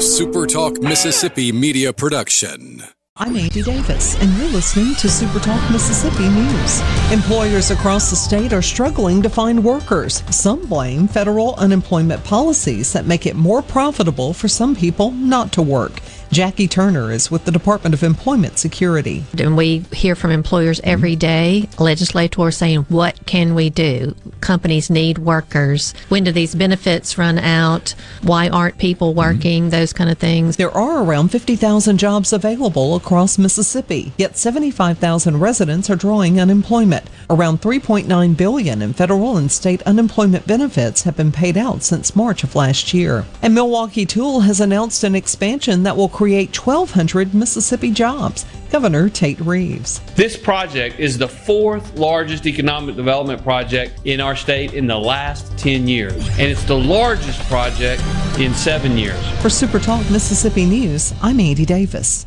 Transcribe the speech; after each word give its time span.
SuperTalk 0.00 0.82
Mississippi 0.82 1.52
media 1.52 1.92
production. 1.92 2.82
I'm 3.16 3.36
Andy 3.36 3.60
Davis, 3.60 4.16
and 4.22 4.34
you're 4.38 4.48
listening 4.48 4.94
to 4.94 5.08
SuperTalk 5.08 5.70
Mississippi 5.70 6.26
News. 6.26 6.80
Employers 7.12 7.70
across 7.70 8.08
the 8.08 8.16
state 8.16 8.54
are 8.54 8.62
struggling 8.62 9.20
to 9.20 9.28
find 9.28 9.62
workers. 9.62 10.22
Some 10.30 10.64
blame 10.66 11.06
federal 11.06 11.54
unemployment 11.56 12.24
policies 12.24 12.94
that 12.94 13.04
make 13.04 13.26
it 13.26 13.36
more 13.36 13.60
profitable 13.60 14.32
for 14.32 14.48
some 14.48 14.74
people 14.74 15.10
not 15.10 15.52
to 15.52 15.60
work. 15.60 16.00
Jackie 16.32 16.68
Turner 16.68 17.10
is 17.10 17.28
with 17.28 17.44
the 17.44 17.50
Department 17.50 17.92
of 17.92 18.04
Employment 18.04 18.56
Security. 18.56 19.24
And 19.36 19.56
we 19.56 19.80
hear 19.92 20.14
from 20.14 20.30
employers 20.30 20.80
every 20.84 21.16
day, 21.16 21.68
legislators 21.80 22.56
saying, 22.56 22.82
what 22.82 23.26
can 23.26 23.56
we 23.56 23.68
do? 23.68 24.14
Companies 24.40 24.90
need 24.90 25.18
workers. 25.18 25.92
When 26.08 26.22
do 26.22 26.30
these 26.30 26.54
benefits 26.54 27.18
run 27.18 27.38
out? 27.38 27.96
Why 28.22 28.48
aren't 28.48 28.78
people 28.78 29.12
working? 29.12 29.64
Mm-hmm. 29.64 29.70
Those 29.70 29.92
kind 29.92 30.08
of 30.08 30.18
things. 30.18 30.56
There 30.56 30.70
are 30.70 31.02
around 31.02 31.32
50,000 31.32 31.98
jobs 31.98 32.32
available 32.32 32.94
across 32.94 33.36
Mississippi, 33.36 34.12
yet 34.16 34.36
75,000 34.36 35.40
residents 35.40 35.90
are 35.90 35.96
drawing 35.96 36.40
unemployment. 36.40 37.10
Around 37.28 37.60
3.9 37.60 38.36
billion 38.36 38.82
in 38.82 38.92
federal 38.92 39.36
and 39.36 39.50
state 39.50 39.82
unemployment 39.82 40.46
benefits 40.46 41.02
have 41.02 41.16
been 41.16 41.32
paid 41.32 41.56
out 41.56 41.82
since 41.82 42.14
March 42.14 42.44
of 42.44 42.54
last 42.54 42.94
year. 42.94 43.24
And 43.42 43.52
Milwaukee 43.52 44.06
Tool 44.06 44.40
has 44.42 44.60
announced 44.60 45.02
an 45.02 45.16
expansion 45.16 45.82
that 45.82 45.96
will 45.96 46.08
create 46.20 46.54
1,200 46.54 47.32
Mississippi 47.32 47.90
jobs. 47.90 48.44
Governor 48.70 49.08
Tate 49.08 49.40
Reeves. 49.40 50.00
This 50.16 50.36
project 50.36 51.00
is 51.00 51.16
the 51.16 51.26
fourth 51.26 51.96
largest 51.96 52.46
economic 52.46 52.94
development 52.94 53.42
project 53.42 54.00
in 54.04 54.20
our 54.20 54.36
state 54.36 54.74
in 54.74 54.86
the 54.86 54.98
last 54.98 55.56
10 55.56 55.88
years, 55.88 56.28
and 56.32 56.42
it's 56.42 56.62
the 56.64 56.76
largest 56.76 57.40
project 57.48 58.02
in 58.38 58.52
seven 58.52 58.98
years. 58.98 59.18
For 59.40 59.48
SuperTalk 59.48 60.10
Mississippi 60.12 60.66
News, 60.66 61.14
I'm 61.22 61.40
Andy 61.40 61.64
Davis. 61.64 62.26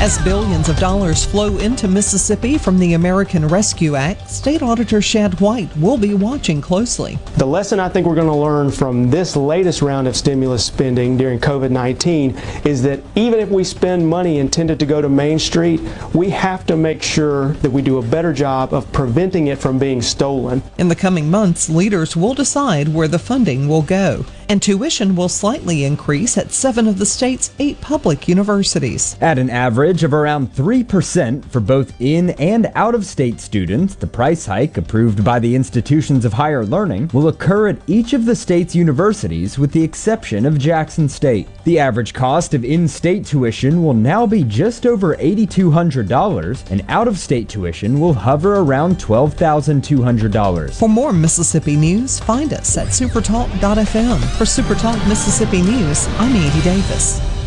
As 0.00 0.16
billions 0.24 0.70
of 0.70 0.78
dollars 0.78 1.26
flow 1.26 1.58
into 1.58 1.86
Mississippi 1.86 2.56
from 2.56 2.78
the 2.78 2.94
American 2.94 3.46
Rescue 3.46 3.96
Act, 3.96 4.30
State 4.30 4.62
Auditor 4.62 5.02
Shad 5.02 5.38
White 5.42 5.76
will 5.76 5.98
be 5.98 6.14
watching 6.14 6.62
closely. 6.62 7.18
The 7.36 7.44
lesson 7.44 7.78
I 7.78 7.90
think 7.90 8.06
we're 8.06 8.14
going 8.14 8.26
to 8.26 8.34
learn 8.34 8.70
from 8.70 9.10
this 9.10 9.36
latest 9.36 9.82
round 9.82 10.08
of 10.08 10.16
stimulus 10.16 10.64
spending 10.64 11.18
during 11.18 11.38
COVID 11.38 11.70
19 11.70 12.30
is 12.64 12.82
that 12.82 13.00
even 13.14 13.40
if 13.40 13.50
we 13.50 13.62
spend 13.62 14.08
money 14.08 14.38
intended 14.38 14.80
to 14.80 14.86
go 14.86 15.02
to 15.02 15.08
Main 15.10 15.38
Street, 15.38 15.82
we 16.14 16.30
have 16.30 16.64
to 16.68 16.78
make 16.78 17.02
sure 17.02 17.52
that 17.56 17.70
we 17.70 17.82
do 17.82 17.98
a 17.98 18.02
better 18.02 18.32
job 18.32 18.72
of 18.72 18.90
preventing 18.92 19.48
it 19.48 19.58
from 19.58 19.78
being 19.78 20.00
stolen. 20.00 20.62
In 20.78 20.88
the 20.88 20.96
coming 20.96 21.30
months, 21.30 21.68
leaders 21.68 22.16
will 22.16 22.32
decide 22.32 22.88
where 22.88 23.08
the 23.08 23.18
funding 23.18 23.68
will 23.68 23.82
go 23.82 24.24
and 24.50 24.60
tuition 24.60 25.14
will 25.14 25.28
slightly 25.28 25.84
increase 25.84 26.36
at 26.36 26.50
seven 26.50 26.88
of 26.88 26.98
the 26.98 27.06
state's 27.06 27.52
eight 27.60 27.80
public 27.80 28.26
universities. 28.26 29.16
At 29.20 29.38
an 29.38 29.48
average 29.48 29.89
of 29.90 30.14
around 30.14 30.52
3% 30.54 31.44
for 31.46 31.58
both 31.58 32.00
in 32.00 32.30
and 32.30 32.70
out 32.76 32.94
of 32.94 33.04
state 33.04 33.40
students, 33.40 33.96
the 33.96 34.06
price 34.06 34.46
hike 34.46 34.76
approved 34.76 35.24
by 35.24 35.40
the 35.40 35.56
institutions 35.56 36.24
of 36.24 36.32
higher 36.32 36.64
learning 36.64 37.10
will 37.12 37.26
occur 37.26 37.68
at 37.68 37.80
each 37.88 38.12
of 38.12 38.24
the 38.24 38.36
state's 38.36 38.74
universities 38.74 39.58
with 39.58 39.72
the 39.72 39.82
exception 39.82 40.46
of 40.46 40.58
Jackson 40.58 41.08
State. 41.08 41.48
The 41.64 41.80
average 41.80 42.14
cost 42.14 42.54
of 42.54 42.64
in 42.64 42.86
state 42.86 43.26
tuition 43.26 43.82
will 43.82 43.94
now 43.94 44.26
be 44.26 44.44
just 44.44 44.86
over 44.86 45.16
$8,200, 45.16 46.70
and 46.70 46.84
out 46.88 47.08
of 47.08 47.18
state 47.18 47.48
tuition 47.48 47.98
will 47.98 48.14
hover 48.14 48.60
around 48.60 48.98
$12,200. 48.98 50.78
For 50.78 50.88
more 50.88 51.12
Mississippi 51.12 51.74
news, 51.74 52.20
find 52.20 52.52
us 52.52 52.78
at 52.78 52.88
supertalk.fm. 52.88 54.20
For 54.38 54.44
SuperTalk 54.44 55.08
Mississippi 55.08 55.62
News, 55.62 56.06
I'm 56.18 56.36
Andy 56.36 56.62
Davis. 56.62 57.39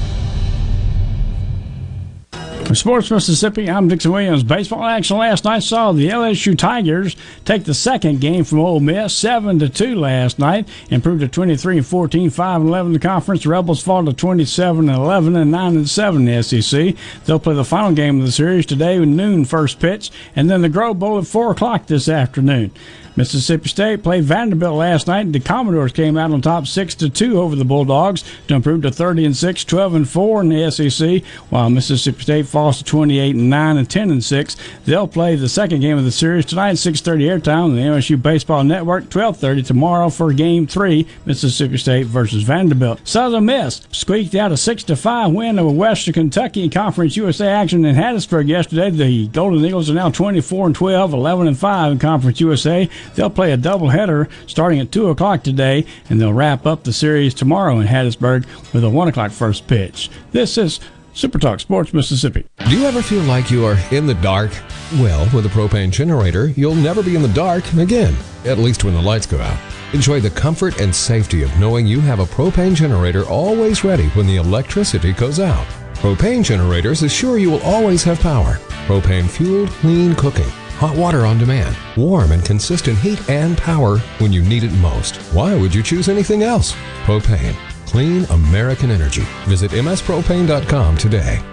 Sports 2.72 3.12
Mississippi, 3.12 3.70
I'm 3.70 3.88
Dixon 3.88 4.12
Williams. 4.12 4.42
Baseball 4.42 4.84
action 4.84 5.18
last 5.18 5.44
night 5.44 5.62
saw 5.62 5.92
the 5.92 6.10
LSU 6.10 6.58
Tigers 6.58 7.16
take 7.46 7.66
the 7.66 7.74
second 7.74 8.20
game 8.20 8.44
from 8.44 8.60
Ole 8.62 8.80
Miss, 8.80 9.14
seven 9.14 9.60
to 9.60 9.70
two 9.70 9.94
last 9.96 10.40
night, 10.40 10.68
improved 10.90 11.22
to 11.22 11.28
23 11.28 11.78
and 11.78 11.86
14, 11.86 12.30
5 12.32 12.62
and 12.62 12.70
11 12.70 12.90
in 12.90 12.94
the 12.94 13.00
conference. 13.00 13.46
Rebels 13.46 13.84
fall 13.84 14.04
to 14.04 14.14
27 14.14 14.90
and 14.90 14.98
11 14.98 15.36
and 15.36 15.52
9 15.52 15.76
and 15.76 15.90
7 15.90 16.28
in 16.28 16.36
the 16.36 16.42
SEC. 16.42 16.96
They'll 17.26 17.38
play 17.38 17.54
the 17.54 17.64
final 17.64 17.92
game 17.92 18.20
of 18.20 18.26
the 18.26 18.32
series 18.32 18.66
today 18.66 19.00
with 19.00 19.10
noon 19.10 19.46
first 19.46 19.80
pitch, 19.80 20.10
and 20.36 20.50
then 20.50 20.64
the 20.64 20.70
Grove 20.70 20.98
Bowl 20.98 21.20
at 21.20 21.28
4 21.28 21.52
o'clock 21.52 21.86
this 21.86 22.10
afternoon. 22.10 22.72
Mississippi 23.16 23.70
State 23.70 24.04
played 24.04 24.24
Vanderbilt 24.24 24.76
last 24.76 25.08
night. 25.08 25.22
And 25.22 25.36
the 25.36 25.40
Commodores 25.40 25.92
came 25.92 26.18
out 26.18 26.32
on 26.32 26.42
top 26.42 26.68
six 26.68 26.96
to 26.96 27.10
two 27.10 27.40
over 27.40 27.56
the 27.56 27.66
Bulldogs 27.66 28.24
to 28.48 28.56
improve 28.56 28.82
to 28.84 28.92
30 28.92 29.26
and 29.26 29.38
6, 29.38 29.64
12 29.64 29.96
and 29.96 30.10
4 30.10 30.42
in 30.42 30.50
the 30.50 30.72
SEC. 30.72 31.24
While 31.50 31.70
Mississippi 31.70 32.22
State 32.22 32.48
falls 32.48 32.78
to 32.78 32.84
28 32.84 33.36
and 33.36 33.50
9 33.50 33.78
and 33.78 33.90
10 33.90 34.12
and 34.12 34.24
6. 34.24 34.56
They'll 34.86 35.08
play 35.08 35.36
the 35.36 35.50
second 35.50 35.82
game 35.82 35.98
of 35.98 36.06
the 36.06 36.12
series 36.12 36.46
tonight, 36.46 36.78
6:30 36.78 37.26
airtime 37.26 37.66
on 37.66 37.76
the 37.76 37.82
MSU 37.82 38.22
Baseball 38.22 38.64
Network. 38.64 39.10
12:30 39.10 39.64
tomorrow 39.64 40.10
for 40.10 40.34
Game 40.34 40.68
Three, 40.68 41.08
Mississippi 41.26 41.78
State 41.78 42.08
versus 42.08 42.44
Vanderbilt. 42.44 43.00
Southern 43.04 43.46
Miss 43.46 43.82
squeaked 43.92 44.36
out 44.36 44.52
a 44.52 44.58
six 44.58 44.84
to 44.86 44.96
five 44.96 45.32
win 45.32 45.60
over 45.60 45.70
Western 45.70 46.14
Kentucky 46.14 46.64
in 46.64 46.70
Conference 46.70 47.18
USA 47.18 47.48
action 47.48 47.86
in 47.86 47.96
Hattiesburg 47.96 48.48
yesterday. 48.48 48.90
The 48.90 49.28
Golden 49.28 49.64
Eagles 49.64 49.90
are 49.90 49.94
now 49.94 50.10
24 50.10 50.68
and 50.68 50.76
12, 50.76 51.14
11 51.14 51.48
and 51.48 51.58
5 51.58 51.92
in 51.92 52.00
Conference 52.00 52.40
USA. 52.40 52.90
They'll 53.16 53.30
play 53.30 53.52
a 53.52 53.58
doubleheader 53.58 54.30
starting 54.48 54.80
at 54.80 54.92
2 54.92 55.10
o'clock 55.10 55.44
today, 55.44 55.86
and 56.10 56.20
they'll 56.20 56.34
wrap 56.34 56.66
up 56.66 56.84
the 56.84 56.94
series 56.94 57.34
tomorrow 57.34 57.80
in 57.80 57.88
Hattiesburg 57.88 58.46
with 58.74 58.84
a 58.84 58.90
1 58.90 59.08
o'clock 59.08 59.32
first 59.32 59.68
pitch. 59.68 60.10
This 60.32 60.58
is 60.58 60.80
Super 61.14 61.38
Talk 61.38 61.60
Sports 61.60 61.94
Mississippi. 61.94 62.46
Do 62.68 62.78
you 62.78 62.86
ever 62.86 63.02
feel 63.02 63.22
like 63.24 63.52
you 63.52 63.66
are 63.66 63.78
in 63.92 64.08
the 64.08 64.16
dark? 64.16 64.52
Well, 64.96 65.30
with 65.34 65.46
a 65.46 65.50
propane 65.50 65.92
generator, 65.92 66.48
you'll 66.48 66.76
never 66.76 67.04
be 67.04 67.16
in 67.16 67.22
the 67.22 67.28
dark 67.30 67.72
again, 67.74 68.16
at 68.46 68.58
least 68.58 68.84
when 68.84 68.96
the 68.96 69.02
lights 69.02 69.28
go 69.28 69.40
out. 69.40 69.60
Enjoy 69.94 70.20
the 70.20 70.32
comfort 70.32 70.82
and 70.82 70.94
safety 70.94 71.44
of 71.44 71.60
knowing 71.60 71.86
you 71.86 72.00
have 72.02 72.20
a 72.20 72.26
propane 72.26 72.74
generator 72.74 73.26
always 73.26 73.84
ready 73.84 74.08
when 74.10 74.26
the 74.26 74.38
electricity 74.38 75.14
goes 75.14 75.40
out. 75.40 75.68
Propane 75.94 76.44
generators 76.44 77.04
assure 77.04 77.38
you 77.38 77.52
will 77.52 77.62
always 77.62 78.04
have 78.04 78.20
power. 78.20 78.56
Propane 78.88 79.30
fueled, 79.30 79.70
clean 79.70 80.16
cooking 80.16 80.52
hot 80.78 80.96
water 80.98 81.26
on 81.26 81.38
demand, 81.38 81.78
warm 81.98 82.32
and 82.32 82.44
consistent 82.44 82.98
heat 82.98 83.30
and 83.30 83.58
power 83.58 84.00
when 84.20 84.34
you 84.34 84.42
need 84.42 84.64
it 84.64 84.74
most. 84.74 85.18
Why 85.34 85.56
would 85.56 85.74
you 85.74 85.84
choose 85.84 86.10
anything 86.10 86.44
else? 86.44 86.74
Propane, 87.04 87.56
clean 87.86 88.26
American 88.26 88.92
energy. 88.92 89.24
Visit 89.46 89.72
mspropane.com 89.72 90.98
today. 90.98 91.53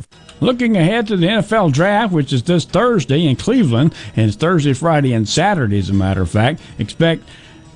Looking 0.41 0.75
ahead 0.75 1.07
to 1.07 1.17
the 1.17 1.27
NFL 1.27 1.71
draft, 1.71 2.11
which 2.11 2.33
is 2.33 2.41
this 2.41 2.65
Thursday 2.65 3.27
in 3.27 3.35
Cleveland, 3.35 3.93
and 4.15 4.27
it's 4.27 4.35
Thursday, 4.35 4.73
Friday, 4.73 5.13
and 5.13 5.29
Saturday, 5.29 5.77
as 5.77 5.89
a 5.89 5.93
matter 5.93 6.23
of 6.23 6.31
fact, 6.31 6.59
expect 6.79 7.23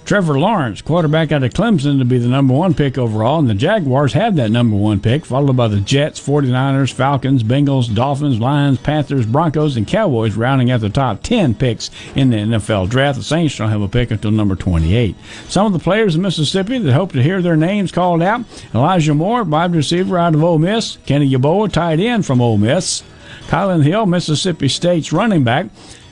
Trevor 0.05 0.39
Lawrence, 0.39 0.83
quarterback 0.83 1.31
out 1.31 1.41
of 1.41 1.51
Clemson, 1.51 1.97
to 1.97 2.05
be 2.05 2.19
the 2.19 2.27
number 2.27 2.53
one 2.53 2.75
pick 2.75 2.95
overall, 2.95 3.39
and 3.39 3.49
the 3.49 3.55
Jaguars 3.55 4.13
have 4.13 4.35
that 4.35 4.51
number 4.51 4.77
one 4.77 4.99
pick, 4.99 5.25
followed 5.25 5.57
by 5.57 5.67
the 5.67 5.81
Jets, 5.81 6.19
49ers, 6.19 6.93
Falcons, 6.93 7.41
Bengals, 7.41 7.93
Dolphins, 7.93 8.39
Lions, 8.39 8.77
Panthers, 8.77 9.25
Broncos, 9.25 9.75
and 9.75 9.87
Cowboys, 9.87 10.35
rounding 10.35 10.69
out 10.69 10.81
the 10.81 10.89
top 10.89 11.23
10 11.23 11.55
picks 11.55 11.89
in 12.13 12.29
the 12.29 12.37
NFL 12.37 12.87
draft. 12.87 13.17
The 13.17 13.23
Saints 13.23 13.57
don't 13.57 13.69
have 13.69 13.81
a 13.81 13.87
pick 13.87 14.11
until 14.11 14.29
number 14.29 14.55
28. 14.55 15.15
Some 15.47 15.65
of 15.65 15.73
the 15.73 15.79
players 15.79 16.15
in 16.15 16.21
Mississippi 16.21 16.77
that 16.77 16.93
hope 16.93 17.11
to 17.13 17.23
hear 17.23 17.41
their 17.41 17.57
names 17.57 17.91
called 17.91 18.21
out 18.21 18.41
Elijah 18.75 19.15
Moore, 19.15 19.43
wide 19.43 19.73
receiver 19.73 20.19
out 20.19 20.35
of 20.35 20.43
Ole 20.43 20.59
Miss, 20.59 20.99
Kenny 21.07 21.27
Yeboah, 21.27 21.71
tight 21.71 21.99
end 21.99 22.27
from 22.27 22.41
Ole 22.41 22.59
Miss, 22.59 23.01
Kylin 23.47 23.83
Hill, 23.83 24.05
Mississippi 24.05 24.67
State's 24.67 25.11
running 25.11 25.43
back. 25.43 25.65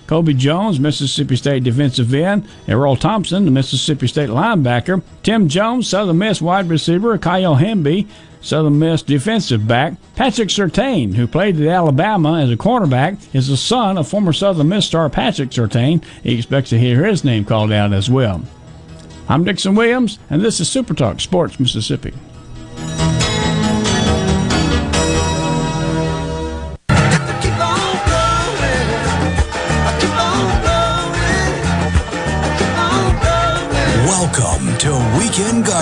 Kobe 0.08 0.34
Jones, 0.34 0.80
Mississippi 0.80 1.36
State 1.36 1.64
defensive 1.64 2.14
end, 2.14 2.48
Erroll 2.68 3.00
Thompson, 3.00 3.46
the 3.46 3.52
Mississippi 3.52 4.08
State 4.08 4.30
linebacker, 4.30 5.02
Tim 5.24 5.48
Jones, 5.48 5.88
Southern 5.88 6.18
Miss 6.18 6.42
wide 6.42 6.70
receiver, 6.70 7.18
Kyle 7.18 7.56
Hemby, 7.56 8.08
Southern 8.42 8.78
Miss 8.78 9.02
defensive 9.02 9.68
back, 9.68 9.94
Patrick 10.16 10.50
Surtain, 10.50 11.16
who 11.16 11.26
played 11.26 11.60
at 11.62 11.68
Alabama 11.68 12.42
as 12.42 12.52
a 12.52 12.58
cornerback, 12.58 13.18
is 13.34 13.48
the 13.48 13.58
son 13.58 13.98
of 13.98 14.08
former 14.08 14.34
Southern 14.34 14.70
Miss 14.70 14.86
star 14.86 15.10
Patrick 15.10 15.50
Surtain. 15.52 16.04
He 16.22 16.36
expects 16.36 16.70
to 16.72 16.80
hear 16.80 17.06
his 17.06 17.24
name 17.24 17.46
called 17.46 17.72
out 17.72 17.94
as 17.94 18.10
well. 18.10 18.42
I'm 19.30 19.46
Dixon 19.46 19.76
Williams, 19.76 20.20
and 20.30 20.42
this 20.42 20.60
is 20.60 20.70
Super 20.70 20.94
Talk 20.94 21.22
Sports 21.22 21.58
Mississippi. 21.60 22.14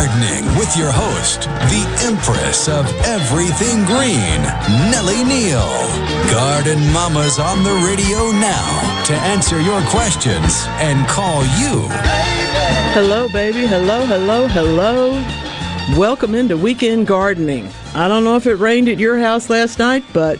Gardening 0.01 0.45
with 0.57 0.75
your 0.75 0.91
host, 0.91 1.41
the 1.69 2.07
Empress 2.07 2.67
of 2.67 2.87
Everything 3.05 3.85
Green, 3.85 4.41
Nellie 4.89 5.23
Neal. 5.23 5.69
Garden 6.31 6.91
Mama's 6.91 7.37
on 7.37 7.63
the 7.63 7.85
radio 7.85 8.31
now 8.31 9.03
to 9.05 9.13
answer 9.13 9.61
your 9.61 9.79
questions 9.83 10.65
and 10.81 11.07
call 11.07 11.43
you. 11.61 11.85
Hello, 12.95 13.29
baby. 13.29 13.67
Hello, 13.67 14.03
hello, 14.07 14.47
hello. 14.47 15.11
Welcome 15.95 16.33
into 16.33 16.57
Weekend 16.57 17.05
Gardening. 17.05 17.69
I 17.93 18.07
don't 18.07 18.23
know 18.23 18.37
if 18.37 18.47
it 18.47 18.55
rained 18.55 18.89
at 18.89 18.97
your 18.97 19.19
house 19.19 19.51
last 19.51 19.77
night, 19.77 20.03
but 20.13 20.39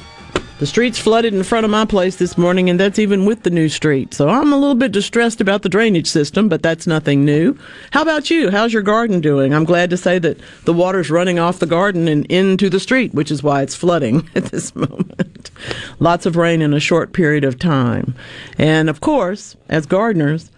the 0.62 0.68
streets 0.68 1.00
flooded 1.00 1.34
in 1.34 1.42
front 1.42 1.66
of 1.66 1.72
my 1.72 1.86
place 1.86 2.18
this 2.18 2.38
morning, 2.38 2.70
and 2.70 2.80
that's 2.80 3.00
even 3.00 3.26
with 3.26 3.42
the 3.42 3.50
new 3.50 3.68
street. 3.68 4.14
So 4.14 4.30
I'm 4.30 4.54
a 4.54 4.58
little 4.60 4.76
bit 4.76 4.92
distressed 4.92 5.42
about 5.42 5.64
the 5.64 5.70
drainage 5.70 6.06
system, 6.06 6.50
but 6.50 6.62
that's 6.62 6.86
nothing 6.86 7.26
new. 7.26 7.58
How 7.90 8.04
about 8.04 8.30
you? 8.30 8.52
How's 8.52 8.72
your 8.72 8.84
garden 8.84 9.22
doing? 9.22 9.56
I'm 9.56 9.64
glad 9.64 9.90
to 9.90 9.98
say 9.98 10.20
that 10.20 10.40
the 10.66 10.74
water's 10.74 11.10
running 11.10 11.40
off 11.40 11.58
the 11.58 11.66
garden 11.66 12.08
and 12.08 12.28
into 12.28 12.70
the 12.70 12.80
street, 12.80 13.12
which 13.16 13.32
is 13.32 13.42
why 13.42 13.64
it's 13.64 13.74
flooding 13.74 14.30
at 14.36 14.52
this 14.52 14.76
moment. 14.76 15.50
Lots 15.98 16.28
of 16.28 16.36
rain 16.36 16.62
in 16.62 16.76
a 16.76 16.80
short 16.80 17.12
period 17.12 17.44
of 17.44 17.58
time. 17.58 18.14
And 18.60 18.88
of 18.88 19.02
course, 19.02 19.56
as 19.68 19.88
gardeners, 19.88 20.52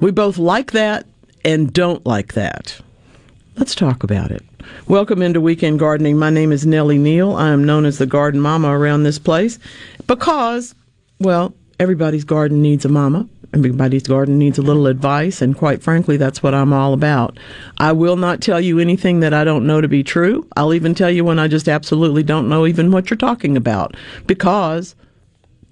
we 0.00 0.10
both 0.10 0.36
like 0.36 0.72
that 0.72 1.06
and 1.44 1.72
don't 1.72 2.04
like 2.04 2.32
that. 2.32 2.80
Let's 3.56 3.76
talk 3.76 4.02
about 4.02 4.32
it. 4.32 4.42
Welcome 4.86 5.22
into 5.22 5.40
Weekend 5.40 5.78
Gardening. 5.78 6.18
My 6.18 6.30
name 6.30 6.52
is 6.52 6.66
Nellie 6.66 6.98
Neal. 6.98 7.34
I 7.34 7.50
am 7.50 7.64
known 7.64 7.84
as 7.84 7.98
the 7.98 8.06
garden 8.06 8.40
mama 8.40 8.68
around 8.68 9.02
this 9.02 9.18
place 9.18 9.58
because, 10.06 10.74
well, 11.18 11.54
everybody's 11.80 12.24
garden 12.24 12.62
needs 12.62 12.84
a 12.84 12.88
mama. 12.88 13.28
Everybody's 13.54 14.02
garden 14.02 14.36
needs 14.36 14.58
a 14.58 14.62
little 14.62 14.88
advice, 14.88 15.40
and 15.40 15.56
quite 15.56 15.82
frankly, 15.82 16.16
that's 16.16 16.42
what 16.42 16.54
I'm 16.54 16.72
all 16.72 16.92
about. 16.92 17.38
I 17.78 17.92
will 17.92 18.16
not 18.16 18.40
tell 18.40 18.60
you 18.60 18.80
anything 18.80 19.20
that 19.20 19.32
I 19.32 19.44
don't 19.44 19.66
know 19.66 19.80
to 19.80 19.86
be 19.86 20.02
true. 20.02 20.46
I'll 20.56 20.74
even 20.74 20.94
tell 20.94 21.10
you 21.10 21.24
when 21.24 21.38
I 21.38 21.46
just 21.46 21.68
absolutely 21.68 22.24
don't 22.24 22.48
know 22.48 22.66
even 22.66 22.90
what 22.90 23.10
you're 23.10 23.16
talking 23.16 23.56
about 23.56 23.96
because 24.26 24.96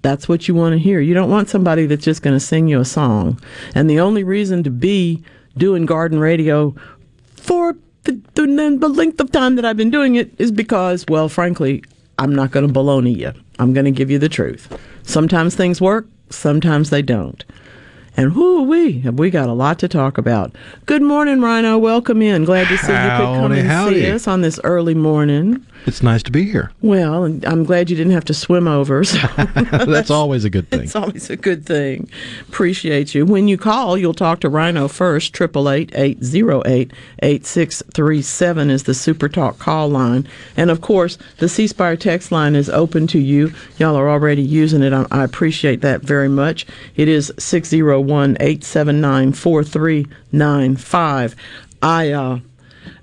that's 0.01 0.29
what 0.29 0.47
you 0.47 0.55
want 0.55 0.73
to 0.73 0.79
hear. 0.79 1.01
You 1.01 1.13
don't 1.13 1.29
want 1.29 1.49
somebody 1.49 1.85
that's 1.85 2.05
just 2.05 2.21
going 2.21 2.35
to 2.35 2.39
sing 2.39 2.67
you 2.67 2.79
a 2.79 2.85
song. 2.85 3.39
And 3.75 3.89
the 3.89 3.99
only 3.99 4.23
reason 4.23 4.63
to 4.63 4.69
be 4.69 5.23
doing 5.57 5.85
garden 5.85 6.19
radio 6.19 6.75
for 7.35 7.75
the, 8.03 8.19
the, 8.33 8.77
the 8.79 8.89
length 8.89 9.19
of 9.19 9.31
time 9.31 9.55
that 9.55 9.65
I've 9.65 9.77
been 9.77 9.91
doing 9.91 10.15
it 10.15 10.31
is 10.37 10.51
because, 10.51 11.05
well, 11.07 11.29
frankly, 11.29 11.83
I'm 12.19 12.33
not 12.35 12.51
going 12.51 12.67
to 12.67 12.73
baloney 12.73 13.17
you. 13.17 13.33
I'm 13.59 13.73
going 13.73 13.85
to 13.85 13.91
give 13.91 14.09
you 14.11 14.19
the 14.19 14.29
truth. 14.29 14.77
Sometimes 15.03 15.55
things 15.55 15.81
work, 15.81 16.07
sometimes 16.29 16.89
they 16.89 17.01
don't. 17.01 17.43
And 18.15 18.35
whoo 18.35 18.61
we 18.61 18.99
have 18.99 19.17
we 19.17 19.31
got 19.31 19.49
a 19.49 19.53
lot 19.53 19.79
to 19.79 19.87
talk 19.87 20.19
about. 20.19 20.55
Good 20.85 21.01
morning, 21.01 21.41
Rhino. 21.41 21.79
Welcome 21.79 22.21
in. 22.21 22.45
Glad 22.45 22.67
to 22.67 22.77
see 22.77 22.91
you 22.91 22.99
could 22.99 23.39
come 23.39 23.51
and 23.51 23.67
howdy. 23.67 24.01
see 24.01 24.11
us 24.11 24.27
on 24.27 24.41
this 24.41 24.59
early 24.63 24.93
morning. 24.93 25.65
It's 25.85 26.01
nice 26.01 26.23
to 26.23 26.31
be 26.31 26.43
here. 26.49 26.71
Well, 26.81 27.25
I'm 27.25 27.63
glad 27.63 27.89
you 27.89 27.95
didn't 27.95 28.13
have 28.13 28.25
to 28.25 28.33
swim 28.33 28.67
over. 28.67 29.03
So 29.03 29.17
That's 29.85 30.09
always 30.09 30.45
a 30.45 30.49
good 30.49 30.69
thing. 30.69 30.83
It's 30.83 30.95
always 30.95 31.29
a 31.29 31.35
good 31.35 31.65
thing. 31.65 32.09
Appreciate 32.47 33.13
you. 33.13 33.25
When 33.25 33.47
you 33.47 33.57
call, 33.57 33.97
you'll 33.97 34.13
talk 34.13 34.39
to 34.41 34.49
Rhino 34.49 34.87
first. 34.87 35.33
Triple 35.33 35.69
eight 35.69 35.91
eight 35.93 36.23
zero 36.23 36.61
eight 36.65 36.91
eight 37.21 37.45
six 37.45 37.83
three 37.93 38.21
seven 38.21 38.69
is 38.69 38.83
the 38.83 38.93
Super 38.93 39.27
Talk 39.27 39.59
call 39.59 39.89
line, 39.89 40.27
and 40.55 40.71
of 40.71 40.81
course 40.81 41.17
the 41.37 41.49
C 41.49 41.67
Spire 41.67 41.97
text 41.97 42.31
line 42.31 42.55
is 42.55 42.69
open 42.69 43.07
to 43.07 43.19
you. 43.19 43.53
Y'all 43.77 43.95
are 43.95 44.09
already 44.09 44.41
using 44.43 44.83
it. 44.83 44.93
I, 44.93 45.05
I 45.11 45.23
appreciate 45.23 45.81
that 45.81 46.01
very 46.01 46.29
much. 46.29 46.65
It 46.95 47.07
is 47.07 47.33
six 47.37 47.69
zero 47.69 47.99
one 47.99 48.37
eight 48.39 48.63
seven 48.63 49.01
nine 49.01 49.33
four 49.33 49.63
three 49.63 50.07
nine 50.31 50.75
five. 50.75 51.35
I 51.81 52.11
uh 52.11 52.39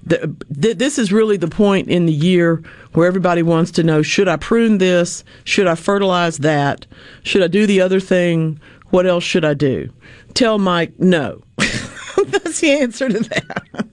the, 0.04 0.34
th- 0.60 0.78
this 0.78 0.98
is 0.98 1.12
really 1.12 1.36
the 1.36 1.48
point 1.48 1.88
in 1.88 2.06
the 2.06 2.12
year 2.12 2.62
where 2.92 3.06
everybody 3.06 3.42
wants 3.42 3.70
to 3.72 3.82
know 3.82 4.02
should 4.02 4.28
I 4.28 4.36
prune 4.36 4.78
this? 4.78 5.24
Should 5.44 5.66
I 5.66 5.74
fertilize 5.74 6.38
that? 6.38 6.86
Should 7.22 7.42
I 7.42 7.48
do 7.48 7.66
the 7.66 7.80
other 7.80 8.00
thing? 8.00 8.60
What 8.90 9.06
else 9.06 9.24
should 9.24 9.44
I 9.44 9.54
do? 9.54 9.92
Tell 10.34 10.58
Mike 10.58 10.98
no. 10.98 11.42
That's 11.58 12.60
the 12.60 12.70
answer 12.72 13.08
to 13.08 13.18
that. 13.20 13.86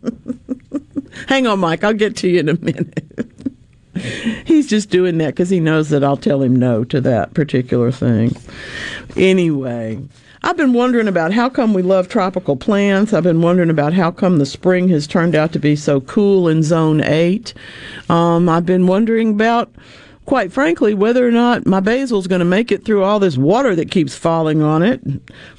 Hang 1.27 1.47
on, 1.47 1.59
Mike. 1.59 1.83
I'll 1.83 1.93
get 1.93 2.15
to 2.17 2.29
you 2.29 2.39
in 2.39 2.49
a 2.49 2.55
minute. 2.55 3.03
He's 4.45 4.67
just 4.67 4.89
doing 4.89 5.17
that 5.17 5.27
because 5.27 5.49
he 5.49 5.59
knows 5.59 5.89
that 5.89 6.03
I'll 6.03 6.17
tell 6.17 6.41
him 6.41 6.55
no 6.55 6.83
to 6.85 7.01
that 7.01 7.33
particular 7.33 7.91
thing. 7.91 8.35
Anyway, 9.15 9.99
I've 10.47 10.55
been 10.55 10.71
wondering 10.71 11.09
about 11.09 11.33
how 11.33 11.49
come 11.49 11.73
we 11.73 11.81
love 11.81 12.07
tropical 12.07 12.55
plants. 12.55 13.11
I've 13.11 13.23
been 13.23 13.41
wondering 13.41 13.69
about 13.69 13.91
how 13.91 14.11
come 14.11 14.37
the 14.37 14.45
spring 14.45 14.87
has 14.87 15.05
turned 15.05 15.35
out 15.35 15.51
to 15.51 15.59
be 15.59 15.75
so 15.75 15.99
cool 15.99 16.47
in 16.47 16.63
Zone 16.63 17.03
8. 17.03 17.53
Um, 18.07 18.47
I've 18.47 18.65
been 18.65 18.87
wondering 18.87 19.31
about, 19.31 19.69
quite 20.25 20.53
frankly, 20.53 20.93
whether 20.93 21.27
or 21.27 21.31
not 21.31 21.65
my 21.65 21.81
basil's 21.81 22.27
going 22.27 22.39
to 22.39 22.45
make 22.45 22.71
it 22.71 22.85
through 22.85 23.03
all 23.03 23.19
this 23.19 23.35
water 23.35 23.75
that 23.75 23.91
keeps 23.91 24.15
falling 24.15 24.61
on 24.61 24.83
it. 24.83 25.01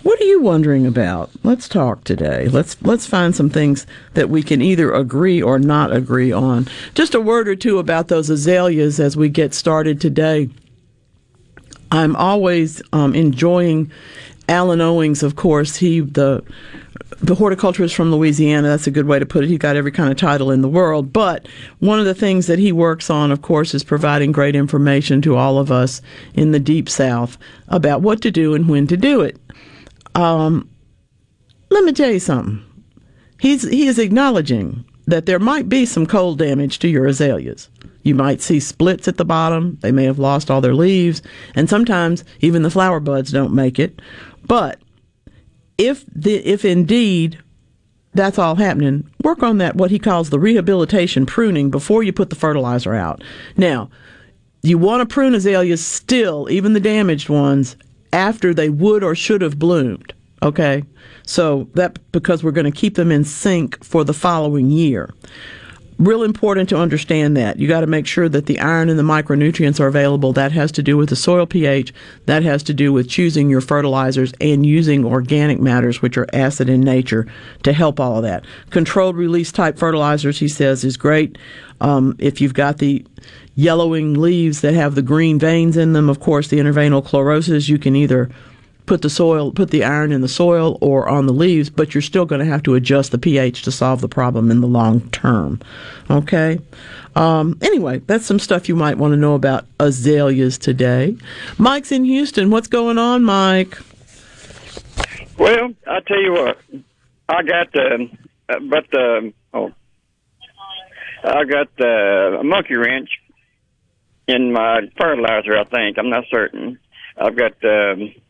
What 0.04 0.18
are 0.22 0.24
you 0.24 0.40
wondering 0.40 0.86
about? 0.86 1.28
Let's 1.42 1.68
talk 1.68 2.04
today. 2.04 2.48
Let's 2.48 2.80
let's 2.80 3.04
find 3.04 3.36
some 3.36 3.50
things 3.50 3.86
that 4.14 4.30
we 4.30 4.42
can 4.42 4.62
either 4.62 4.90
agree 4.94 5.42
or 5.42 5.58
not 5.58 5.94
agree 5.94 6.32
on. 6.32 6.66
Just 6.94 7.14
a 7.14 7.20
word 7.20 7.46
or 7.46 7.56
two 7.56 7.78
about 7.78 8.08
those 8.08 8.30
azaleas 8.30 9.00
as 9.00 9.18
we 9.18 9.28
get 9.28 9.52
started 9.52 10.00
today. 10.00 10.48
I'm 11.90 12.16
always 12.16 12.82
um, 12.92 13.14
enjoying 13.14 13.90
Allen 14.48 14.80
Owings, 14.80 15.22
of 15.22 15.36
course. 15.36 15.76
He 15.76 16.00
the 16.00 16.42
the 17.20 17.34
horticulturist 17.34 17.94
from 17.94 18.12
Louisiana. 18.12 18.68
That's 18.68 18.86
a 18.86 18.92
good 18.92 19.06
way 19.06 19.18
to 19.18 19.26
put 19.26 19.44
it. 19.44 19.48
He 19.48 19.58
got 19.58 19.76
every 19.76 19.92
kind 19.92 20.10
of 20.10 20.16
title 20.16 20.50
in 20.50 20.62
the 20.62 20.68
world. 20.68 21.12
But 21.12 21.48
one 21.80 21.98
of 21.98 22.04
the 22.04 22.14
things 22.14 22.46
that 22.46 22.58
he 22.58 22.70
works 22.70 23.10
on, 23.10 23.32
of 23.32 23.42
course, 23.42 23.74
is 23.74 23.84
providing 23.84 24.32
great 24.32 24.54
information 24.54 25.20
to 25.22 25.36
all 25.36 25.58
of 25.58 25.70
us 25.70 26.00
in 26.34 26.52
the 26.52 26.60
deep 26.60 26.88
South 26.88 27.36
about 27.68 28.02
what 28.02 28.20
to 28.22 28.30
do 28.30 28.54
and 28.54 28.68
when 28.68 28.86
to 28.86 28.96
do 28.96 29.20
it. 29.20 29.38
Um, 30.14 30.68
let 31.70 31.84
me 31.84 31.92
tell 31.92 32.10
you 32.10 32.20
something. 32.20 32.64
He's 33.40 33.68
he 33.68 33.86
is 33.86 33.98
acknowledging 33.98 34.84
that 35.06 35.26
there 35.26 35.38
might 35.38 35.68
be 35.68 35.86
some 35.86 36.06
cold 36.06 36.38
damage 36.38 36.78
to 36.80 36.88
your 36.88 37.06
azaleas. 37.06 37.68
You 38.02 38.14
might 38.14 38.40
see 38.40 38.60
splits 38.60 39.08
at 39.08 39.16
the 39.16 39.24
bottom. 39.24 39.78
They 39.80 39.92
may 39.92 40.04
have 40.04 40.18
lost 40.18 40.50
all 40.50 40.60
their 40.60 40.74
leaves, 40.74 41.22
and 41.54 41.68
sometimes 41.68 42.24
even 42.40 42.62
the 42.62 42.70
flower 42.70 43.00
buds 43.00 43.32
don't 43.32 43.54
make 43.54 43.78
it. 43.78 44.00
But 44.48 44.80
if 45.76 46.04
the 46.12 46.36
if 46.36 46.64
indeed 46.64 47.38
that's 48.14 48.38
all 48.38 48.56
happening, 48.56 49.08
work 49.22 49.42
on 49.42 49.58
that 49.58 49.76
what 49.76 49.90
he 49.90 49.98
calls 49.98 50.30
the 50.30 50.40
rehabilitation 50.40 51.26
pruning 51.26 51.70
before 51.70 52.02
you 52.02 52.12
put 52.12 52.30
the 52.30 52.36
fertilizer 52.36 52.94
out. 52.94 53.22
Now, 53.56 53.90
you 54.62 54.78
want 54.78 55.08
to 55.08 55.12
prune 55.12 55.34
azaleas 55.34 55.84
still, 55.84 56.48
even 56.50 56.72
the 56.72 56.80
damaged 56.80 57.28
ones, 57.28 57.76
after 58.12 58.52
they 58.52 58.70
would 58.70 59.04
or 59.04 59.14
should 59.14 59.42
have 59.42 59.58
bloomed. 59.58 60.12
Okay? 60.42 60.82
So 61.24 61.68
that 61.74 61.98
because 62.10 62.42
we're 62.42 62.50
going 62.52 62.70
to 62.70 62.76
keep 62.76 62.94
them 62.94 63.12
in 63.12 63.24
sync 63.24 63.82
for 63.84 64.02
the 64.02 64.14
following 64.14 64.70
year. 64.70 65.14
Real 65.98 66.22
important 66.22 66.68
to 66.68 66.76
understand 66.76 67.36
that. 67.36 67.58
You 67.58 67.66
got 67.66 67.80
to 67.80 67.88
make 67.88 68.06
sure 68.06 68.28
that 68.28 68.46
the 68.46 68.60
iron 68.60 68.88
and 68.88 68.96
the 68.96 69.02
micronutrients 69.02 69.80
are 69.80 69.88
available. 69.88 70.32
That 70.32 70.52
has 70.52 70.70
to 70.72 70.82
do 70.82 70.96
with 70.96 71.08
the 71.08 71.16
soil 71.16 71.44
pH. 71.44 71.92
That 72.26 72.44
has 72.44 72.62
to 72.64 72.74
do 72.74 72.92
with 72.92 73.08
choosing 73.08 73.50
your 73.50 73.60
fertilizers 73.60 74.32
and 74.40 74.64
using 74.64 75.04
organic 75.04 75.58
matters, 75.58 76.00
which 76.00 76.16
are 76.16 76.28
acid 76.32 76.68
in 76.68 76.82
nature, 76.82 77.26
to 77.64 77.72
help 77.72 77.98
all 77.98 78.18
of 78.18 78.22
that. 78.22 78.44
Controlled 78.70 79.16
release 79.16 79.50
type 79.50 79.76
fertilizers, 79.76 80.38
he 80.38 80.46
says, 80.46 80.84
is 80.84 80.96
great. 80.96 81.36
Um, 81.80 82.14
if 82.20 82.40
you've 82.40 82.54
got 82.54 82.78
the 82.78 83.04
yellowing 83.56 84.14
leaves 84.14 84.60
that 84.60 84.74
have 84.74 84.94
the 84.94 85.02
green 85.02 85.40
veins 85.40 85.76
in 85.76 85.94
them, 85.94 86.08
of 86.08 86.20
course, 86.20 86.46
the 86.46 86.58
interveinal 86.58 87.04
chlorosis, 87.04 87.68
you 87.68 87.76
can 87.76 87.96
either 87.96 88.30
put 88.88 89.02
the 89.02 89.10
soil, 89.10 89.52
put 89.52 89.70
the 89.70 89.84
iron 89.84 90.10
in 90.10 90.22
the 90.22 90.28
soil 90.28 90.78
or 90.80 91.08
on 91.08 91.26
the 91.26 91.32
leaves, 91.32 91.70
but 91.70 91.94
you're 91.94 92.02
still 92.02 92.24
going 92.24 92.40
to 92.40 92.46
have 92.46 92.62
to 92.64 92.74
adjust 92.74 93.12
the 93.12 93.18
pH 93.18 93.62
to 93.62 93.70
solve 93.70 94.00
the 94.00 94.08
problem 94.08 94.50
in 94.50 94.60
the 94.60 94.66
long 94.66 95.08
term. 95.10 95.60
Okay. 96.10 96.58
Um, 97.14 97.58
anyway, 97.62 97.98
that's 98.06 98.24
some 98.24 98.38
stuff 98.38 98.68
you 98.68 98.74
might 98.74 98.96
want 98.96 99.12
to 99.12 99.16
know 99.16 99.34
about 99.34 99.66
azaleas 99.78 100.56
today. 100.56 101.16
Mike's 101.58 101.92
in 101.92 102.04
Houston. 102.04 102.50
What's 102.50 102.68
going 102.68 102.98
on, 102.98 103.24
Mike? 103.24 103.78
Well, 105.38 105.72
I 105.86 106.00
tell 106.00 106.20
you 106.20 106.32
what, 106.32 106.58
I 107.28 107.42
got 107.42 107.76
um, 107.76 108.18
uh, 108.48 108.58
but 108.60 108.98
um, 108.98 109.34
oh, 109.52 109.70
I 111.22 111.44
got 111.44 111.68
uh, 111.80 112.40
a 112.40 112.44
monkey 112.44 112.76
wrench 112.76 113.10
in 114.26 114.52
my 114.52 114.80
fertilizer. 114.98 115.56
I 115.56 115.64
think 115.64 115.98
I'm 115.98 116.10
not 116.10 116.24
certain. 116.30 116.78
I've 117.16 117.36
got. 117.36 117.52
Um, 117.64 118.14
uh, 118.16 118.20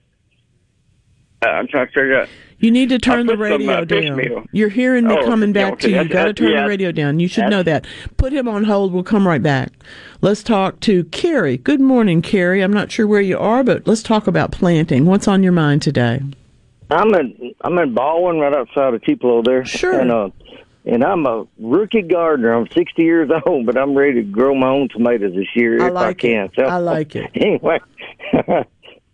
I'm 1.42 1.68
trying 1.68 1.87
to 1.87 1.92
figure 1.92 2.21
out. 2.21 2.28
You 2.61 2.73
need 2.73 2.88
to 2.88 2.99
turn 2.99 3.26
the 3.26 3.35
put 3.37 3.49
some, 3.50 3.61
radio 3.61 3.73
uh, 3.73 3.85
down. 3.85 4.49
You're 4.50 4.68
hearing 4.68 5.07
me 5.07 5.16
Oh, 5.16 5.25
coming 5.25 5.52
back 5.52 5.75
okay, 5.75 5.83
to 5.83 5.88
you. 5.90 5.97
You 5.97 6.02
that's- 6.09 6.12
got 6.12 6.25
to 6.25 6.33
turn 6.33 6.50
yeah, 6.50 6.62
the 6.64 6.68
radio 6.68 6.90
down. 6.90 7.21
You 7.21 7.28
should 7.28 7.45
that's- 7.45 7.50
know 7.52 7.62
that. 7.62 7.87
Put 8.16 8.33
him 8.33 8.49
on 8.49 8.64
hold. 8.64 8.92
We'll 8.92 9.04
come 9.04 9.28
right 9.28 9.40
back. 9.42 9.71
Let's 10.23 10.42
talk 10.42 10.80
to 10.80 11.04
Carrie. 11.04 11.59
Good 11.59 11.80
morning, 11.80 12.21
Carrie. 12.23 12.61
I'm 12.61 12.73
not 12.73 12.90
sure 12.90 13.07
where 13.07 13.21
you 13.21 13.38
are, 13.38 13.62
but 13.62 13.87
let's 13.87 14.02
talk 14.02 14.26
about 14.26 14.50
planting. 14.50 15.07
What's 15.07 15.28
on 15.28 15.45
your 15.45 15.52
mind 15.52 15.83
today? 15.83 16.21
I'm 16.90 17.14
in 17.14 17.54
I'm 17.61 17.78
in 17.78 17.95
Baldwyn, 17.95 18.40
right 18.40 18.54
outside 18.57 18.95
of 18.95 19.02
Tupelo 19.04 19.42
there. 19.42 19.64
Sure. 19.64 20.00
And 20.00 20.11
uh, 20.11 20.30
and 20.87 21.04
I'm 21.04 21.26
a 21.26 21.47
rookie 21.61 22.02
gardener. 22.02 22.52
I'm 22.54 22.66
60 22.75 23.00
years 23.02 23.30
old, 23.47 23.66
but 23.66 23.76
I'm 23.78 23.95
ready 23.95 24.14
to 24.14 24.23
grow 24.23 24.54
my 24.57 24.71
own 24.71 24.88
tomatoes 24.88 25.35
this 25.37 25.47
year 25.54 25.80
I 25.83 25.88
if 25.88 25.92
like 25.92 26.07
I 26.07 26.14
can. 26.14 26.50
it. 26.57 26.61
I 26.64 26.78
like 26.78 27.14
it. 27.14 27.30
Anyway, 27.35 27.78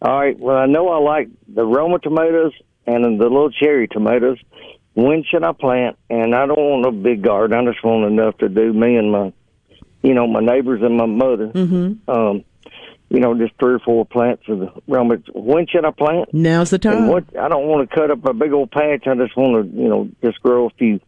all 0.05 0.21
right. 0.21 0.39
Well, 0.39 0.57
I 0.57 0.67
know 0.67 0.89
I 0.91 0.99
like 0.99 1.29
the 1.49 1.65
Roma 1.65 1.99
tomatoes 1.99 2.53
and 2.87 3.19
the 3.19 3.25
little 3.25 3.51
cherry 3.51 3.89
tomatoes. 3.89 4.39
When 4.93 5.25
should 5.25 5.43
I 5.43 5.53
plant? 5.53 5.97
And 6.11 6.35
I 6.35 6.47
don't 6.47 6.59
want 6.59 6.87
a 6.87 6.93
big 6.93 7.23
garden. 7.23 7.57
I 7.57 7.73
just 7.73 7.83
want 7.83 8.05
enough 8.05 8.37
to 8.39 8.51
do 8.51 8.73
me 8.73 8.97
and 8.97 9.11
my, 9.11 9.33
you 10.03 10.13
know, 10.13 10.27
my 10.27 10.41
neighbors 10.41 10.83
and 10.83 10.99
my 10.99 11.07
mother. 11.07 11.49
Mm-hmm. 11.49 12.11
Um, 12.11 12.45
you 13.09 13.21
know, 13.21 13.35
just 13.35 13.55
three 13.59 13.75
or 13.75 13.79
four 13.79 14.05
plants 14.05 14.43
of 14.49 14.59
the 14.59 14.73
Roma. 14.87 15.17
When 15.33 15.67
should 15.67 15.87
I 15.87 15.91
plant? 15.91 16.35
Now's 16.35 16.71
the 16.71 16.79
time. 16.79 16.99
And 16.99 17.09
what 17.09 17.25
I 17.39 17.49
don't 17.49 17.67
want 17.67 17.89
to 17.89 17.95
cut 17.95 18.11
up 18.11 18.27
a 18.27 18.35
big 18.35 18.53
old 18.53 18.71
patch. 18.71 19.07
I 19.07 19.15
just 19.15 19.37
want 19.37 19.73
to, 19.73 19.77
you 19.77 19.89
know, 19.89 20.11
just 20.23 20.43
grow 20.43 20.67
a 20.67 20.71
few. 20.71 21.01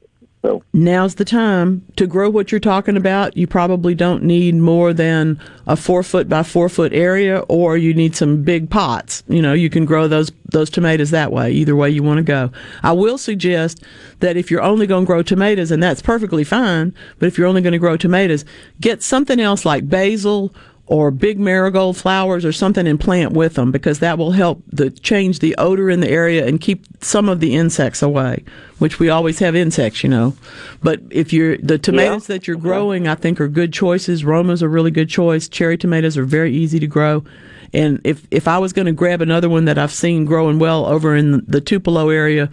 So 0.42 0.62
Now's 0.72 1.14
the 1.14 1.24
time 1.24 1.84
to 1.96 2.06
grow 2.06 2.28
what 2.28 2.52
you're 2.52 2.60
talking 2.60 2.96
about. 2.96 3.36
You 3.36 3.46
probably 3.46 3.94
don't 3.94 4.22
need 4.22 4.54
more 4.56 4.92
than 4.92 5.40
a 5.66 5.74
four 5.74 6.02
foot 6.02 6.28
by 6.28 6.42
four 6.42 6.68
foot 6.68 6.92
area, 6.92 7.38
or 7.48 7.76
you 7.76 7.94
need 7.94 8.14
some 8.14 8.42
big 8.42 8.70
pots. 8.70 9.22
You 9.26 9.40
know, 9.40 9.54
you 9.54 9.70
can 9.70 9.86
grow 9.86 10.06
those 10.06 10.30
those 10.52 10.70
tomatoes 10.70 11.10
that 11.10 11.32
way. 11.32 11.50
Either 11.50 11.74
way 11.74 11.90
you 11.90 12.02
want 12.02 12.18
to 12.18 12.22
go. 12.22 12.52
I 12.82 12.92
will 12.92 13.18
suggest 13.18 13.82
that 14.20 14.36
if 14.36 14.50
you're 14.50 14.62
only 14.62 14.86
going 14.86 15.04
to 15.04 15.06
grow 15.06 15.22
tomatoes, 15.22 15.70
and 15.70 15.82
that's 15.82 16.02
perfectly 16.02 16.44
fine, 16.44 16.94
but 17.18 17.26
if 17.26 17.38
you're 17.38 17.48
only 17.48 17.62
going 17.62 17.72
to 17.72 17.78
grow 17.78 17.96
tomatoes, 17.96 18.44
get 18.80 19.02
something 19.02 19.40
else 19.40 19.64
like 19.64 19.88
basil 19.88 20.54
or 20.86 21.10
big 21.10 21.38
marigold 21.38 21.96
flowers 21.96 22.44
or 22.44 22.52
something 22.52 22.86
and 22.86 23.00
plant 23.00 23.32
with 23.32 23.54
them 23.54 23.72
because 23.72 23.98
that 23.98 24.18
will 24.18 24.32
help 24.32 24.62
the 24.68 24.90
change 24.90 25.40
the 25.40 25.54
odor 25.56 25.90
in 25.90 26.00
the 26.00 26.08
area 26.08 26.46
and 26.46 26.60
keep 26.60 26.86
some 27.02 27.28
of 27.28 27.40
the 27.40 27.54
insects 27.56 28.02
away 28.02 28.44
which 28.78 28.98
we 29.00 29.08
always 29.08 29.38
have 29.38 29.56
insects 29.56 30.02
you 30.02 30.08
know. 30.08 30.36
But 30.82 31.00
if 31.10 31.32
you're 31.32 31.56
the 31.58 31.78
tomatoes 31.78 32.26
that 32.28 32.46
you're 32.46 32.56
growing 32.56 33.08
i 33.08 33.14
think 33.14 33.40
are 33.40 33.48
good 33.48 33.72
choices. 33.72 34.24
Roma's 34.24 34.62
a 34.62 34.68
really 34.68 34.90
good 34.90 35.08
choice. 35.08 35.48
Cherry 35.48 35.76
tomatoes 35.76 36.16
are 36.16 36.24
very 36.24 36.54
easy 36.54 36.78
to 36.80 36.86
grow. 36.86 37.24
And 37.72 38.00
if 38.04 38.26
if 38.30 38.46
i 38.46 38.58
was 38.58 38.72
going 38.72 38.86
to 38.86 38.92
grab 38.92 39.20
another 39.20 39.48
one 39.48 39.64
that 39.64 39.76
i've 39.76 39.92
seen 39.92 40.24
growing 40.24 40.58
well 40.58 40.86
over 40.86 41.16
in 41.16 41.44
the 41.46 41.60
tupelo 41.60 42.10
area 42.10 42.48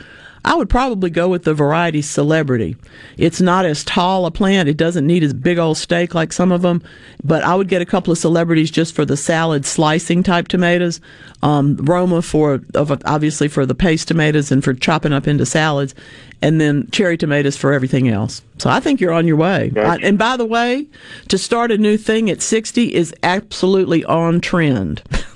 I 0.46 0.56
would 0.56 0.70
probably 0.70 1.10
go 1.10 1.30
with 1.30 1.44
the 1.44 1.54
variety 1.54 2.02
celebrity. 2.02 2.76
It's 3.18 3.40
not 3.40 3.66
as 3.66 3.84
tall 3.84 4.26
a 4.26 4.32
plant. 4.32 4.68
It 4.68 4.76
doesn't 4.76 5.08
need 5.08 5.24
as 5.24 5.34
big 5.34 5.58
old 5.58 5.78
stake 5.78 6.14
like 6.14 6.34
some 6.34 6.52
of 6.52 6.62
them, 6.62 6.84
but 7.24 7.44
I 7.44 7.56
would 7.56 7.70
get 7.70 7.82
a 7.82 7.86
couple 7.86 8.12
of 8.12 8.18
celebrities 8.18 8.70
just 8.70 8.94
for 8.94 9.06
the 9.06 9.16
salad 9.16 9.66
slicing 9.66 10.22
type 10.22 10.50
tomatoes. 10.50 11.00
Um, 11.42 11.78
Roma 11.78 12.22
for 12.22 12.62
obviously 12.76 13.48
for 13.48 13.66
the 13.66 13.76
paste 13.76 14.10
tomatoes 14.10 14.52
and 14.52 14.64
for 14.64 14.74
chopping 14.74 15.14
up 15.14 15.28
into 15.28 15.46
salads, 15.46 15.96
and 16.44 16.60
then 16.60 16.90
cherry 16.92 17.18
tomatoes 17.18 17.56
for 17.56 17.72
everything 17.72 18.10
else. 18.10 18.42
So 18.58 18.70
I 18.70 18.82
think 18.82 19.00
you're 19.00 19.14
on 19.14 19.26
your 19.28 19.38
way. 19.38 19.72
And 19.76 20.18
by 20.18 20.36
the 20.36 20.46
way, 20.46 20.88
to 21.30 21.38
start 21.38 21.72
a 21.72 21.78
new 21.78 21.96
thing 21.98 22.30
at 22.30 22.42
60 22.42 22.94
is 22.94 23.16
absolutely 23.24 24.04
on 24.04 24.42
trend. 24.42 25.02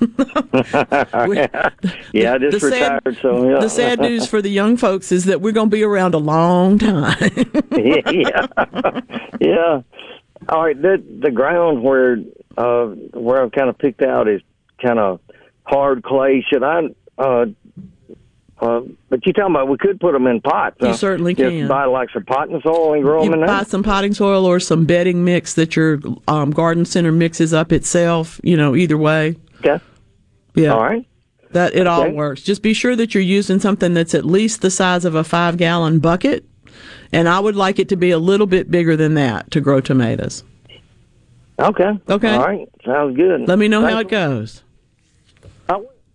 yeah, 2.12 2.34
I 2.34 2.38
just 2.38 2.60
the 2.60 2.60
sad- 2.60 3.00
retired. 3.06 3.18
so 3.22 3.48
yeah. 3.48 3.58
The 3.58 3.70
sad 3.70 4.00
news 4.00 4.26
for 4.26 4.42
the 4.42 4.50
young 4.50 4.76
folks 4.76 5.10
is 5.10 5.24
that 5.24 5.40
we're 5.40 5.52
going 5.52 5.70
to 5.70 5.76
be 5.76 5.82
around 5.82 6.12
a 6.14 6.18
long 6.18 6.78
time. 6.78 7.16
yeah, 7.72 9.00
yeah. 9.40 9.80
All 10.50 10.62
right, 10.64 10.80
the 10.80 11.02
the 11.20 11.30
ground 11.30 11.82
where 11.82 12.18
uh 12.56 12.86
where 13.12 13.42
I've 13.42 13.52
kind 13.52 13.68
of 13.68 13.78
picked 13.78 14.02
out 14.02 14.28
is 14.28 14.42
kind 14.80 14.98
of 14.98 15.20
hard 15.64 16.02
clay. 16.02 16.44
Should 16.48 16.62
I? 16.62 16.82
uh 17.18 17.46
uh, 18.60 18.80
but 19.08 19.24
you 19.24 19.32
talking 19.32 19.54
about 19.54 19.68
we 19.68 19.78
could 19.78 20.00
put 20.00 20.12
them 20.12 20.26
in 20.26 20.40
pots? 20.40 20.76
You 20.80 20.88
huh? 20.88 20.94
certainly 20.94 21.34
can. 21.34 21.68
buy 21.68 21.84
like 21.84 22.10
some 22.10 22.24
potting 22.24 22.60
soil 22.60 22.94
and 22.94 23.02
grow 23.02 23.22
you 23.22 23.30
them 23.30 23.40
in 23.40 23.46
buy 23.46 23.58
there. 23.58 23.64
some 23.66 23.82
potting 23.82 24.14
soil 24.14 24.44
or 24.44 24.58
some 24.58 24.84
bedding 24.84 25.24
mix 25.24 25.54
that 25.54 25.76
your 25.76 26.00
um, 26.26 26.50
garden 26.50 26.84
center 26.84 27.12
mixes 27.12 27.54
up 27.54 27.72
itself. 27.72 28.40
You 28.42 28.56
know, 28.56 28.74
either 28.74 28.98
way. 28.98 29.36
Okay. 29.60 29.82
Yeah. 30.54 30.74
All 30.74 30.82
right. 30.82 31.06
That 31.52 31.74
it 31.74 31.86
all 31.86 32.10
works. 32.10 32.42
Just 32.42 32.62
be 32.62 32.74
sure 32.74 32.96
that 32.96 33.14
you're 33.14 33.22
using 33.22 33.58
something 33.60 33.94
that's 33.94 34.14
at 34.14 34.24
least 34.24 34.60
the 34.60 34.70
size 34.70 35.04
of 35.04 35.14
a 35.14 35.24
five 35.24 35.56
gallon 35.56 35.98
bucket, 35.98 36.44
and 37.12 37.28
I 37.28 37.40
would 37.40 37.56
like 37.56 37.78
it 37.78 37.88
to 37.90 37.96
be 37.96 38.10
a 38.10 38.18
little 38.18 38.46
bit 38.46 38.70
bigger 38.70 38.96
than 38.96 39.14
that 39.14 39.50
to 39.52 39.60
grow 39.60 39.80
tomatoes. 39.80 40.42
Okay. 41.58 41.90
Okay. 42.08 42.34
All 42.34 42.44
right. 42.44 42.68
Sounds 42.84 43.16
good. 43.16 43.48
Let 43.48 43.58
me 43.58 43.68
know 43.68 43.82
Thank 43.82 43.92
how 43.94 44.00
it 44.00 44.08
goes. 44.08 44.62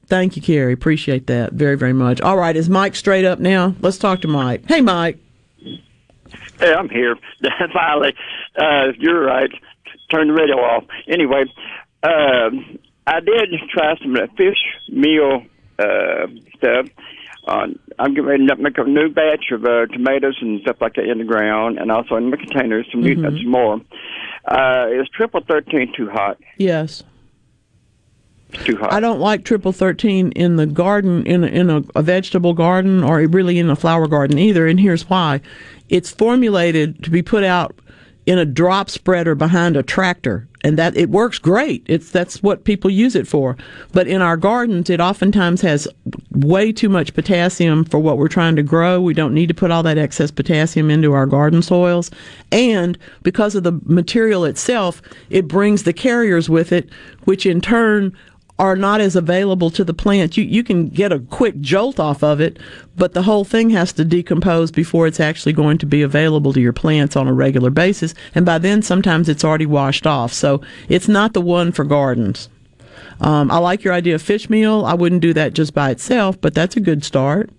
Thank 0.08 0.36
you, 0.36 0.42
Carrie. 0.42 0.74
Appreciate 0.74 1.28
that 1.28 1.54
very, 1.54 1.76
very 1.78 1.94
much. 1.94 2.22
All 2.22 2.38
right, 2.38 2.56
is 2.56 2.70
Mike 2.70 2.96
straight 2.96 3.26
up 3.26 3.40
now? 3.40 3.76
Let's 3.82 3.98
talk 3.98 4.22
to 4.22 4.28
Mike. 4.28 4.64
Hey, 4.68 4.82
Mike. 4.82 5.18
Hey, 6.60 6.74
I'm 6.74 6.90
here. 6.90 7.16
Finally, 7.74 8.14
uh, 8.58 8.88
you're 9.00 9.24
right. 9.26 9.50
Turn 10.12 10.28
the 10.28 10.34
radio 10.34 10.56
off. 10.58 10.84
Anyway, 11.08 11.46
um, 12.04 12.78
I 13.08 13.20
did 13.22 13.50
try 13.72 13.96
some 14.02 14.16
of 14.16 14.30
the 14.30 14.36
fish 14.38 14.58
meal 14.90 15.44
uh, 15.80 16.28
stuff. 16.58 16.88
Uh, 17.48 17.68
I'm 18.00 18.14
getting 18.14 18.26
ready 18.26 18.48
to 18.48 18.56
make 18.58 18.78
a 18.78 18.84
new 18.84 19.10
batch 19.10 19.52
of 19.52 19.66
uh, 19.66 19.88
tomatoes 19.88 20.38
and 20.42 20.62
stuff 20.62 20.78
like 20.80 20.94
that 20.96 21.10
in 21.10 21.18
the 21.18 21.24
ground, 21.26 21.78
and 21.78 21.92
also 21.92 22.16
in 22.16 22.30
the 22.30 22.38
containers 22.38 22.86
some, 22.92 23.02
new, 23.02 23.16
Mhm. 23.16 23.38
some 23.42 23.50
more. 23.52 23.82
Uh, 24.46 24.88
is 25.02 25.08
triple 25.10 25.42
thirteen 25.42 25.92
too 25.96 26.10
hot? 26.10 26.38
Yes. 26.58 27.04
Too 28.54 28.78
hot. 28.78 28.94
I 28.94 29.00
don't 29.00 29.20
like 29.20 29.44
triple 29.44 29.72
thirteen 29.72 30.32
in 30.34 30.58
the 30.58 30.66
garden 30.66 31.26
in 31.26 31.44
a, 31.44 31.48
in 31.48 31.70
a, 31.70 31.84
a 31.96 32.02
vegetable 32.02 32.54
garden 32.54 33.04
or 33.04 33.18
really 33.28 33.60
in 33.60 33.70
a 33.70 33.76
flower 33.76 34.08
garden 34.08 34.38
either. 34.38 34.68
And 34.68 34.80
here's 34.80 35.10
why: 35.10 35.42
it's 35.90 36.12
formulated 36.12 37.04
to 37.04 37.10
be 37.10 37.22
put 37.22 37.44
out 37.44 37.76
in 38.26 38.38
a 38.38 38.46
drop 38.46 38.90
spreader 38.90 39.36
behind 39.36 39.76
a 39.76 39.84
tractor, 39.84 40.48
and 40.64 40.78
that 40.78 40.96
it 40.96 41.10
works 41.10 41.40
great. 41.40 41.84
It's 41.88 42.10
that's 42.10 42.42
what 42.42 42.64
people 42.64 42.90
use 42.90 43.16
it 43.16 43.28
for. 43.28 43.58
But 43.92 44.08
in 44.08 44.22
our 44.22 44.38
gardens, 44.38 44.90
it 44.90 45.02
oftentimes 45.02 45.62
has 45.62 45.88
way 46.32 46.72
too 46.72 46.90
much 46.90 47.14
potassium 47.14 47.84
for 47.84 48.00
what 48.00 48.18
we're 48.18 48.30
trying 48.30 48.56
to 48.56 48.64
grow. 48.64 49.02
We 49.02 49.14
don't 49.14 49.34
need 49.34 49.48
to 49.48 49.54
put 49.54 49.72
all 49.72 49.84
that 49.84 49.98
excess 49.98 50.32
potassium 50.32 50.90
into 50.90 51.12
our 51.12 51.26
garden 51.26 51.62
soils, 51.62 52.12
and 52.52 52.98
because 53.24 53.56
of 53.56 53.64
the 53.64 53.78
material 53.84 54.46
itself, 54.46 55.02
it 55.30 55.48
brings 55.48 55.84
the 55.84 55.92
carriers 55.92 56.50
with 56.50 56.72
it, 56.72 56.90
which 57.26 57.46
in 57.46 57.60
turn 57.60 58.16
are 58.60 58.76
not 58.76 59.02
as 59.02 59.16
available 59.16 59.70
to 59.72 59.84
the 59.84 59.94
plant. 59.94 60.38
You 60.38 60.44
you 60.44 60.64
can 60.64 60.90
get 60.90 61.12
a 61.12 61.20
quick 61.20 61.60
jolt 61.60 62.00
off 62.00 62.24
of 62.24 62.40
it, 62.40 62.60
but 62.96 63.14
the 63.14 63.24
whole 63.24 63.44
thing 63.44 63.72
has 63.72 63.92
to 63.94 64.06
decompose 64.06 64.72
before 64.72 65.08
it's 65.08 65.20
actually 65.20 65.54
going 65.54 65.78
to 65.80 65.86
be 65.86 66.02
available 66.02 66.54
to 66.54 66.62
your 66.62 66.74
plants 66.74 67.16
on 67.16 67.28
a 67.28 67.34
regular 67.34 67.70
basis. 67.70 68.14
And 68.36 68.46
by 68.46 68.60
then, 68.60 68.82
sometimes 68.82 69.28
it's 69.28 69.44
already 69.44 69.66
washed 69.66 70.06
off. 70.06 70.32
So 70.34 70.62
it's 70.88 71.08
not 71.08 71.34
the 71.34 71.42
one 71.42 71.72
for 71.72 71.84
gardens. 71.84 72.50
Um, 73.20 73.52
I 73.52 73.58
like 73.58 73.84
your 73.84 73.94
idea 73.94 74.16
of 74.16 74.22
fish 74.22 74.50
meal. 74.50 74.86
I 74.86 74.94
wouldn't 74.94 75.22
do 75.22 75.34
that 75.34 75.54
just 75.54 75.74
by 75.74 75.92
itself, 75.92 76.40
but 76.40 76.54
that's 76.54 76.76
a 76.76 76.82
good 76.82 77.04
start. 77.04 77.50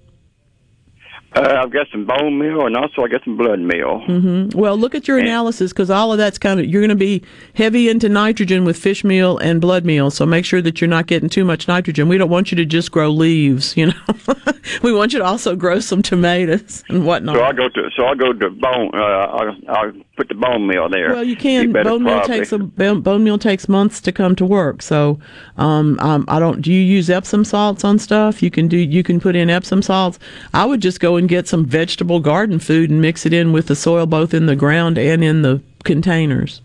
Uh, 1.35 1.57
I've 1.63 1.71
got 1.71 1.89
some 1.91 2.05
bone 2.05 2.39
meal 2.39 2.65
and 2.67 2.77
also 2.77 3.03
I 3.03 3.09
got 3.09 3.25
some 3.25 3.37
blood 3.37 3.59
meal. 3.59 4.01
hmm 4.07 4.49
Well, 4.55 4.77
look 4.77 4.95
at 4.95 5.09
your 5.09 5.19
analysis 5.19 5.73
because 5.73 5.91
all 5.91 6.13
of 6.13 6.19
that's 6.19 6.39
kind 6.39 6.61
of 6.61 6.67
you're 6.67 6.81
going 6.81 6.91
to 6.91 6.95
be 6.95 7.23
heavy 7.55 7.89
into 7.89 8.09
nitrogen 8.09 8.65
with 8.65 8.77
fish 8.77 9.03
meal 9.03 9.39
and 9.39 9.61
blood 9.61 9.85
meal. 9.85 10.11
So 10.13 10.25
make 10.27 10.45
sure 10.45 10.63
that 10.63 10.81
you're 10.81 10.89
not 10.89 11.07
getting 11.07 11.29
too 11.29 11.45
much 11.45 11.67
nitrogen. 11.67 12.09
We 12.09 12.19
don't 12.19 12.31
want 12.31 12.53
you 12.53 12.57
to 12.57 12.65
just 12.65 12.93
grow 12.93 13.11
leaves. 13.11 13.77
You 13.77 13.87
know, 13.87 13.95
we 14.83 14.93
want 14.93 15.13
you 15.13 15.19
to 15.19 15.25
also 15.25 15.57
grow 15.57 15.81
some 15.81 16.03
tomatoes 16.03 16.85
and 16.89 17.05
whatnot. 17.05 17.37
So 17.37 17.43
I 17.43 17.53
go 17.53 17.69
to 17.69 17.91
so 17.97 18.07
I 18.07 18.15
go 18.15 18.33
to 18.33 18.51
bone. 18.51 18.91
Uh, 18.95 18.99
I'll, 18.99 19.57
I'll 19.69 19.93
put 20.17 20.29
the 20.29 20.35
bone 20.35 20.67
meal 20.67 20.89
there. 20.89 21.11
Well, 21.15 21.25
you 21.25 21.37
can. 21.37 21.73
Bone 21.73 22.05
meal 22.05 22.23
takes 22.23 22.53
a 22.53 22.59
bone 22.59 23.01
bone 23.01 23.25
meal 23.25 23.39
takes 23.39 23.69
months 23.69 24.01
to 24.03 24.13
come 24.13 24.37
to 24.37 24.47
work. 24.47 24.83
So, 24.83 25.19
um, 25.57 25.99
um, 26.01 26.25
I 26.29 26.39
don't. 26.39 26.63
Do 26.63 26.73
you 26.73 26.81
use 26.81 27.11
Epsom 27.11 27.45
salts 27.45 27.83
on 27.85 27.99
stuff? 27.99 28.43
You 28.43 28.51
can 28.51 28.69
do. 28.69 28.77
You 28.79 29.03
can 29.03 29.19
put 29.21 29.35
in 29.35 29.51
Epsom 29.51 29.83
salts. 29.83 30.19
I 30.53 30.65
would 30.65 30.81
just 30.81 31.01
go 31.01 31.17
and 31.17 31.24
get 31.27 31.49
some 31.49 31.65
vegetable 31.65 32.21
garden 32.21 32.59
food 32.59 32.91
and 32.91 33.01
mix 33.01 33.27
it 33.27 33.33
in 33.33 33.53
with 33.53 33.67
the 33.67 33.77
soil, 33.77 34.07
both 34.07 34.35
in 34.35 34.47
the 34.47 34.57
ground 34.57 34.99
and 34.99 35.23
in 35.23 35.43
the 35.43 35.63
containers. 35.85 36.61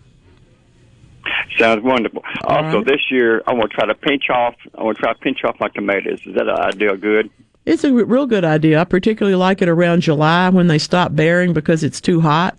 Sounds 1.58 1.82
wonderful. 1.82 2.22
also, 2.44 2.82
this 2.82 3.00
year 3.10 3.42
I 3.46 3.52
want 3.52 3.70
to 3.70 3.76
try 3.76 3.86
to 3.86 3.94
pinch 3.94 4.30
off. 4.30 4.54
I 4.78 4.82
want 4.82 4.96
to 4.96 5.02
try 5.02 5.12
to 5.12 5.18
pinch 5.18 5.44
off 5.44 5.56
my 5.60 5.68
tomatoes. 5.68 6.20
Is 6.24 6.34
that 6.34 6.48
an 6.48 6.58
idea 6.58 6.96
good? 6.96 7.30
It's 7.66 7.84
a 7.84 7.92
real 7.92 8.26
good 8.26 8.44
idea. 8.44 8.80
I 8.80 8.84
particularly 8.84 9.36
like 9.36 9.60
it 9.60 9.68
around 9.68 10.00
July 10.00 10.48
when 10.48 10.68
they 10.68 10.78
stop 10.78 11.14
bearing 11.14 11.52
because 11.52 11.84
it's 11.84 12.00
too 12.00 12.20
hot. 12.20 12.56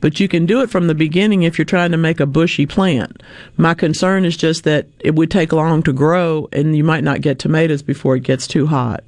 But 0.00 0.18
you 0.18 0.28
can 0.28 0.46
do 0.46 0.62
it 0.62 0.70
from 0.70 0.86
the 0.86 0.94
beginning 0.94 1.42
if 1.42 1.58
you're 1.58 1.64
trying 1.64 1.90
to 1.92 1.96
make 1.96 2.20
a 2.20 2.26
bushy 2.26 2.66
plant. 2.66 3.22
My 3.56 3.74
concern 3.74 4.24
is 4.24 4.36
just 4.36 4.64
that 4.64 4.88
it 4.98 5.14
would 5.14 5.30
take 5.30 5.52
long 5.52 5.82
to 5.84 5.92
grow 5.92 6.48
and 6.52 6.76
you 6.76 6.84
might 6.84 7.04
not 7.04 7.20
get 7.20 7.38
tomatoes 7.38 7.82
before 7.82 8.16
it 8.16 8.22
gets 8.22 8.46
too 8.46 8.66
hot. 8.66 9.04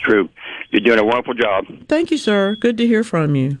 True. 0.00 0.28
You're 0.74 0.80
doing 0.80 0.98
a 0.98 1.04
wonderful 1.04 1.34
job. 1.34 1.66
Thank 1.86 2.10
you, 2.10 2.16
sir. 2.16 2.56
Good 2.56 2.76
to 2.78 2.86
hear 2.86 3.04
from 3.04 3.36
you. 3.36 3.58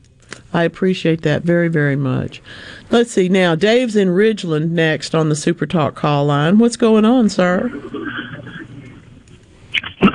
I 0.52 0.64
appreciate 0.64 1.22
that 1.22 1.44
very, 1.44 1.68
very 1.68 1.94
much. 1.94 2.42
Let's 2.90 3.12
see 3.12 3.28
now. 3.28 3.54
Dave's 3.54 3.94
in 3.94 4.08
Ridgeland 4.08 4.70
next 4.70 5.14
on 5.14 5.28
the 5.28 5.36
Super 5.36 5.64
Talk 5.64 5.94
call 5.94 6.26
line. 6.26 6.58
What's 6.58 6.76
going 6.76 7.04
on, 7.04 7.28
sir? 7.28 7.66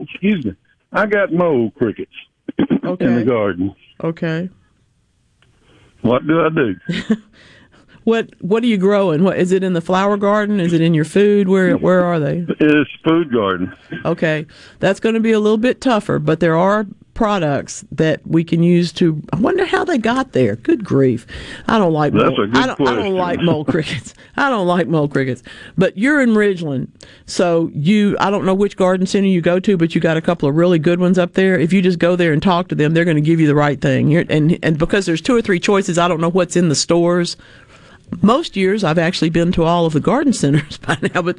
Excuse 0.00 0.46
me. 0.46 0.54
I 0.90 1.04
got 1.04 1.34
mole 1.34 1.70
crickets 1.72 2.14
in 2.58 3.14
the 3.14 3.24
garden. 3.26 3.76
Okay. 4.02 4.48
What 6.00 6.26
do 6.26 6.46
I 6.46 6.48
do? 6.48 6.76
What 8.08 8.30
What 8.40 8.62
are 8.62 8.66
you 8.66 8.78
growing? 8.78 9.22
What 9.22 9.36
is 9.36 9.52
it 9.52 9.62
in 9.62 9.74
the 9.74 9.82
flower 9.82 10.16
garden? 10.16 10.60
Is 10.60 10.72
it 10.72 10.80
in 10.80 10.94
your 10.94 11.04
food? 11.04 11.46
Where 11.46 11.76
Where 11.76 12.02
are 12.02 12.18
they? 12.18 12.46
It's 12.58 12.90
food 13.06 13.30
garden. 13.30 13.76
Okay, 14.06 14.46
that's 14.78 14.98
going 14.98 15.14
to 15.14 15.20
be 15.20 15.32
a 15.32 15.38
little 15.38 15.58
bit 15.58 15.82
tougher, 15.82 16.18
but 16.18 16.40
there 16.40 16.56
are 16.56 16.86
products 17.12 17.84
that 17.90 18.26
we 18.26 18.44
can 18.44 18.62
use 18.62 18.92
to. 18.92 19.22
I 19.30 19.36
wonder 19.36 19.66
how 19.66 19.84
they 19.84 19.98
got 19.98 20.32
there. 20.32 20.56
Good 20.56 20.86
grief! 20.86 21.26
I 21.66 21.76
don't 21.76 21.92
like. 21.92 22.14
That's 22.14 22.30
mole, 22.30 22.44
a 22.44 22.46
good 22.46 22.56
I 22.56 22.66
don't, 22.66 22.88
I 22.88 22.94
don't 22.94 23.14
like 23.14 23.40
mole 23.42 23.66
crickets. 23.66 24.14
I 24.38 24.48
don't 24.48 24.66
like 24.66 24.86
mole 24.86 25.08
crickets. 25.08 25.42
But 25.76 25.98
you're 25.98 26.22
in 26.22 26.30
Ridgeland, 26.30 26.88
so 27.26 27.70
you. 27.74 28.16
I 28.20 28.30
don't 28.30 28.46
know 28.46 28.54
which 28.54 28.78
garden 28.78 29.06
center 29.06 29.26
you 29.26 29.42
go 29.42 29.60
to, 29.60 29.76
but 29.76 29.94
you 29.94 30.00
got 30.00 30.16
a 30.16 30.22
couple 30.22 30.48
of 30.48 30.54
really 30.54 30.78
good 30.78 30.98
ones 30.98 31.18
up 31.18 31.34
there. 31.34 31.58
If 31.58 31.74
you 31.74 31.82
just 31.82 31.98
go 31.98 32.16
there 32.16 32.32
and 32.32 32.42
talk 32.42 32.68
to 32.68 32.74
them, 32.74 32.94
they're 32.94 33.04
going 33.04 33.16
to 33.16 33.20
give 33.20 33.38
you 33.38 33.46
the 33.46 33.54
right 33.54 33.78
thing. 33.78 34.08
You're, 34.08 34.24
and 34.30 34.58
and 34.62 34.78
because 34.78 35.04
there's 35.04 35.20
two 35.20 35.36
or 35.36 35.42
three 35.42 35.60
choices, 35.60 35.98
I 35.98 36.08
don't 36.08 36.22
know 36.22 36.30
what's 36.30 36.56
in 36.56 36.70
the 36.70 36.74
stores 36.74 37.36
most 38.22 38.56
years 38.56 38.84
I've 38.84 38.98
actually 38.98 39.30
been 39.30 39.52
to 39.52 39.64
all 39.64 39.86
of 39.86 39.92
the 39.92 40.00
garden 40.00 40.32
centers 40.32 40.78
by 40.86 40.96
now, 41.14 41.22
but 41.22 41.38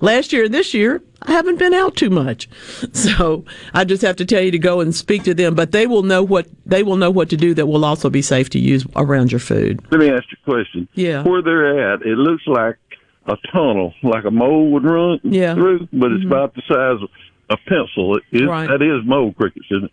last 0.00 0.32
year 0.32 0.44
and 0.44 0.54
this 0.54 0.72
year 0.74 1.02
I 1.22 1.32
haven't 1.32 1.58
been 1.58 1.74
out 1.74 1.96
too 1.96 2.10
much. 2.10 2.48
So 2.94 3.44
I 3.72 3.84
just 3.84 4.02
have 4.02 4.16
to 4.16 4.24
tell 4.24 4.42
you 4.42 4.50
to 4.50 4.58
go 4.58 4.80
and 4.80 4.94
speak 4.94 5.24
to 5.24 5.34
them, 5.34 5.54
but 5.54 5.72
they 5.72 5.86
will 5.86 6.02
know 6.02 6.22
what 6.22 6.46
they 6.66 6.82
will 6.82 6.96
know 6.96 7.10
what 7.10 7.28
to 7.30 7.36
do 7.36 7.54
that 7.54 7.66
will 7.66 7.84
also 7.84 8.08
be 8.10 8.22
safe 8.22 8.48
to 8.50 8.58
use 8.58 8.86
around 8.96 9.30
your 9.32 9.38
food. 9.40 9.80
Let 9.90 10.00
me 10.00 10.08
ask 10.10 10.24
you 10.30 10.38
a 10.46 10.50
question. 10.50 10.88
Yeah. 10.94 11.22
Where 11.22 11.42
they're 11.42 11.92
at, 11.94 12.02
it 12.02 12.16
looks 12.18 12.42
like 12.46 12.76
a 13.26 13.36
tunnel, 13.52 13.92
like 14.02 14.24
a 14.24 14.30
mole 14.30 14.70
would 14.72 14.84
run 14.84 15.20
Yeah. 15.22 15.54
through, 15.54 15.88
but 15.92 16.12
it's 16.12 16.24
Mhm. 16.24 16.28
about 16.28 16.54
the 16.54 16.62
size 16.68 17.02
of 17.02 17.08
a 17.50 17.56
pencil. 17.68 18.16
It 18.16 18.22
is, 18.32 18.42
Right. 18.48 18.68
That 18.68 18.82
is 18.82 19.04
mole 19.06 19.32
crickets, 19.32 19.66
isn't 19.70 19.84
it? 19.84 19.90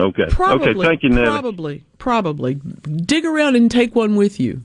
Okay. 0.00 0.26
Probably, 0.30 0.68
okay. 0.70 0.80
Thank 0.82 1.02
you, 1.02 1.08
Nellie. 1.10 1.26
Probably, 1.26 1.84
probably. 1.98 2.54
Dig 2.54 3.24
around 3.24 3.56
and 3.56 3.70
take 3.70 3.94
one 3.94 4.14
with 4.16 4.38
you. 4.40 4.62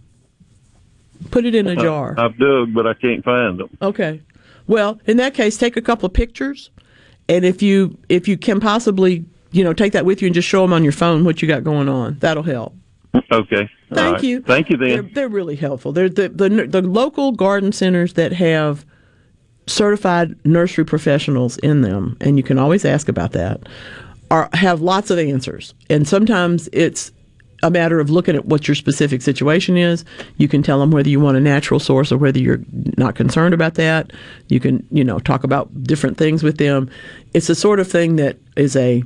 Put 1.32 1.46
it 1.46 1.56
in 1.56 1.68
a 1.68 1.76
jar. 1.76 2.16
I've 2.18 2.38
dug, 2.38 2.74
but 2.74 2.88
I 2.88 2.94
can't 2.94 3.24
find 3.24 3.60
them. 3.60 3.78
Okay. 3.82 4.22
Well, 4.68 5.00
in 5.06 5.18
that 5.18 5.34
case, 5.34 5.58
take 5.58 5.78
a 5.78 5.82
couple 5.82 6.08
of 6.08 6.14
pictures, 6.14 6.72
and 7.30 7.46
if 7.46 7.62
you 7.62 7.98
if 8.10 8.28
you 8.28 8.38
can 8.38 8.60
possibly, 8.60 9.26
you 9.52 9.64
know, 9.64 9.74
take 9.74 9.94
that 9.94 10.06
with 10.06 10.22
you 10.22 10.28
and 10.28 10.36
just 10.36 10.48
show 10.48 10.62
them 10.62 10.74
on 10.74 10.84
your 10.84 10.94
phone 10.94 11.24
what 11.24 11.42
you 11.42 11.48
got 11.48 11.64
going 11.64 11.88
on. 11.90 12.18
That'll 12.20 12.44
help. 12.44 12.74
Okay. 13.32 13.70
Thank 13.94 14.16
right. 14.16 14.24
you. 14.24 14.42
Thank 14.42 14.70
you, 14.70 14.78
They're, 14.78 15.02
they're 15.04 15.30
really 15.30 15.56
helpful. 15.56 15.92
They're 15.92 16.10
the, 16.10 16.30
the 16.30 16.50
the 16.68 16.82
local 16.82 17.32
garden 17.32 17.72
centers 17.72 18.14
that 18.14 18.34
have 18.34 18.86
certified 19.68 20.36
nursery 20.46 20.86
professionals 20.86 21.58
in 21.60 21.82
them, 21.82 22.18
and 22.22 22.38
you 22.38 22.44
can 22.44 22.58
always 22.58 22.86
ask 22.86 23.08
about 23.08 23.32
that. 23.34 23.62
Are 24.32 24.50
have 24.54 24.82
lots 24.82 25.12
of 25.12 25.20
answers, 25.20 25.76
and 25.90 26.08
sometimes 26.08 26.68
it's 26.74 27.12
a 27.66 27.72
matter 27.72 28.00
of 28.00 28.12
looking 28.12 28.36
at 28.36 28.46
what 28.46 28.68
your 28.68 28.76
specific 28.76 29.24
situation 29.24 29.76
is. 29.76 30.06
You 30.38 30.48
can 30.48 30.62
tell 30.62 30.80
them 30.80 30.92
whether 30.92 31.10
you 31.10 31.20
want 31.20 31.36
a 31.36 31.42
natural 31.42 31.80
source 31.80 32.12
or 32.12 32.18
whether 32.18 32.38
you're 32.38 32.62
not 32.96 33.16
concerned 33.16 33.56
about 33.56 33.74
that. 33.74 34.14
You 34.50 34.60
can, 34.60 34.86
you 34.92 35.04
know, 35.04 35.18
talk 35.18 35.44
about 35.44 35.84
different 35.84 36.18
things 36.18 36.44
with 36.44 36.60
them. 36.60 36.90
It's 37.34 37.48
the 37.48 37.56
sort 37.56 37.80
of 37.80 37.90
thing 37.92 38.18
that 38.18 38.38
is 38.56 38.76
a 38.76 39.04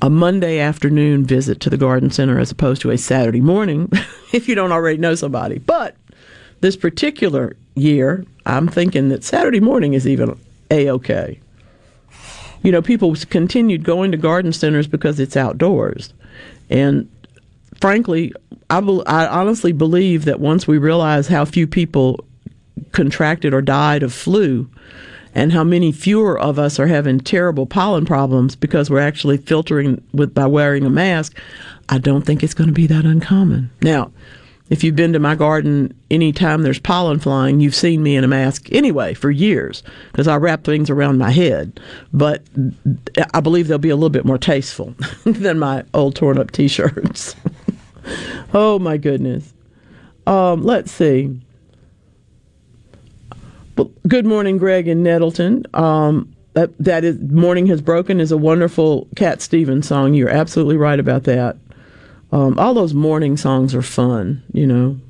a 0.00 0.08
Monday 0.08 0.60
afternoon 0.60 1.24
visit 1.24 1.58
to 1.58 1.68
the 1.68 1.76
garden 1.76 2.08
center 2.12 2.38
as 2.38 2.52
opposed 2.52 2.80
to 2.82 2.92
a 2.92 2.96
Saturday 2.96 3.40
morning 3.40 3.90
if 4.32 4.48
you 4.48 4.54
don't 4.54 4.70
already 4.70 4.98
know 4.98 5.16
somebody. 5.16 5.58
But 5.58 5.96
this 6.60 6.76
particular 6.76 7.56
year, 7.74 8.24
I'm 8.46 8.68
thinking 8.68 9.08
that 9.08 9.24
Saturday 9.24 9.58
morning 9.58 9.94
is 9.94 10.06
even 10.06 10.38
a 10.70 10.88
okay. 10.90 11.40
You 12.62 12.70
know, 12.70 12.80
people 12.80 13.16
continued 13.28 13.82
going 13.82 14.12
to 14.12 14.16
garden 14.16 14.52
centers 14.52 14.86
because 14.86 15.18
it's 15.18 15.36
outdoors. 15.36 16.14
And 16.70 17.10
frankly, 17.82 18.32
I, 18.70 18.80
bel 18.80 19.02
I 19.06 19.26
honestly 19.26 19.72
believe 19.72 20.24
that 20.24 20.40
once 20.40 20.66
we 20.66 20.78
realize 20.78 21.26
how 21.26 21.44
few 21.44 21.66
people 21.66 22.24
contracted 22.92 23.52
or 23.52 23.60
died 23.60 24.02
of 24.02 24.14
flu, 24.14 24.70
and 25.34 25.52
how 25.52 25.64
many 25.64 25.92
fewer 25.92 26.38
of 26.38 26.58
us 26.58 26.78
are 26.78 26.86
having 26.86 27.18
terrible 27.18 27.66
pollen 27.66 28.04
problems 28.04 28.54
because 28.54 28.88
we're 28.88 29.00
actually 29.00 29.38
filtering 29.38 30.02
with 30.12 30.34
by 30.34 30.46
wearing 30.46 30.84
a 30.84 30.90
mask, 30.90 31.36
I 31.88 31.98
don't 31.98 32.22
think 32.22 32.42
it's 32.42 32.54
going 32.54 32.68
to 32.68 32.74
be 32.74 32.86
that 32.86 33.04
uncommon. 33.04 33.70
Now, 33.80 34.12
if 34.68 34.84
you've 34.84 34.96
been 34.96 35.12
to 35.14 35.18
my 35.18 35.34
garden 35.34 35.92
anytime 36.10 36.62
there's 36.62 36.78
pollen 36.78 37.18
flying, 37.18 37.60
you've 37.60 37.74
seen 37.74 38.02
me 38.02 38.14
in 38.14 38.24
a 38.24 38.28
mask 38.28 38.70
anyway 38.72 39.14
for 39.14 39.30
years 39.30 39.82
because 40.12 40.28
I 40.28 40.36
wrap 40.36 40.64
things 40.64 40.88
around 40.88 41.18
my 41.18 41.30
head. 41.30 41.80
But 42.12 42.42
I 43.34 43.40
believe 43.40 43.68
they'll 43.68 43.78
be 43.78 43.90
a 43.90 43.96
little 43.96 44.10
bit 44.10 44.24
more 44.24 44.38
tasteful 44.38 44.94
than 45.24 45.58
my 45.58 45.84
old 45.94 46.14
torn 46.14 46.38
up 46.38 46.52
t 46.52 46.68
shirts. 46.68 47.34
oh 48.54 48.78
my 48.78 48.96
goodness. 48.96 49.52
Um, 50.26 50.62
let's 50.62 50.92
see. 50.92 51.40
Well, 53.76 53.90
good 54.06 54.26
morning, 54.26 54.58
Greg 54.58 54.86
and 54.88 55.02
Nettleton. 55.02 55.66
Um, 55.74 56.34
that 56.54 56.76
that 56.78 57.04
is 57.04 57.18
"Morning 57.20 57.66
Has 57.66 57.80
Broken" 57.80 58.20
is 58.20 58.30
a 58.30 58.36
wonderful 58.36 59.08
Cat 59.16 59.40
Stevens 59.40 59.88
song. 59.88 60.14
You're 60.14 60.28
absolutely 60.28 60.76
right 60.76 61.00
about 61.00 61.24
that. 61.24 61.56
Um, 62.30 62.58
all 62.58 62.74
those 62.74 62.94
morning 62.94 63.36
songs 63.36 63.74
are 63.74 63.82
fun. 63.82 64.42
You 64.52 64.66
know, 64.66 65.00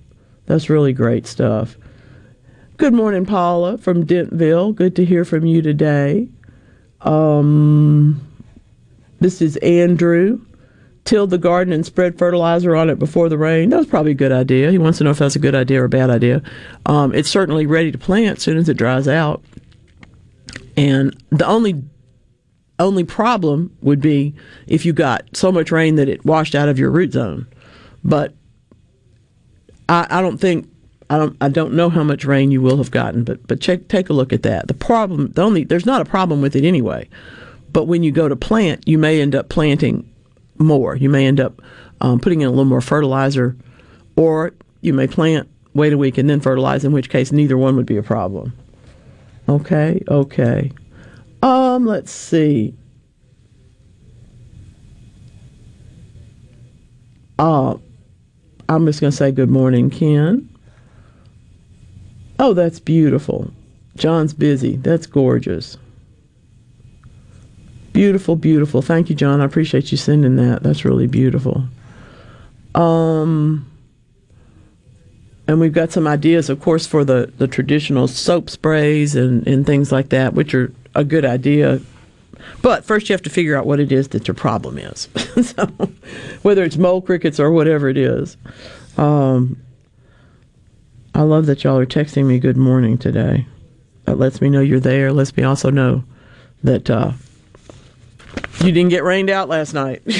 that's 0.46 0.70
really 0.70 0.92
great 0.92 1.26
stuff. 1.26 1.76
Good 2.76 2.94
morning, 2.94 3.26
Paula 3.26 3.78
from 3.78 4.04
Dentville. 4.06 4.72
Good 4.72 4.96
to 4.96 5.04
hear 5.04 5.24
from 5.24 5.46
you 5.46 5.62
today. 5.62 6.28
Um, 7.00 8.20
this 9.20 9.42
is 9.42 9.56
Andrew 9.58 10.40
till 11.04 11.26
the 11.26 11.38
garden 11.38 11.72
and 11.72 11.84
spread 11.84 12.18
fertilizer 12.18 12.76
on 12.76 12.88
it 12.88 12.98
before 12.98 13.28
the 13.28 13.38
rain. 13.38 13.70
That 13.70 13.78
was 13.78 13.86
probably 13.86 14.12
a 14.12 14.14
good 14.14 14.32
idea. 14.32 14.70
He 14.70 14.78
wants 14.78 14.98
to 14.98 15.04
know 15.04 15.10
if 15.10 15.18
that's 15.18 15.36
a 15.36 15.40
good 15.40 15.54
idea 15.54 15.80
or 15.80 15.84
a 15.84 15.88
bad 15.88 16.10
idea. 16.10 16.42
Um, 16.86 17.14
it's 17.14 17.28
certainly 17.28 17.66
ready 17.66 17.90
to 17.90 17.98
plant 17.98 18.38
as 18.38 18.42
soon 18.42 18.56
as 18.56 18.68
it 18.68 18.76
dries 18.76 19.08
out. 19.08 19.42
And 20.76 21.16
the 21.30 21.46
only 21.46 21.82
only 22.78 23.04
problem 23.04 23.76
would 23.80 24.00
be 24.00 24.34
if 24.66 24.84
you 24.84 24.92
got 24.92 25.24
so 25.36 25.52
much 25.52 25.70
rain 25.70 25.96
that 25.96 26.08
it 26.08 26.24
washed 26.24 26.54
out 26.54 26.68
of 26.68 26.78
your 26.78 26.90
root 26.90 27.12
zone. 27.12 27.46
But 28.02 28.34
I, 29.88 30.06
I 30.10 30.20
don't 30.20 30.38
think 30.38 30.68
I 31.10 31.18
don't 31.18 31.36
I 31.40 31.48
don't 31.48 31.74
know 31.74 31.90
how 31.90 32.02
much 32.02 32.24
rain 32.24 32.50
you 32.50 32.62
will 32.62 32.78
have 32.78 32.90
gotten, 32.90 33.24
but 33.24 33.46
but 33.46 33.60
check 33.60 33.88
take 33.88 34.08
a 34.08 34.14
look 34.14 34.32
at 34.32 34.42
that. 34.44 34.68
The 34.68 34.74
problem 34.74 35.32
the 35.32 35.42
only 35.42 35.64
there's 35.64 35.86
not 35.86 36.00
a 36.00 36.06
problem 36.06 36.40
with 36.40 36.56
it 36.56 36.64
anyway. 36.64 37.08
But 37.72 37.84
when 37.84 38.02
you 38.02 38.12
go 38.12 38.28
to 38.28 38.36
plant, 38.36 38.86
you 38.86 38.98
may 38.98 39.20
end 39.20 39.34
up 39.34 39.48
planting 39.48 40.11
more. 40.58 40.96
You 40.96 41.08
may 41.08 41.26
end 41.26 41.40
up 41.40 41.60
um, 42.00 42.20
putting 42.20 42.40
in 42.40 42.48
a 42.48 42.50
little 42.50 42.64
more 42.64 42.80
fertilizer, 42.80 43.56
or 44.16 44.52
you 44.80 44.92
may 44.92 45.06
plant, 45.06 45.48
wait 45.74 45.92
a 45.92 45.98
week, 45.98 46.18
and 46.18 46.28
then 46.28 46.40
fertilize. 46.40 46.84
In 46.84 46.92
which 46.92 47.10
case, 47.10 47.32
neither 47.32 47.56
one 47.56 47.76
would 47.76 47.86
be 47.86 47.96
a 47.96 48.02
problem. 48.02 48.52
Okay, 49.48 50.02
okay. 50.08 50.72
Um, 51.42 51.86
let's 51.86 52.12
see. 52.12 52.74
Uh, 57.38 57.76
I'm 58.68 58.86
just 58.86 59.00
going 59.00 59.10
to 59.10 59.16
say 59.16 59.32
good 59.32 59.50
morning, 59.50 59.90
Ken. 59.90 60.48
Oh, 62.38 62.54
that's 62.54 62.78
beautiful. 62.78 63.52
John's 63.96 64.32
busy. 64.32 64.76
That's 64.76 65.06
gorgeous. 65.06 65.76
Beautiful, 67.92 68.36
beautiful. 68.36 68.80
Thank 68.80 69.10
you, 69.10 69.16
John. 69.16 69.40
I 69.40 69.44
appreciate 69.44 69.90
you 69.90 69.98
sending 69.98 70.36
that. 70.36 70.62
That's 70.62 70.84
really 70.84 71.06
beautiful. 71.06 71.64
Um, 72.74 73.70
and 75.46 75.60
we've 75.60 75.72
got 75.72 75.92
some 75.92 76.06
ideas, 76.06 76.48
of 76.48 76.60
course, 76.60 76.86
for 76.86 77.04
the, 77.04 77.30
the 77.36 77.46
traditional 77.46 78.08
soap 78.08 78.48
sprays 78.48 79.14
and, 79.14 79.46
and 79.46 79.66
things 79.66 79.92
like 79.92 80.08
that, 80.08 80.32
which 80.34 80.54
are 80.54 80.72
a 80.94 81.04
good 81.04 81.24
idea. 81.24 81.80
But 82.62 82.84
first, 82.84 83.08
you 83.08 83.12
have 83.12 83.22
to 83.22 83.30
figure 83.30 83.56
out 83.56 83.66
what 83.66 83.78
it 83.78 83.92
is 83.92 84.08
that 84.08 84.26
your 84.26 84.34
problem 84.34 84.78
is. 84.78 85.08
so, 85.42 85.66
whether 86.42 86.64
it's 86.64 86.76
mole 86.76 87.02
crickets 87.02 87.38
or 87.38 87.50
whatever 87.50 87.88
it 87.88 87.98
is. 87.98 88.36
Um, 88.96 89.60
I 91.14 91.22
love 91.22 91.46
that 91.46 91.62
y'all 91.62 91.78
are 91.78 91.86
texting 91.86 92.24
me 92.24 92.38
good 92.38 92.56
morning 92.56 92.96
today. 92.96 93.46
That 94.04 94.18
lets 94.18 94.40
me 94.40 94.48
know 94.48 94.60
you're 94.60 94.80
there. 94.80 95.12
Lets 95.12 95.36
me 95.36 95.42
also 95.42 95.70
know 95.70 96.04
that 96.64 96.88
uh, 96.88 97.12
you 98.62 98.72
didn't 98.72 98.90
get 98.90 99.04
rained 99.04 99.30
out 99.30 99.48
last 99.48 99.74
night. 99.74 100.02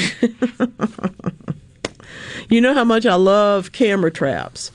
you 2.49 2.61
know 2.61 2.73
how 2.73 2.83
much 2.83 3.05
I 3.05 3.15
love 3.15 3.71
camera 3.71 4.11
traps. 4.11 4.71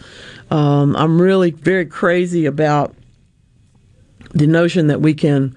Um, 0.51 0.97
I'm 0.97 1.21
really 1.21 1.51
very 1.51 1.87
crazy 1.87 2.47
about 2.47 2.95
the 4.33 4.47
notion 4.47 4.87
that 4.89 5.01
we 5.01 5.15
can 5.15 5.57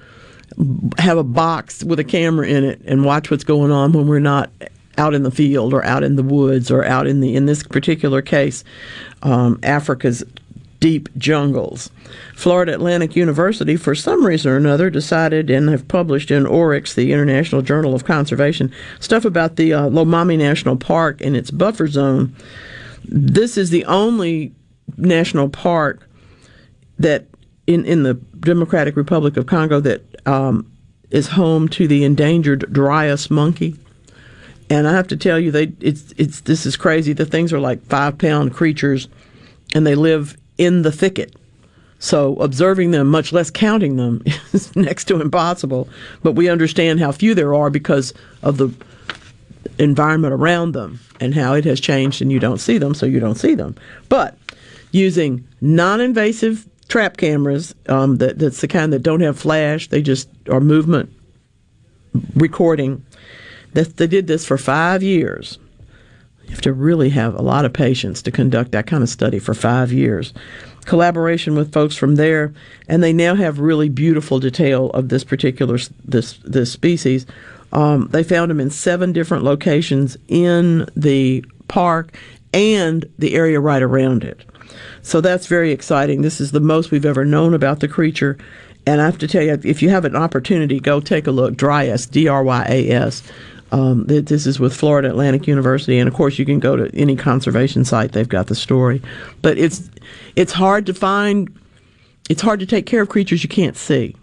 have 0.98 1.18
a 1.18 1.24
box 1.24 1.84
with 1.84 2.00
a 2.00 2.04
camera 2.04 2.48
in 2.48 2.64
it 2.64 2.82
and 2.86 3.06
watch 3.06 3.32
what's 3.32 3.44
going 3.44 3.72
on 3.72 3.94
when 3.94 4.08
we're 4.08 4.20
not 4.20 4.50
out 4.98 5.14
in 5.14 5.24
the 5.24 5.32
field 5.32 5.74
or 5.74 5.84
out 5.86 6.04
in 6.04 6.16
the 6.16 6.24
woods 6.24 6.70
or 6.70 6.84
out 6.84 7.08
in 7.08 7.22
the 7.22 7.36
in 7.36 7.46
this 7.46 7.64
particular 7.64 8.22
case 8.22 8.64
um, 9.24 9.58
Africa's 9.64 10.24
deep 10.82 11.08
jungles. 11.18 11.90
Florida 12.36 12.74
Atlantic 12.74 13.16
University, 13.16 13.78
for 13.78 13.96
some 13.96 14.26
reason 14.26 14.52
or 14.52 14.58
another, 14.58 14.90
decided 14.90 15.50
and 15.50 15.70
have 15.70 15.88
published 15.88 16.32
in 16.32 16.46
Oryx, 16.46 16.94
the 16.94 17.14
International 17.14 17.62
Journal 17.62 17.96
of 17.96 18.04
Conservation, 18.04 18.74
stuff 19.00 19.24
about 19.24 19.56
the 19.56 19.74
uh, 19.74 19.84
Lomami 19.84 20.38
National 20.38 20.76
Park 20.76 21.22
and 21.22 21.38
its 21.38 21.52
buffer 21.52 21.88
zone. 21.88 22.36
This 23.06 23.58
is 23.58 23.70
the 23.70 23.86
only 23.86 24.54
national 24.98 25.50
park 25.50 26.10
that 27.00 27.28
in, 27.68 27.86
in 27.86 28.04
the 28.04 28.16
Democratic 28.40 28.96
Republic 28.96 29.38
of 29.38 29.46
Congo 29.46 29.80
that 29.80 30.28
um, 30.28 30.70
is 31.12 31.28
home 31.28 31.70
to 31.70 31.88
the 31.88 32.04
endangered 32.04 32.62
Dryas 32.74 33.30
monkey. 33.30 33.76
And 34.70 34.88
I 34.88 34.94
have 34.94 35.08
to 35.10 35.18
tell 35.18 35.38
you, 35.38 35.52
they 35.52 35.74
it's 35.82 36.14
it's 36.18 36.42
this 36.42 36.66
is 36.66 36.78
crazy. 36.78 37.12
The 37.12 37.26
things 37.26 37.52
are 37.52 37.60
like 37.60 37.84
five 37.84 38.18
pound 38.18 38.54
creatures, 38.54 39.10
and 39.76 39.86
they 39.86 39.96
live 39.96 40.38
in 40.62 40.84
the 40.84 40.92
thicket. 40.92 41.36
So 41.98 42.36
observing 42.36 42.92
them, 42.92 43.08
much 43.08 43.34
less 43.34 43.50
counting 43.50 43.96
them, 43.96 44.24
is 44.54 44.76
next 44.76 45.06
to 45.06 45.20
impossible. 45.20 45.90
But 46.22 46.34
we 46.34 46.50
understand 46.50 47.00
how 47.00 47.12
few 47.12 47.34
there 47.34 47.56
are 47.56 47.72
because 47.72 48.14
of 48.44 48.58
the 48.58 48.72
environment 49.80 50.34
around 50.34 50.74
them 50.74 51.00
and 51.20 51.34
how 51.34 51.54
it 51.54 51.66
has 51.66 51.80
changed, 51.80 52.22
and 52.22 52.32
you 52.32 52.40
don't 52.40 52.60
see 52.60 52.78
them, 52.78 52.94
so 52.94 53.08
you 53.08 53.20
don't 53.20 53.40
see 53.40 53.56
them. 53.56 53.76
But 54.08 54.38
using 54.92 55.48
non-invasive 55.62 56.68
trap 56.88 57.18
cameras, 57.18 57.74
um, 57.88 58.18
that, 58.18 58.38
that's 58.38 58.62
the 58.62 58.68
kind 58.68 58.94
that 58.94 59.02
don't 59.02 59.22
have 59.22 59.40
flash, 59.40 59.88
they 59.90 60.04
just 60.04 60.30
are 60.48 60.62
movement 60.62 61.12
recording. 62.36 63.04
That 63.74 63.98
they 63.98 64.08
did 64.08 64.28
this 64.28 64.46
for 64.46 64.58
five 64.60 65.02
years. 65.02 65.58
Have 66.52 66.62
to 66.62 66.74
really 66.74 67.10
have 67.10 67.34
a 67.36 67.42
lot 67.42 67.66
of 67.66 67.74
patience 67.74 68.22
to 68.22 68.32
conduct 68.32 68.72
that 68.72 68.86
kind 68.86 69.02
of 69.02 69.10
study 69.10 69.40
for 69.40 69.54
five 69.54 69.92
years. 69.92 70.34
Collaboration 70.86 71.56
with 71.56 71.74
folks 71.74 71.96
from 71.96 72.16
there, 72.16 72.54
and 72.88 73.02
they 73.02 73.14
now 73.14 73.36
have 73.36 73.60
really 73.60 73.90
beautiful 73.90 74.40
detail 74.40 74.90
of 74.92 75.10
this 75.10 75.24
particular 75.24 75.80
this 76.06 76.38
this 76.44 76.72
species. 76.72 77.26
Um, 77.72 78.08
they 78.12 78.24
found 78.24 78.52
them 78.52 78.60
in 78.60 78.70
seven 78.70 79.14
different 79.14 79.44
locations 79.44 80.18
in 80.28 80.88
the 80.96 81.46
park 81.68 82.18
and 82.54 83.10
the 83.18 83.34
area 83.36 83.60
right 83.60 83.82
around 83.82 84.24
it. 84.24 84.44
So 85.04 85.22
that's 85.22 85.48
very 85.48 85.72
exciting. 85.72 86.22
This 86.22 86.42
is 86.42 86.52
the 86.52 86.60
most 86.60 86.92
we've 86.92 87.06
ever 87.06 87.26
known 87.26 87.54
about 87.54 87.80
the 87.80 87.88
creature. 87.88 88.38
And 88.86 89.00
I 89.00 89.06
have 89.06 89.20
to 89.20 89.28
tell 89.28 89.44
you, 89.44 89.60
if 89.64 89.82
you 89.82 89.90
have 89.90 90.06
an 90.06 90.16
opportunity, 90.16 90.80
go 90.80 91.00
take 91.00 91.28
a 91.28 91.32
look. 91.32 91.56
Dryas, 91.56 92.08
D 92.08 92.28
R 92.28 92.44
Y 92.44 92.66
A 92.68 92.90
S. 92.90 93.24
Um, 93.72 94.06
this 94.06 94.46
is 94.46 94.60
with 94.60 94.76
Florida 94.76 95.10
Atlantic 95.10 95.48
University, 95.48 95.98
and 95.98 96.08
of 96.08 96.14
course, 96.14 96.38
you 96.38 96.46
can 96.46 96.60
go 96.60 96.76
to 96.76 96.94
any 96.94 97.16
conservation 97.16 97.86
site; 97.86 98.12
they've 98.12 98.28
got 98.28 98.48
the 98.48 98.56
story. 98.56 99.02
But 99.42 99.58
it's 99.58 99.90
it's 100.36 100.52
hard 100.52 100.86
to 100.88 100.94
find. 100.94 101.58
It's 102.30 102.42
hard 102.42 102.60
to 102.60 102.66
take 102.66 102.86
care 102.86 103.02
of 103.02 103.10
creatures 103.10 103.44
you 103.44 103.50
can't 103.50 103.78
see, 103.78 104.16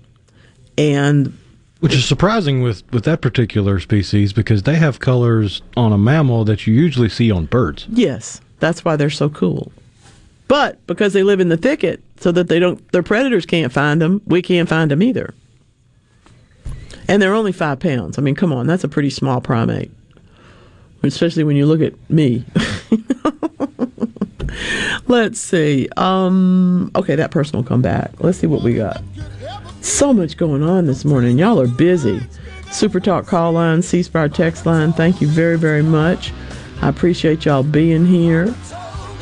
and 0.76 1.36
which 1.80 1.94
is 1.94 2.04
surprising 2.04 2.62
with 2.62 2.82
with 2.92 3.04
that 3.04 3.22
particular 3.22 3.80
species 3.80 4.32
because 4.34 4.64
they 4.64 4.76
have 4.76 5.00
colors 5.00 5.62
on 5.76 5.92
a 5.92 5.98
mammal 5.98 6.44
that 6.44 6.66
you 6.66 6.74
usually 6.74 7.08
see 7.08 7.30
on 7.30 7.46
birds. 7.46 7.86
Yes, 7.88 8.40
that's 8.60 8.84
why 8.84 8.96
they're 8.96 9.08
so 9.08 9.30
cool. 9.30 9.72
But 10.46 10.84
because 10.86 11.12
they 11.12 11.22
live 11.22 11.40
in 11.40 11.48
the 11.48 11.56
thicket, 11.56 12.02
so 12.20 12.32
that 12.32 12.48
they 12.48 12.58
don't, 12.58 12.86
their 12.92 13.02
predators 13.02 13.46
can't 13.46 13.72
find 13.72 14.00
them. 14.00 14.22
We 14.26 14.42
can't 14.42 14.68
find 14.68 14.90
them 14.90 15.02
either. 15.02 15.34
And 17.08 17.20
they're 17.22 17.34
only 17.34 17.52
five 17.52 17.80
pounds. 17.80 18.18
I 18.18 18.22
mean, 18.22 18.34
come 18.34 18.52
on, 18.52 18.66
that's 18.66 18.84
a 18.84 18.88
pretty 18.88 19.10
small 19.10 19.40
primate, 19.40 19.90
especially 21.02 21.42
when 21.44 21.56
you 21.56 21.64
look 21.66 21.80
at 21.80 21.94
me. 22.10 22.44
Let's 25.06 25.40
see. 25.40 25.88
Um, 25.96 26.90
okay, 26.94 27.16
that 27.16 27.30
person 27.30 27.56
will 27.56 27.64
come 27.64 27.80
back. 27.80 28.12
Let's 28.20 28.38
see 28.38 28.46
what 28.46 28.62
we 28.62 28.74
got. 28.74 29.02
So 29.80 30.12
much 30.12 30.36
going 30.36 30.62
on 30.62 30.84
this 30.84 31.04
morning. 31.04 31.38
Y'all 31.38 31.58
are 31.60 31.66
busy. 31.66 32.20
Super 32.70 33.00
Talk 33.00 33.26
call 33.26 33.52
line, 33.52 33.80
C 33.80 34.02
Spire 34.02 34.28
text 34.28 34.66
line. 34.66 34.92
Thank 34.92 35.22
you 35.22 35.28
very, 35.28 35.56
very 35.56 35.82
much. 35.82 36.32
I 36.82 36.88
appreciate 36.88 37.46
y'all 37.46 37.62
being 37.62 38.04
here. 38.04 38.54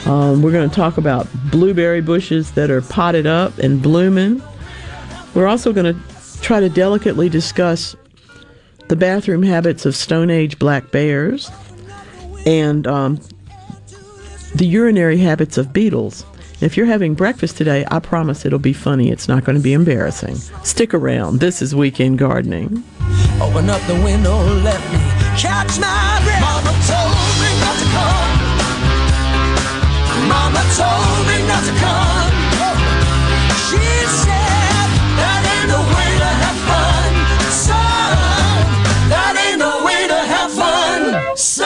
Um, 0.07 0.43
we're 0.43 0.53
going 0.53 0.69
to 0.69 0.75
talk 0.75 0.99
about 0.99 1.29
blueberry 1.51 2.01
bushes 2.01 2.53
that 2.53 2.71
are 2.71 2.83
potted 2.83 3.27
up 3.27 3.57
and 3.59 3.81
blooming. 3.81 4.43
We're 5.35 5.47
also 5.47 5.73
going 5.73 5.95
to 5.95 6.01
try 6.47 6.61
to 6.61 6.69
delicately 6.69 7.29
discuss 7.29 7.97
the 8.87 8.95
bathroom 8.95 9.43
habits 9.43 9.85
of 9.85 9.97
Stone 9.97 10.31
Age 10.31 10.61
black 10.61 10.93
bears 10.93 11.51
and 12.47 12.87
um, 12.87 13.19
the 14.55 14.65
urinary 14.65 15.19
habits 15.19 15.59
of 15.59 15.73
beetles. 15.73 16.25
If 16.61 16.77
you're 16.77 16.87
having 16.87 17.15
breakfast 17.15 17.57
today, 17.57 17.85
I 17.91 17.99
promise 17.99 18.47
it'll 18.47 18.61
be 18.61 18.73
funny. 18.73 19.11
It's 19.11 19.27
not 19.27 19.43
going 19.45 19.59
to 19.59 19.63
be 19.63 19.73
embarrassing. 19.73 20.37
Stick 20.63 20.95
around. 20.95 21.41
This 21.41 21.61
is 21.61 21.75
Weekend 21.75 22.21
Gardening. 22.21 22.85
Open 23.43 23.69
up 23.69 23.83
the 23.89 24.01
window, 24.05 24.39
let 24.63 24.81
me 24.93 24.99
catch 25.37 25.81
my 25.81 26.21
breath. 26.23 26.41
Mama 26.41 26.71
told 26.87 27.11
me 27.43 27.51
not 27.59 27.77
to 27.83 27.87
come. 27.91 28.31
Mama 30.29 30.63
told 30.77 31.27
me 31.27 31.43
not 31.49 31.65
to 31.65 31.73
come. 31.81 32.16
Fun, 41.37 41.66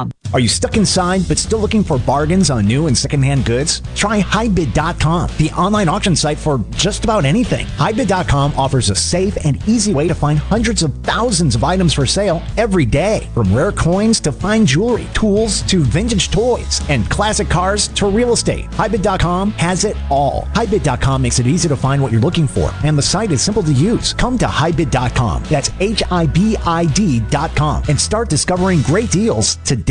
Are 0.33 0.39
you 0.39 0.47
stuck 0.47 0.77
inside 0.77 1.27
but 1.27 1.37
still 1.37 1.59
looking 1.59 1.83
for 1.83 1.99
bargains 1.99 2.49
on 2.49 2.65
new 2.65 2.87
and 2.87 2.97
secondhand 2.97 3.45
goods? 3.45 3.81
Try 3.95 4.21
HiBid.com, 4.21 5.29
the 5.37 5.51
online 5.51 5.89
auction 5.89 6.15
site 6.15 6.37
for 6.37 6.59
just 6.69 7.03
about 7.03 7.25
anything. 7.25 7.65
HiBid.com 7.67 8.53
offers 8.57 8.89
a 8.89 8.95
safe 8.95 9.37
and 9.45 9.61
easy 9.67 9.93
way 9.93 10.07
to 10.07 10.15
find 10.15 10.39
hundreds 10.39 10.83
of 10.83 10.95
thousands 11.03 11.53
of 11.53 11.65
items 11.65 11.93
for 11.93 12.05
sale 12.05 12.41
every 12.55 12.85
day, 12.85 13.27
from 13.33 13.53
rare 13.53 13.73
coins 13.73 14.21
to 14.21 14.31
fine 14.31 14.65
jewelry, 14.65 15.05
tools 15.13 15.63
to 15.63 15.79
vintage 15.79 16.31
toys, 16.31 16.81
and 16.89 17.09
classic 17.09 17.49
cars 17.49 17.89
to 17.89 18.07
real 18.07 18.31
estate. 18.31 18.69
HiBid.com 18.71 19.51
has 19.51 19.83
it 19.83 19.97
all. 20.09 20.47
HiBid.com 20.55 21.21
makes 21.21 21.39
it 21.39 21.47
easy 21.47 21.67
to 21.67 21.75
find 21.75 22.01
what 22.01 22.11
you're 22.11 22.21
looking 22.21 22.47
for, 22.47 22.73
and 22.85 22.97
the 22.97 23.01
site 23.01 23.33
is 23.33 23.41
simple 23.41 23.63
to 23.63 23.73
use. 23.73 24.13
Come 24.13 24.37
to 24.37 24.45
HiBid.com. 24.45 25.43
That's 25.49 25.71
H 25.81 26.03
I 26.09 26.25
B 26.25 26.55
I 26.65 26.85
D.com 26.85 27.83
and 27.89 27.99
start 27.99 28.29
discovering 28.29 28.81
great 28.83 29.11
deals 29.11 29.57
today. 29.65 29.90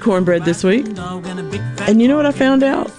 Made 0.00 0.04
cornbread 0.04 0.44
this 0.44 0.64
week. 0.64 0.86
And 1.88 2.00
you 2.00 2.08
know 2.08 2.16
what 2.16 2.26
I 2.26 2.32
found 2.32 2.62
out? 2.62 2.90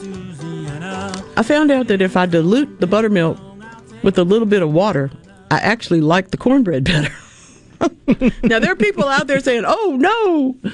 I 1.37 1.43
found 1.43 1.71
out 1.71 1.87
that 1.87 2.01
if 2.01 2.15
I 2.15 2.25
dilute 2.25 2.79
the 2.79 2.87
buttermilk 2.87 3.37
with 4.03 4.17
a 4.17 4.23
little 4.23 4.45
bit 4.45 4.61
of 4.61 4.71
water, 4.71 5.11
I 5.49 5.57
actually 5.57 6.01
like 6.01 6.31
the 6.31 6.37
cornbread 6.37 6.83
better. 6.85 7.13
now 8.43 8.59
there 8.59 8.71
are 8.71 8.75
people 8.75 9.07
out 9.07 9.27
there 9.27 9.39
saying, 9.39 9.63
"Oh 9.65 9.97
no," 9.99 10.71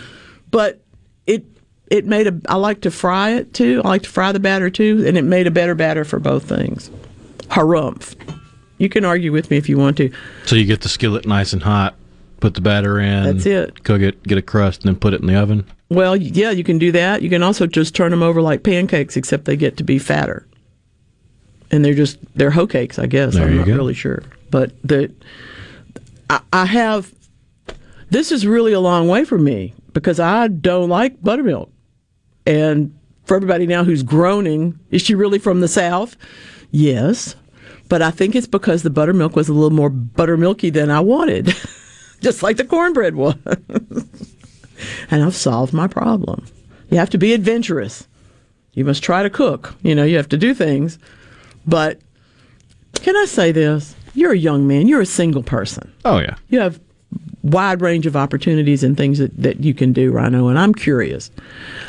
but 0.51 0.81
it 1.25 1.45
it 1.89 2.05
made 2.05 2.27
a. 2.27 2.41
I 2.49 2.55
like 2.55 2.81
to 2.81 2.91
fry 2.91 3.31
it 3.31 3.53
too. 3.53 3.81
I 3.85 3.87
like 3.87 4.03
to 4.03 4.09
fry 4.09 4.31
the 4.31 4.39
batter 4.39 4.69
too, 4.69 5.03
and 5.07 5.17
it 5.17 5.23
made 5.23 5.47
a 5.47 5.51
better 5.51 5.75
batter 5.75 6.03
for 6.03 6.19
both 6.19 6.43
things. 6.43 6.89
Harumph. 7.49 8.15
You 8.77 8.89
can 8.89 9.05
argue 9.05 9.31
with 9.31 9.49
me 9.49 9.57
if 9.57 9.69
you 9.69 9.77
want 9.77 9.97
to. 9.97 10.11
So 10.45 10.55
you 10.55 10.65
get 10.65 10.81
the 10.81 10.89
skillet 10.89 11.25
nice 11.25 11.53
and 11.53 11.63
hot, 11.63 11.95
put 12.39 12.55
the 12.55 12.61
batter 12.61 12.99
in. 12.99 13.23
That's 13.23 13.45
it. 13.45 13.83
Cook 13.83 14.01
it, 14.01 14.21
get 14.23 14.37
a 14.37 14.41
crust, 14.41 14.81
and 14.81 14.89
then 14.89 14.99
put 14.99 15.13
it 15.13 15.21
in 15.21 15.27
the 15.27 15.35
oven. 15.35 15.65
Well, 15.89 16.15
yeah, 16.17 16.51
you 16.51 16.63
can 16.63 16.77
do 16.77 16.91
that. 16.91 17.21
You 17.21 17.29
can 17.29 17.43
also 17.43 17.65
just 17.65 17.95
turn 17.95 18.11
them 18.11 18.21
over 18.23 18.41
like 18.41 18.63
pancakes, 18.63 19.15
except 19.15 19.45
they 19.45 19.55
get 19.55 19.77
to 19.77 19.83
be 19.83 19.99
fatter, 19.99 20.45
and 21.71 21.83
they're 21.83 21.93
just 21.93 22.17
they're 22.35 22.51
hoe 22.51 22.67
cakes, 22.67 22.99
I 22.99 23.05
guess. 23.05 23.35
There 23.35 23.47
I'm 23.47 23.57
not 23.57 23.67
go. 23.67 23.75
really 23.75 23.93
sure, 23.93 24.23
but 24.51 24.71
the 24.83 25.13
I, 26.29 26.41
I 26.51 26.65
have 26.65 27.13
this 28.09 28.31
is 28.31 28.45
really 28.45 28.73
a 28.73 28.81
long 28.81 29.07
way 29.07 29.23
for 29.23 29.37
me 29.37 29.73
because 29.93 30.19
I 30.19 30.49
don't 30.49 30.89
like 30.89 31.23
buttermilk, 31.23 31.71
and 32.45 32.93
for 33.23 33.35
everybody 33.37 33.65
now 33.65 33.83
who's 33.85 34.03
groaning, 34.03 34.77
is 34.91 35.01
she 35.01 35.15
really 35.15 35.39
from 35.39 35.61
the 35.61 35.67
south? 35.69 36.17
Yes, 36.71 37.35
but 37.87 38.01
I 38.01 38.11
think 38.11 38.35
it's 38.35 38.47
because 38.47 38.83
the 38.83 38.89
buttermilk 38.89 39.37
was 39.37 39.47
a 39.47 39.53
little 39.53 39.69
more 39.69 39.89
buttermilky 39.89 40.71
than 40.71 40.91
I 40.91 40.99
wanted, 40.99 41.55
just 42.21 42.43
like 42.43 42.57
the 42.57 42.65
cornbread 42.65 43.15
was 43.15 43.35
and 45.09 45.23
I've 45.23 45.35
solved 45.35 45.73
my 45.73 45.87
problem. 45.87 46.45
You 46.89 46.97
have 46.97 47.09
to 47.11 47.17
be 47.17 47.33
adventurous. 47.33 48.07
You 48.73 48.85
must 48.85 49.03
try 49.03 49.23
to 49.23 49.29
cook. 49.29 49.75
You 49.81 49.95
know, 49.95 50.03
you 50.03 50.17
have 50.17 50.29
to 50.29 50.37
do 50.37 50.53
things. 50.53 50.99
But 51.65 51.99
can 52.93 53.15
I 53.15 53.25
say 53.25 53.51
this? 53.51 53.95
You're 54.13 54.33
a 54.33 54.37
young 54.37 54.67
man. 54.67 54.87
You're 54.87 55.01
a 55.01 55.05
single 55.05 55.43
person. 55.43 55.91
Oh 56.05 56.19
yeah. 56.19 56.35
You 56.49 56.59
have 56.59 56.79
wide 57.43 57.81
range 57.81 58.05
of 58.05 58.15
opportunities 58.15 58.83
and 58.83 58.97
things 58.97 59.19
that, 59.19 59.35
that 59.41 59.63
you 59.63 59.73
can 59.73 59.93
do, 59.93 60.11
Rhino. 60.11 60.47
And 60.47 60.59
I'm 60.59 60.73
curious, 60.73 61.31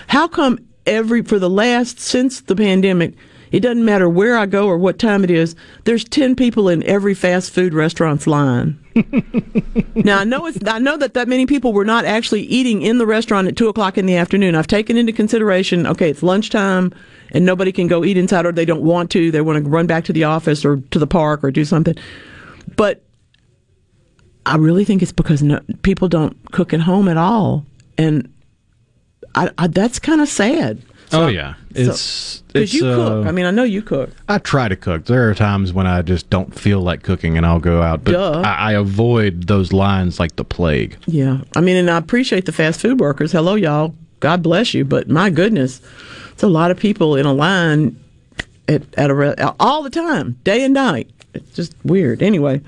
how 0.06 0.28
come 0.28 0.58
every 0.86 1.22
for 1.22 1.38
the 1.38 1.50
last 1.50 2.00
since 2.00 2.40
the 2.40 2.56
pandemic, 2.56 3.14
it 3.52 3.60
doesn't 3.60 3.84
matter 3.84 4.08
where 4.08 4.36
I 4.36 4.46
go 4.46 4.66
or 4.66 4.78
what 4.78 4.98
time 4.98 5.24
it 5.24 5.30
is, 5.30 5.54
there's 5.84 6.04
ten 6.04 6.34
people 6.34 6.68
in 6.68 6.82
every 6.84 7.14
fast 7.14 7.50
food 7.52 7.74
restaurant's 7.74 8.26
line. 8.26 8.78
now 9.94 10.18
I 10.18 10.24
know 10.24 10.46
it's 10.46 10.58
I 10.66 10.78
know 10.78 10.96
that 10.96 11.14
that 11.14 11.28
many 11.28 11.46
people 11.46 11.72
were 11.72 11.84
not 11.84 12.04
actually 12.04 12.42
eating 12.42 12.82
in 12.82 12.98
the 12.98 13.06
restaurant 13.06 13.48
at 13.48 13.56
two 13.56 13.68
o'clock 13.68 13.96
in 13.96 14.06
the 14.06 14.16
afternoon. 14.16 14.54
I've 14.54 14.66
taken 14.66 14.96
into 14.96 15.12
consideration, 15.12 15.86
okay, 15.86 16.10
it's 16.10 16.22
lunchtime 16.22 16.92
and 17.32 17.44
nobody 17.44 17.72
can 17.72 17.86
go 17.86 18.04
eat 18.04 18.16
inside 18.16 18.46
or 18.46 18.52
they 18.52 18.64
don't 18.64 18.82
want 18.82 19.10
to. 19.12 19.30
They 19.30 19.40
want 19.40 19.62
to 19.62 19.70
run 19.70 19.86
back 19.86 20.04
to 20.04 20.12
the 20.12 20.24
office 20.24 20.64
or 20.64 20.78
to 20.90 20.98
the 20.98 21.06
park 21.06 21.44
or 21.44 21.50
do 21.50 21.64
something. 21.64 21.94
But 22.76 23.02
I 24.46 24.56
really 24.56 24.84
think 24.84 25.02
it's 25.02 25.12
because 25.12 25.42
no, 25.42 25.60
people 25.82 26.08
don't 26.08 26.36
cook 26.52 26.72
at 26.72 26.80
home 26.80 27.08
at 27.08 27.16
all, 27.16 27.66
and 27.98 28.32
I, 29.34 29.50
I, 29.58 29.66
that's 29.66 29.98
kind 29.98 30.20
of 30.20 30.28
sad. 30.28 30.82
Oh 31.12 31.28
yeah. 31.28 31.54
It's 31.70 32.42
because 32.48 32.62
it's, 32.62 32.74
you 32.74 32.82
cook. 32.82 33.26
uh, 33.26 33.28
I 33.28 33.32
mean, 33.32 33.46
I 33.46 33.50
know 33.50 33.62
you 33.62 33.82
cook. 33.82 34.10
I 34.28 34.38
try 34.38 34.68
to 34.68 34.76
cook. 34.76 35.04
There 35.04 35.30
are 35.30 35.34
times 35.34 35.72
when 35.72 35.86
I 35.86 36.02
just 36.02 36.28
don't 36.30 36.54
feel 36.54 36.80
like 36.80 37.02
cooking, 37.02 37.36
and 37.36 37.46
I'll 37.46 37.60
go 37.60 37.82
out. 37.82 38.04
But. 38.04 38.14
I, 38.16 38.54
I 38.54 38.72
avoid 38.72 39.46
those 39.46 39.72
lines 39.72 40.18
like 40.18 40.36
the 40.36 40.44
plague. 40.44 40.96
Yeah, 41.06 41.42
I 41.54 41.60
mean, 41.60 41.76
and 41.76 41.90
I 41.90 41.98
appreciate 41.98 42.46
the 42.46 42.52
fast 42.52 42.80
food 42.80 43.00
workers. 43.00 43.32
Hello, 43.32 43.54
y'all. 43.54 43.94
God 44.20 44.42
bless 44.42 44.74
you, 44.74 44.84
but 44.84 45.08
my 45.08 45.30
goodness, 45.30 45.80
it's 46.32 46.42
a 46.42 46.48
lot 46.48 46.70
of 46.70 46.78
people 46.78 47.16
in 47.16 47.26
a 47.26 47.32
line 47.32 47.98
at 48.66 48.82
at 48.98 49.10
a 49.10 49.14
re- 49.14 49.34
all 49.60 49.82
the 49.82 49.90
time, 49.90 50.38
day 50.44 50.64
and 50.64 50.74
night. 50.74 51.10
It's 51.34 51.52
just 51.52 51.74
weird. 51.84 52.22
Anyway, 52.22 52.60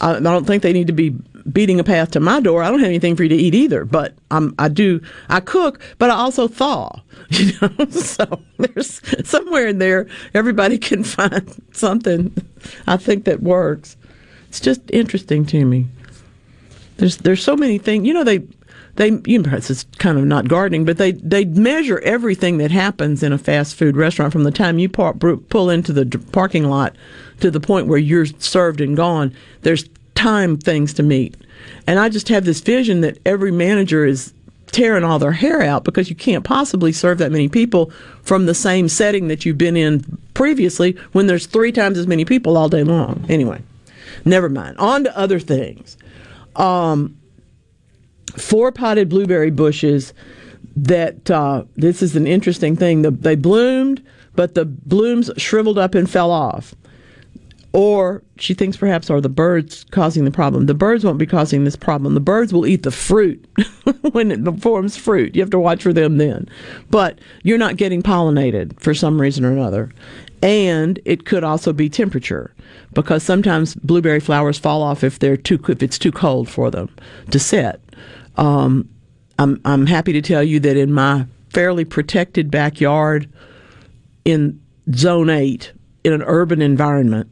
I, 0.00 0.16
I 0.16 0.20
don't 0.20 0.44
think 0.46 0.62
they 0.62 0.72
need 0.72 0.88
to 0.88 0.92
be 0.92 1.14
beating 1.50 1.80
a 1.80 1.84
path 1.84 2.10
to 2.12 2.20
my 2.20 2.40
door. 2.40 2.62
I 2.62 2.70
don't 2.70 2.80
have 2.80 2.88
anything 2.88 3.16
for 3.16 3.22
you 3.22 3.28
to 3.30 3.34
eat 3.34 3.54
either, 3.54 3.84
but 3.84 4.14
I'm 4.30 4.54
I 4.58 4.68
do 4.68 5.00
I 5.28 5.40
cook, 5.40 5.80
but 5.98 6.10
I 6.10 6.14
also 6.14 6.48
thaw. 6.48 7.00
You 7.30 7.52
know, 7.62 7.86
so 7.88 8.42
there's 8.58 9.00
somewhere 9.26 9.66
in 9.66 9.78
there 9.78 10.06
everybody 10.34 10.76
can 10.90 11.02
find 11.02 11.50
something. 11.72 12.34
I 12.86 12.98
think 12.98 13.24
that 13.24 13.42
works. 13.42 13.96
It's 14.48 14.60
just 14.60 14.82
interesting 14.90 15.46
to 15.46 15.64
me. 15.64 15.86
There's 16.98 17.16
there's 17.18 17.42
so 17.42 17.56
many 17.56 17.78
things. 17.78 18.06
You 18.06 18.12
know 18.12 18.24
they 18.24 18.42
they 18.96 19.18
you 19.24 19.38
know 19.38 19.56
is 19.56 19.86
kind 19.98 20.18
of 20.18 20.24
not 20.24 20.48
gardening, 20.48 20.84
but 20.84 20.98
they 20.98 21.12
they 21.12 21.44
measure 21.46 22.00
everything 22.00 22.58
that 22.58 22.70
happens 22.70 23.22
in 23.22 23.32
a 23.32 23.38
fast 23.38 23.74
food 23.74 23.96
restaurant 23.96 24.32
from 24.32 24.44
the 24.44 24.50
time 24.50 24.78
you 24.78 24.88
par- 24.88 25.14
pull 25.14 25.70
into 25.70 25.92
the 25.92 26.06
parking 26.32 26.68
lot 26.68 26.94
to 27.40 27.50
the 27.50 27.60
point 27.60 27.86
where 27.86 27.98
you're 27.98 28.26
served 28.26 28.80
and 28.80 28.96
gone. 28.96 29.34
There's 29.62 29.88
time 30.22 30.56
things 30.56 30.92
to 30.94 31.02
meet, 31.02 31.34
and 31.86 31.98
I 31.98 32.08
just 32.08 32.28
have 32.28 32.44
this 32.44 32.60
vision 32.60 33.00
that 33.00 33.18
every 33.26 33.50
manager 33.50 34.04
is 34.04 34.32
tearing 34.72 35.04
all 35.04 35.18
their 35.18 35.32
hair 35.32 35.62
out 35.62 35.84
because 35.84 36.08
you 36.08 36.16
can't 36.16 36.44
possibly 36.44 36.92
serve 36.92 37.18
that 37.18 37.30
many 37.30 37.48
people 37.48 37.90
from 38.22 38.46
the 38.46 38.54
same 38.54 38.88
setting 38.88 39.28
that 39.28 39.44
you've 39.44 39.58
been 39.58 39.76
in 39.76 40.02
previously 40.34 40.96
when 41.12 41.26
there's 41.26 41.46
three 41.46 41.70
times 41.70 41.98
as 41.98 42.06
many 42.06 42.24
people 42.24 42.56
all 42.56 42.68
day 42.68 42.82
long. 42.82 43.24
Anyway, 43.28 43.60
never 44.24 44.48
mind. 44.48 44.76
On 44.78 45.04
to 45.04 45.16
other 45.16 45.38
things. 45.38 45.98
Um, 46.56 47.16
four 48.36 48.72
potted 48.72 49.08
blueberry 49.08 49.50
bushes 49.50 50.14
that 50.74 51.30
uh, 51.30 51.64
this 51.76 52.02
is 52.02 52.16
an 52.16 52.26
interesting 52.26 52.76
thing. 52.76 53.02
The, 53.02 53.10
they 53.10 53.36
bloomed, 53.36 54.02
but 54.34 54.54
the 54.54 54.64
blooms 54.64 55.30
shriveled 55.36 55.78
up 55.78 55.94
and 55.94 56.08
fell 56.08 56.30
off. 56.30 56.74
Or 57.72 58.22
she 58.36 58.52
thinks 58.52 58.76
perhaps 58.76 59.08
are 59.08 59.20
the 59.20 59.30
birds 59.30 59.84
causing 59.90 60.26
the 60.26 60.30
problem. 60.30 60.66
The 60.66 60.74
birds 60.74 61.04
won't 61.04 61.18
be 61.18 61.26
causing 61.26 61.64
this 61.64 61.76
problem. 61.76 62.12
The 62.12 62.20
birds 62.20 62.52
will 62.52 62.66
eat 62.66 62.82
the 62.82 62.90
fruit 62.90 63.46
when 64.12 64.30
it 64.30 64.60
forms 64.60 64.96
fruit. 64.96 65.34
You 65.34 65.40
have 65.40 65.50
to 65.50 65.58
watch 65.58 65.82
for 65.82 65.92
them 65.92 66.18
then. 66.18 66.48
But 66.90 67.18
you're 67.42 67.58
not 67.58 67.78
getting 67.78 68.02
pollinated 68.02 68.78
for 68.78 68.92
some 68.92 69.18
reason 69.18 69.44
or 69.44 69.52
another. 69.52 69.90
And 70.42 71.00
it 71.06 71.24
could 71.24 71.44
also 71.44 71.72
be 71.72 71.88
temperature 71.88 72.52
because 72.92 73.22
sometimes 73.22 73.74
blueberry 73.76 74.20
flowers 74.20 74.58
fall 74.58 74.82
off 74.82 75.02
if 75.02 75.18
they're 75.18 75.36
too 75.36 75.58
if 75.68 75.82
it's 75.82 75.98
too 75.98 76.12
cold 76.12 76.50
for 76.50 76.70
them 76.70 76.94
to 77.30 77.38
set. 77.38 77.80
Um, 78.36 78.88
I'm 79.38 79.60
I'm 79.64 79.86
happy 79.86 80.12
to 80.12 80.20
tell 80.20 80.42
you 80.42 80.60
that 80.60 80.76
in 80.76 80.92
my 80.92 81.26
fairly 81.50 81.84
protected 81.84 82.50
backyard 82.50 83.30
in 84.24 84.60
zone 84.94 85.30
8 85.30 85.72
in 86.04 86.12
an 86.12 86.22
urban 86.22 86.60
environment 86.60 87.30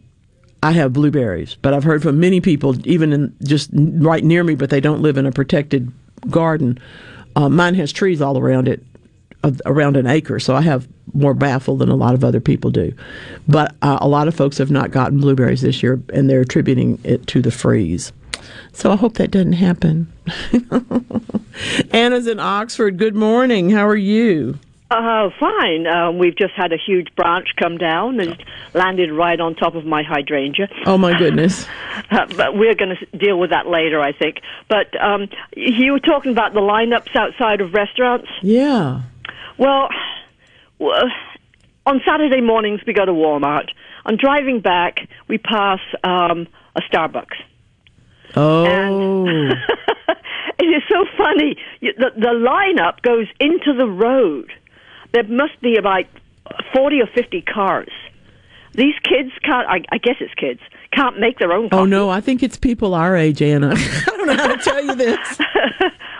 I 0.62 0.72
have 0.72 0.92
blueberries, 0.92 1.56
but 1.62 1.72
I've 1.72 1.84
heard 1.84 2.02
from 2.02 2.20
many 2.20 2.40
people, 2.40 2.76
even 2.86 3.12
in 3.12 3.34
just 3.42 3.70
right 3.72 4.22
near 4.22 4.44
me, 4.44 4.54
but 4.54 4.70
they 4.70 4.80
don't 4.80 5.00
live 5.00 5.16
in 5.16 5.26
a 5.26 5.32
protected 5.32 5.90
garden. 6.28 6.78
Uh, 7.34 7.48
mine 7.48 7.74
has 7.76 7.92
trees 7.92 8.20
all 8.20 8.36
around 8.36 8.68
it, 8.68 8.84
uh, 9.42 9.52
around 9.64 9.96
an 9.96 10.06
acre, 10.06 10.38
so 10.38 10.54
I 10.54 10.60
have 10.60 10.86
more 11.14 11.32
baffle 11.32 11.76
than 11.76 11.88
a 11.88 11.96
lot 11.96 12.14
of 12.14 12.24
other 12.24 12.40
people 12.40 12.70
do. 12.70 12.92
But 13.48 13.74
uh, 13.80 13.98
a 14.00 14.08
lot 14.08 14.28
of 14.28 14.34
folks 14.34 14.58
have 14.58 14.70
not 14.70 14.90
gotten 14.90 15.18
blueberries 15.18 15.62
this 15.62 15.82
year, 15.82 16.00
and 16.12 16.28
they're 16.28 16.42
attributing 16.42 16.98
it 17.04 17.26
to 17.28 17.40
the 17.40 17.50
freeze. 17.50 18.12
So 18.72 18.92
I 18.92 18.96
hope 18.96 19.14
that 19.14 19.30
doesn't 19.30 19.54
happen. 19.54 20.12
Anna's 21.90 22.26
in 22.26 22.38
Oxford. 22.38 22.98
Good 22.98 23.14
morning. 23.14 23.70
How 23.70 23.86
are 23.86 23.96
you? 23.96 24.58
Uh, 24.90 25.30
fine. 25.38 25.86
Um, 25.86 26.18
we've 26.18 26.36
just 26.36 26.52
had 26.56 26.72
a 26.72 26.76
huge 26.76 27.14
branch 27.14 27.50
come 27.56 27.78
down 27.78 28.18
and 28.18 28.42
landed 28.74 29.12
right 29.12 29.38
on 29.38 29.54
top 29.54 29.76
of 29.76 29.84
my 29.84 30.02
hydrangea. 30.02 30.68
Oh 30.84 30.98
my 30.98 31.16
goodness. 31.16 31.66
Uh, 32.10 32.26
but 32.36 32.56
we're 32.56 32.74
going 32.74 32.96
to 32.96 33.18
deal 33.18 33.38
with 33.38 33.50
that 33.50 33.66
later, 33.66 34.00
I 34.00 34.12
think. 34.12 34.38
But 34.68 35.00
um, 35.00 35.28
you 35.54 35.92
were 35.92 36.00
talking 36.00 36.32
about 36.32 36.54
the 36.54 36.60
lineups 36.60 37.14
outside 37.14 37.60
of 37.60 37.72
restaurants. 37.72 38.28
Yeah. 38.42 39.02
Well, 39.58 39.88
on 41.86 42.00
Saturday 42.04 42.40
mornings 42.40 42.80
we 42.86 42.94
go 42.94 43.04
to 43.04 43.12
Walmart. 43.12 43.68
On 44.06 44.16
driving 44.16 44.60
back, 44.60 45.08
we 45.28 45.38
pass 45.38 45.78
um, 46.02 46.48
a 46.74 46.80
Starbucks. 46.80 47.36
Oh. 48.34 49.26
It 50.60 50.66
is 50.66 50.82
so 50.90 51.06
funny. 51.16 51.56
The, 51.80 52.10
the 52.16 52.34
lineup 52.36 53.00
goes 53.00 53.26
into 53.40 53.72
the 53.72 53.86
road. 53.86 54.52
There 55.12 55.24
must 55.24 55.60
be 55.60 55.76
about 55.76 56.04
40 56.74 57.02
or 57.02 57.06
50 57.06 57.42
cars. 57.42 57.92
These 58.74 58.94
kids 59.02 59.30
can't, 59.42 59.68
I, 59.68 59.82
I 59.90 59.98
guess 59.98 60.16
it's 60.20 60.34
kids, 60.34 60.60
can't 60.92 61.18
make 61.18 61.38
their 61.38 61.52
own 61.52 61.68
Oh 61.72 61.84
no, 61.84 62.10
I 62.10 62.20
think 62.20 62.42
it's 62.42 62.56
people 62.56 62.94
our 62.94 63.16
age, 63.16 63.40
Anna. 63.42 63.72
I 63.76 64.04
don't 64.16 64.26
know 64.26 64.36
how 64.36 64.48
to 64.54 64.56
tell 64.62 64.84
you 64.84 64.94
this. 64.94 65.40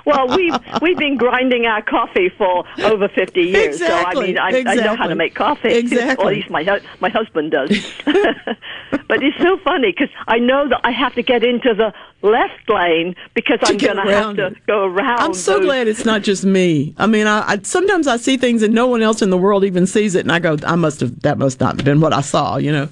Well, 0.06 0.35
we've 0.35 0.54
we've 0.80 0.96
been 0.96 1.18
grinding 1.18 1.66
our 1.66 1.83
coffee 1.83 2.30
for 2.30 2.64
over 2.83 3.06
fifty 3.06 3.42
years, 3.42 3.78
so 3.78 3.85
I 3.85 3.98
Exactly, 3.98 4.26
mean, 4.28 4.38
I, 4.38 4.64
I 4.66 4.74
know 4.76 4.96
how 4.96 5.06
to 5.06 5.14
make 5.14 5.35
coffee. 5.35 5.68
Exactly. 5.74 6.24
or 6.24 6.30
at 6.30 6.37
least 6.37 6.50
my 6.50 6.80
my 7.00 7.11
husband 7.11 7.50
does. 7.52 7.68
but 8.06 9.22
it's 9.22 9.37
so 9.38 9.59
funny 9.59 9.92
because 9.92 10.09
I 10.26 10.38
know 10.38 10.68
that 10.68 10.80
I 10.85 10.90
have 10.90 11.14
to 11.16 11.22
get 11.22 11.44
into 11.44 11.74
the 11.74 11.92
left 12.26 12.68
lane 12.68 13.14
because 13.35 13.61
To 13.61 13.66
I'm 13.72 13.76
going 13.76 13.96
to 14.06 14.12
have 14.12 14.37
to 14.37 14.54
go 14.66 14.85
around. 14.87 15.20
I'm 15.20 15.35
so 15.35 15.59
those- 15.59 15.66
glad 15.66 15.87
it's 15.87 16.04
not 16.06 16.22
just 16.22 16.44
me. 16.44 16.94
I 16.96 17.06
mean, 17.06 17.26
I, 17.26 17.44
I 17.46 17.59
sometimes 17.62 18.06
I 18.06 18.16
see 18.16 18.38
things 18.38 18.62
and 18.62 18.74
no 18.74 18.87
one 18.87 19.02
else 19.02 19.20
in 19.20 19.28
the 19.30 19.38
world 19.38 19.64
even 19.64 19.87
sees 19.87 20.14
it, 20.14 20.20
and 20.20 20.33
I 20.33 20.38
go, 20.38 20.56
I 20.66 20.76
must 20.76 21.00
have 21.00 21.20
that 21.20 21.37
must 21.38 21.61
not 21.61 21.76
have 21.76 21.85
been 21.85 22.00
what 22.00 22.14
I 22.14 22.22
saw, 22.22 22.56
you 22.56 22.72
know. 22.72 22.88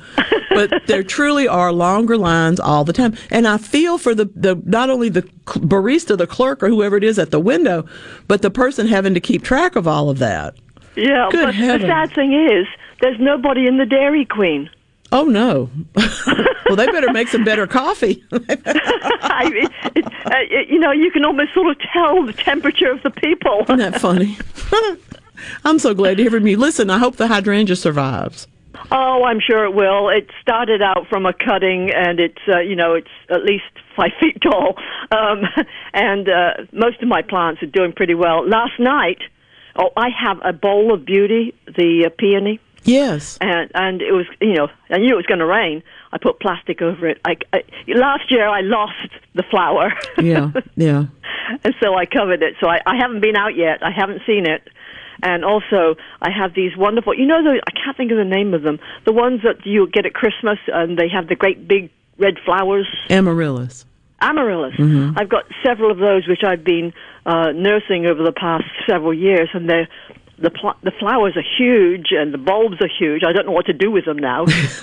But 0.58 0.82
there 0.86 1.02
truly 1.02 1.46
are 1.46 1.72
longer 1.72 2.16
lines 2.16 2.58
all 2.58 2.84
the 2.84 2.92
time. 2.92 3.16
And 3.30 3.46
I 3.46 3.58
feel 3.58 3.96
for 3.98 4.14
the, 4.14 4.26
the 4.34 4.60
not 4.64 4.90
only 4.90 5.08
the 5.08 5.22
barista, 5.46 6.18
the 6.18 6.26
clerk, 6.26 6.62
or 6.62 6.68
whoever 6.68 6.96
it 6.96 7.04
is 7.04 7.18
at 7.18 7.30
the 7.30 7.40
window, 7.40 7.86
but 8.26 8.42
the 8.42 8.50
person 8.50 8.86
having 8.88 9.14
to 9.14 9.20
keep 9.20 9.42
track 9.42 9.76
of 9.76 9.86
all 9.86 10.10
of 10.10 10.18
that. 10.18 10.54
Yeah, 10.96 11.28
Good 11.30 11.46
but 11.46 11.54
heavens. 11.54 11.82
the 11.82 11.88
sad 11.88 12.12
thing 12.12 12.32
is, 12.32 12.66
there's 13.00 13.20
nobody 13.20 13.66
in 13.66 13.78
the 13.78 13.86
Dairy 13.86 14.24
Queen. 14.24 14.68
Oh 15.10 15.24
no! 15.24 15.70
well, 16.66 16.76
they 16.76 16.86
better 16.86 17.10
make 17.12 17.28
some 17.28 17.42
better 17.42 17.66
coffee. 17.66 18.22
I 18.32 19.48
mean, 19.48 19.68
it, 19.94 20.04
uh, 20.04 20.30
it, 20.50 20.68
you 20.68 20.78
know, 20.78 20.92
you 20.92 21.10
can 21.10 21.24
almost 21.24 21.54
sort 21.54 21.68
of 21.68 21.78
tell 21.94 22.26
the 22.26 22.34
temperature 22.34 22.90
of 22.90 23.02
the 23.02 23.10
people. 23.10 23.60
Isn't 23.62 23.78
that 23.78 24.00
funny? 24.02 24.36
I'm 25.64 25.78
so 25.78 25.94
glad 25.94 26.18
to 26.18 26.24
hear 26.24 26.30
from 26.30 26.46
you. 26.46 26.58
Listen, 26.58 26.90
I 26.90 26.98
hope 26.98 27.16
the 27.16 27.28
hydrangea 27.28 27.76
survives. 27.76 28.48
Oh, 28.90 29.24
I'm 29.24 29.40
sure 29.40 29.64
it 29.64 29.74
will. 29.74 30.08
It 30.08 30.28
started 30.40 30.80
out 30.80 31.06
from 31.08 31.26
a 31.26 31.32
cutting, 31.32 31.90
and 31.94 32.18
it's 32.18 32.40
uh, 32.48 32.60
you 32.60 32.74
know 32.74 32.94
it's 32.94 33.10
at 33.28 33.42
least 33.42 33.64
five 33.96 34.12
feet 34.20 34.40
tall, 34.40 34.76
um, 35.10 35.42
and 35.92 36.28
uh, 36.28 36.50
most 36.72 37.02
of 37.02 37.08
my 37.08 37.22
plants 37.22 37.62
are 37.62 37.66
doing 37.66 37.92
pretty 37.92 38.14
well. 38.14 38.48
Last 38.48 38.78
night, 38.78 39.18
oh, 39.76 39.90
I 39.96 40.08
have 40.08 40.38
a 40.44 40.52
bowl 40.52 40.94
of 40.94 41.04
beauty, 41.04 41.54
the 41.66 42.04
uh, 42.06 42.10
peony. 42.18 42.60
Yes. 42.84 43.36
And 43.40 43.70
and 43.74 44.00
it 44.00 44.12
was 44.12 44.24
you 44.40 44.54
know 44.54 44.68
I 44.88 44.98
knew 44.98 45.12
it 45.12 45.16
was 45.16 45.26
going 45.26 45.40
to 45.40 45.46
rain. 45.46 45.82
I 46.12 46.18
put 46.18 46.40
plastic 46.40 46.80
over 46.80 47.06
it. 47.06 47.20
I, 47.24 47.36
I 47.52 47.62
last 47.88 48.30
year 48.30 48.48
I 48.48 48.60
lost 48.62 49.10
the 49.34 49.42
flower. 49.42 49.92
Yeah, 50.16 50.52
yeah. 50.76 51.04
and 51.64 51.74
so 51.82 51.94
I 51.94 52.06
covered 52.06 52.42
it. 52.42 52.54
So 52.60 52.68
I, 52.68 52.80
I 52.86 52.96
haven't 52.96 53.20
been 53.20 53.36
out 53.36 53.56
yet. 53.56 53.82
I 53.82 53.90
haven't 53.90 54.22
seen 54.26 54.46
it. 54.46 54.66
And 55.22 55.44
also, 55.44 55.96
I 56.22 56.30
have 56.30 56.54
these 56.54 56.76
wonderful, 56.76 57.14
you 57.14 57.26
know, 57.26 57.42
the, 57.42 57.60
I 57.66 57.70
can't 57.72 57.96
think 57.96 58.10
of 58.12 58.18
the 58.18 58.24
name 58.24 58.54
of 58.54 58.62
them. 58.62 58.78
The 59.04 59.12
ones 59.12 59.40
that 59.42 59.66
you 59.66 59.88
get 59.88 60.06
at 60.06 60.14
Christmas, 60.14 60.58
and 60.68 60.96
they 60.96 61.08
have 61.08 61.28
the 61.28 61.34
great 61.34 61.66
big 61.66 61.90
red 62.18 62.34
flowers. 62.44 62.86
Amaryllis. 63.10 63.84
Amaryllis. 64.20 64.74
Mhm. 64.76 65.14
I've 65.16 65.28
got 65.28 65.44
several 65.64 65.90
of 65.90 65.98
those 65.98 66.26
which 66.26 66.42
I've 66.44 66.64
been 66.64 66.92
uh, 67.26 67.52
nursing 67.52 68.06
over 68.06 68.22
the 68.22 68.32
past 68.32 68.64
several 68.88 69.14
years, 69.14 69.48
and 69.52 69.68
they're 69.68 69.88
the 70.40 70.50
pl- 70.50 70.76
the 70.82 70.92
flowers 70.92 71.36
are 71.36 71.44
huge 71.58 72.06
and 72.12 72.32
the 72.32 72.38
bulbs 72.38 72.76
are 72.80 72.88
huge. 72.98 73.22
I 73.24 73.32
don't 73.32 73.46
know 73.46 73.52
what 73.52 73.66
to 73.66 73.72
do 73.72 73.90
with 73.90 74.04
them 74.04 74.18
now, 74.18 74.44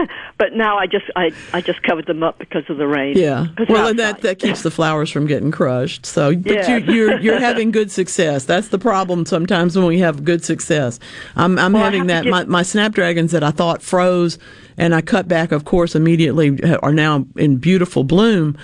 but 0.38 0.54
now 0.54 0.78
I 0.78 0.86
just 0.86 1.04
I 1.16 1.32
I 1.52 1.60
just 1.60 1.82
covered 1.82 2.06
them 2.06 2.22
up 2.22 2.38
because 2.38 2.64
of 2.68 2.76
the 2.78 2.86
rain. 2.86 3.16
Yeah. 3.16 3.46
Well, 3.68 3.88
and 3.88 3.98
that 3.98 4.22
that 4.22 4.38
keeps 4.38 4.62
the 4.62 4.70
flowers 4.70 5.10
from 5.10 5.26
getting 5.26 5.50
crushed. 5.50 6.06
So, 6.06 6.34
but 6.34 6.52
Yeah. 6.52 6.76
you, 6.78 6.92
you're 6.94 7.20
you're 7.20 7.40
having 7.50 7.70
good 7.70 7.90
success. 7.90 8.44
That's 8.44 8.68
the 8.68 8.78
problem 8.78 9.26
sometimes 9.26 9.76
when 9.76 9.86
we 9.86 9.98
have 10.00 10.24
good 10.24 10.44
success. 10.44 10.98
I'm 11.36 11.58
I'm 11.58 11.72
Well, 11.72 11.84
having 11.84 12.06
that. 12.06 12.24
My 12.26 12.44
my 12.44 12.62
snapdragons 12.62 13.32
that 13.32 13.44
I 13.44 13.50
thought 13.50 13.82
froze, 13.82 14.38
and 14.76 14.94
I 14.94 15.00
cut 15.02 15.28
back. 15.28 15.52
Of 15.52 15.64
course, 15.64 15.94
immediately 15.94 16.58
are 16.82 16.92
now 16.92 17.26
in 17.36 17.56
beautiful 17.56 18.04
bloom, 18.04 18.56